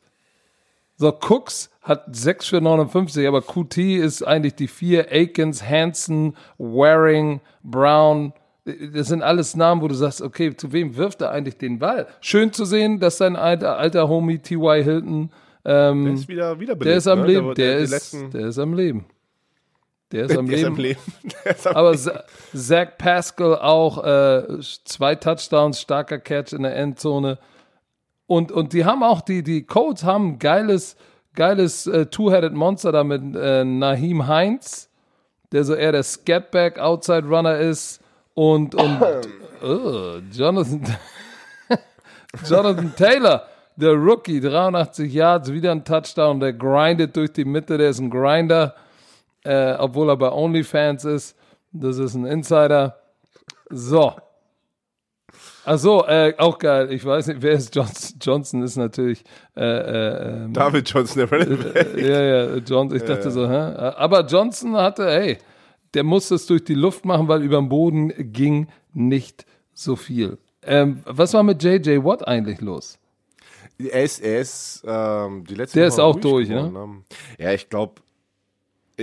So, 0.96 1.16
Cooks 1.28 1.70
hat 1.82 2.04
6 2.10 2.48
für 2.48 2.60
59, 2.60 3.28
aber 3.28 3.40
QT 3.40 3.78
ist 3.78 4.24
eigentlich 4.24 4.56
die 4.56 4.66
vier. 4.66 5.06
Akins, 5.12 5.62
Hansen, 5.62 6.34
Waring, 6.58 7.40
Brown. 7.62 8.32
Das 8.92 9.06
sind 9.06 9.22
alles 9.22 9.54
Namen, 9.54 9.82
wo 9.82 9.86
du 9.86 9.94
sagst, 9.94 10.20
okay, 10.20 10.56
zu 10.56 10.72
wem 10.72 10.96
wirft 10.96 11.20
er 11.20 11.30
eigentlich 11.30 11.58
den 11.58 11.78
Ball? 11.78 12.08
Schön 12.20 12.52
zu 12.52 12.64
sehen, 12.64 12.98
dass 12.98 13.18
sein 13.18 13.36
alter, 13.36 13.78
alter 13.78 14.08
Homie 14.08 14.40
T.Y. 14.40 14.82
Hilton, 14.82 15.30
ähm, 15.64 16.04
Der 16.06 16.14
ist 16.14 16.28
wieder, 16.28 16.58
wieder 16.58 16.74
der 16.74 16.96
ist 16.96 17.06
am 17.06 17.20
ne? 17.20 17.26
Leben. 17.28 17.54
Der, 17.54 17.54
Der, 17.54 17.76
die 17.76 17.84
ist, 17.84 17.90
letzten, 17.92 18.30
der 18.32 18.46
ist 18.48 18.58
am 18.58 18.74
Leben. 18.74 19.04
Der 20.12 20.26
ist 20.26 20.36
am 20.36 20.46
der 20.48 20.56
ist 20.56 20.62
Leben. 20.62 20.74
am 20.74 20.80
Leben. 20.82 21.00
Ist 21.44 21.66
am 21.66 21.76
Aber 21.76 21.96
Za- 21.96 22.24
Zach 22.54 22.88
Pascal 22.98 23.58
auch 23.58 24.04
äh, 24.04 24.60
zwei 24.84 25.14
Touchdowns, 25.14 25.80
starker 25.80 26.18
Catch 26.18 26.52
in 26.52 26.62
der 26.62 26.76
Endzone. 26.76 27.38
Und, 28.26 28.52
und 28.52 28.72
die 28.72 28.84
haben 28.84 29.02
auch, 29.02 29.20
die, 29.22 29.42
die 29.42 29.64
Colts 29.64 30.04
haben 30.04 30.32
ein 30.34 30.38
geiles, 30.38 30.96
geiles 31.34 31.86
äh, 31.86 32.06
Two-Headed 32.06 32.52
Monster 32.54 32.92
da 32.92 33.04
mit 33.04 33.22
äh, 33.36 33.64
Naheem 33.64 34.26
Heinz. 34.26 34.88
der 35.52 35.64
so 35.64 35.74
eher 35.74 35.92
der 35.92 36.02
Scatback 36.02 36.78
Outside 36.78 37.26
Runner 37.26 37.58
ist 37.58 38.00
und, 38.34 38.74
und 38.74 38.98
oh, 39.62 40.18
Jonathan, 40.32 40.82
Jonathan 42.48 42.94
Taylor, 42.96 43.46
der 43.76 43.92
Rookie, 43.92 44.40
83 44.40 45.12
Yards, 45.12 45.52
wieder 45.52 45.72
ein 45.72 45.84
Touchdown, 45.84 46.40
der 46.40 46.52
grindet 46.54 47.16
durch 47.16 47.32
die 47.32 47.44
Mitte, 47.44 47.76
der 47.78 47.90
ist 47.90 47.98
ein 47.98 48.10
Grinder, 48.10 48.74
äh, 49.44 49.74
obwohl 49.74 50.08
er 50.10 50.16
bei 50.16 50.30
OnlyFans 50.30 51.04
ist. 51.04 51.36
Das 51.72 51.98
ist 51.98 52.14
ein 52.14 52.26
Insider. 52.26 52.98
So. 53.70 54.12
Ach 55.64 55.78
so, 55.78 56.04
äh, 56.06 56.34
auch 56.38 56.58
geil. 56.58 56.92
Ich 56.92 57.04
weiß 57.04 57.28
nicht, 57.28 57.40
wer 57.40 57.52
ist 57.52 57.74
Johnson? 57.74 58.18
Johnson 58.20 58.62
ist 58.62 58.76
natürlich 58.76 59.24
äh, 59.56 59.62
äh, 59.62 60.42
ähm, 60.44 60.52
David 60.52 60.88
Johnson, 60.90 61.26
der 61.26 61.30
Running 61.30 61.64
ja, 61.96 62.22
ja, 62.22 62.56
Johnson. 62.56 62.96
Ich 62.96 63.04
dachte 63.04 63.30
so, 63.30 63.48
hä? 63.48 63.54
Aber 63.96 64.26
Johnson 64.26 64.76
hatte, 64.76 65.08
hey, 65.08 65.38
der 65.94 66.02
musste 66.02 66.34
es 66.34 66.46
durch 66.46 66.64
die 66.64 66.74
Luft 66.74 67.04
machen, 67.04 67.28
weil 67.28 67.42
über 67.42 67.58
den 67.58 67.68
Boden 67.68 68.12
ging 68.32 68.68
nicht 68.92 69.46
so 69.72 69.94
viel. 69.96 70.38
Ähm, 70.64 71.00
was 71.04 71.32
war 71.34 71.42
mit 71.42 71.62
JJ 71.62 72.04
Watt 72.04 72.26
eigentlich 72.26 72.60
los? 72.60 72.98
Er 73.78 74.04
ist, 74.04 74.20
er 74.20 74.40
ist 74.40 74.84
ähm, 74.86 75.44
die 75.44 75.54
letzte 75.54 75.78
Der 75.78 75.88
Woche 75.88 75.94
ist 75.94 75.98
auch 76.00 76.16
durch, 76.16 76.48
ne? 76.48 76.68
geworden, 76.68 77.04
Ja, 77.38 77.52
ich 77.52 77.68
glaube. 77.68 77.94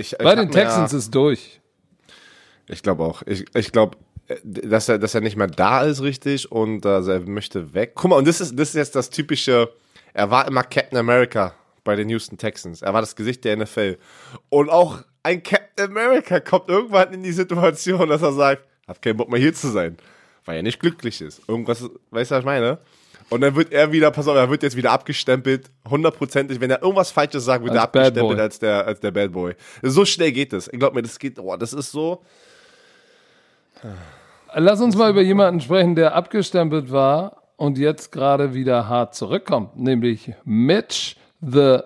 Ich, 0.00 0.16
Bei 0.16 0.32
ich 0.32 0.40
den 0.40 0.50
Texans 0.50 0.94
ist 0.94 1.14
durch. 1.14 1.60
Ich 2.68 2.82
glaube 2.82 3.04
auch. 3.04 3.22
Ich, 3.26 3.44
ich 3.54 3.70
glaube, 3.70 3.98
dass 4.44 4.88
er, 4.88 4.98
dass 4.98 5.14
er 5.14 5.20
nicht 5.20 5.36
mehr 5.36 5.46
da 5.46 5.82
ist, 5.82 6.00
richtig, 6.00 6.50
und 6.50 6.86
also 6.86 7.10
er 7.10 7.20
möchte 7.20 7.74
weg. 7.74 7.92
Guck 7.94 8.10
mal, 8.10 8.16
und 8.16 8.26
das 8.26 8.40
ist, 8.40 8.58
das 8.58 8.70
ist 8.70 8.74
jetzt 8.76 8.96
das 8.96 9.10
typische, 9.10 9.70
er 10.14 10.30
war 10.30 10.48
immer 10.48 10.62
Captain 10.62 10.98
America 10.98 11.54
bei 11.84 11.96
den 11.96 12.08
Houston 12.08 12.38
Texans. 12.38 12.82
Er 12.82 12.94
war 12.94 13.00
das 13.00 13.14
Gesicht 13.14 13.44
der 13.44 13.56
NFL. 13.56 13.98
Und 14.48 14.70
auch 14.70 15.02
ein 15.22 15.42
Captain 15.42 15.90
America 15.90 16.40
kommt 16.40 16.68
irgendwann 16.68 17.12
in 17.12 17.22
die 17.22 17.32
Situation, 17.32 18.08
dass 18.08 18.22
er 18.22 18.32
sagt, 18.32 18.62
hab 18.86 19.02
keinen 19.02 19.16
Bock 19.16 19.30
mehr 19.30 19.40
hier 19.40 19.54
zu 19.54 19.68
sein. 19.68 19.98
Weil 20.44 20.56
er 20.56 20.62
nicht 20.62 20.80
glücklich 20.80 21.20
ist. 21.20 21.42
Irgendwas, 21.46 21.82
weißt 22.10 22.30
du, 22.30 22.34
was 22.34 22.40
ich 22.40 22.44
meine? 22.44 22.78
Und 23.30 23.40
dann 23.40 23.54
wird 23.54 23.72
er 23.72 23.92
wieder, 23.92 24.10
pass 24.10 24.28
auf, 24.28 24.36
er 24.36 24.50
wird 24.50 24.62
jetzt 24.62 24.76
wieder 24.76 24.90
abgestempelt, 24.92 25.70
hundertprozentig. 25.88 26.60
Wenn 26.60 26.70
er 26.70 26.82
irgendwas 26.82 27.10
Falsches 27.10 27.44
sagt, 27.44 27.62
wird 27.64 27.72
Als 27.72 27.78
er 27.78 27.82
abgestempelt 27.84 28.40
als 28.40 28.58
der, 28.58 28.86
als 28.86 29.00
der 29.00 29.10
Bad 29.12 29.32
Boy. 29.32 29.54
So 29.82 30.04
schnell 30.04 30.32
geht 30.32 30.52
das. 30.52 30.68
Ich 30.68 30.78
glaube 30.78 30.96
mir, 30.96 31.02
das 31.02 31.18
geht, 31.18 31.38
oh, 31.38 31.56
das 31.56 31.72
ist 31.72 31.92
so, 31.92 32.22
Lass 34.54 34.80
uns 34.80 34.96
mal 34.96 35.10
über 35.10 35.22
jemanden 35.22 35.60
sprechen, 35.60 35.94
der 35.94 36.14
abgestempelt 36.14 36.90
war 36.90 37.42
und 37.56 37.78
jetzt 37.78 38.10
gerade 38.10 38.52
wieder 38.52 38.88
hart 38.88 39.14
zurückkommt, 39.14 39.76
nämlich 39.76 40.32
Mitch 40.44 41.14
the 41.40 41.78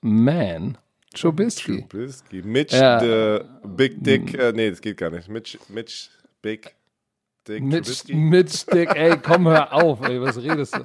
Man 0.00 0.78
Trubisky. 1.14 1.86
Trubisky. 1.88 2.42
Mitch, 2.42 2.76
Ja. 2.76 3.00
the 3.00 3.44
Big 3.66 4.02
Dick, 4.02 4.34
äh, 4.34 4.52
nee, 4.52 4.70
das 4.70 4.80
geht 4.80 4.96
gar 4.96 5.10
nicht. 5.10 5.28
Mitch, 5.28 5.58
Mitch, 5.68 6.10
Big 6.42 6.74
Dick 7.48 7.62
Mitch, 7.62 7.84
Trubisky. 7.84 8.14
Mitch 8.14 8.66
Dick, 8.66 8.94
ey, 8.94 9.16
komm, 9.16 9.48
hör 9.48 9.72
auf, 9.72 10.06
ey, 10.06 10.20
was 10.20 10.36
redest 10.36 10.76
du? 10.76 10.84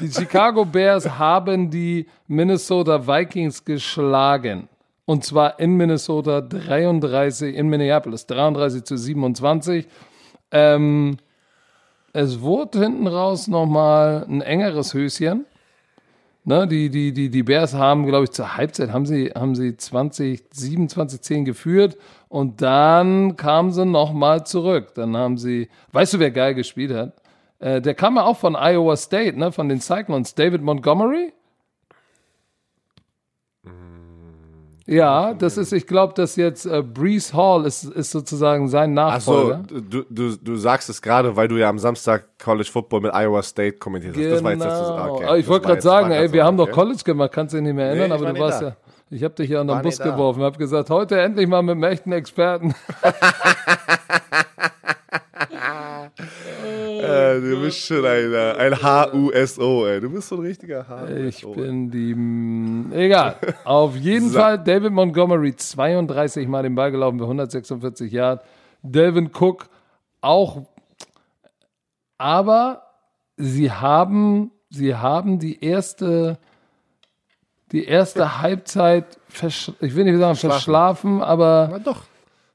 Die 0.00 0.10
Chicago 0.10 0.64
Bears 0.64 1.08
haben 1.18 1.70
die 1.70 2.06
Minnesota 2.26 3.06
Vikings 3.06 3.64
geschlagen. 3.64 4.68
Und 5.04 5.24
zwar 5.24 5.58
in 5.58 5.76
Minnesota 5.76 6.40
33, 6.40 7.54
in 7.54 7.68
Minneapolis 7.68 8.26
33 8.26 8.84
zu 8.84 8.96
27. 8.96 9.86
Ähm, 10.50 11.16
es 12.12 12.40
wurde 12.40 12.80
hinten 12.80 13.06
raus 13.06 13.48
nochmal 13.48 14.24
ein 14.28 14.42
engeres 14.42 14.94
Höschen. 14.94 15.46
Ne, 16.44 16.66
die, 16.66 16.90
die, 16.90 17.12
die, 17.12 17.30
die 17.30 17.42
Bears 17.44 17.72
haben, 17.72 18.04
glaube 18.04 18.24
ich, 18.24 18.32
zur 18.32 18.56
Halbzeit 18.56 18.90
haben 18.90 19.06
sie, 19.06 19.30
haben 19.32 19.54
sie 19.54 19.76
20, 19.76 20.42
27, 20.50 21.20
10 21.20 21.44
geführt 21.44 21.96
und 22.32 22.62
dann 22.62 23.36
kamen 23.36 23.72
sie 23.72 23.84
nochmal 23.84 24.46
zurück. 24.46 24.94
Dann 24.94 25.14
haben 25.18 25.36
sie, 25.36 25.68
weißt 25.92 26.14
du, 26.14 26.18
wer 26.18 26.30
geil 26.30 26.54
gespielt 26.54 26.90
hat? 26.90 27.12
Äh, 27.58 27.82
der 27.82 27.94
kam 27.94 28.16
ja 28.16 28.24
auch 28.24 28.38
von 28.38 28.56
Iowa 28.56 28.96
State, 28.96 29.38
ne, 29.38 29.52
von 29.52 29.68
den 29.68 29.82
Cyclones, 29.82 30.34
David 30.34 30.62
Montgomery. 30.62 31.34
Ja, 34.86 35.32
das 35.34 35.58
ist, 35.58 35.72
ich 35.72 35.86
glaube, 35.86 36.14
dass 36.14 36.34
jetzt 36.36 36.66
äh, 36.66 36.82
Brees 36.82 37.32
Hall 37.34 37.66
ist, 37.66 37.84
ist 37.84 38.10
sozusagen 38.10 38.66
sein 38.68 38.98
Achso, 38.98 39.32
Nachfolger. 39.32 39.62
du, 39.80 40.02
du, 40.10 40.36
du 40.36 40.56
sagst 40.56 40.88
es 40.90 41.00
gerade, 41.00 41.36
weil 41.36 41.46
du 41.48 41.56
ja 41.56 41.68
am 41.68 41.78
Samstag 41.78 42.24
College 42.42 42.68
Football 42.70 43.02
mit 43.02 43.14
Iowa 43.14 43.42
State 43.42 43.76
kommentiert 43.78 44.16
hast. 44.16 44.24
Das 44.24 44.42
war 44.42 44.52
jetzt 44.52 44.64
das, 44.64 44.88
Genau. 44.88 45.14
okay. 45.16 45.38
Ich 45.38 45.46
wollte 45.48 45.66
gerade 45.68 45.82
sagen, 45.82 46.10
ey, 46.10 46.32
wir 46.32 46.44
haben 46.44 46.56
doch 46.56 46.64
okay. 46.64 46.72
College 46.72 47.02
gemacht, 47.04 47.30
kannst 47.32 47.52
du 47.52 47.58
dich 47.58 47.64
nicht 47.66 47.74
mehr 47.76 47.86
erinnern, 47.88 48.08
Nee, 48.08 48.14
aber 48.14 48.32
du 48.32 48.40
warst 48.40 48.62
da. 48.62 48.66
ja, 48.68 48.76
ich 49.12 49.24
habe 49.24 49.34
dich 49.34 49.50
ja 49.50 49.60
unter 49.60 49.76
den 49.76 49.82
Bus 49.82 49.98
geworfen, 49.98 50.42
habe 50.42 50.58
gesagt, 50.58 50.90
heute 50.90 51.20
endlich 51.20 51.46
mal 51.46 51.62
mit 51.62 51.72
einem 51.72 51.84
echten 51.84 52.12
Experten. 52.12 52.74
Äh, 57.02 57.40
du 57.40 57.60
bist 57.60 57.78
schon 57.78 58.04
ein, 58.04 58.32
äh, 58.32 58.54
ein 58.58 58.80
H-U-S-O, 58.80 59.86
ey. 59.86 60.00
Du 60.00 60.10
bist 60.10 60.28
so 60.28 60.36
ein 60.36 60.42
richtiger 60.42 60.86
H-U-S-O. 60.88 61.50
Ich 61.50 61.56
bin 61.56 61.90
die. 61.90 62.96
Egal. 62.96 63.36
Auf 63.64 63.96
jeden 63.96 64.28
So. 64.30 64.38
Fall 64.38 64.58
David 64.58 64.92
Montgomery 64.92 65.56
32 65.56 66.46
Mal 66.46 66.62
den 66.62 66.74
Ball 66.74 66.92
gelaufen 66.92 67.18
für 67.18 67.24
146 67.24 68.12
Yard. 68.12 68.44
Delvin 68.82 69.30
Cook 69.32 69.68
auch. 70.20 70.62
Aber 72.18 72.82
sie 73.36 73.70
haben, 73.70 74.52
sie 74.70 74.94
haben 74.94 75.40
die 75.40 75.64
erste, 75.64 76.38
die 77.72 77.84
erste 77.84 78.40
Halbzeit, 78.40 79.04
versch 79.28 79.72
ich 79.80 79.94
will 79.94 80.04
nicht 80.04 80.18
sagen 80.18 80.36
verschlafen, 80.36 81.22
aber 81.22 81.68
Na 81.72 81.78
doch. 81.78 82.02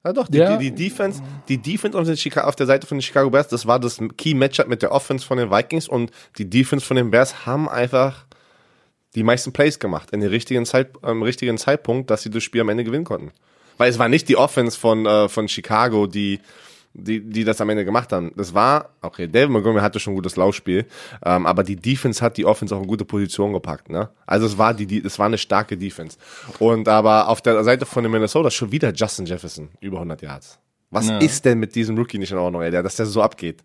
Na 0.04 0.14
doch, 0.14 0.28
die, 0.28 0.38
Ja. 0.38 0.56
die, 0.58 0.72
die 0.72 0.84
Defense, 0.90 1.22
die 1.50 1.58
Defense 1.58 1.98
auf, 2.00 2.08
Chica 2.16 2.46
auf 2.46 2.56
der 2.56 2.66
Seite 2.68 2.88
von 2.88 2.98
den 2.98 3.02
Chicago 3.02 3.30
Bears, 3.30 3.48
das 3.50 3.66
war 3.66 3.80
das 3.80 4.00
Key 4.18 4.36
Matchup 4.36 4.68
mit 4.68 4.82
der 4.82 4.92
Offense 4.92 5.26
von 5.26 5.38
den 5.38 5.52
Vikings 5.52 5.90
und 5.90 6.12
die 6.38 6.50
Defense 6.50 6.86
von 6.86 6.96
den 6.96 7.12
Bears 7.12 7.46
haben 7.46 7.68
einfach 7.68 8.26
die 9.16 9.24
meisten 9.24 9.52
Plays 9.52 9.80
gemacht 9.80 10.12
in 10.12 10.20
den 10.22 10.30
richtigen 10.30 10.66
Zeit, 10.66 10.92
am 11.02 11.24
richtigen 11.24 11.58
Zeitpunkt, 11.58 12.10
dass 12.12 12.22
sie 12.22 12.30
das 12.30 12.44
Spiel 12.44 12.62
am 12.62 12.70
Ende 12.70 12.84
gewinnen 12.84 13.04
konnten. 13.06 13.32
Weil 13.78 13.90
es 13.90 14.00
war 14.00 14.10
nicht 14.10 14.30
die 14.30 14.38
Offense 14.38 14.80
von, 14.80 15.06
äh, 15.06 15.28
von 15.28 15.48
Chicago, 15.48 16.08
die, 16.08 16.40
die, 16.98 17.22
die 17.22 17.44
das 17.44 17.62
am 17.62 17.70
Ende 17.70 17.86
gemacht 17.86 18.12
haben. 18.12 18.32
Das 18.36 18.54
war, 18.54 18.90
okay, 19.02 19.28
David 19.28 19.52
Montgomery 19.52 19.82
hatte 19.82 20.00
schon 20.00 20.14
ein 20.14 20.16
gutes 20.18 20.36
Laufspiel, 20.36 20.86
ähm, 21.24 21.46
aber 21.46 21.64
die 21.64 21.76
Defense 21.76 22.24
hat 22.24 22.38
die 22.38 22.46
Offense 22.46 22.76
auch 22.76 22.82
in 22.82 22.88
gute 22.88 23.06
Position 23.06 23.54
gepackt, 23.54 23.90
ne? 23.90 24.10
Also 24.26 24.46
es 24.48 24.58
war 24.58 24.74
die, 24.74 24.86
die, 24.88 25.04
es 25.06 25.18
war 25.20 25.28
eine 25.28 25.38
starke 25.38 25.78
Defense. 25.78 26.18
Und 26.60 26.88
aber 26.90 27.30
auf 27.30 27.42
der 27.42 27.64
Seite 27.64 27.86
von 27.86 28.04
den 28.04 28.12
Minnesota 28.12 28.50
schon 28.52 28.72
wieder 28.72 28.92
Justin 28.94 29.26
Jefferson, 29.26 29.70
über 29.80 29.98
100 29.98 30.22
Yards. 30.22 30.60
Was 30.90 31.08
Ja. 31.08 31.18
ist 31.20 31.46
denn 31.46 31.60
mit 31.60 31.76
diesem 31.76 31.98
Rookie 31.98 32.18
nicht 32.18 32.32
in 32.32 32.38
Ordnung, 32.38 32.62
ey, 32.64 32.72
dass 32.72 32.96
der 32.96 33.06
so 33.06 33.22
abgeht? 33.22 33.64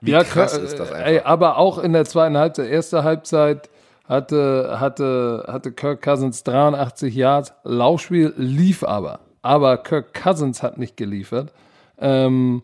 Wie 0.00 0.10
ja, 0.10 0.24
krass 0.24 0.58
kr- 0.58 0.62
ist 0.62 0.78
das 0.78 0.90
einfach? 0.90 1.06
Ey, 1.06 1.20
aber 1.20 1.58
auch 1.58 1.78
in 1.78 1.92
der 1.92 2.04
zweiten 2.04 2.36
Halbzeit, 2.36 2.68
erste 2.70 3.04
Halbzeit 3.04 3.68
hatte, 4.08 4.76
hatte, 4.80 5.44
hatte 5.48 5.72
Kirk 5.72 6.02
Cousins 6.02 6.42
83 6.44 7.14
Yards. 7.14 7.52
Laufspiel 7.64 8.32
lief 8.36 8.82
aber. 8.84 9.20
Aber 9.42 9.76
Kirk 9.78 10.14
Cousins 10.14 10.62
hat 10.62 10.78
nicht 10.78 10.96
geliefert. 10.96 11.52
Ähm, 11.98 12.62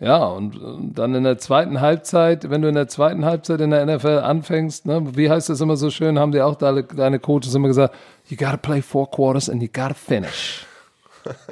ja, 0.00 0.24
und, 0.24 0.58
und 0.60 0.94
dann 0.94 1.14
in 1.14 1.24
der 1.24 1.38
zweiten 1.38 1.80
Halbzeit, 1.80 2.50
wenn 2.50 2.60
du 2.62 2.68
in 2.68 2.74
der 2.74 2.88
zweiten 2.88 3.24
Halbzeit 3.24 3.60
in 3.60 3.70
der 3.70 3.86
NFL 3.86 4.18
anfängst, 4.24 4.86
ne, 4.86 5.02
wie 5.16 5.30
heißt 5.30 5.48
das 5.48 5.60
immer 5.60 5.76
so 5.76 5.90
schön, 5.90 6.18
haben 6.18 6.32
die 6.32 6.42
auch 6.42 6.56
deine, 6.56 6.82
deine 6.84 7.18
Coaches 7.20 7.54
immer 7.54 7.68
gesagt, 7.68 7.94
you 8.28 8.36
gotta 8.36 8.56
play 8.56 8.82
four 8.82 9.10
quarters 9.10 9.48
and 9.48 9.62
you 9.62 9.68
gotta 9.72 9.94
finish. 9.94 10.66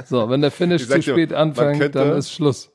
So, 0.04 0.28
wenn 0.28 0.42
der 0.42 0.50
Finish 0.50 0.82
Ich 0.82 0.88
zu 0.88 0.94
dir, 0.96 1.02
spät 1.02 1.30
man 1.30 1.38
anfängt, 1.40 1.78
könnte- 1.80 1.98
dann 1.98 2.16
ist 2.16 2.30
Schluss. 2.32 2.68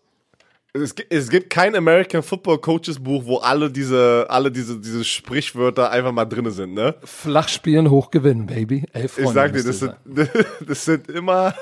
Es 0.74 0.94
gibt, 0.94 1.12
es 1.12 1.30
gibt 1.30 1.50
kein 1.50 1.76
American 1.76 2.22
Football 2.22 2.60
Coaches 2.60 3.00
Buch, 3.00 3.24
wo 3.26 3.38
alle 3.38 3.72
diese, 3.72 4.26
alle 4.30 4.52
diese, 4.52 4.80
diese 4.80 5.04
Sprichwörter 5.04 5.90
einfach 5.92 6.12
mal 6.12 6.26
drinne 6.26 6.52
sind, 6.52 6.74
ne? 6.74 6.94
Flach 7.04 7.50
spielen, 7.50 7.90
hoch 7.90 8.12
gewinnen, 8.12 8.46
Baby. 8.46 8.86
Elf 8.94 9.18
Ich 9.18 9.24
Freunde 9.24 9.34
sag 9.34 9.54
dir, 9.54 9.64
das 9.64 9.80
sind, 9.80 9.94
das 10.68 10.86
sind 10.86 11.10
immer, 11.10 11.54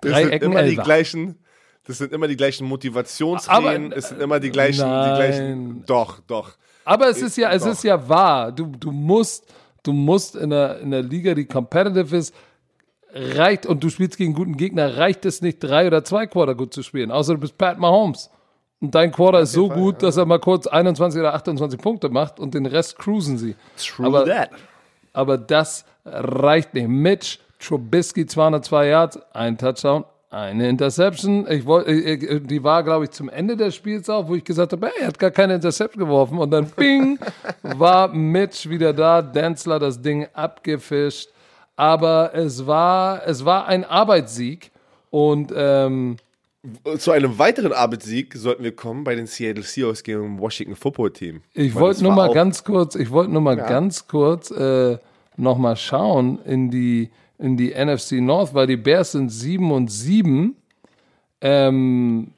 das 0.00 0.12
Drei 0.12 0.22
sind 0.22 0.32
Ecken, 0.32 0.50
immer 0.52 0.62
die 0.62 0.70
Elfer. 0.70 0.82
gleichen, 0.82 1.38
das 1.86 1.98
sind 1.98 2.12
immer 2.12 2.28
die 2.28 2.36
gleichen 2.36 2.66
Motivationsreden, 2.66 3.86
Aber, 3.86 3.96
es 3.96 4.08
sind 4.08 4.20
immer 4.20 4.38
die 4.40 4.50
gleichen, 4.50 4.84
die 4.84 4.90
nein. 4.90 5.14
gleichen, 5.16 5.84
doch, 5.86 6.20
doch. 6.26 6.52
Aber 6.84 7.08
es 7.08 7.20
ist 7.22 7.36
ja, 7.36 7.50
es 7.52 7.62
Doch. 7.64 7.72
ist 7.72 7.84
ja 7.84 8.08
wahr. 8.08 8.52
Du, 8.52 8.66
du 8.66 8.90
musst, 8.90 9.52
du 9.82 9.92
musst 9.92 10.34
in 10.36 10.50
der, 10.50 10.80
in 10.80 10.90
der 10.90 11.02
Liga, 11.02 11.34
die 11.34 11.44
competitive 11.46 12.16
ist, 12.16 12.34
reicht, 13.12 13.66
und 13.66 13.82
du 13.84 13.90
spielst 13.90 14.16
gegen 14.16 14.34
guten 14.34 14.56
Gegner, 14.56 14.96
reicht 14.96 15.24
es 15.24 15.42
nicht, 15.42 15.58
drei 15.58 15.86
oder 15.86 16.04
zwei 16.04 16.26
Quarter 16.26 16.54
gut 16.54 16.72
zu 16.74 16.82
spielen. 16.82 17.10
Außer 17.10 17.34
du 17.34 17.40
bist 17.40 17.56
Pat 17.58 17.78
Mahomes. 17.78 18.30
Und 18.80 18.94
dein 18.94 19.12
Quarter 19.12 19.40
ist 19.40 19.52
so 19.52 19.68
gut, 19.68 20.02
dass 20.02 20.16
er 20.16 20.24
mal 20.24 20.40
kurz 20.40 20.66
21 20.66 21.20
oder 21.20 21.34
28 21.34 21.78
Punkte 21.80 22.08
macht 22.08 22.40
und 22.40 22.54
den 22.54 22.64
Rest 22.66 22.98
cruisen 22.98 23.36
sie. 23.36 23.54
True 23.76 24.06
Aber- 24.06 24.24
that. 24.24 24.50
Aber 25.12 25.36
das 25.36 25.84
reicht 26.04 26.72
nicht. 26.74 26.88
Mitch 26.88 27.38
Trubisky 27.58 28.24
202 28.26 28.86
Yards, 28.88 29.18
ein 29.34 29.58
Touchdown, 29.58 30.04
eine 30.30 30.68
Interception. 30.68 31.46
Ich 31.50 31.66
wollte, 31.66 31.90
äh, 31.90 32.40
die 32.40 32.62
war, 32.62 32.82
glaube 32.84 33.04
ich, 33.04 33.10
zum 33.10 33.28
Ende 33.28 33.56
des 33.56 33.74
Spiels 33.74 34.08
auch, 34.08 34.28
wo 34.28 34.36
ich 34.36 34.44
gesagt 34.44 34.72
habe, 34.72 34.86
ey, 34.86 34.92
er 35.02 35.08
hat 35.08 35.18
gar 35.18 35.30
keine 35.32 35.54
Interception 35.56 36.04
geworfen. 36.04 36.38
Und 36.38 36.50
dann, 36.52 36.66
bing, 36.66 37.18
war 37.62 38.08
Mitch 38.14 38.70
wieder 38.70 38.92
da. 38.92 39.22
Denzler 39.22 39.78
das 39.80 40.00
Ding 40.00 40.26
abgefischt. 40.32 41.28
Aber 41.76 42.32
es 42.34 42.66
war, 42.66 43.26
es 43.26 43.44
war 43.44 43.66
ein 43.66 43.84
Arbeitssieg. 43.84 44.70
Und 45.10 45.52
ähm, 45.56 46.16
Zu 46.98 47.10
einem 47.10 47.38
weiteren 47.38 47.72
Arbeitssieg 47.72 48.34
sollten 48.36 48.62
wir 48.62 48.76
kommen 48.76 49.02
bei 49.02 49.14
den 49.16 49.26
Seattle 49.26 49.64
Seahawks 49.64 50.02
gegen 50.04 50.22
dem 50.22 50.38
Washington 50.38 50.76
Football 50.76 51.10
Team. 51.10 51.40
ich 51.54 51.74
wollte 51.74 52.04
nur 52.04 52.12
mal 52.12 52.32
ganz 52.32 52.62
kurz, 52.62 52.94
ich 52.94 53.10
wollte 53.10 53.32
nur 53.32 53.40
mal 53.42 53.58
Ja. 53.58 53.66
ganz 53.66 54.06
kurz 54.06 54.50
äh, 54.52 54.98
noch 55.36 55.58
mal 55.58 55.74
schauen 55.74 56.38
in 56.44 56.70
die 56.70 57.10
in 57.40 57.56
die 57.56 57.70
NFC 57.72 58.12
North, 58.20 58.54
weil 58.54 58.66
die 58.66 58.76
Bears 58.76 59.12
sind 59.12 59.30
7 59.30 59.72
und 59.72 59.90
7. 59.90 60.54
Ähm, 61.40 62.32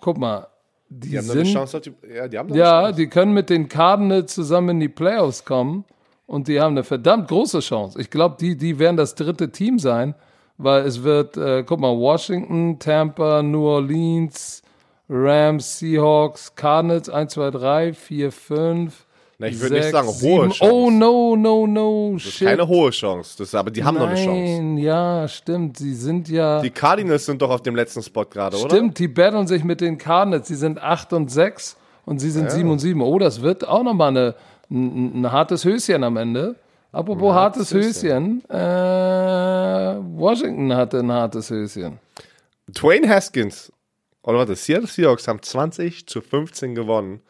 guck 0.00 0.18
mal, 0.18 0.48
die, 0.88 1.10
Die 1.10 1.18
haben 1.18 1.26
noch 1.26 1.34
eine 1.34 1.44
sind 1.44 1.54
Chance 1.54 1.80
die, 1.80 2.14
ja, 2.14 2.28
die 2.28 2.38
haben 2.38 2.54
Ja, 2.54 2.92
die 2.92 3.08
können 3.08 3.32
mit 3.32 3.50
den 3.50 3.68
Cardinals 3.68 4.34
zusammen 4.34 4.70
in 4.70 4.80
die 4.80 4.88
Playoffs 4.88 5.44
kommen 5.44 5.84
und 6.26 6.46
die 6.46 6.60
haben 6.60 6.72
eine 6.72 6.84
verdammt 6.84 7.28
große 7.28 7.60
Chance. 7.60 8.00
Ich 8.00 8.10
glaube, 8.10 8.36
die, 8.38 8.56
die 8.56 8.78
werden 8.78 8.96
das 8.96 9.14
dritte 9.14 9.50
Team 9.50 9.78
sein, 9.78 10.14
weil 10.58 10.84
es 10.84 11.02
wird, 11.02 11.36
äh, 11.36 11.64
guck 11.64 11.80
mal, 11.80 11.96
Washington, 11.96 12.78
Tampa, 12.78 13.42
New 13.42 13.66
Orleans, 13.66 14.62
Rams, 15.08 15.78
Seahawks, 15.78 16.54
Cardinals, 16.54 17.08
1, 17.08 17.32
2, 17.32 17.50
3, 17.50 17.92
4, 17.94 18.32
5. 18.32 19.03
Na, 19.38 19.48
ich 19.48 19.58
würde 19.60 19.74
nicht 19.76 19.90
sagen 19.90 20.06
hohe 20.08 20.48
Chance. 20.50 20.72
Oh, 20.72 20.90
no, 20.90 21.34
no, 21.36 21.66
no, 21.66 22.12
Das 22.14 22.26
ist 22.26 22.32
shit. 22.34 22.48
keine 22.48 22.66
hohe 22.68 22.90
Chance, 22.90 23.34
das, 23.38 23.54
aber 23.54 23.70
die 23.70 23.82
haben 23.82 23.98
noch 23.98 24.06
eine 24.06 24.14
Chance. 24.14 24.62
Nein, 24.62 24.78
ja, 24.78 25.26
stimmt. 25.26 25.76
Sie 25.78 25.94
sind 25.94 26.28
ja. 26.28 26.60
Die 26.62 26.70
Cardinals 26.70 27.26
sind 27.26 27.42
doch 27.42 27.50
auf 27.50 27.62
dem 27.62 27.74
letzten 27.74 28.02
Spot 28.02 28.24
gerade, 28.24 28.56
oder? 28.56 28.70
Stimmt, 28.74 28.98
die 28.98 29.08
battlen 29.08 29.46
sich 29.46 29.64
mit 29.64 29.80
den 29.80 29.98
Cardinals. 29.98 30.46
Die 30.46 30.54
sind 30.54 30.80
8 30.80 31.12
und 31.14 31.30
6 31.30 31.76
und 32.04 32.20
sie 32.20 32.30
sind 32.30 32.50
7 32.50 32.70
und 32.70 32.78
7. 32.78 33.00
Oh, 33.02 33.18
das 33.18 33.42
wird 33.42 33.66
auch 33.66 33.82
nochmal 33.82 34.10
eine, 34.10 34.34
ein, 34.70 35.22
ein 35.22 35.32
hartes 35.32 35.64
Höschen 35.64 36.04
am 36.04 36.16
Ende. 36.16 36.54
Apropos 36.92 37.34
hartes 37.34 37.74
Höschen. 37.74 38.44
Äh, 38.48 38.54
Washington 40.16 40.74
hatte 40.74 41.00
ein 41.00 41.10
hartes 41.10 41.50
Höschen. 41.50 41.98
Dwayne 42.68 43.08
Haskins, 43.08 43.72
oder 44.22 44.38
warte, 44.38 44.54
Seattle 44.54 44.86
Seahawks 44.86 45.26
haben 45.28 45.42
20 45.42 46.06
zu 46.06 46.20
15 46.20 46.74
gewonnen. 46.74 47.20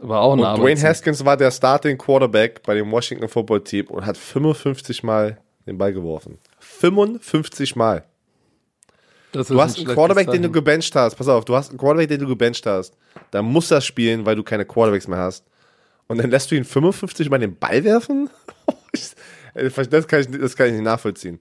War 0.00 0.20
auch 0.20 0.34
ein 0.34 0.40
Und 0.40 0.58
Dwayne. 0.58 0.80
Haskins 0.80 1.24
war 1.24 1.36
der 1.36 1.50
Starting 1.50 1.96
Quarterback 1.96 2.62
bei 2.62 2.74
dem 2.74 2.90
Washington 2.90 3.28
Football 3.28 3.62
Team 3.62 3.86
und 3.86 4.04
hat 4.04 4.16
55 4.16 5.02
Mal 5.02 5.38
den 5.66 5.78
Ball 5.78 5.92
geworfen. 5.92 6.38
55 6.58 7.76
Mal. 7.76 8.04
Du 9.32 9.40
hast 9.40 9.78
ein 9.78 9.86
einen 9.86 9.94
Quarterback, 9.94 10.30
den 10.30 10.42
du 10.42 10.48
Zeichen. 10.48 10.52
gebencht 10.52 10.94
hast. 10.94 11.16
Pass 11.16 11.28
auf, 11.28 11.44
du 11.44 11.56
hast 11.56 11.70
einen 11.70 11.78
Quarterback, 11.78 12.08
den 12.08 12.20
du 12.20 12.26
gebencht 12.26 12.66
hast. 12.66 12.94
Dann 13.30 13.44
muss 13.44 13.70
er 13.70 13.80
spielen, 13.80 14.26
weil 14.26 14.36
du 14.36 14.44
keine 14.44 14.64
Quarterbacks 14.64 15.08
mehr 15.08 15.18
hast. 15.18 15.44
Und 16.06 16.18
dann 16.18 16.30
lässt 16.30 16.50
du 16.50 16.54
ihn 16.54 16.64
55 16.64 17.30
Mal 17.30 17.38
den 17.38 17.56
Ball 17.56 17.82
werfen? 17.82 18.30
das, 19.54 20.06
kann 20.06 20.20
ich, 20.20 20.30
das 20.30 20.54
kann 20.54 20.66
ich 20.66 20.72
nicht 20.74 20.82
nachvollziehen. 20.82 21.40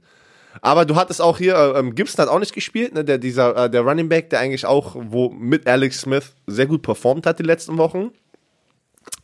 Aber 0.61 0.85
du 0.85 0.95
hattest 0.95 1.21
auch 1.21 1.37
hier, 1.37 1.55
äh, 1.55 1.79
ähm, 1.79 1.95
Gibson 1.95 2.23
hat 2.23 2.29
auch 2.29 2.39
nicht 2.39 2.53
gespielt, 2.53 2.93
ne? 2.93 3.03
der, 3.03 3.17
dieser, 3.17 3.65
äh, 3.65 3.69
der 3.69 3.81
Running 3.81 4.09
Back, 4.09 4.29
der 4.29 4.39
eigentlich 4.39 4.65
auch, 4.65 4.95
wo 4.97 5.29
mit 5.29 5.67
Alex 5.67 6.01
Smith 6.01 6.33
sehr 6.47 6.67
gut 6.67 6.81
performt 6.83 7.25
hat 7.25 7.39
die 7.39 7.43
letzten 7.43 7.77
Wochen. 7.77 8.11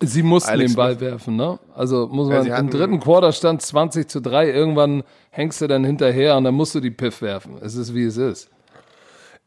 Sie 0.02 0.24
mussten 0.24 0.50
Alex 0.50 0.72
den 0.72 0.78
Ball 0.78 1.00
werfen, 1.00 1.36
ne? 1.36 1.60
Also 1.76 2.08
muss 2.08 2.30
Ja, 2.30 2.36
man 2.36 2.44
sie 2.44 2.50
im 2.52 2.70
dritten 2.70 3.00
Quarter 3.00 3.32
stand 3.32 3.62
20 3.62 4.08
zu 4.08 4.22
3. 4.22 4.50
Irgendwann 4.50 5.04
hängst 5.30 5.62
du 5.62 5.68
dann 5.68 5.84
hinterher 5.84 6.38
und 6.38 6.46
dann 6.46 6.56
musst 6.56 6.74
du 6.76 6.80
die 6.80 6.92
Piff 6.92 7.22
werfen. 7.22 7.58
Es 7.62 7.76
ist 7.76 7.94
wie 7.94 8.06
es 8.06 8.18
ist. 8.18 8.50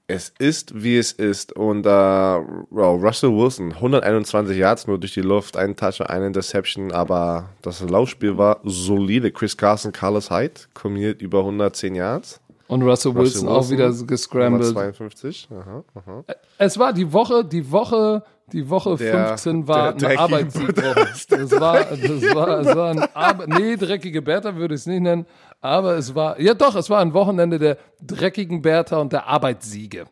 Es 0.09 0.33
ist, 0.39 0.83
wie 0.83 0.99
es 0.99 1.13
ist. 1.13 1.55
Und 1.55 1.87
äh, 1.87 1.91
Russell 1.91 3.31
Wilson, 3.31 3.73
121 3.73 4.59
Yards 4.59 4.87
nur 4.87 4.99
durch 4.99 5.15
die 5.15 5.23
Luft, 5.23 5.57
ein 5.57 5.75
Touchdown, 5.75 6.09
eine 6.09 6.27
Interception, 6.27 6.93
aber 6.93 7.49
das 7.63 7.81
Laufspiel 7.81 8.37
war 8.37 8.61
solide. 8.65 9.31
Chris 9.31 9.57
Carson, 9.57 9.93
Carlos 9.93 10.31
Hyde, 10.31 10.53
kombiniert 10.75 11.23
über 11.23 11.39
110 11.39 11.95
Yards. 11.95 12.41
Und 12.69 12.83
Russell, 12.83 13.15
Wilson, 13.15 13.49
auch 13.49 13.69
wieder 13.71 13.93
gescrambled. 13.93 14.73
52. 14.73 15.49
Aha, 15.51 15.85
aha. 15.95 16.25
Es 16.59 16.79
war 16.79 16.93
die 16.93 17.13
Woche, 17.13 17.45
die 17.45 17.71
Woche, 17.71 18.23
die 18.53 18.69
Woche 18.69 18.97
Der- 18.97 19.29
15 19.29 19.67
war 19.69 19.95
der 19.95 20.09
eine 20.09 20.17
dreckige 20.17 20.21
Arbeitssiegwoche. 20.21 21.09
Das 21.29 21.61
war, 21.61 21.85
das 21.85 22.35
war, 22.35 22.61
es 22.61 22.77
war 22.77 22.91
ein 22.91 23.15
Arbe 23.15 23.45
nee, 23.49 23.77
dreckige 23.77 24.23
Bertha 24.23 24.55
würde 24.57 24.75
ich 24.75 24.83
es 24.83 24.87
nicht 24.87 25.01
nennen, 25.01 25.27
aber 25.61 25.97
es 25.97 26.15
war, 26.15 26.39
ja 26.41 26.55
doch, 26.55 26.75
es 26.77 26.91
war 26.91 27.01
ein 27.01 27.15
Wochenende 27.15 27.59
der 27.59 27.79
dreckigen 28.01 28.63
Bertha 28.63 28.99
und 28.99 29.13
der 29.13 29.27
Arbeitssiege. 29.27 30.07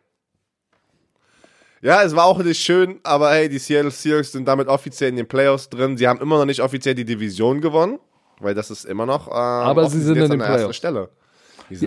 Ja, 1.83 2.03
es 2.03 2.15
war 2.15 2.25
auch 2.25 2.37
nicht 2.43 2.61
schön, 2.61 2.99
aber 3.03 3.31
hey, 3.31 3.49
die 3.49 3.57
Seattle 3.57 3.89
Seahawks 3.89 4.31
sind 4.31 4.47
damit 4.47 4.67
offiziell 4.67 5.09
in 5.09 5.15
den 5.15 5.27
Playoffs 5.27 5.67
drin. 5.69 5.97
Sie 5.97 6.07
haben 6.07 6.21
immer 6.21 6.37
noch 6.37 6.45
nicht 6.45 6.61
offiziell 6.61 6.93
die 6.93 7.05
Division 7.05 7.59
gewonnen, 7.59 7.99
weil 8.39 8.53
das 8.53 8.69
ist 8.69 8.85
immer 8.85 9.07
noch. 9.07 9.27
Ähm, 9.27 9.33
Aber 9.33 9.89
sie 9.89 9.99
sind 9.99 10.15
in 10.17 10.23
den 10.23 10.31
an 10.33 10.39
der 10.39 10.47
ersten. 10.47 10.73
Stelle. 10.73 11.09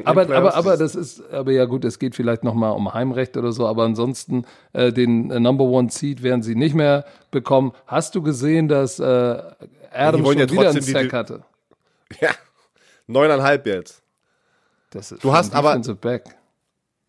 Aber, 0.05 0.23
aber, 0.35 0.55
aber 0.55 0.77
das 0.77 0.95
ist, 0.95 1.23
aber 1.31 1.53
ja 1.53 1.65
gut, 1.65 1.85
es 1.85 1.99
geht 1.99 2.15
vielleicht 2.15 2.45
nochmal 2.45 2.73
um 2.73 2.93
Heimrecht 2.93 3.37
oder 3.37 3.53
so, 3.53 3.67
aber 3.67 3.85
ansonsten 3.85 4.45
äh, 4.73 4.93
den 4.93 5.31
äh, 5.31 5.41
Number 5.41 5.65
One 5.65 5.91
Seed 5.91 6.23
werden 6.23 6.43
sie 6.43 6.55
nicht 6.55 6.75
mehr 6.75 7.05
bekommen. 7.31 7.73
Hast 7.87 8.15
du 8.15 8.23
gesehen, 8.23 8.69
dass 8.69 8.99
äh, 8.99 9.05
Adam 9.93 10.25
schon 10.25 10.39
ja 10.39 10.51
wieder 10.51 10.71
einen 10.71 10.83
Sack 10.83 11.13
hatte? 11.13 11.43
Ja, 12.21 12.31
neuneinhalb 13.07 13.67
jetzt. 13.67 14.03
Das 14.91 15.11
ist 15.11 15.25
Du 15.25 15.33
hast 15.33 15.55
aber-. 15.55 15.81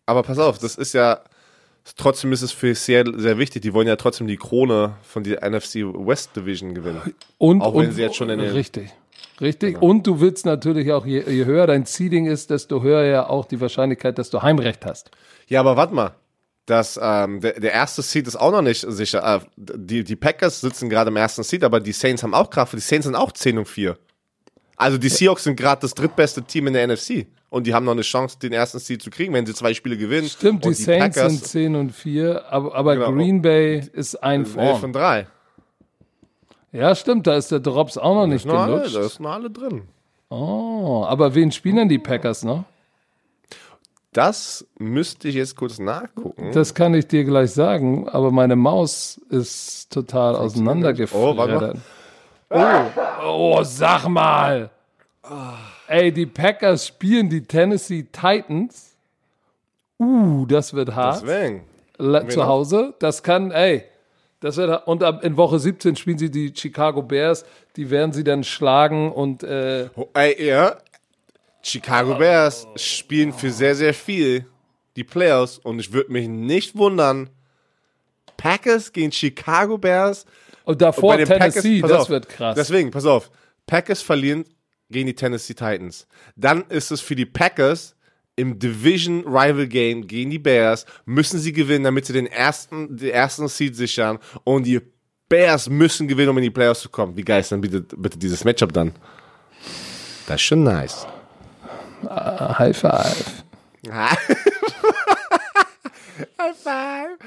Aber 0.06 0.22
pass 0.22 0.38
auf, 0.38 0.58
das 0.58 0.76
ist 0.76 0.92
ja. 0.94 1.20
Trotzdem 1.96 2.32
ist 2.32 2.42
es 2.42 2.50
für 2.50 2.74
Seattle 2.74 3.20
sehr 3.20 3.38
wichtig. 3.38 3.62
Die 3.62 3.72
wollen 3.72 3.86
ja 3.86 3.94
trotzdem 3.94 4.26
die 4.26 4.36
Krone 4.36 4.96
von 5.02 5.22
der 5.22 5.48
NFC 5.48 5.76
West 5.84 6.34
Division 6.34 6.74
gewinnen. 6.74 7.14
Und, 7.38 7.60
Auch 7.60 7.74
wenn 7.74 7.88
und, 7.88 7.92
sie 7.92 8.02
jetzt 8.02 8.16
schon 8.16 8.28
in 8.28 8.40
den- 8.40 8.50
Richtig. 8.50 8.92
Richtig. 9.40 9.80
Und 9.82 10.06
du 10.06 10.20
willst 10.20 10.46
natürlich 10.46 10.92
auch, 10.92 11.04
je, 11.04 11.22
je 11.28 11.44
höher 11.44 11.66
dein 11.66 11.84
Seeding 11.84 12.26
ist, 12.26 12.50
desto 12.50 12.82
höher 12.82 13.04
ja 13.04 13.28
auch 13.28 13.44
die 13.44 13.60
Wahrscheinlichkeit, 13.60 14.18
dass 14.18 14.30
du 14.30 14.42
Heimrecht 14.42 14.84
hast. 14.86 15.10
Ja, 15.46 15.60
aber 15.60 15.76
warte 15.76 15.94
mal. 15.94 16.14
Das, 16.64 16.98
ähm, 17.00 17.40
der, 17.40 17.60
der 17.60 17.72
erste 17.72 18.02
Seed 18.02 18.26
ist 18.26 18.34
auch 18.34 18.50
noch 18.50 18.62
nicht 18.62 18.84
sicher. 18.88 19.36
Äh, 19.36 19.40
die, 19.56 20.02
die 20.02 20.16
Packers 20.16 20.60
sitzen 20.60 20.88
gerade 20.88 21.10
im 21.10 21.16
ersten 21.16 21.44
Seed, 21.44 21.62
aber 21.62 21.78
die 21.78 21.92
Saints 21.92 22.22
haben 22.24 22.34
auch 22.34 22.50
Kraft. 22.50 22.72
Die 22.72 22.80
Saints 22.80 23.06
sind 23.06 23.14
auch 23.14 23.30
10 23.30 23.58
und 23.58 23.68
4. 23.68 23.96
Also 24.76 24.98
die 24.98 25.08
Seahawks 25.08 25.44
sind 25.44 25.56
gerade 25.56 25.80
das 25.82 25.94
drittbeste 25.94 26.42
Team 26.42 26.66
in 26.66 26.72
der 26.72 26.86
NFC. 26.88 27.26
Und 27.50 27.66
die 27.66 27.72
haben 27.72 27.84
noch 27.84 27.92
eine 27.92 28.02
Chance, 28.02 28.38
den 28.40 28.52
ersten 28.52 28.78
Seed 28.80 29.00
zu 29.00 29.10
kriegen, 29.10 29.32
wenn 29.32 29.46
sie 29.46 29.54
zwei 29.54 29.72
Spiele 29.74 29.96
gewinnen. 29.96 30.28
Stimmt, 30.28 30.64
die, 30.64 30.68
und 30.68 30.74
Saints 30.76 31.16
Packers 31.16 31.32
sind 31.32 31.46
10 31.46 31.76
und 31.76 31.92
4, 31.92 32.44
aber, 32.52 32.74
aber 32.74 32.96
Genau. 32.96 33.12
Green 33.12 33.40
Bay 33.40 33.82
ist 33.92 34.16
ein 34.16 34.40
11 34.40 34.52
vorn. 34.52 34.84
und 34.84 34.92
3. 34.92 35.26
Ja, 36.76 36.94
stimmt, 36.94 37.26
da 37.26 37.36
ist 37.36 37.50
der 37.50 37.60
Drops 37.60 37.96
auch 37.96 38.14
noch 38.14 38.26
nicht 38.26 38.44
Na, 38.44 38.64
alle, 38.64 38.76
gelutscht. 38.76 38.96
da 38.96 39.00
ist 39.00 39.20
noch 39.20 39.30
alle 39.30 39.50
drin. 39.50 39.82
Oh, 40.28 41.04
aber 41.08 41.34
wen 41.34 41.50
spielen 41.50 41.76
denn 41.76 41.88
die 41.88 41.98
Packers 41.98 42.44
noch? 42.44 42.64
Das 44.12 44.66
müsste 44.78 45.28
ich 45.28 45.36
jetzt 45.36 45.56
kurz 45.56 45.78
nachgucken. 45.78 46.52
Das 46.52 46.74
kann 46.74 46.94
ich 46.94 47.06
dir 47.06 47.24
gleich 47.24 47.52
sagen, 47.52 48.08
aber 48.08 48.30
meine 48.30 48.56
Maus 48.56 49.20
ist 49.30 49.90
total 49.92 50.34
Oh, 50.34 50.38
warte 50.38 50.44
auseinandergefreddert. 50.44 51.78
Oh, 52.50 52.60
oh, 53.26 53.62
sag 53.62 54.08
mal. 54.08 54.70
Ey, 55.88 56.12
die 56.12 56.26
Packers 56.26 56.86
spielen 56.86 57.28
die 57.28 57.42
Tennessee 57.42 58.06
Titans. 58.12 58.96
Uh, 59.98 60.44
das 60.46 60.74
wird 60.74 60.94
hart. 60.94 61.22
Deswegen. 61.22 61.62
Zu 61.96 62.38
noch? 62.40 62.46
Hause. 62.46 62.94
Das 62.98 63.22
kann, 63.22 63.50
ey, 63.50 63.84
das 64.46 64.56
wird 64.56 64.86
und 64.86 65.02
ab, 65.02 65.24
in 65.24 65.36
Woche 65.36 65.58
17 65.58 65.96
spielen 65.96 66.18
sie 66.18 66.30
die 66.30 66.52
Chicago 66.54 67.02
Bears. 67.02 67.44
Die 67.76 67.90
werden 67.90 68.12
sie 68.12 68.24
dann 68.24 68.44
schlagen 68.44 69.10
und 69.12 69.42
äh, 69.42 69.88
Oh, 69.96 70.08
ey, 70.14 70.46
ja. 70.46 70.78
Chicago 71.62 72.14
Bears 72.14 72.68
spielen 72.76 73.32
für 73.32 73.50
sehr, 73.50 73.74
sehr 73.74 73.92
viel 73.92 74.46
die 74.94 75.02
Playoffs 75.02 75.58
und 75.58 75.80
ich 75.80 75.92
würde 75.92 76.12
mich 76.12 76.28
nicht 76.28 76.76
wundern. 76.76 77.28
Packers 78.36 78.92
gegen 78.92 79.10
Chicago 79.10 79.78
Bears. 79.78 80.26
und 80.64 80.80
davor 80.80 81.16
den 81.16 81.26
Tennessee, 81.26 81.80
pass 81.80 81.90
das 81.90 82.00
auf, 82.02 82.08
wird 82.08 82.28
krass. 82.28 82.54
Deswegen, 82.54 82.92
pass 82.92 83.04
auf. 83.04 83.30
Packers 83.66 84.00
verlieren 84.00 84.44
gegen 84.90 85.08
die 85.08 85.14
Tennessee 85.14 85.54
Titans. 85.54 86.06
Dann 86.36 86.64
ist 86.68 86.92
es 86.92 87.00
für 87.00 87.16
die 87.16 87.26
Packers 87.26 87.95
im 88.36 88.58
Division 88.58 89.24
Rival 89.26 89.66
Game 89.66 90.06
gegen 90.06 90.30
die 90.30 90.38
Bears 90.38 90.84
müssen 91.06 91.38
sie 91.40 91.52
gewinnen, 91.52 91.84
damit 91.84 92.04
sie 92.06 92.12
den 92.12 92.26
ersten, 92.26 92.96
den 92.96 93.10
ersten 93.10 93.48
Seed 93.48 93.74
sichern 93.76 94.18
und 94.44 94.64
die 94.64 94.80
Bears 95.28 95.68
müssen 95.68 96.06
gewinnen, 96.06 96.28
um 96.28 96.36
in 96.38 96.44
die 96.44 96.50
Playoffs 96.50 96.80
zu 96.82 96.88
kommen. 96.88 97.16
Wie 97.16 97.22
geil 97.22 97.40
ist 97.40 97.50
denn 97.50 97.60
bitte, 97.60 97.80
bitte 97.80 98.18
dieses 98.18 98.44
Matchup 98.44 98.72
dann? 98.72 98.92
Das 100.26 100.36
ist 100.36 100.42
schon 100.42 100.62
nice. 100.62 101.06
High 102.08 102.76
five. 102.76 103.44
High 103.90 104.18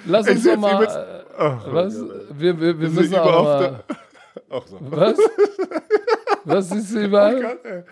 Lass 0.06 0.28
Ich 0.28 0.36
uns 0.36 0.44
doch 0.44 0.58
mal. 0.58 0.84
äh, 0.84 1.74
was? 1.74 1.96
Wir, 2.32 2.60
wir, 2.60 2.80
wir 2.80 2.90
müssen 2.90 3.16
auch 3.16 3.44
mal. 3.44 3.84
Auch 4.50 4.66
so. 4.68 4.78
Was? 4.82 5.18
Was 6.46 6.70
siehst 6.70 6.96
du 6.96 7.06
überall? 7.06 7.86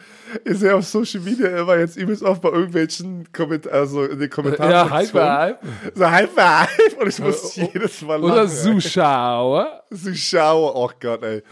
Ich 0.44 0.58
sehe 0.58 0.74
auf 0.74 0.86
Social 0.86 1.22
Media 1.22 1.60
immer 1.60 1.78
jetzt 1.78 1.98
übelst 1.98 2.24
oft 2.24 2.42
bei 2.42 2.50
irgendwelchen 2.50 3.32
Kommentaren, 3.32 3.78
also 3.78 4.04
in 4.06 4.20
den 4.20 4.30
Kommentaren. 4.30 4.72
ja, 4.72 4.90
High 4.90 5.12
five. 5.12 5.58
So 5.94 6.10
High 6.10 6.30
Five 6.30 6.98
und 7.00 7.08
ich 7.08 7.20
muss 7.20 7.56
jedes 7.56 8.02
Mal 8.02 8.24
Oder 8.24 8.44
lachen. 8.44 8.50
ey. 8.50 8.64
Zuschauer. 8.82 9.84
Zuschauer, 9.94 10.76
oh 10.76 10.90
Gott, 11.00 11.24
ey. 11.24 11.44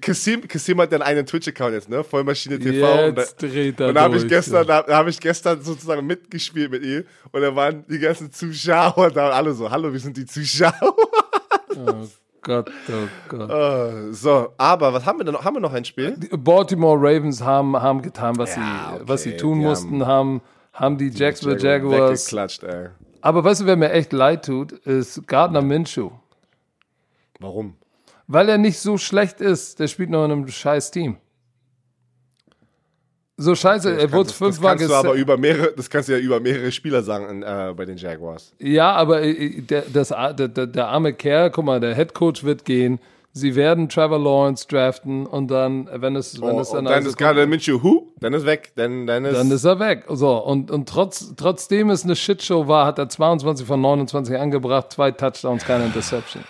Kassim, 0.00 0.46
Kassim 0.46 0.80
hat 0.80 0.92
dann 0.92 1.02
einen 1.02 1.26
Twitch-Account 1.26 1.74
jetzt, 1.74 1.88
ne? 1.88 2.04
Vollmaschine 2.04 2.58
TV. 2.58 3.06
Jetzt 3.16 3.42
dreht 3.42 3.80
er 3.80 3.88
Und 3.88 3.94
da 3.94 4.02
habe 4.02 4.16
ich 4.16 4.28
gestern, 4.28 4.64
da, 4.66 4.82
da 4.82 4.96
habe 4.96 5.10
ich 5.10 5.18
gestern 5.18 5.60
sozusagen 5.62 6.06
mitgespielt 6.06 6.70
mit 6.70 6.84
ihm 6.84 7.04
und 7.32 7.40
da 7.42 7.56
waren 7.56 7.84
die 7.88 7.98
ganzen 7.98 8.30
Zuschauer 8.30 9.10
da 9.10 9.26
und 9.28 9.32
alle 9.32 9.52
so, 9.54 9.70
hallo, 9.70 9.92
wir 9.92 9.98
sind 9.98 10.16
die 10.16 10.26
Zuschauer. 10.26 10.72
Oh 11.74 12.06
Gott, 12.42 12.70
oh 12.88 13.08
Gott. 13.28 13.50
Äh, 13.50 14.12
so, 14.12 14.52
aber 14.58 14.92
was 14.92 15.06
haben 15.06 15.20
wir 15.20 15.24
denn 15.24 15.34
noch? 15.34 15.44
Haben 15.44 15.56
wir 15.56 15.60
noch 15.60 15.72
ein 15.72 15.84
Spiel? 15.84 16.16
Die 16.16 16.36
Baltimore 16.36 16.98
Ravens 16.98 17.40
haben, 17.40 17.80
haben 17.80 18.02
getan, 18.02 18.36
was, 18.36 18.56
Ja, 18.56 18.96
sie, 18.98 19.08
was 19.08 19.22
sie 19.22 19.30
okay, 19.30 19.38
tun 19.38 19.60
die 19.60 19.64
mussten, 19.64 20.06
haben, 20.06 20.42
haben 20.72 20.98
die 20.98 21.08
Jacksonville 21.08 21.60
Jaguars. 21.60 22.26
Weggeklatscht, 22.26 22.64
ey. 22.64 22.88
Aber 23.20 23.44
weißt 23.44 23.60
du, 23.60 23.66
wer 23.66 23.76
mir 23.76 23.92
echt 23.92 24.12
leid 24.12 24.44
tut, 24.44 24.72
ist 24.72 25.26
Gardner 25.28 25.62
Minshew. 25.62 26.10
Warum? 27.38 27.76
Weil 28.26 28.48
er 28.48 28.58
nicht 28.58 28.80
so 28.80 28.98
schlecht 28.98 29.40
ist. 29.40 29.78
Der 29.78 29.86
spielt 29.86 30.10
noch 30.10 30.24
in 30.24 30.32
einem 30.32 30.48
scheiß 30.48 30.90
Team. 30.90 31.18
So 33.42 33.54
scheiße, 33.56 33.90
er 33.90 34.12
wurde 34.12 34.24
das, 34.24 34.26
das 34.28 34.36
fünfmal 34.36 34.76
kannst 34.76 34.90
du 34.90 34.94
aber 34.94 35.14
über 35.14 35.36
mehrere, 35.36 35.72
das 35.76 35.90
kannst 35.90 36.08
du 36.08 36.12
ja 36.12 36.18
über 36.18 36.38
mehrere 36.38 36.70
Spieler 36.70 37.02
sagen 37.02 37.42
äh, 37.42 37.74
bei 37.76 37.84
den 37.84 37.96
Jaguars. 37.96 38.52
Ja, 38.60 38.92
aber 38.92 39.22
äh, 39.22 39.60
der, 39.60 39.82
das, 39.92 40.08
der, 40.08 40.48
der, 40.48 40.88
arme 40.88 41.12
Kerl, 41.12 41.50
guck 41.50 41.64
mal, 41.64 41.80
der 41.80 41.94
Head 41.96 42.14
Coach 42.14 42.44
wird 42.44 42.64
gehen. 42.64 43.00
Sie 43.34 43.56
werden 43.56 43.88
Trevor 43.88 44.18
Lawrence 44.18 44.68
draften 44.68 45.26
und 45.26 45.50
dann, 45.50 45.88
wenn 45.92 46.16
es, 46.16 46.40
wenn 46.40 46.50
Oh, 46.50 46.60
es 46.60 46.68
und 46.68 46.76
dann, 46.76 46.84
dann 46.84 46.94
also 46.94 47.08
ist 47.08 47.16
gerade 47.16 47.46
Minshew, 47.46 47.82
hu, 47.82 48.12
dann 48.20 48.34
ist 48.34 48.44
weg, 48.44 48.72
dann, 48.76 49.06
dann 49.06 49.24
ist, 49.24 49.36
dann 49.36 49.50
ist 49.50 49.64
er 49.64 49.80
weg. 49.80 50.04
So, 50.08 50.36
und, 50.36 50.70
und 50.70 50.88
trotz, 50.88 51.34
trotzdem 51.36 51.88
es 51.90 52.04
eine 52.04 52.14
Shitshow 52.14 52.68
war, 52.68 52.86
hat 52.86 52.98
er 52.98 53.08
22 53.08 53.66
von 53.66 53.80
29 53.80 54.38
angebracht, 54.38 54.92
zwei 54.92 55.10
Touchdowns, 55.10 55.64
keine 55.64 55.86
Interception. 55.86 56.44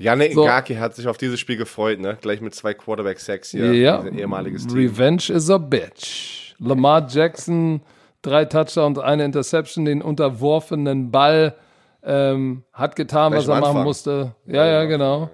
Yannick 0.00 0.32
So. 0.34 0.44
Ngaki 0.44 0.74
hat 0.76 0.94
sich 0.94 1.06
auf 1.06 1.18
dieses 1.18 1.38
Spiel 1.38 1.56
gefreut, 1.56 2.00
ne? 2.00 2.16
Gleich 2.20 2.40
mit 2.40 2.54
zwei 2.54 2.74
Quarterback-Sacks 2.74 3.50
hier. 3.50 3.72
Ja. 3.74 4.02
Sein 4.02 4.18
ehemaliges 4.18 4.66
Team. 4.66 4.76
Revenge 4.76 5.30
is 5.30 5.50
a 5.50 5.58
bitch. 5.58 6.54
Lamar 6.58 7.06
Jackson, 7.08 7.80
drei 8.22 8.44
Touchdowns, 8.44 8.98
eine 8.98 9.24
Interception, 9.24 9.84
den 9.84 10.02
unterworfenen 10.02 11.10
Ball, 11.10 11.54
ähm, 12.02 12.64
hat 12.72 12.96
getan, 12.96 13.32
Gleich 13.32 13.42
was 13.42 13.48
er 13.48 13.54
machen 13.60 13.64
Anfang. 13.68 13.84
musste. 13.84 14.34
Ja, 14.46 14.66
ja, 14.66 14.84
genau. 14.84 15.28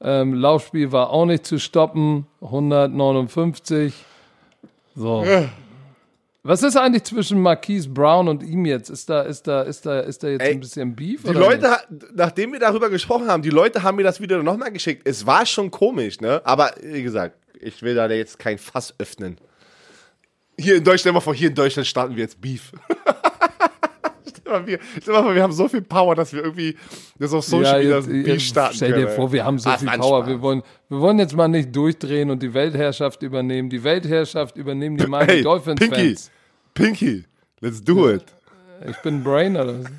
Ähm, 0.00 0.34
Laufspiel 0.34 0.90
war 0.92 1.10
auch 1.10 1.26
nicht 1.26 1.46
zu 1.46 1.58
stoppen. 1.58 2.26
159. 2.40 3.92
So. 4.94 5.24
Was 6.44 6.62
ist 6.64 6.76
eigentlich 6.76 7.04
zwischen 7.04 7.40
Marquise 7.40 7.88
Brown 7.88 8.26
und 8.28 8.42
ihm 8.42 8.64
jetzt? 8.64 8.90
Ist 8.90 9.08
da, 9.08 9.22
ist 9.22 9.46
da, 9.46 9.62
ist 9.62 9.86
da, 9.86 10.00
ist 10.00 10.24
da 10.24 10.28
jetzt 10.28 10.42
Ey, 10.42 10.54
ein 10.54 10.60
bisschen 10.60 10.96
Beef? 10.96 11.22
Die 11.22 11.32
Leute, 11.32 11.70
ha- 11.70 11.82
nachdem 12.14 12.52
wir 12.52 12.58
darüber 12.58 12.90
gesprochen 12.90 13.28
haben, 13.28 13.42
die 13.42 13.50
Leute 13.50 13.84
haben 13.84 13.94
mir 13.96 14.02
das 14.02 14.20
Video 14.20 14.42
nochmal 14.42 14.72
geschickt. 14.72 15.02
Es 15.06 15.24
war 15.24 15.46
schon 15.46 15.70
komisch, 15.70 16.20
ne? 16.20 16.40
Aber 16.44 16.72
wie 16.82 17.02
gesagt, 17.04 17.36
ich 17.60 17.80
will 17.82 17.94
da 17.94 18.08
jetzt 18.10 18.40
kein 18.40 18.58
Fass 18.58 18.92
öffnen. 18.98 19.36
Hier 20.58 20.76
in 20.76 20.84
Deutschland, 20.84 21.14
mal 21.14 21.20
vor, 21.20 21.34
hier 21.34 21.48
in 21.50 21.54
Deutschland 21.54 21.86
starten 21.86 22.16
wir 22.16 22.22
jetzt 22.24 22.40
Beef. 22.40 22.72
mal, 24.52 24.66
wir, 24.66 24.78
mal 25.06 25.34
wir 25.34 25.42
haben 25.42 25.52
so 25.52 25.68
viel 25.68 25.82
Power, 25.82 26.14
dass 26.14 26.32
wir 26.32 26.42
irgendwie 26.42 26.76
das 27.18 27.32
auf 27.32 27.44
Social 27.44 27.78
Media 27.80 27.96
jetzt- 27.98 28.26
jetzt 28.26 28.42
starten 28.44 28.76
Stell 28.76 28.88
dir 28.90 28.94
können. 28.94 29.08
ey. 29.08 29.16
vor, 29.16 29.32
wir 29.32 29.44
haben 29.44 29.58
so 29.58 29.70
Ah, 29.70 29.78
viel 29.78 29.88
Power. 29.88 30.18
Spaß. 30.22 30.28
Wir 30.28 30.42
wollen, 30.42 30.62
wir 30.88 31.00
wollen 31.00 31.18
jetzt 31.18 31.34
mal 31.36 31.48
nicht 31.48 31.74
durchdrehen 31.74 32.30
und 32.30 32.42
die 32.42 32.54
Weltherrschaft 32.54 33.22
übernehmen. 33.22 33.68
Die 33.70 33.82
Weltherrschaft 33.82 34.56
übernehmen 34.56 34.96
die 34.96 35.06
Miami 35.06 35.32
Hey, 35.32 35.42
Dolphins 35.42 35.80
Pinky, 35.80 36.06
Fans. 36.14 36.30
Pinky, 36.74 37.24
let's 37.60 37.82
do 37.82 38.08
it. 38.10 38.24
Ich 38.88 38.96
bin 38.98 39.22
Brain 39.24 39.56
oder 39.56 39.78
was? 39.80 39.86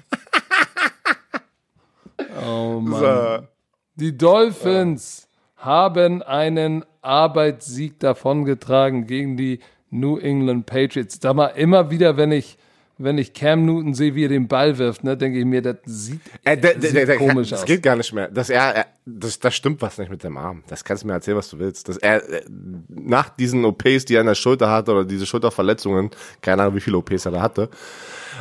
Oh 2.45 2.79
Mann. 2.81 2.99
So. 2.99 3.47
Die 3.95 4.17
Dolphins 4.17 5.27
haben 5.57 6.21
einen 6.23 6.83
Arbeitssieg 7.01 7.99
davongetragen 7.99 9.05
gegen 9.07 9.37
die 9.37 9.59
New 9.89 10.17
England 10.17 10.65
Patriots. 10.65 11.19
Da 11.19 11.33
mal 11.33 11.47
immer 11.47 11.89
wieder, 11.91 12.17
wenn 12.17 12.31
ich, 12.31 12.57
wenn 12.97 13.17
ich 13.17 13.33
Cam 13.33 13.65
Newton 13.65 13.93
sehe, 13.93 14.13
wie 14.15 14.25
er 14.25 14.29
den 14.29 14.47
Ball 14.47 14.77
wirft, 14.77 15.03
ne, 15.03 15.17
denke 15.17 15.39
ich 15.39 15.45
mir, 15.45 15.61
das 15.61 15.77
sieht, 15.85 16.21
Äh, 16.43 16.57
der, 16.57 16.79
sieht 16.79 16.95
der, 16.95 17.05
der, 17.05 17.17
komisch 17.17 17.49
das 17.49 17.61
aus. 17.61 17.65
geht 17.65 17.81
gar 17.83 17.95
nicht 17.95 18.13
mehr. 18.13 18.29
Das, 18.29 18.49
er, 18.49 18.75
er, 18.75 18.85
das, 19.05 19.39
das 19.39 19.55
stimmt 19.55 19.81
was 19.81 19.97
nicht 19.97 20.11
mit 20.11 20.23
dem 20.23 20.37
Arm. 20.37 20.63
Das 20.67 20.83
kannst 20.83 21.03
du 21.03 21.07
mir 21.07 21.13
erzählen, 21.13 21.37
was 21.37 21.49
du 21.49 21.59
willst. 21.59 21.89
Das, 21.89 21.97
er, 21.97 22.17
äh, 22.29 22.43
nach 22.89 23.29
diesen 23.29 23.65
OPs, 23.65 24.05
die 24.05 24.15
er 24.15 24.21
an 24.21 24.27
der 24.27 24.35
Schulter 24.35 24.69
hatte, 24.69 24.91
oder 24.91 25.05
diese 25.05 25.25
Schulterverletzungen, 25.25 26.11
keine 26.41 26.61
Ahnung, 26.63 26.75
wie 26.75 26.81
viele 26.81 26.97
OPs 26.97 27.25
er 27.25 27.31
da 27.31 27.41
hatte, 27.41 27.69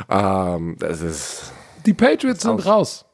ähm, 0.09 0.75
das 0.79 1.01
ist 1.01 1.51
Die 1.85 1.93
Patriots 1.93 2.43
sind 2.43 2.65
raus. 2.65 3.05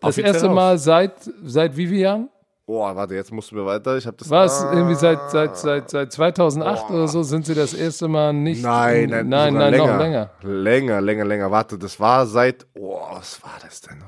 Das 0.00 0.16
erste 0.16 0.46
raus. 0.46 0.54
Mal 0.54 0.78
seit, 0.78 1.12
seit 1.44 1.76
wie 1.76 1.86
vielen 1.86 2.00
Jahren? 2.00 2.28
Oh, 2.66 2.80
warte, 2.82 3.14
jetzt 3.14 3.32
musst 3.32 3.50
du 3.50 3.56
mir 3.56 3.66
weiter. 3.66 3.96
Ich 3.96 4.06
habe 4.06 4.16
das. 4.16 4.30
War 4.30 4.44
es 4.44 4.52
Ah, 4.60 4.72
irgendwie 4.72 4.94
seit, 4.94 5.30
seit, 5.30 5.56
seit, 5.56 5.90
seit 5.90 6.12
2008 6.12 6.90
oder 6.90 7.08
so 7.08 7.22
sind 7.24 7.44
sie 7.44 7.54
das 7.54 7.74
erste 7.74 8.06
Mal 8.08 8.32
nicht. 8.32 8.62
Nein, 8.62 9.10
nein, 9.10 9.28
nein, 9.28 9.54
nein 9.54 9.72
länger. 9.72 9.92
noch 9.92 9.98
länger. 9.98 10.30
Länger, 10.42 11.00
länger, 11.00 11.24
länger. 11.24 11.50
Warte, 11.50 11.76
das 11.76 11.98
war 11.98 12.24
seit. 12.26 12.66
Oh, 12.74 13.00
was 13.10 13.42
war 13.42 13.54
das 13.62 13.80
denn? 13.80 14.02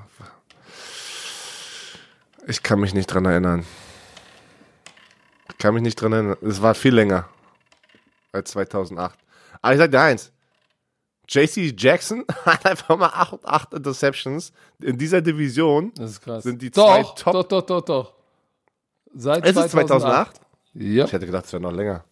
Ich 2.46 2.62
kann 2.62 2.78
mich 2.80 2.94
nicht 2.94 3.06
dran 3.06 3.24
erinnern. 3.24 3.64
Ich 5.50 5.58
kann 5.58 5.74
mich 5.74 5.82
nicht 5.82 6.00
dran 6.00 6.12
erinnern. 6.12 6.36
Es 6.42 6.60
war 6.62 6.74
viel 6.74 6.94
länger 6.94 7.26
als 8.32 8.50
2008. 8.52 9.18
Aber 9.62 9.72
ich 9.72 9.78
sag 9.78 9.90
dir 9.90 10.00
eins. 10.00 10.30
JC 11.28 11.74
Jackson 11.76 12.24
hat 12.44 12.66
einfach 12.66 12.96
mal 12.98 13.08
8 13.08 13.32
und 13.32 13.46
8 13.46 13.74
Interceptions. 13.74 14.52
In 14.80 14.98
dieser 14.98 15.22
Division 15.22 15.90
Das 15.96 16.10
ist 16.10 16.20
krass. 16.20 16.42
sind 16.44 16.60
die 16.60 16.70
doch, 16.70 16.84
zwei 16.84 17.02
Top. 17.22 17.32
Doch, 17.32 17.44
doch, 17.44 17.62
doch, 17.62 17.80
doch. 17.80 18.12
Seit 19.14 19.44
Es 19.44 19.56
ist 19.56 19.70
2008? 19.70 20.40
Ja. 20.74 21.04
Ich 21.04 21.12
hätte 21.12 21.26
gedacht, 21.26 21.44
es 21.46 21.52
wäre 21.52 21.62
noch 21.62 21.72
länger. 21.72 22.04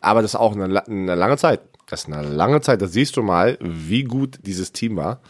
Aber 0.00 0.22
das 0.22 0.32
ist 0.32 0.36
auch 0.40 0.52
eine, 0.54 0.84
eine 0.86 1.14
lange 1.14 1.36
Zeit. 1.36 1.60
Das 1.86 2.02
ist 2.04 2.12
eine 2.12 2.26
lange 2.28 2.60
Zeit. 2.60 2.80
Da 2.80 2.86
siehst 2.86 3.16
du 3.16 3.22
mal, 3.22 3.58
wie 3.60 4.04
gut 4.04 4.38
dieses 4.42 4.72
Team 4.72 4.96
war. 4.96 5.20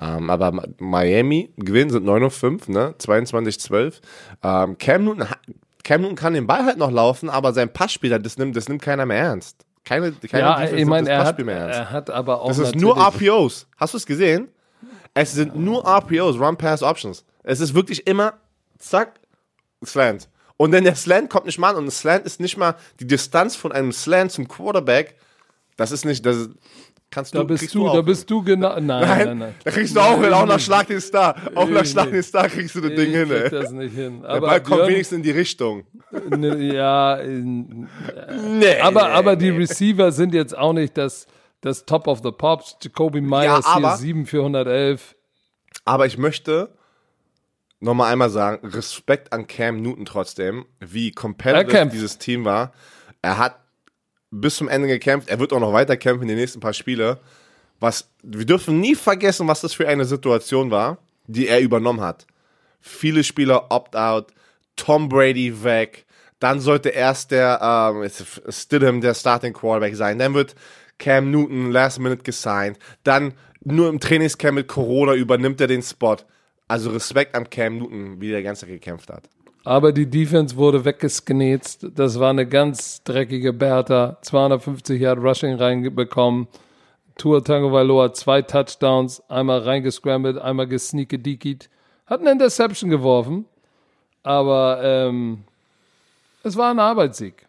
Ähm, 0.00 0.30
aber 0.30 0.52
Miami 0.78 1.50
gewinnen 1.56 1.90
sind 1.90 2.04
9 2.04 2.24
und 2.24 2.30
5, 2.32 2.68
ne? 2.68 2.94
22-12. 2.98 4.00
Ähm, 4.42 4.78
Cam, 4.78 5.04
Newton, 5.04 5.26
Cam 5.84 6.00
Newton 6.00 6.16
kann 6.16 6.34
den 6.34 6.46
Ball 6.46 6.64
halt 6.64 6.76
noch 6.78 6.90
laufen, 6.90 7.30
aber 7.30 7.52
sein 7.52 7.72
Passspiel, 7.72 8.18
das 8.18 8.36
nimmt, 8.36 8.56
das 8.56 8.68
nimmt 8.68 8.82
keiner 8.82 9.06
mehr 9.06 9.18
ernst. 9.18 9.64
Keine, 9.84 10.12
keine 10.12 10.42
Ja, 10.42 10.52
Defense 10.54 10.72
ich 10.74 10.78
nimmt 10.80 10.90
meine, 10.90 11.06
das 11.06 11.12
er 11.12 11.18
hat, 11.18 11.24
Passspiel 11.26 11.44
mehr 11.44 11.56
ernst. 11.58 11.78
er 11.78 11.90
hat 11.90 12.10
aber 12.10 12.40
auch 12.42 12.48
Das 12.48 12.58
ist 12.58 12.74
nur 12.76 12.96
RPOs. 12.96 13.66
Hast 13.76 13.94
du 13.94 13.98
es 13.98 14.06
gesehen? 14.06 14.48
Es 15.14 15.32
sind 15.32 15.56
nur 15.56 15.84
RPOs, 15.86 16.38
Run 16.38 16.56
Pass 16.56 16.82
Options. 16.82 17.24
Es 17.42 17.60
ist 17.60 17.74
wirklich 17.74 18.06
immer 18.06 18.34
zack, 18.78 19.18
Slant. 19.84 20.28
Und 20.56 20.72
dann 20.72 20.84
der 20.84 20.94
Slant 20.94 21.30
kommt 21.30 21.46
nicht 21.46 21.58
mal 21.58 21.70
an 21.70 21.76
und 21.76 21.84
ein 21.86 21.90
Slant 21.90 22.24
ist 22.26 22.40
nicht 22.40 22.56
mal 22.56 22.74
die 23.00 23.06
Distanz 23.06 23.56
von 23.56 23.72
einem 23.72 23.92
Slant 23.92 24.32
zum 24.32 24.46
Quarterback. 24.48 25.16
Das 25.76 25.90
ist 25.90 26.04
nicht, 26.04 26.24
das 26.26 26.36
ist, 26.36 26.50
kannst 27.10 27.34
du, 27.34 27.38
Da 27.38 27.44
bist 27.44 27.74
du, 27.74 27.86
auch 27.88 27.92
da 27.92 27.96
hin. 27.98 28.04
bist 28.04 28.30
du 28.30 28.42
genau. 28.44 28.74
Nein, 28.74 28.86
nein, 28.86 29.08
Nein, 29.08 29.38
nein. 29.38 29.54
da 29.64 29.70
kriegst 29.70 29.96
du 29.96 30.00
auch 30.00 30.20
hin, 30.22 30.32
auch 30.32 30.46
nach 30.46 30.60
Schlag 30.60 30.86
den 30.86 31.00
Star. 31.00 31.34
Auch 31.54 31.68
nach 31.68 31.84
Schlag 31.86 32.10
den 32.10 32.22
Star 32.22 32.48
kriegst 32.48 32.74
du 32.74 32.80
das 32.80 32.90
Ding 32.94 33.10
hin, 33.10 33.30
ey. 33.30 33.50
das 33.50 33.70
nicht 33.72 33.94
hin. 33.94 34.20
Der 34.20 34.30
Aber 34.30 34.46
Ball 34.48 34.62
kommt 34.62 34.76
Björn, 34.76 34.88
wenigstens 34.90 35.16
in 35.16 35.22
die 35.22 35.30
Richtung. 35.30 35.84
ne, 36.28 36.56
ja, 36.74 37.16
in, 37.16 37.88
Nee, 38.58 38.78
aber, 38.80 39.10
aber 39.10 39.34
die. 39.36 39.50
Receiver 39.50 40.12
sind 40.12 40.34
jetzt 40.34 40.56
auch 40.56 40.72
nicht 40.74 40.96
das, 40.96 41.26
das 41.62 41.84
Top 41.86 42.06
of 42.06 42.20
the 42.22 42.30
Pops. 42.30 42.76
Jacoby 42.82 43.20
Myers 43.20 43.64
aber- 43.66 43.88
hier 43.90 43.96
7 43.98 44.26
für 44.26 44.42
111. 44.42 45.16
Aber 45.84 46.06
ich 46.06 46.18
möchte 46.18 46.74
nochmal 47.82 48.12
einmal 48.12 48.30
sagen, 48.30 48.66
Respekt 48.66 49.32
an 49.32 49.46
Cam 49.46 49.82
Newton 49.82 50.04
trotzdem, 50.04 50.64
wie 50.80 51.10
competitive 51.10 51.86
dieses 51.86 52.18
Team 52.18 52.44
war. 52.44 52.72
Er 53.22 53.38
hat 53.38 53.58
bis 54.30 54.56
zum 54.56 54.68
Ende 54.68 54.88
gekämpft, 54.88 55.28
er 55.28 55.38
wird 55.38 55.52
auch 55.52 55.60
noch 55.60 55.72
weiter 55.72 55.96
kämpfen 55.96 56.22
in 56.22 56.28
den 56.28 56.38
nächsten 56.38 56.60
paar 56.60 56.72
Spiele. 56.72 57.20
Was, 57.80 58.08
wir 58.22 58.46
dürfen 58.46 58.80
nie 58.80 58.94
vergessen, 58.94 59.48
was 59.48 59.60
das 59.60 59.74
für 59.74 59.88
eine 59.88 60.04
Situation 60.04 60.70
war, 60.70 60.98
die 61.26 61.48
er 61.48 61.60
übernommen 61.60 62.00
hat. 62.00 62.26
Viele 62.80 63.24
Spieler 63.24 63.70
opt-out, 63.70 64.32
Tom 64.76 65.08
Brady 65.08 65.64
weg, 65.64 66.06
dann 66.38 66.60
sollte 66.60 66.88
erst 66.88 67.30
der 67.30 67.60
ähm, 67.62 68.08
Stidham 68.48 69.00
der 69.00 69.14
Starting 69.14 69.52
Quarterback 69.52 69.96
sein, 69.96 70.18
dann 70.18 70.34
wird 70.34 70.54
Cam 70.98 71.30
Newton 71.30 71.70
last 71.70 71.98
minute 71.98 72.22
gesigned, 72.22 72.78
dann 73.04 73.34
nur 73.64 73.88
im 73.88 74.00
Trainingscamp 74.00 74.54
mit 74.54 74.68
Corona 74.68 75.14
übernimmt 75.14 75.60
er 75.60 75.66
den 75.66 75.82
Spot. 75.82 76.16
Also 76.72 76.88
Respekt 76.88 77.34
an 77.34 77.50
Cam 77.50 77.76
Newton, 77.76 78.18
wie 78.18 78.30
der 78.30 78.42
ganze 78.42 78.66
gekämpft 78.66 79.10
hat. 79.10 79.24
Aber 79.62 79.92
die 79.92 80.06
Defense 80.06 80.56
wurde 80.56 80.86
weggesknetzt. 80.86 81.86
Das 81.94 82.18
war 82.18 82.30
eine 82.30 82.46
ganz 82.48 83.02
dreckige 83.04 83.52
Bertha. 83.52 84.16
250 84.22 84.98
Yard 84.98 85.18
Rushing 85.18 85.56
reinbekommen. 85.56 86.48
Tour 87.18 87.44
Tango 87.44 87.70
Valoa 87.70 88.14
zwei 88.14 88.40
Touchdowns, 88.40 89.22
einmal 89.28 89.58
reingescrambled, 89.60 90.38
einmal 90.38 90.66
gesneakedickied. 90.66 91.68
Hat 92.06 92.20
eine 92.20 92.32
Interception 92.32 92.88
geworfen, 92.88 93.44
aber 94.22 94.80
ähm, 94.82 95.44
es 96.42 96.56
war 96.56 96.70
ein 96.70 96.78
Arbeitssieg. 96.78 97.46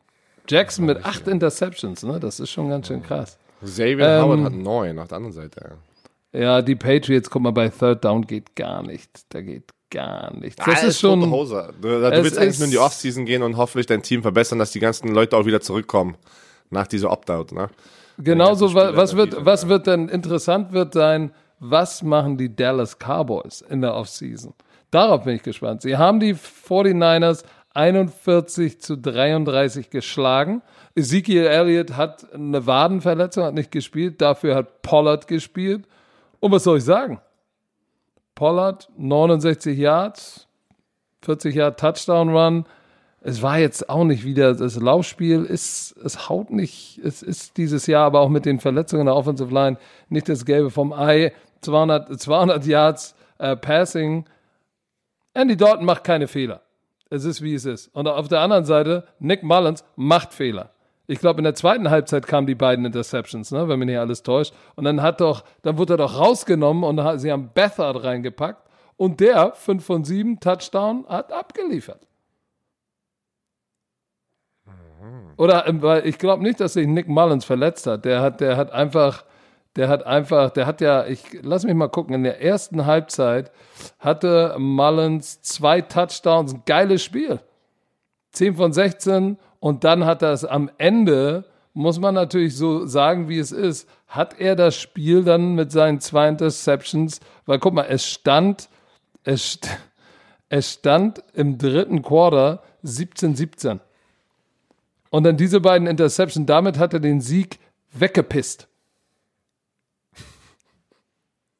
Jackson 0.49 0.85
mit 0.85 1.05
acht 1.05 1.29
Interceptions, 1.29 2.03
ne? 2.03 2.19
Das 2.19 2.41
ist 2.41 2.51
schon 2.51 2.67
ganz 2.67 2.87
schön 2.87 3.01
krass. 3.01 3.37
Xavier 3.63 4.05
Ähm, 4.05 4.21
Howard 4.21 4.41
hat 4.41 4.53
neun 4.53 4.99
auf 4.99 5.07
der 5.07 5.15
anderen 5.15 5.33
Seite. 5.33 5.77
Ja, 6.33 6.61
die 6.61 6.75
Patriots, 6.75 7.29
guck 7.29 7.41
mal, 7.43 7.51
bei 7.51 7.69
Third 7.69 8.03
Down 8.03 8.25
geht 8.25 8.55
gar 8.55 8.81
nicht. 8.83 9.09
Da 9.29 9.41
geht 9.41 9.69
gar 9.91 10.33
nichts. 10.35 10.59
Ah, 10.61 10.71
Das 10.71 10.83
ist 10.83 10.99
tote 11.01 11.21
schon. 11.21 11.31
Hose. 11.31 11.73
Du, 11.79 11.87
du 11.87 12.01
willst 12.11 12.37
eigentlich 12.37 12.49
ist- 12.49 12.59
nur 12.59 12.65
in 12.65 12.71
die 12.71 12.79
Offseason 12.79 13.25
gehen 13.25 13.43
und 13.43 13.55
hoffentlich 13.57 13.85
dein 13.85 14.01
Team 14.01 14.21
verbessern, 14.23 14.57
dass 14.59 14.71
die 14.71 14.79
ganzen 14.79 15.09
Leute 15.13 15.37
auch 15.37 15.45
wieder 15.45 15.61
zurückkommen 15.61 16.17
nach 16.71 16.87
dieser 16.87 17.11
Opt-out. 17.11 17.51
Ne? 17.51 17.69
Genauso, 18.17 18.73
was 18.73 19.11
der 19.11 19.17
wird, 19.17 19.27
Defense, 19.33 19.45
was 19.45 19.67
wird 19.69 19.87
denn 19.87 20.09
interessant 20.09 20.71
wird 20.71 20.93
sein, 20.93 21.31
was 21.59 22.01
machen 22.01 22.37
die 22.37 22.55
Dallas 22.55 22.97
Cowboys 22.97 23.61
in 23.61 23.81
der 23.81 23.93
Offseason? 23.93 24.53
Darauf 24.91 25.23
bin 25.23 25.35
ich 25.35 25.43
gespannt. 25.43 25.81
Sie 25.83 25.97
haben 25.97 26.19
die 26.19 26.33
49ers 26.35 27.43
41 27.73 28.81
zu 28.81 28.97
33 28.97 29.89
geschlagen. 29.89 30.61
Ezekiel 30.95 31.45
Elliott 31.45 31.95
hat 31.95 32.31
eine 32.33 32.65
Wadenverletzung, 32.67 33.43
hat 33.45 33.53
nicht 33.53 33.71
gespielt. 33.71 34.21
Dafür 34.21 34.55
hat 34.55 34.81
Pollard 34.83 35.27
gespielt. 35.27 35.85
Und 36.43 36.51
was 36.51 36.65
soll 36.65 36.79
ich 36.79 36.83
sagen? 36.83 37.21
Pollard, 38.35 38.89
69 38.97 39.79
Yards, 39.79 40.49
40 41.21 41.55
Yard 41.55 41.79
Touchdown 41.79 42.35
Run. 42.35 42.65
Es 43.21 43.41
war 43.41 43.59
jetzt 43.59 43.87
auch 43.87 44.03
nicht 44.03 44.25
wieder, 44.25 44.53
das 44.53 44.75
Laufspiel 44.75 45.45
ist, 45.45 45.95
es 46.03 46.27
haut 46.27 46.49
nicht, 46.49 46.99
es 47.01 47.21
ist 47.21 47.55
dieses 47.55 47.87
Jahr 47.87 48.07
aber 48.07 48.19
auch 48.19 48.27
mit 48.27 48.43
den 48.43 48.59
Verletzungen 48.59 49.05
der 49.05 49.15
Offensive 49.15 49.53
Line 49.53 49.77
nicht 50.09 50.27
das 50.27 50.43
Gelbe 50.43 50.69
vom 50.69 50.91
Ei. 50.91 51.31
200, 51.61 52.19
200 52.19 52.65
Yards 52.65 53.15
äh, 53.37 53.55
Passing. 53.55 54.25
Andy 55.33 55.55
Dalton 55.55 55.85
macht 55.85 56.03
keine 56.03 56.27
Fehler. 56.27 56.59
Es 57.09 57.23
ist, 57.23 57.41
wie 57.41 57.53
es 57.53 57.63
ist. 57.63 57.87
Und 57.95 58.05
auf 58.09 58.27
der 58.27 58.41
anderen 58.41 58.65
Seite, 58.65 59.07
Nick 59.17 59.43
Mullins 59.43 59.85
macht 59.95 60.33
Fehler. 60.33 60.72
Ich 61.07 61.19
glaube, 61.19 61.39
in 61.39 61.43
der 61.43 61.55
zweiten 61.55 61.89
Halbzeit 61.89 62.27
kamen 62.27 62.47
die 62.47 62.55
beiden 62.55 62.85
Interceptions, 62.85 63.51
ne, 63.51 63.67
wenn 63.67 63.79
mich 63.79 63.87
nicht 63.87 63.99
alles 63.99 64.23
täuscht. 64.23 64.53
Und 64.75 64.85
dann 64.85 65.01
hat 65.01 65.19
doch, 65.19 65.43
dann 65.61 65.77
wurde 65.77 65.95
er 65.95 65.97
doch 65.97 66.17
rausgenommen 66.17 66.83
und 66.83 67.03
hat, 67.03 67.19
sie 67.19 67.31
haben 67.31 67.49
Bethard 67.53 68.03
reingepackt. 68.03 68.69
Und 68.95 69.19
der, 69.19 69.53
5 69.53 69.83
von 69.83 70.03
7, 70.05 70.39
Touchdown, 70.39 71.05
hat 71.09 71.33
abgeliefert. 71.33 72.07
Oder, 75.37 75.67
ähm, 75.67 75.81
weil 75.81 76.05
ich 76.07 76.17
glaube 76.17 76.43
nicht, 76.43 76.59
dass 76.59 76.73
sich 76.73 76.87
Nick 76.87 77.07
Mullins 77.07 77.43
verletzt 77.43 77.87
hat. 77.87 78.05
Der 78.05 78.21
hat, 78.21 78.39
der 78.39 78.55
hat 78.55 78.71
einfach, 78.71 79.25
der 79.75 79.89
hat 79.89 80.05
einfach, 80.05 80.51
der 80.51 80.65
hat 80.65 80.79
ja, 80.79 81.05
ich 81.05 81.39
lass 81.41 81.65
mich 81.65 81.73
mal 81.73 81.89
gucken, 81.89 82.15
in 82.15 82.23
der 82.23 82.41
ersten 82.41 82.85
Halbzeit 82.85 83.51
hatte 83.99 84.55
Mullins 84.57 85.41
zwei 85.41 85.81
Touchdowns, 85.81 86.53
ein 86.53 86.63
geiles 86.65 87.03
Spiel. 87.03 87.39
10 88.31 88.55
von 88.55 88.73
16 88.73 89.37
und 89.63 89.85
dann 89.85 90.03
hat 90.03 90.21
er 90.21 90.33
es 90.33 90.43
am 90.43 90.69
Ende, 90.77 91.45
muss 91.73 91.97
man 91.97 92.15
natürlich 92.15 92.57
so 92.57 92.85
sagen, 92.85 93.29
wie 93.29 93.39
es 93.39 93.53
ist, 93.53 93.87
hat 94.07 94.37
er 94.37 94.57
das 94.57 94.75
Spiel 94.75 95.23
dann 95.23 95.55
mit 95.55 95.71
seinen 95.71 96.01
zwei 96.01 96.27
Interceptions, 96.27 97.21
weil 97.45 97.59
guck 97.59 97.73
mal, 97.73 97.85
es 97.85 98.05
stand, 98.05 98.67
es, 99.23 99.53
st 99.53 99.69
es 100.49 100.73
stand 100.73 101.23
im 101.33 101.57
dritten 101.57 102.01
Quarter 102.01 102.61
17-17. 102.83 103.79
Und 105.09 105.23
dann 105.23 105.37
diese 105.37 105.61
beiden 105.61 105.87
Interceptions, 105.87 106.45
damit 106.45 106.77
hat 106.77 106.93
er 106.93 106.99
den 106.99 107.21
Sieg 107.21 107.57
weggepisst. 107.93 108.67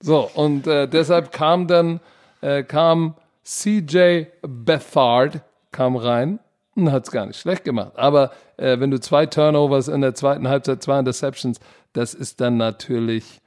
So, 0.01 0.29
und 0.33 0.67
äh, 0.67 0.89
deshalb 0.89 1.31
kam 1.31 1.67
dann, 1.67 2.01
äh, 2.41 2.63
kam 2.63 3.15
CJ 3.45 4.25
Bethard, 4.41 5.41
kam 5.71 5.95
rein 5.95 6.39
und 6.75 6.91
hat 6.91 7.05
es 7.05 7.11
gar 7.11 7.25
nicht 7.25 7.39
schlecht 7.39 7.63
gemacht. 7.63 7.93
Aber 7.95 8.31
äh, 8.57 8.79
wenn 8.79 8.91
du 8.91 8.99
zwei 8.99 9.25
Turnovers 9.25 9.87
in 9.87 10.01
der 10.01 10.15
zweiten 10.15 10.47
Halbzeit, 10.47 10.81
zwei 10.83 10.99
Interceptions, 10.99 11.59
das 11.93 12.13
ist 12.13 12.41
dann 12.41 12.57
natürlich 12.57 13.39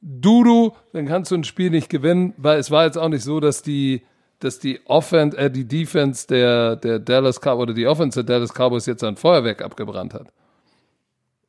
Dudu, 0.00 0.72
dann 0.92 1.06
kannst 1.06 1.30
du 1.30 1.36
ein 1.36 1.44
Spiel 1.44 1.70
nicht 1.70 1.88
gewinnen, 1.88 2.34
weil 2.36 2.58
es 2.58 2.70
war 2.70 2.84
jetzt 2.84 2.98
auch 2.98 3.08
nicht 3.08 3.24
so, 3.24 3.40
dass 3.40 3.62
die, 3.62 4.02
dass 4.38 4.58
die 4.58 4.80
Offense, 4.86 5.36
äh, 5.36 5.50
die 5.50 5.66
Defense 5.66 6.26
der, 6.26 6.76
der 6.76 6.98
Dallas 6.98 7.40
Cowboys 7.40 7.62
oder 7.62 7.74
die 7.74 7.86
Offense 7.86 8.22
der 8.22 8.36
Dallas 8.36 8.52
Cowboys 8.52 8.86
jetzt 8.86 9.02
ein 9.02 9.16
Feuerwerk 9.16 9.62
abgebrannt 9.62 10.14
hat. 10.14 10.28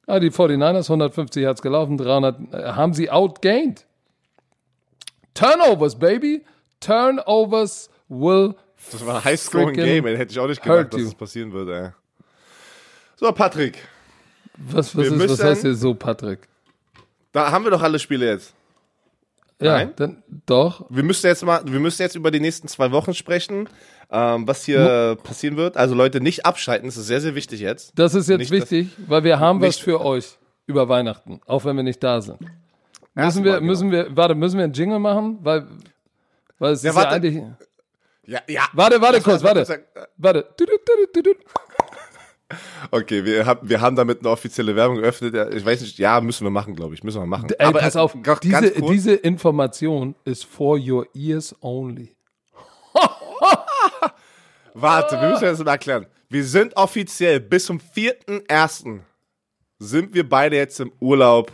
Ah, 0.08 0.20
die 0.20 0.32
49ers, 0.32 0.86
150 0.86 1.46
hat's 1.46 1.62
gelaufen, 1.62 1.98
300 1.98 2.54
äh, 2.54 2.64
haben 2.72 2.94
sie 2.94 3.12
outgained. 3.12 3.86
Turnovers, 5.36 5.98
baby. 5.98 6.44
Turnovers 6.80 7.90
will 8.08 8.56
Das 8.92 9.06
war 9.06 9.18
ein 9.18 9.24
High-Scoring-Game, 9.24 10.06
hätte 10.06 10.32
ich 10.32 10.40
auch 10.40 10.48
nicht 10.48 10.62
gedacht, 10.62 10.94
dass 10.94 11.00
you. 11.00 11.06
das 11.06 11.16
passieren 11.16 11.52
würde. 11.52 11.78
Ey. 11.80 11.90
So, 13.18 13.32
Patrick, 13.32 13.78
Was, 14.58 14.96
was, 14.96 15.08
ist, 15.08 15.30
was 15.30 15.44
heißt 15.44 15.62
hier 15.64 15.76
so, 15.76 15.94
Patrick? 15.94 16.48
da 17.32 17.52
haben 17.52 17.64
wir 17.66 17.72
doch 17.72 17.82
alle 17.82 18.00
Spiele 18.00 18.26
jetzt. 18.28 18.54
Ja, 19.62 19.74
Nein? 19.74 19.92
dann 19.98 20.24
doch. 20.46 20.86
Wir 20.90 21.04
müssen 21.04 21.28
jetzt 21.28 21.44
mal, 21.44 21.62
wir 21.66 21.80
müssen 21.82 22.02
jetzt 22.02 22.16
über 22.16 22.32
die 22.32 22.40
nächsten 22.40 22.70
zwei 22.70 22.92
Wochen 22.92 23.14
sprechen, 23.14 23.68
ähm, 24.10 24.48
was 24.48 24.64
hier 24.64 25.18
passieren 25.22 25.58
wird. 25.58 25.76
Also 25.76 25.96
Leute, 25.96 26.22
nicht 26.22 26.46
abschalten, 26.46 26.88
das 26.88 26.96
ist 26.96 27.08
sehr, 27.08 27.20
sehr 27.20 27.36
wichtig 27.36 27.60
jetzt. 27.60 27.92
Das 27.96 28.16
ist 28.16 28.30
jetzt 28.30 28.40
Nicht, 28.40 28.52
wichtig, 28.52 28.88
weil 29.06 29.26
wir 29.26 29.38
haben 29.40 29.62
was 29.62 29.78
für 29.78 30.00
euch 30.04 30.38
über 30.66 30.88
Weihnachten, 30.88 31.42
auch 31.46 31.66
wenn 31.66 31.76
wir 31.76 31.84
nicht 31.84 32.02
da 32.02 32.22
sind. 32.22 32.40
Müssen 33.16 33.44
wir, 33.44 33.56
genau. 33.56 33.66
müssen 33.66 33.92
wir, 33.92 34.16
warte, 34.16 34.34
müssen 34.34 34.58
wir 34.58 34.64
einen 34.64 34.74
Jingle 34.74 35.00
machen? 35.00 35.40
Weil, 35.42 35.68
weil 36.58 36.72
es 36.72 36.84
Ja, 36.84 36.92
ist 36.92 36.96
ja 36.96 37.02
warte. 37.02 37.16
eigentlich. 37.16 37.44
Ja, 38.30 38.42
ja. 38.48 38.68
Warte, 38.74 39.02
warte 39.02 39.16
Lass 39.16 39.24
kurz, 39.24 39.44
warte. 39.44 39.86
Warte. 40.18 40.48
Okay, 42.92 43.26
wir 43.26 43.46
haben, 43.46 43.68
wir 43.68 43.82
haben 43.82 43.96
damit 43.96 44.20
eine 44.20 44.30
offizielle 44.30 44.76
Werbung 44.76 44.98
geöffnet. 44.98 45.54
Ich 45.56 45.66
weiß 45.66 45.82
nicht, 45.82 45.98
ja, 45.98 46.22
müssen 46.22 46.46
wir 46.46 46.52
machen, 46.52 46.76
glaube 46.76 46.94
ich. 46.94 47.04
Müssen 47.04 47.22
wir 47.22 47.26
machen. 47.26 47.50
Ey, 47.58 47.72
pass 47.72 47.96
äh, 47.96 48.00
auf, 48.00 48.16
diese, 48.44 48.72
diese 48.82 49.16
Information 49.16 50.14
ist 50.26 50.46
for 50.46 50.78
your 50.80 51.08
ears 51.16 51.56
only. 51.62 52.16
Warte, 54.76 55.20
wir 55.20 55.30
müssen 55.30 55.46
das 55.46 55.60
mal 55.60 55.72
erklären. 55.72 56.06
Wir 56.30 56.44
sind 56.44 56.78
offiziell 56.78 57.40
bis 57.40 57.66
zum 57.66 57.80
4.1. 57.80 59.00
sind 59.80 60.14
wir 60.14 60.30
beide 60.30 60.56
jetzt 60.56 60.80
im 60.80 60.92
Urlaub 61.00 61.52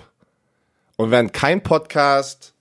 und 0.98 1.12
werden 1.12 1.32
kein 1.32 1.64
Podcast, 1.64 2.55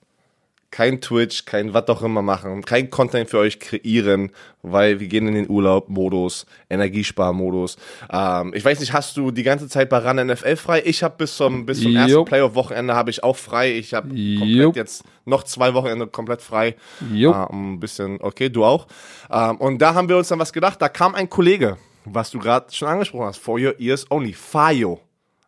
kein 0.75 1.01
Twitch, 1.01 1.45
kein 1.45 1.73
was 1.73 1.87
auch 1.87 2.03
immer 2.03 2.21
machen, 2.21 2.65
kein 2.65 2.91
Content 2.91 3.31
für 3.31 3.39
euch 3.39 3.61
kreieren, 3.61 4.33
weil 4.61 4.99
wir 4.99 5.07
gehen 5.07 5.29
in 5.29 5.35
den 5.35 5.49
Urlaub-Modus, 5.49 6.47
Energiesparmodus. 6.69 7.77
Ähm, 8.11 8.53
ich 8.57 8.65
weiß 8.65 8.81
nicht, 8.81 8.93
hast 8.93 9.17
du 9.17 9.31
die 9.31 9.45
ganze 9.45 9.69
Zeit 9.69 9.89
bei 9.89 9.99
RAN 9.99 10.17
NFL 10.27 10.57
frei? 10.57 10.83
Ich 10.85 11.05
habe 11.05 11.15
bis 11.17 11.37
zum, 11.37 11.65
bis 11.65 11.81
zum 11.81 11.95
ersten. 11.95 12.25
Playoff-Wochenende 12.25 12.93
habe 12.97 13.11
ich 13.11 13.23
auch 13.23 13.37
frei. 13.37 13.71
Ich 13.71 13.95
habe 13.95 14.09
komplett 14.09 14.75
jetzt 14.75 15.05
noch 15.27 15.45
zwei 15.45 15.75
Wochenende 15.75 16.09
komplett 16.09 16.43
frei. 16.43 16.75
Jupp. 17.13 17.37
Ah, 17.37 17.45
um 17.45 17.75
ein 17.75 17.81
bisschen, 17.81 18.21
okay, 18.21 18.49
du 18.49 18.65
auch. 18.65 18.89
Ähm, 19.31 19.59
und 19.59 19.79
da 19.79 19.95
haben 19.95 20.09
wir 20.09 20.17
uns 20.17 20.27
dann 20.27 20.41
was 20.41 20.53
gedacht. 20.53 20.83
Da 20.83 20.89
kam 20.89 21.15
ein 21.15 21.31
Kollege, 21.31 21.79
was 22.05 22.33
du 22.33 22.41
gerade 22.41 22.73
schon 22.73 22.89
angesprochen 22.89 23.27
hast, 23.27 23.39
For 23.39 23.61
Your 23.61 23.79
Ears 23.79 24.11
Only, 24.11 24.33
Fayo. 24.33 24.99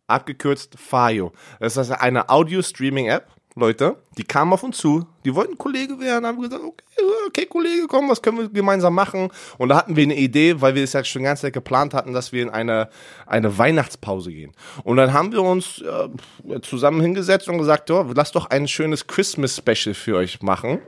Abgekürzt 0.06 0.78
Fayo. 0.78 1.32
Das 1.58 1.76
ist 1.76 1.90
eine 1.90 2.28
Audio-Streaming-App, 2.28 3.26
Leute. 3.58 3.96
Die 4.18 4.22
kamen 4.22 4.52
auf 4.52 4.62
uns 4.62 4.76
zu. 4.76 5.06
Die 5.24 5.34
wollten 5.34 5.56
Kollege 5.56 5.98
werden, 5.98 6.26
haben 6.26 6.40
gesagt, 6.40 6.62
okay, 6.62 6.84
okay, 7.26 7.46
Kollege, 7.46 7.86
komm, 7.88 8.08
was 8.10 8.20
können 8.20 8.38
wir 8.38 8.48
gemeinsam 8.50 8.94
machen? 8.94 9.30
Und 9.56 9.70
da 9.70 9.78
hatten 9.78 9.96
wir 9.96 10.04
eine 10.04 10.16
Idee, 10.16 10.60
weil 10.60 10.74
wir 10.74 10.84
es 10.84 10.92
ja 10.92 11.02
schon 11.02 11.22
ganz 11.22 11.40
Zeit 11.40 11.54
geplant 11.54 11.94
hatten, 11.94 12.12
dass 12.12 12.32
wir 12.32 12.42
in 12.42 12.50
eine, 12.50 12.90
eine 13.24 13.56
Weihnachtspause 13.56 14.30
gehen. 14.30 14.52
Und 14.84 14.98
dann 14.98 15.14
haben 15.14 15.32
wir 15.32 15.42
uns 15.42 15.80
äh, 15.80 16.60
zusammen 16.60 17.00
hingesetzt 17.00 17.48
und 17.48 17.56
gesagt, 17.56 17.90
oh, 17.90 18.04
lass 18.14 18.30
doch 18.30 18.50
ein 18.50 18.68
schönes 18.68 19.06
Christmas-Special 19.06 19.94
für 19.94 20.16
euch 20.16 20.42
machen. 20.42 20.80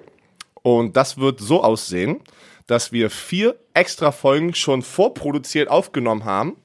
Und 0.63 0.97
das 0.97 1.17
wird 1.17 1.41
so 1.41 1.65
aussehen, 1.65 2.21
dass 2.67 2.93
wir 2.93 3.09
vier 3.09 3.57
extra 3.73 4.13
Folgen 4.13 4.55
schon 4.55 4.83
vorproduziert 4.83 5.69
aufgenommen 5.69 6.27
haben, 6.27 6.57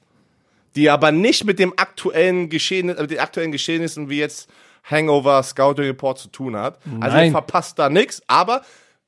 die 0.76 0.90
aber 0.90 1.12
nicht 1.12 1.44
mit 1.44 1.58
dem 1.58 1.72
aktuellen 1.78 2.50
Geschehen, 2.50 2.88
mit 2.88 3.10
den 3.10 3.20
aktuellen 3.20 3.52
Geschehnissen 3.52 4.10
wie 4.10 4.18
jetzt 4.18 4.50
Hangover, 4.84 5.42
Scouting 5.42 5.86
Report 5.86 6.18
zu 6.18 6.28
tun 6.28 6.56
hat. 6.56 6.78
Also 7.00 7.16
Nein. 7.16 7.26
ihr 7.26 7.32
verpasst 7.32 7.78
da 7.78 7.88
nichts, 7.88 8.22
aber 8.26 8.62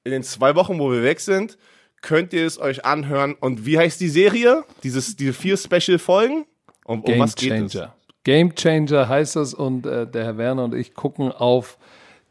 in 0.04 0.12
den 0.12 0.22
zwei 0.22 0.54
Wochen, 0.54 0.78
wo 0.78 0.90
wir 0.90 1.02
weg 1.02 1.20
sind, 1.20 1.58
könnt 2.00 2.32
ihr 2.32 2.46
es 2.46 2.60
euch 2.60 2.84
anhören. 2.84 3.34
Und 3.34 3.66
wie 3.66 3.78
heißt 3.78 4.00
die 4.00 4.08
Serie? 4.08 4.64
Dieses, 4.82 5.16
diese 5.16 5.32
vier 5.32 5.56
Special-Folgen? 5.56 6.46
Um, 6.84 7.00
um 7.00 7.04
Game 7.04 7.18
was 7.18 7.34
geht 7.34 7.52
es? 7.52 7.72
Changer. 7.72 7.94
Game 8.24 8.54
Changer 8.54 9.08
heißt 9.08 9.36
es 9.36 9.54
und 9.54 9.86
äh, 9.86 10.06
der 10.06 10.24
Herr 10.24 10.38
Werner 10.38 10.64
und 10.64 10.74
ich 10.74 10.94
gucken 10.94 11.30
auf 11.30 11.78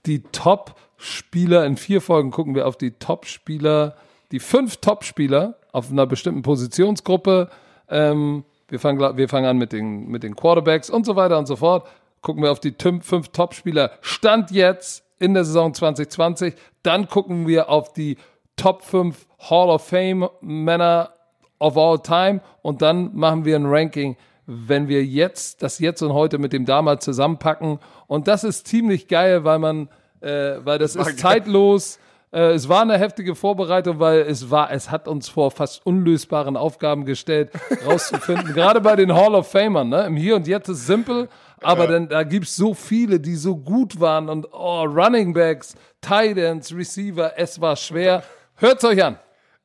die 0.06 0.24
Top-Spieler. 0.24 1.66
In 1.66 1.78
vier 1.78 2.02
Folgen 2.02 2.32
gucken 2.32 2.56
wir 2.56 2.68
auf 2.68 2.78
die 2.78 2.92
Top-Spieler, 2.92 3.96
die 4.32 4.40
fünf 4.40 4.78
Top-Spieler 4.78 5.58
auf 5.72 5.92
einer 5.92 6.06
bestimmten 6.06 6.42
Positionsgruppe. 6.42 7.50
Ähm, 7.90 8.44
wir, 8.68 8.80
fangen, 8.80 9.18
wir 9.18 9.30
fangen 9.30 9.46
an 9.46 9.58
mit 9.58 9.72
den, 9.72 10.08
mit 10.08 10.24
den 10.24 10.36
Quarterbacks 10.36 10.90
und 10.90 11.06
so 11.06 11.16
weiter 11.16 11.38
und 11.38 11.48
so 11.48 11.56
fort. 11.56 11.88
Gucken 12.26 12.41
wir 12.41 12.52
auf 12.52 12.60
die 12.60 12.73
fünf 12.80 13.30
Top-Spieler. 13.30 13.91
Stand 14.02 14.49
jetzt 14.49 15.06
in 15.19 15.35
der 15.35 15.45
Saison 15.45 15.76
2020. 15.76 16.56
Dann 16.81 17.07
gucken 17.07 17.47
wir 17.47 17.69
auf 17.69 17.93
die 17.93 18.18
Top 18.56 18.81
5 18.81 19.27
Hall 19.47 19.69
of 19.69 19.85
Fame 19.85 20.27
Männer 20.41 21.11
of 21.60 21.77
all 21.77 21.99
time 21.99 22.41
und 22.64 22.81
dann 22.81 23.15
machen 23.15 23.45
wir 23.45 23.56
ein 23.56 23.68
Ranking, 23.68 24.18
wenn 24.47 24.88
wir 24.88 25.06
jetzt 25.06 25.61
das 25.61 25.77
jetzt 25.77 26.02
und 26.02 26.14
heute 26.14 26.39
mit 26.39 26.52
dem 26.52 26.65
damals 26.65 27.06
zusammenpacken 27.06 27.77
und 28.07 28.27
das 28.27 28.43
ist 28.43 28.68
ziemlich 28.68 29.07
geil, 29.07 29.43
weil 29.43 29.60
man, 29.60 29.88
äh, 30.22 30.56
weil 30.64 30.80
das 30.80 30.95
ist 30.95 31.19
zeitlos. 31.19 31.99
Äh, 32.31 32.53
es 32.53 32.68
war 32.68 32.81
eine 32.81 32.97
heftige 32.97 33.35
Vorbereitung, 33.35 33.99
weil 33.99 34.22
es 34.22 34.49
war, 34.49 34.72
es 34.72 34.89
hat 34.89 35.07
uns 35.07 35.30
vor 35.30 35.52
fast 35.52 35.85
unlösbaren 35.85 36.57
Aufgaben 36.57 37.06
gestellt, 37.06 37.52
rauszufinden. 37.85 38.52
Gerade 38.56 38.81
bei 38.81 38.95
den 38.95 39.14
Hall 39.14 39.35
of 39.35 39.47
Famern, 39.47 39.89
ne? 39.89 40.07
Im 40.07 40.18
Hier 40.18 40.35
und 40.35 40.47
Jetzt 40.47 40.69
ist 40.69 40.88
simpel, 40.88 41.30
aber 41.61 41.88
dann, 41.88 42.10
da 42.10 42.23
gibt's 42.23 42.56
so 42.56 42.73
viele, 42.73 43.19
die 43.19 43.36
so 43.36 43.56
gut 43.56 43.99
waren 43.99 44.30
und 44.30 44.48
oh, 44.52 44.84
Running 44.84 45.34
Backs, 45.34 45.76
Tight 46.02 46.38
Ends, 46.38 46.73
Receiver, 46.73 47.34
es 47.38 47.60
war 47.61 47.76
schwer. 47.76 48.23
Hört's 48.56 48.84
euch 48.84 49.03
an. 49.03 49.19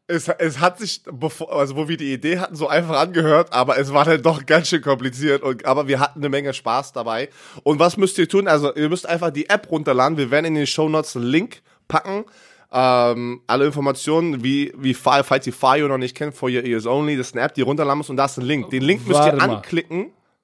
Es, 0.06 0.26
es 0.26 0.58
hat 0.58 0.78
sich, 0.78 1.02
bevor, 1.04 1.52
also 1.52 1.76
wo 1.76 1.88
wir 1.88 1.96
die 1.96 2.12
Idee 2.12 2.38
hatten, 2.38 2.56
so 2.56 2.66
einfach 2.66 2.98
angehört, 2.98 3.52
aber 3.52 3.78
es 3.78 3.92
war 3.92 4.04
dann 4.04 4.22
doch 4.22 4.44
ganz 4.44 4.68
schön 4.68 4.82
kompliziert. 4.82 5.42
Und, 5.42 5.64
aber 5.64 5.86
wir 5.86 6.00
hatten 6.00 6.18
eine 6.18 6.28
Menge 6.28 6.52
Spaß 6.52 6.92
dabei. 6.92 7.28
Und 7.62 7.78
was 7.78 7.96
müsst 7.96 8.18
ihr 8.18 8.28
tun? 8.28 8.48
Also 8.48 8.74
ihr 8.74 8.88
müsst 8.88 9.08
einfach 9.08 9.30
die 9.30 9.48
App 9.48 9.70
runterladen. 9.70 10.18
Wir 10.18 10.32
werden 10.32 10.46
in 10.46 10.54
den 10.56 10.66
Show 10.66 10.88
Notes 10.88 11.14
einen 11.14 11.26
Link 11.26 11.62
packen. 11.86 12.24
Ähm, 12.72 13.42
alle 13.46 13.66
Informationen, 13.66 14.42
wie, 14.42 14.72
wie 14.76 14.94
Fire, 14.94 15.22
falls 15.22 15.46
ihr 15.46 15.52
Fire 15.52 15.88
noch 15.88 15.98
nicht 15.98 16.16
kennt, 16.16 16.34
For 16.34 16.48
Your 16.48 16.64
Ears 16.64 16.86
Only, 16.86 17.16
das 17.16 17.28
ist 17.28 17.36
eine 17.36 17.44
App, 17.44 17.54
die 17.54 17.62
runterladen 17.62 17.98
muss 17.98 18.10
und 18.10 18.16
da 18.16 18.24
ist 18.24 18.38
ein 18.38 18.44
Link. 18.44 18.70
Den 18.70 18.82
Link 18.82 19.06
müsst 19.06 19.18
Warte 19.18 19.36
ihr 19.36 19.46
mal. 19.46 19.62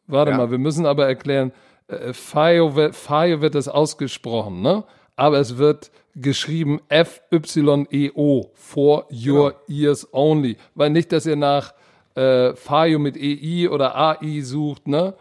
Warte 0.07 0.31
Ja. 0.33 0.37
mal, 0.39 0.51
wir 0.51 0.59
müssen 0.59 0.87
aber 0.87 1.07
erklären, 1.07 1.53
äh, 1.89 2.13
Fayo 2.13 2.75
wird, 2.77 2.95
Fayo 2.97 3.41
wird 3.41 3.55
das 3.55 3.69
ausgesprochen, 3.69 4.63
ne? 4.63 4.85
Aber 5.17 5.39
es 5.39 5.57
wird 5.57 5.91
geschrieben 6.15 6.81
F-Y-E-O, 6.89 8.51
for 8.55 9.07
your 9.11 9.55
ears 9.69 10.07
only. 10.13 10.57
Weil 10.75 10.91
nicht, 10.91 11.11
dass 11.13 11.27
ihr 11.27 11.37
nach 11.37 11.75
äh, 12.15 12.55
Fayo 12.55 12.99
mit 12.99 13.17
EI 13.17 13.69
oder 13.71 13.95
AI 13.97 14.41
sucht, 14.43 14.89
ne? 14.89 15.15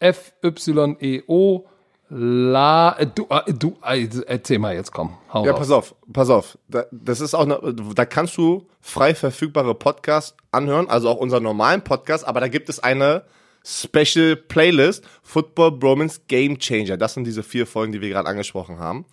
F-Y-E-O, 0.00 1.66
la, 2.08 2.96
äh, 2.98 3.06
du, 3.06 3.26
äh, 3.30 3.52
du, 3.52 3.76
äh, 3.84 4.08
erzähl 4.26 4.58
mal 4.58 4.74
jetzt, 4.74 4.92
komm, 4.92 5.16
hau 5.32 5.44
Ja, 5.44 5.52
raus. 5.52 5.60
pass 5.60 5.70
auf, 5.70 5.94
pass 6.12 6.30
auf. 6.30 6.58
Da, 6.68 6.84
das 6.90 7.20
ist 7.20 7.34
auch, 7.34 7.42
eine, 7.44 7.60
da 7.94 8.04
kannst 8.04 8.36
du 8.36 8.66
frei 8.80 9.14
verfügbare 9.14 9.74
Podcasts 9.74 10.36
anhören, 10.50 10.88
also 10.88 11.08
auch 11.08 11.16
unseren 11.18 11.42
normalen 11.42 11.82
Podcast, 11.82 12.26
aber 12.26 12.40
da 12.40 12.48
gibt 12.48 12.68
es 12.68 12.80
eine 12.82 13.22
Special 13.64 14.36
Playlist, 14.36 15.04
Football 15.22 15.72
Bromance 15.72 16.20
Game 16.28 16.58
Changer. 16.58 16.96
Das 16.96 17.14
sind 17.14 17.24
diese 17.24 17.42
vier 17.42 17.66
Folgen, 17.66 17.92
die 17.92 18.00
wir 18.00 18.08
gerade 18.08 18.28
angesprochen 18.28 18.78
haben. 18.78 19.04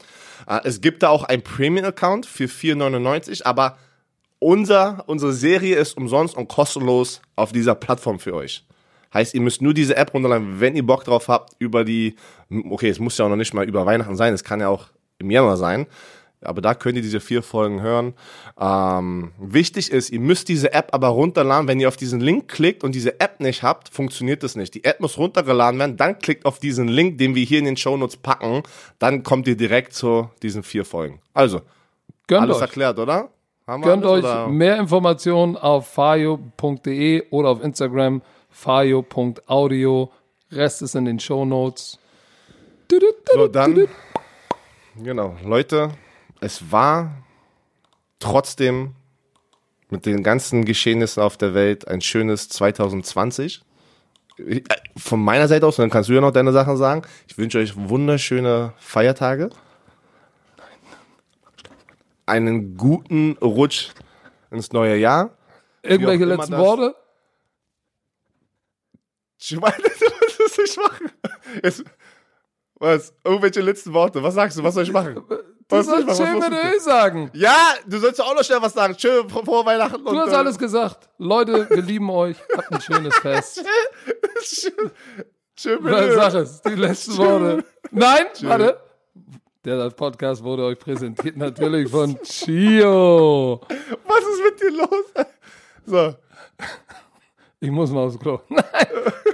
Äh, 0.48 0.60
Es 0.64 0.82
gibt 0.82 1.04
da 1.04 1.10
auch 1.10 1.24
einen 1.24 1.42
Premium-Account 1.44 2.26
für 2.26 2.46
4,99, 2.46 3.44
aber 3.46 3.78
unser, 4.40 5.04
unsere 5.08 5.34
Serie 5.34 5.76
ist 5.76 5.98
umsonst 5.98 6.36
und 6.36 6.48
kostenlos 6.48 7.22
auf 7.36 7.52
dieser 7.52 7.76
Plattform 7.76 8.20
für 8.20 8.34
euch. 8.36 8.64
Heißt, 9.14 9.34
ihr 9.34 9.42
müsst 9.42 9.62
nur 9.62 9.74
diese 9.74 9.96
App 9.96 10.14
runterladen, 10.14 10.60
wenn 10.60 10.76
ihr 10.76 10.86
Bock 10.86 11.04
drauf 11.04 11.28
habt, 11.28 11.54
über 11.60 11.84
die, 11.84 12.16
okay, 12.70 12.90
es 12.90 13.00
muss 13.00 13.18
ja 13.18 13.26
auch 13.26 13.30
noch 13.30 13.36
nicht 13.36 13.54
mal 13.54 13.68
über 13.68 13.86
Weihnachten 13.86 14.16
sein, 14.16 14.34
es 14.34 14.44
kann 14.44 14.60
ja 14.60 14.68
auch 14.68 14.88
im 15.18 15.32
Januar 15.32 15.58
sein, 15.58 15.88
aber 16.42 16.62
da 16.62 16.76
könnt 16.76 16.96
ihr 16.98 17.02
diese 17.02 17.20
vier 17.20 17.42
Folgen 17.42 17.82
hören. 17.82 18.14
Ähm, 18.60 19.32
wichtig 19.40 19.92
ist, 19.92 20.12
ihr 20.12 20.20
müsst 20.20 20.50
diese 20.50 20.74
App 20.74 20.90
aber 20.94 21.08
runterladen. 21.08 21.68
Wenn 21.68 21.80
ihr 21.80 21.88
auf 21.88 21.98
diesen 21.98 22.20
Link 22.20 22.48
klickt 22.48 22.84
und 22.84 22.94
diese 22.94 23.20
App 23.20 23.40
nicht 23.40 23.64
habt, 23.64 23.90
funktioniert 23.90 24.44
das 24.44 24.56
nicht. 24.56 24.74
Die 24.76 24.84
App 24.84 25.00
muss 25.00 25.18
runtergeladen 25.18 25.80
werden, 25.80 25.98
dann 25.98 26.20
klickt 26.20 26.46
auf 26.46 26.60
diesen 26.60 26.88
Link, 26.88 27.18
den 27.18 27.34
wir 27.36 27.44
hier 27.44 27.60
in 27.60 27.66
den 27.66 27.78
Shownotes 27.78 28.18
packen, 28.18 28.64
dann 29.00 29.24
kommt 29.24 29.48
ihr 29.48 29.58
direkt 29.58 29.94
zu 29.94 30.30
diesen 30.44 30.64
vier 30.64 30.86
Folgen. 30.86 31.20
Also, 31.34 31.62
Gönnt 32.28 32.44
alles 32.44 32.58
euch. 32.58 32.62
erklärt, 32.62 33.00
oder? 33.00 33.30
Haben 33.66 33.82
Gönnt 33.82 34.06
alles, 34.06 34.24
euch 34.24 34.32
oder? 34.32 34.48
mehr 34.48 34.78
Informationen 34.78 35.58
auf 35.58 35.88
fayo.de 35.88 37.24
oder 37.32 37.50
auf 37.50 37.64
Instagram 37.64 38.22
fayo.audio. 38.50 40.12
Rest 40.52 40.82
ist 40.82 40.96
in 40.96 41.06
den 41.06 41.20
Show 41.20 41.46
Notes. 41.46 42.00
So, 43.34 43.48
dann, 43.50 43.88
genau, 45.04 45.36
Leute, 45.44 45.92
es 46.42 46.72
war 46.72 47.24
trotzdem 48.20 48.96
mit 49.90 50.06
den 50.06 50.24
ganzen 50.24 50.66
Geschehnissen 50.66 51.22
auf 51.24 51.38
der 51.38 51.54
Welt 51.54 51.88
ein 51.88 52.02
schönes 52.02 52.50
2020. 52.50 53.62
Ich- 54.38 54.70
äh, 54.70 54.76
Von 54.98 55.24
meiner 55.24 55.48
Seite 55.48 55.66
aus, 55.66 55.78
und 55.80 55.84
dann 55.84 55.90
kannst 55.90 56.10
du 56.10 56.14
ja 56.14 56.22
noch 56.22 56.32
deine 56.32 56.52
Sachen 56.52 56.78
sagen. 56.78 57.04
Ich 57.28 57.38
wünsche 57.38 57.60
euch 57.60 57.76
wunderschöne 57.76 58.74
Feiertage. 58.78 59.50
Einen 62.26 62.76
guten 62.76 63.38
Rutsch 63.42 63.90
ins 64.52 64.72
neue 64.74 64.98
Jahr. 64.98 65.32
Irgendwelche 65.82 66.26
letzten 66.26 66.52
das- 66.52 66.62
Worte? 66.62 66.96
Ich 69.40 69.58
meine, 69.60 69.76
du 69.78 70.06
musst 70.22 70.40
es 70.46 70.58
nicht 70.58 70.78
machen. 70.78 71.12
Was? 72.76 73.14
Irgendwelche 73.24 73.62
letzten 73.62 73.94
Worte. 73.94 74.22
Was 74.22 74.34
sagst 74.34 74.58
du? 74.58 74.64
Was 74.64 74.74
soll 74.74 74.84
ich 74.84 74.92
machen? 74.92 75.24
Du 75.70 75.76
Was 75.76 75.86
sollst 75.86 76.08
machen? 76.08 76.26
schön 76.26 76.42
Was 76.42 76.50
mit 76.50 76.76
Ö 76.76 76.80
sagen. 76.80 77.30
Ja, 77.34 77.74
du 77.86 77.98
sollst 78.00 78.22
auch 78.22 78.34
noch 78.34 78.44
schnell 78.44 78.62
was 78.62 78.74
sagen. 78.74 78.96
Schön 78.98 79.30
vor, 79.30 79.44
vor 79.44 79.66
Weihnachten. 79.66 80.04
Du 80.04 80.18
hast 80.18 80.34
alles 80.34 80.58
gesagt. 80.58 81.10
Leute, 81.18 81.70
wir 81.70 81.82
lieben 81.82 82.10
euch. 82.10 82.38
Habt 82.56 82.72
ein 82.72 82.80
schönes 82.82 83.16
Fest. 83.22 83.66
Schön, 84.42 84.92
schön 85.60 85.80
Was 85.84 86.14
Sag 86.16 86.34
es, 86.36 86.62
die 86.62 86.76
letzten 86.76 87.18
Worte. 87.18 87.66
Nein, 87.92 88.28
warte. 88.44 88.80
Der 89.66 89.90
Podcast 89.90 90.42
wurde 90.42 90.64
euch 90.64 90.80
präsentiert 90.80 91.36
natürlich 91.38 91.92
von 91.92 92.18
Chio. 92.24 93.60
Was 94.06 94.20
ist 94.20 94.44
mit 94.44 94.62
dir 94.62 94.72
los? 94.72 95.26
So. 95.86 96.16
Ich 97.60 97.72
muss 97.72 97.92
mal 97.92 98.06
aufs 98.06 98.18
Klo. 98.18 98.40
Nein, 98.50 98.64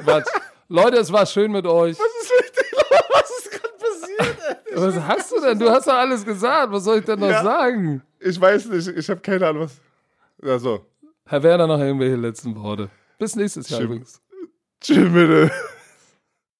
Quatsch. 0.04 0.28
Leute, 0.68 0.98
es 0.98 1.12
war 1.12 1.28
schön 1.28 1.52
mit 1.52 1.68
euch. 1.68 1.96
Was 2.00 2.24
ist 2.24 2.32
mit 2.42 2.56
dir 2.56 2.76
los? 2.76 3.04
Was 3.12 3.30
ist 3.38 3.52
gerade 3.52 3.74
passiert? 3.78 4.38
ey? 4.50 4.63
Was 4.76 4.96
hast 5.00 5.32
du 5.32 5.42
denn? 5.42 5.60
Du 5.60 5.70
hast 5.70 5.88
doch 5.88 5.94
alles 5.94 6.26
gesagt. 6.26 6.72
Was 6.72 6.84
soll 6.84 7.00
ich 7.00 7.06
denn 7.06 7.20
noch 7.20 7.30
Ja. 7.30 7.44
sagen? 7.44 8.02
Ich 8.20 8.40
weiß 8.40 8.68
nicht. 8.68 8.88
Ich 8.88 9.10
habe 9.10 9.20
keine 9.22 9.48
Ahnung, 9.48 9.64
was. 9.64 9.80
Ja, 10.44 10.58
so. 10.60 10.86
Herr 11.26 11.42
Werner, 11.44 11.68
noch 11.68 11.80
irgendwelche 11.80 12.16
letzten 12.16 12.56
Worte. 12.56 12.90
Bis 13.18 13.36
nächstes 13.36 13.70
Jahr 13.70 13.80
Schön. 13.82 13.88
übrigens. 13.90 14.22
Tschüss, 14.82 15.14
bitte. 15.14 15.52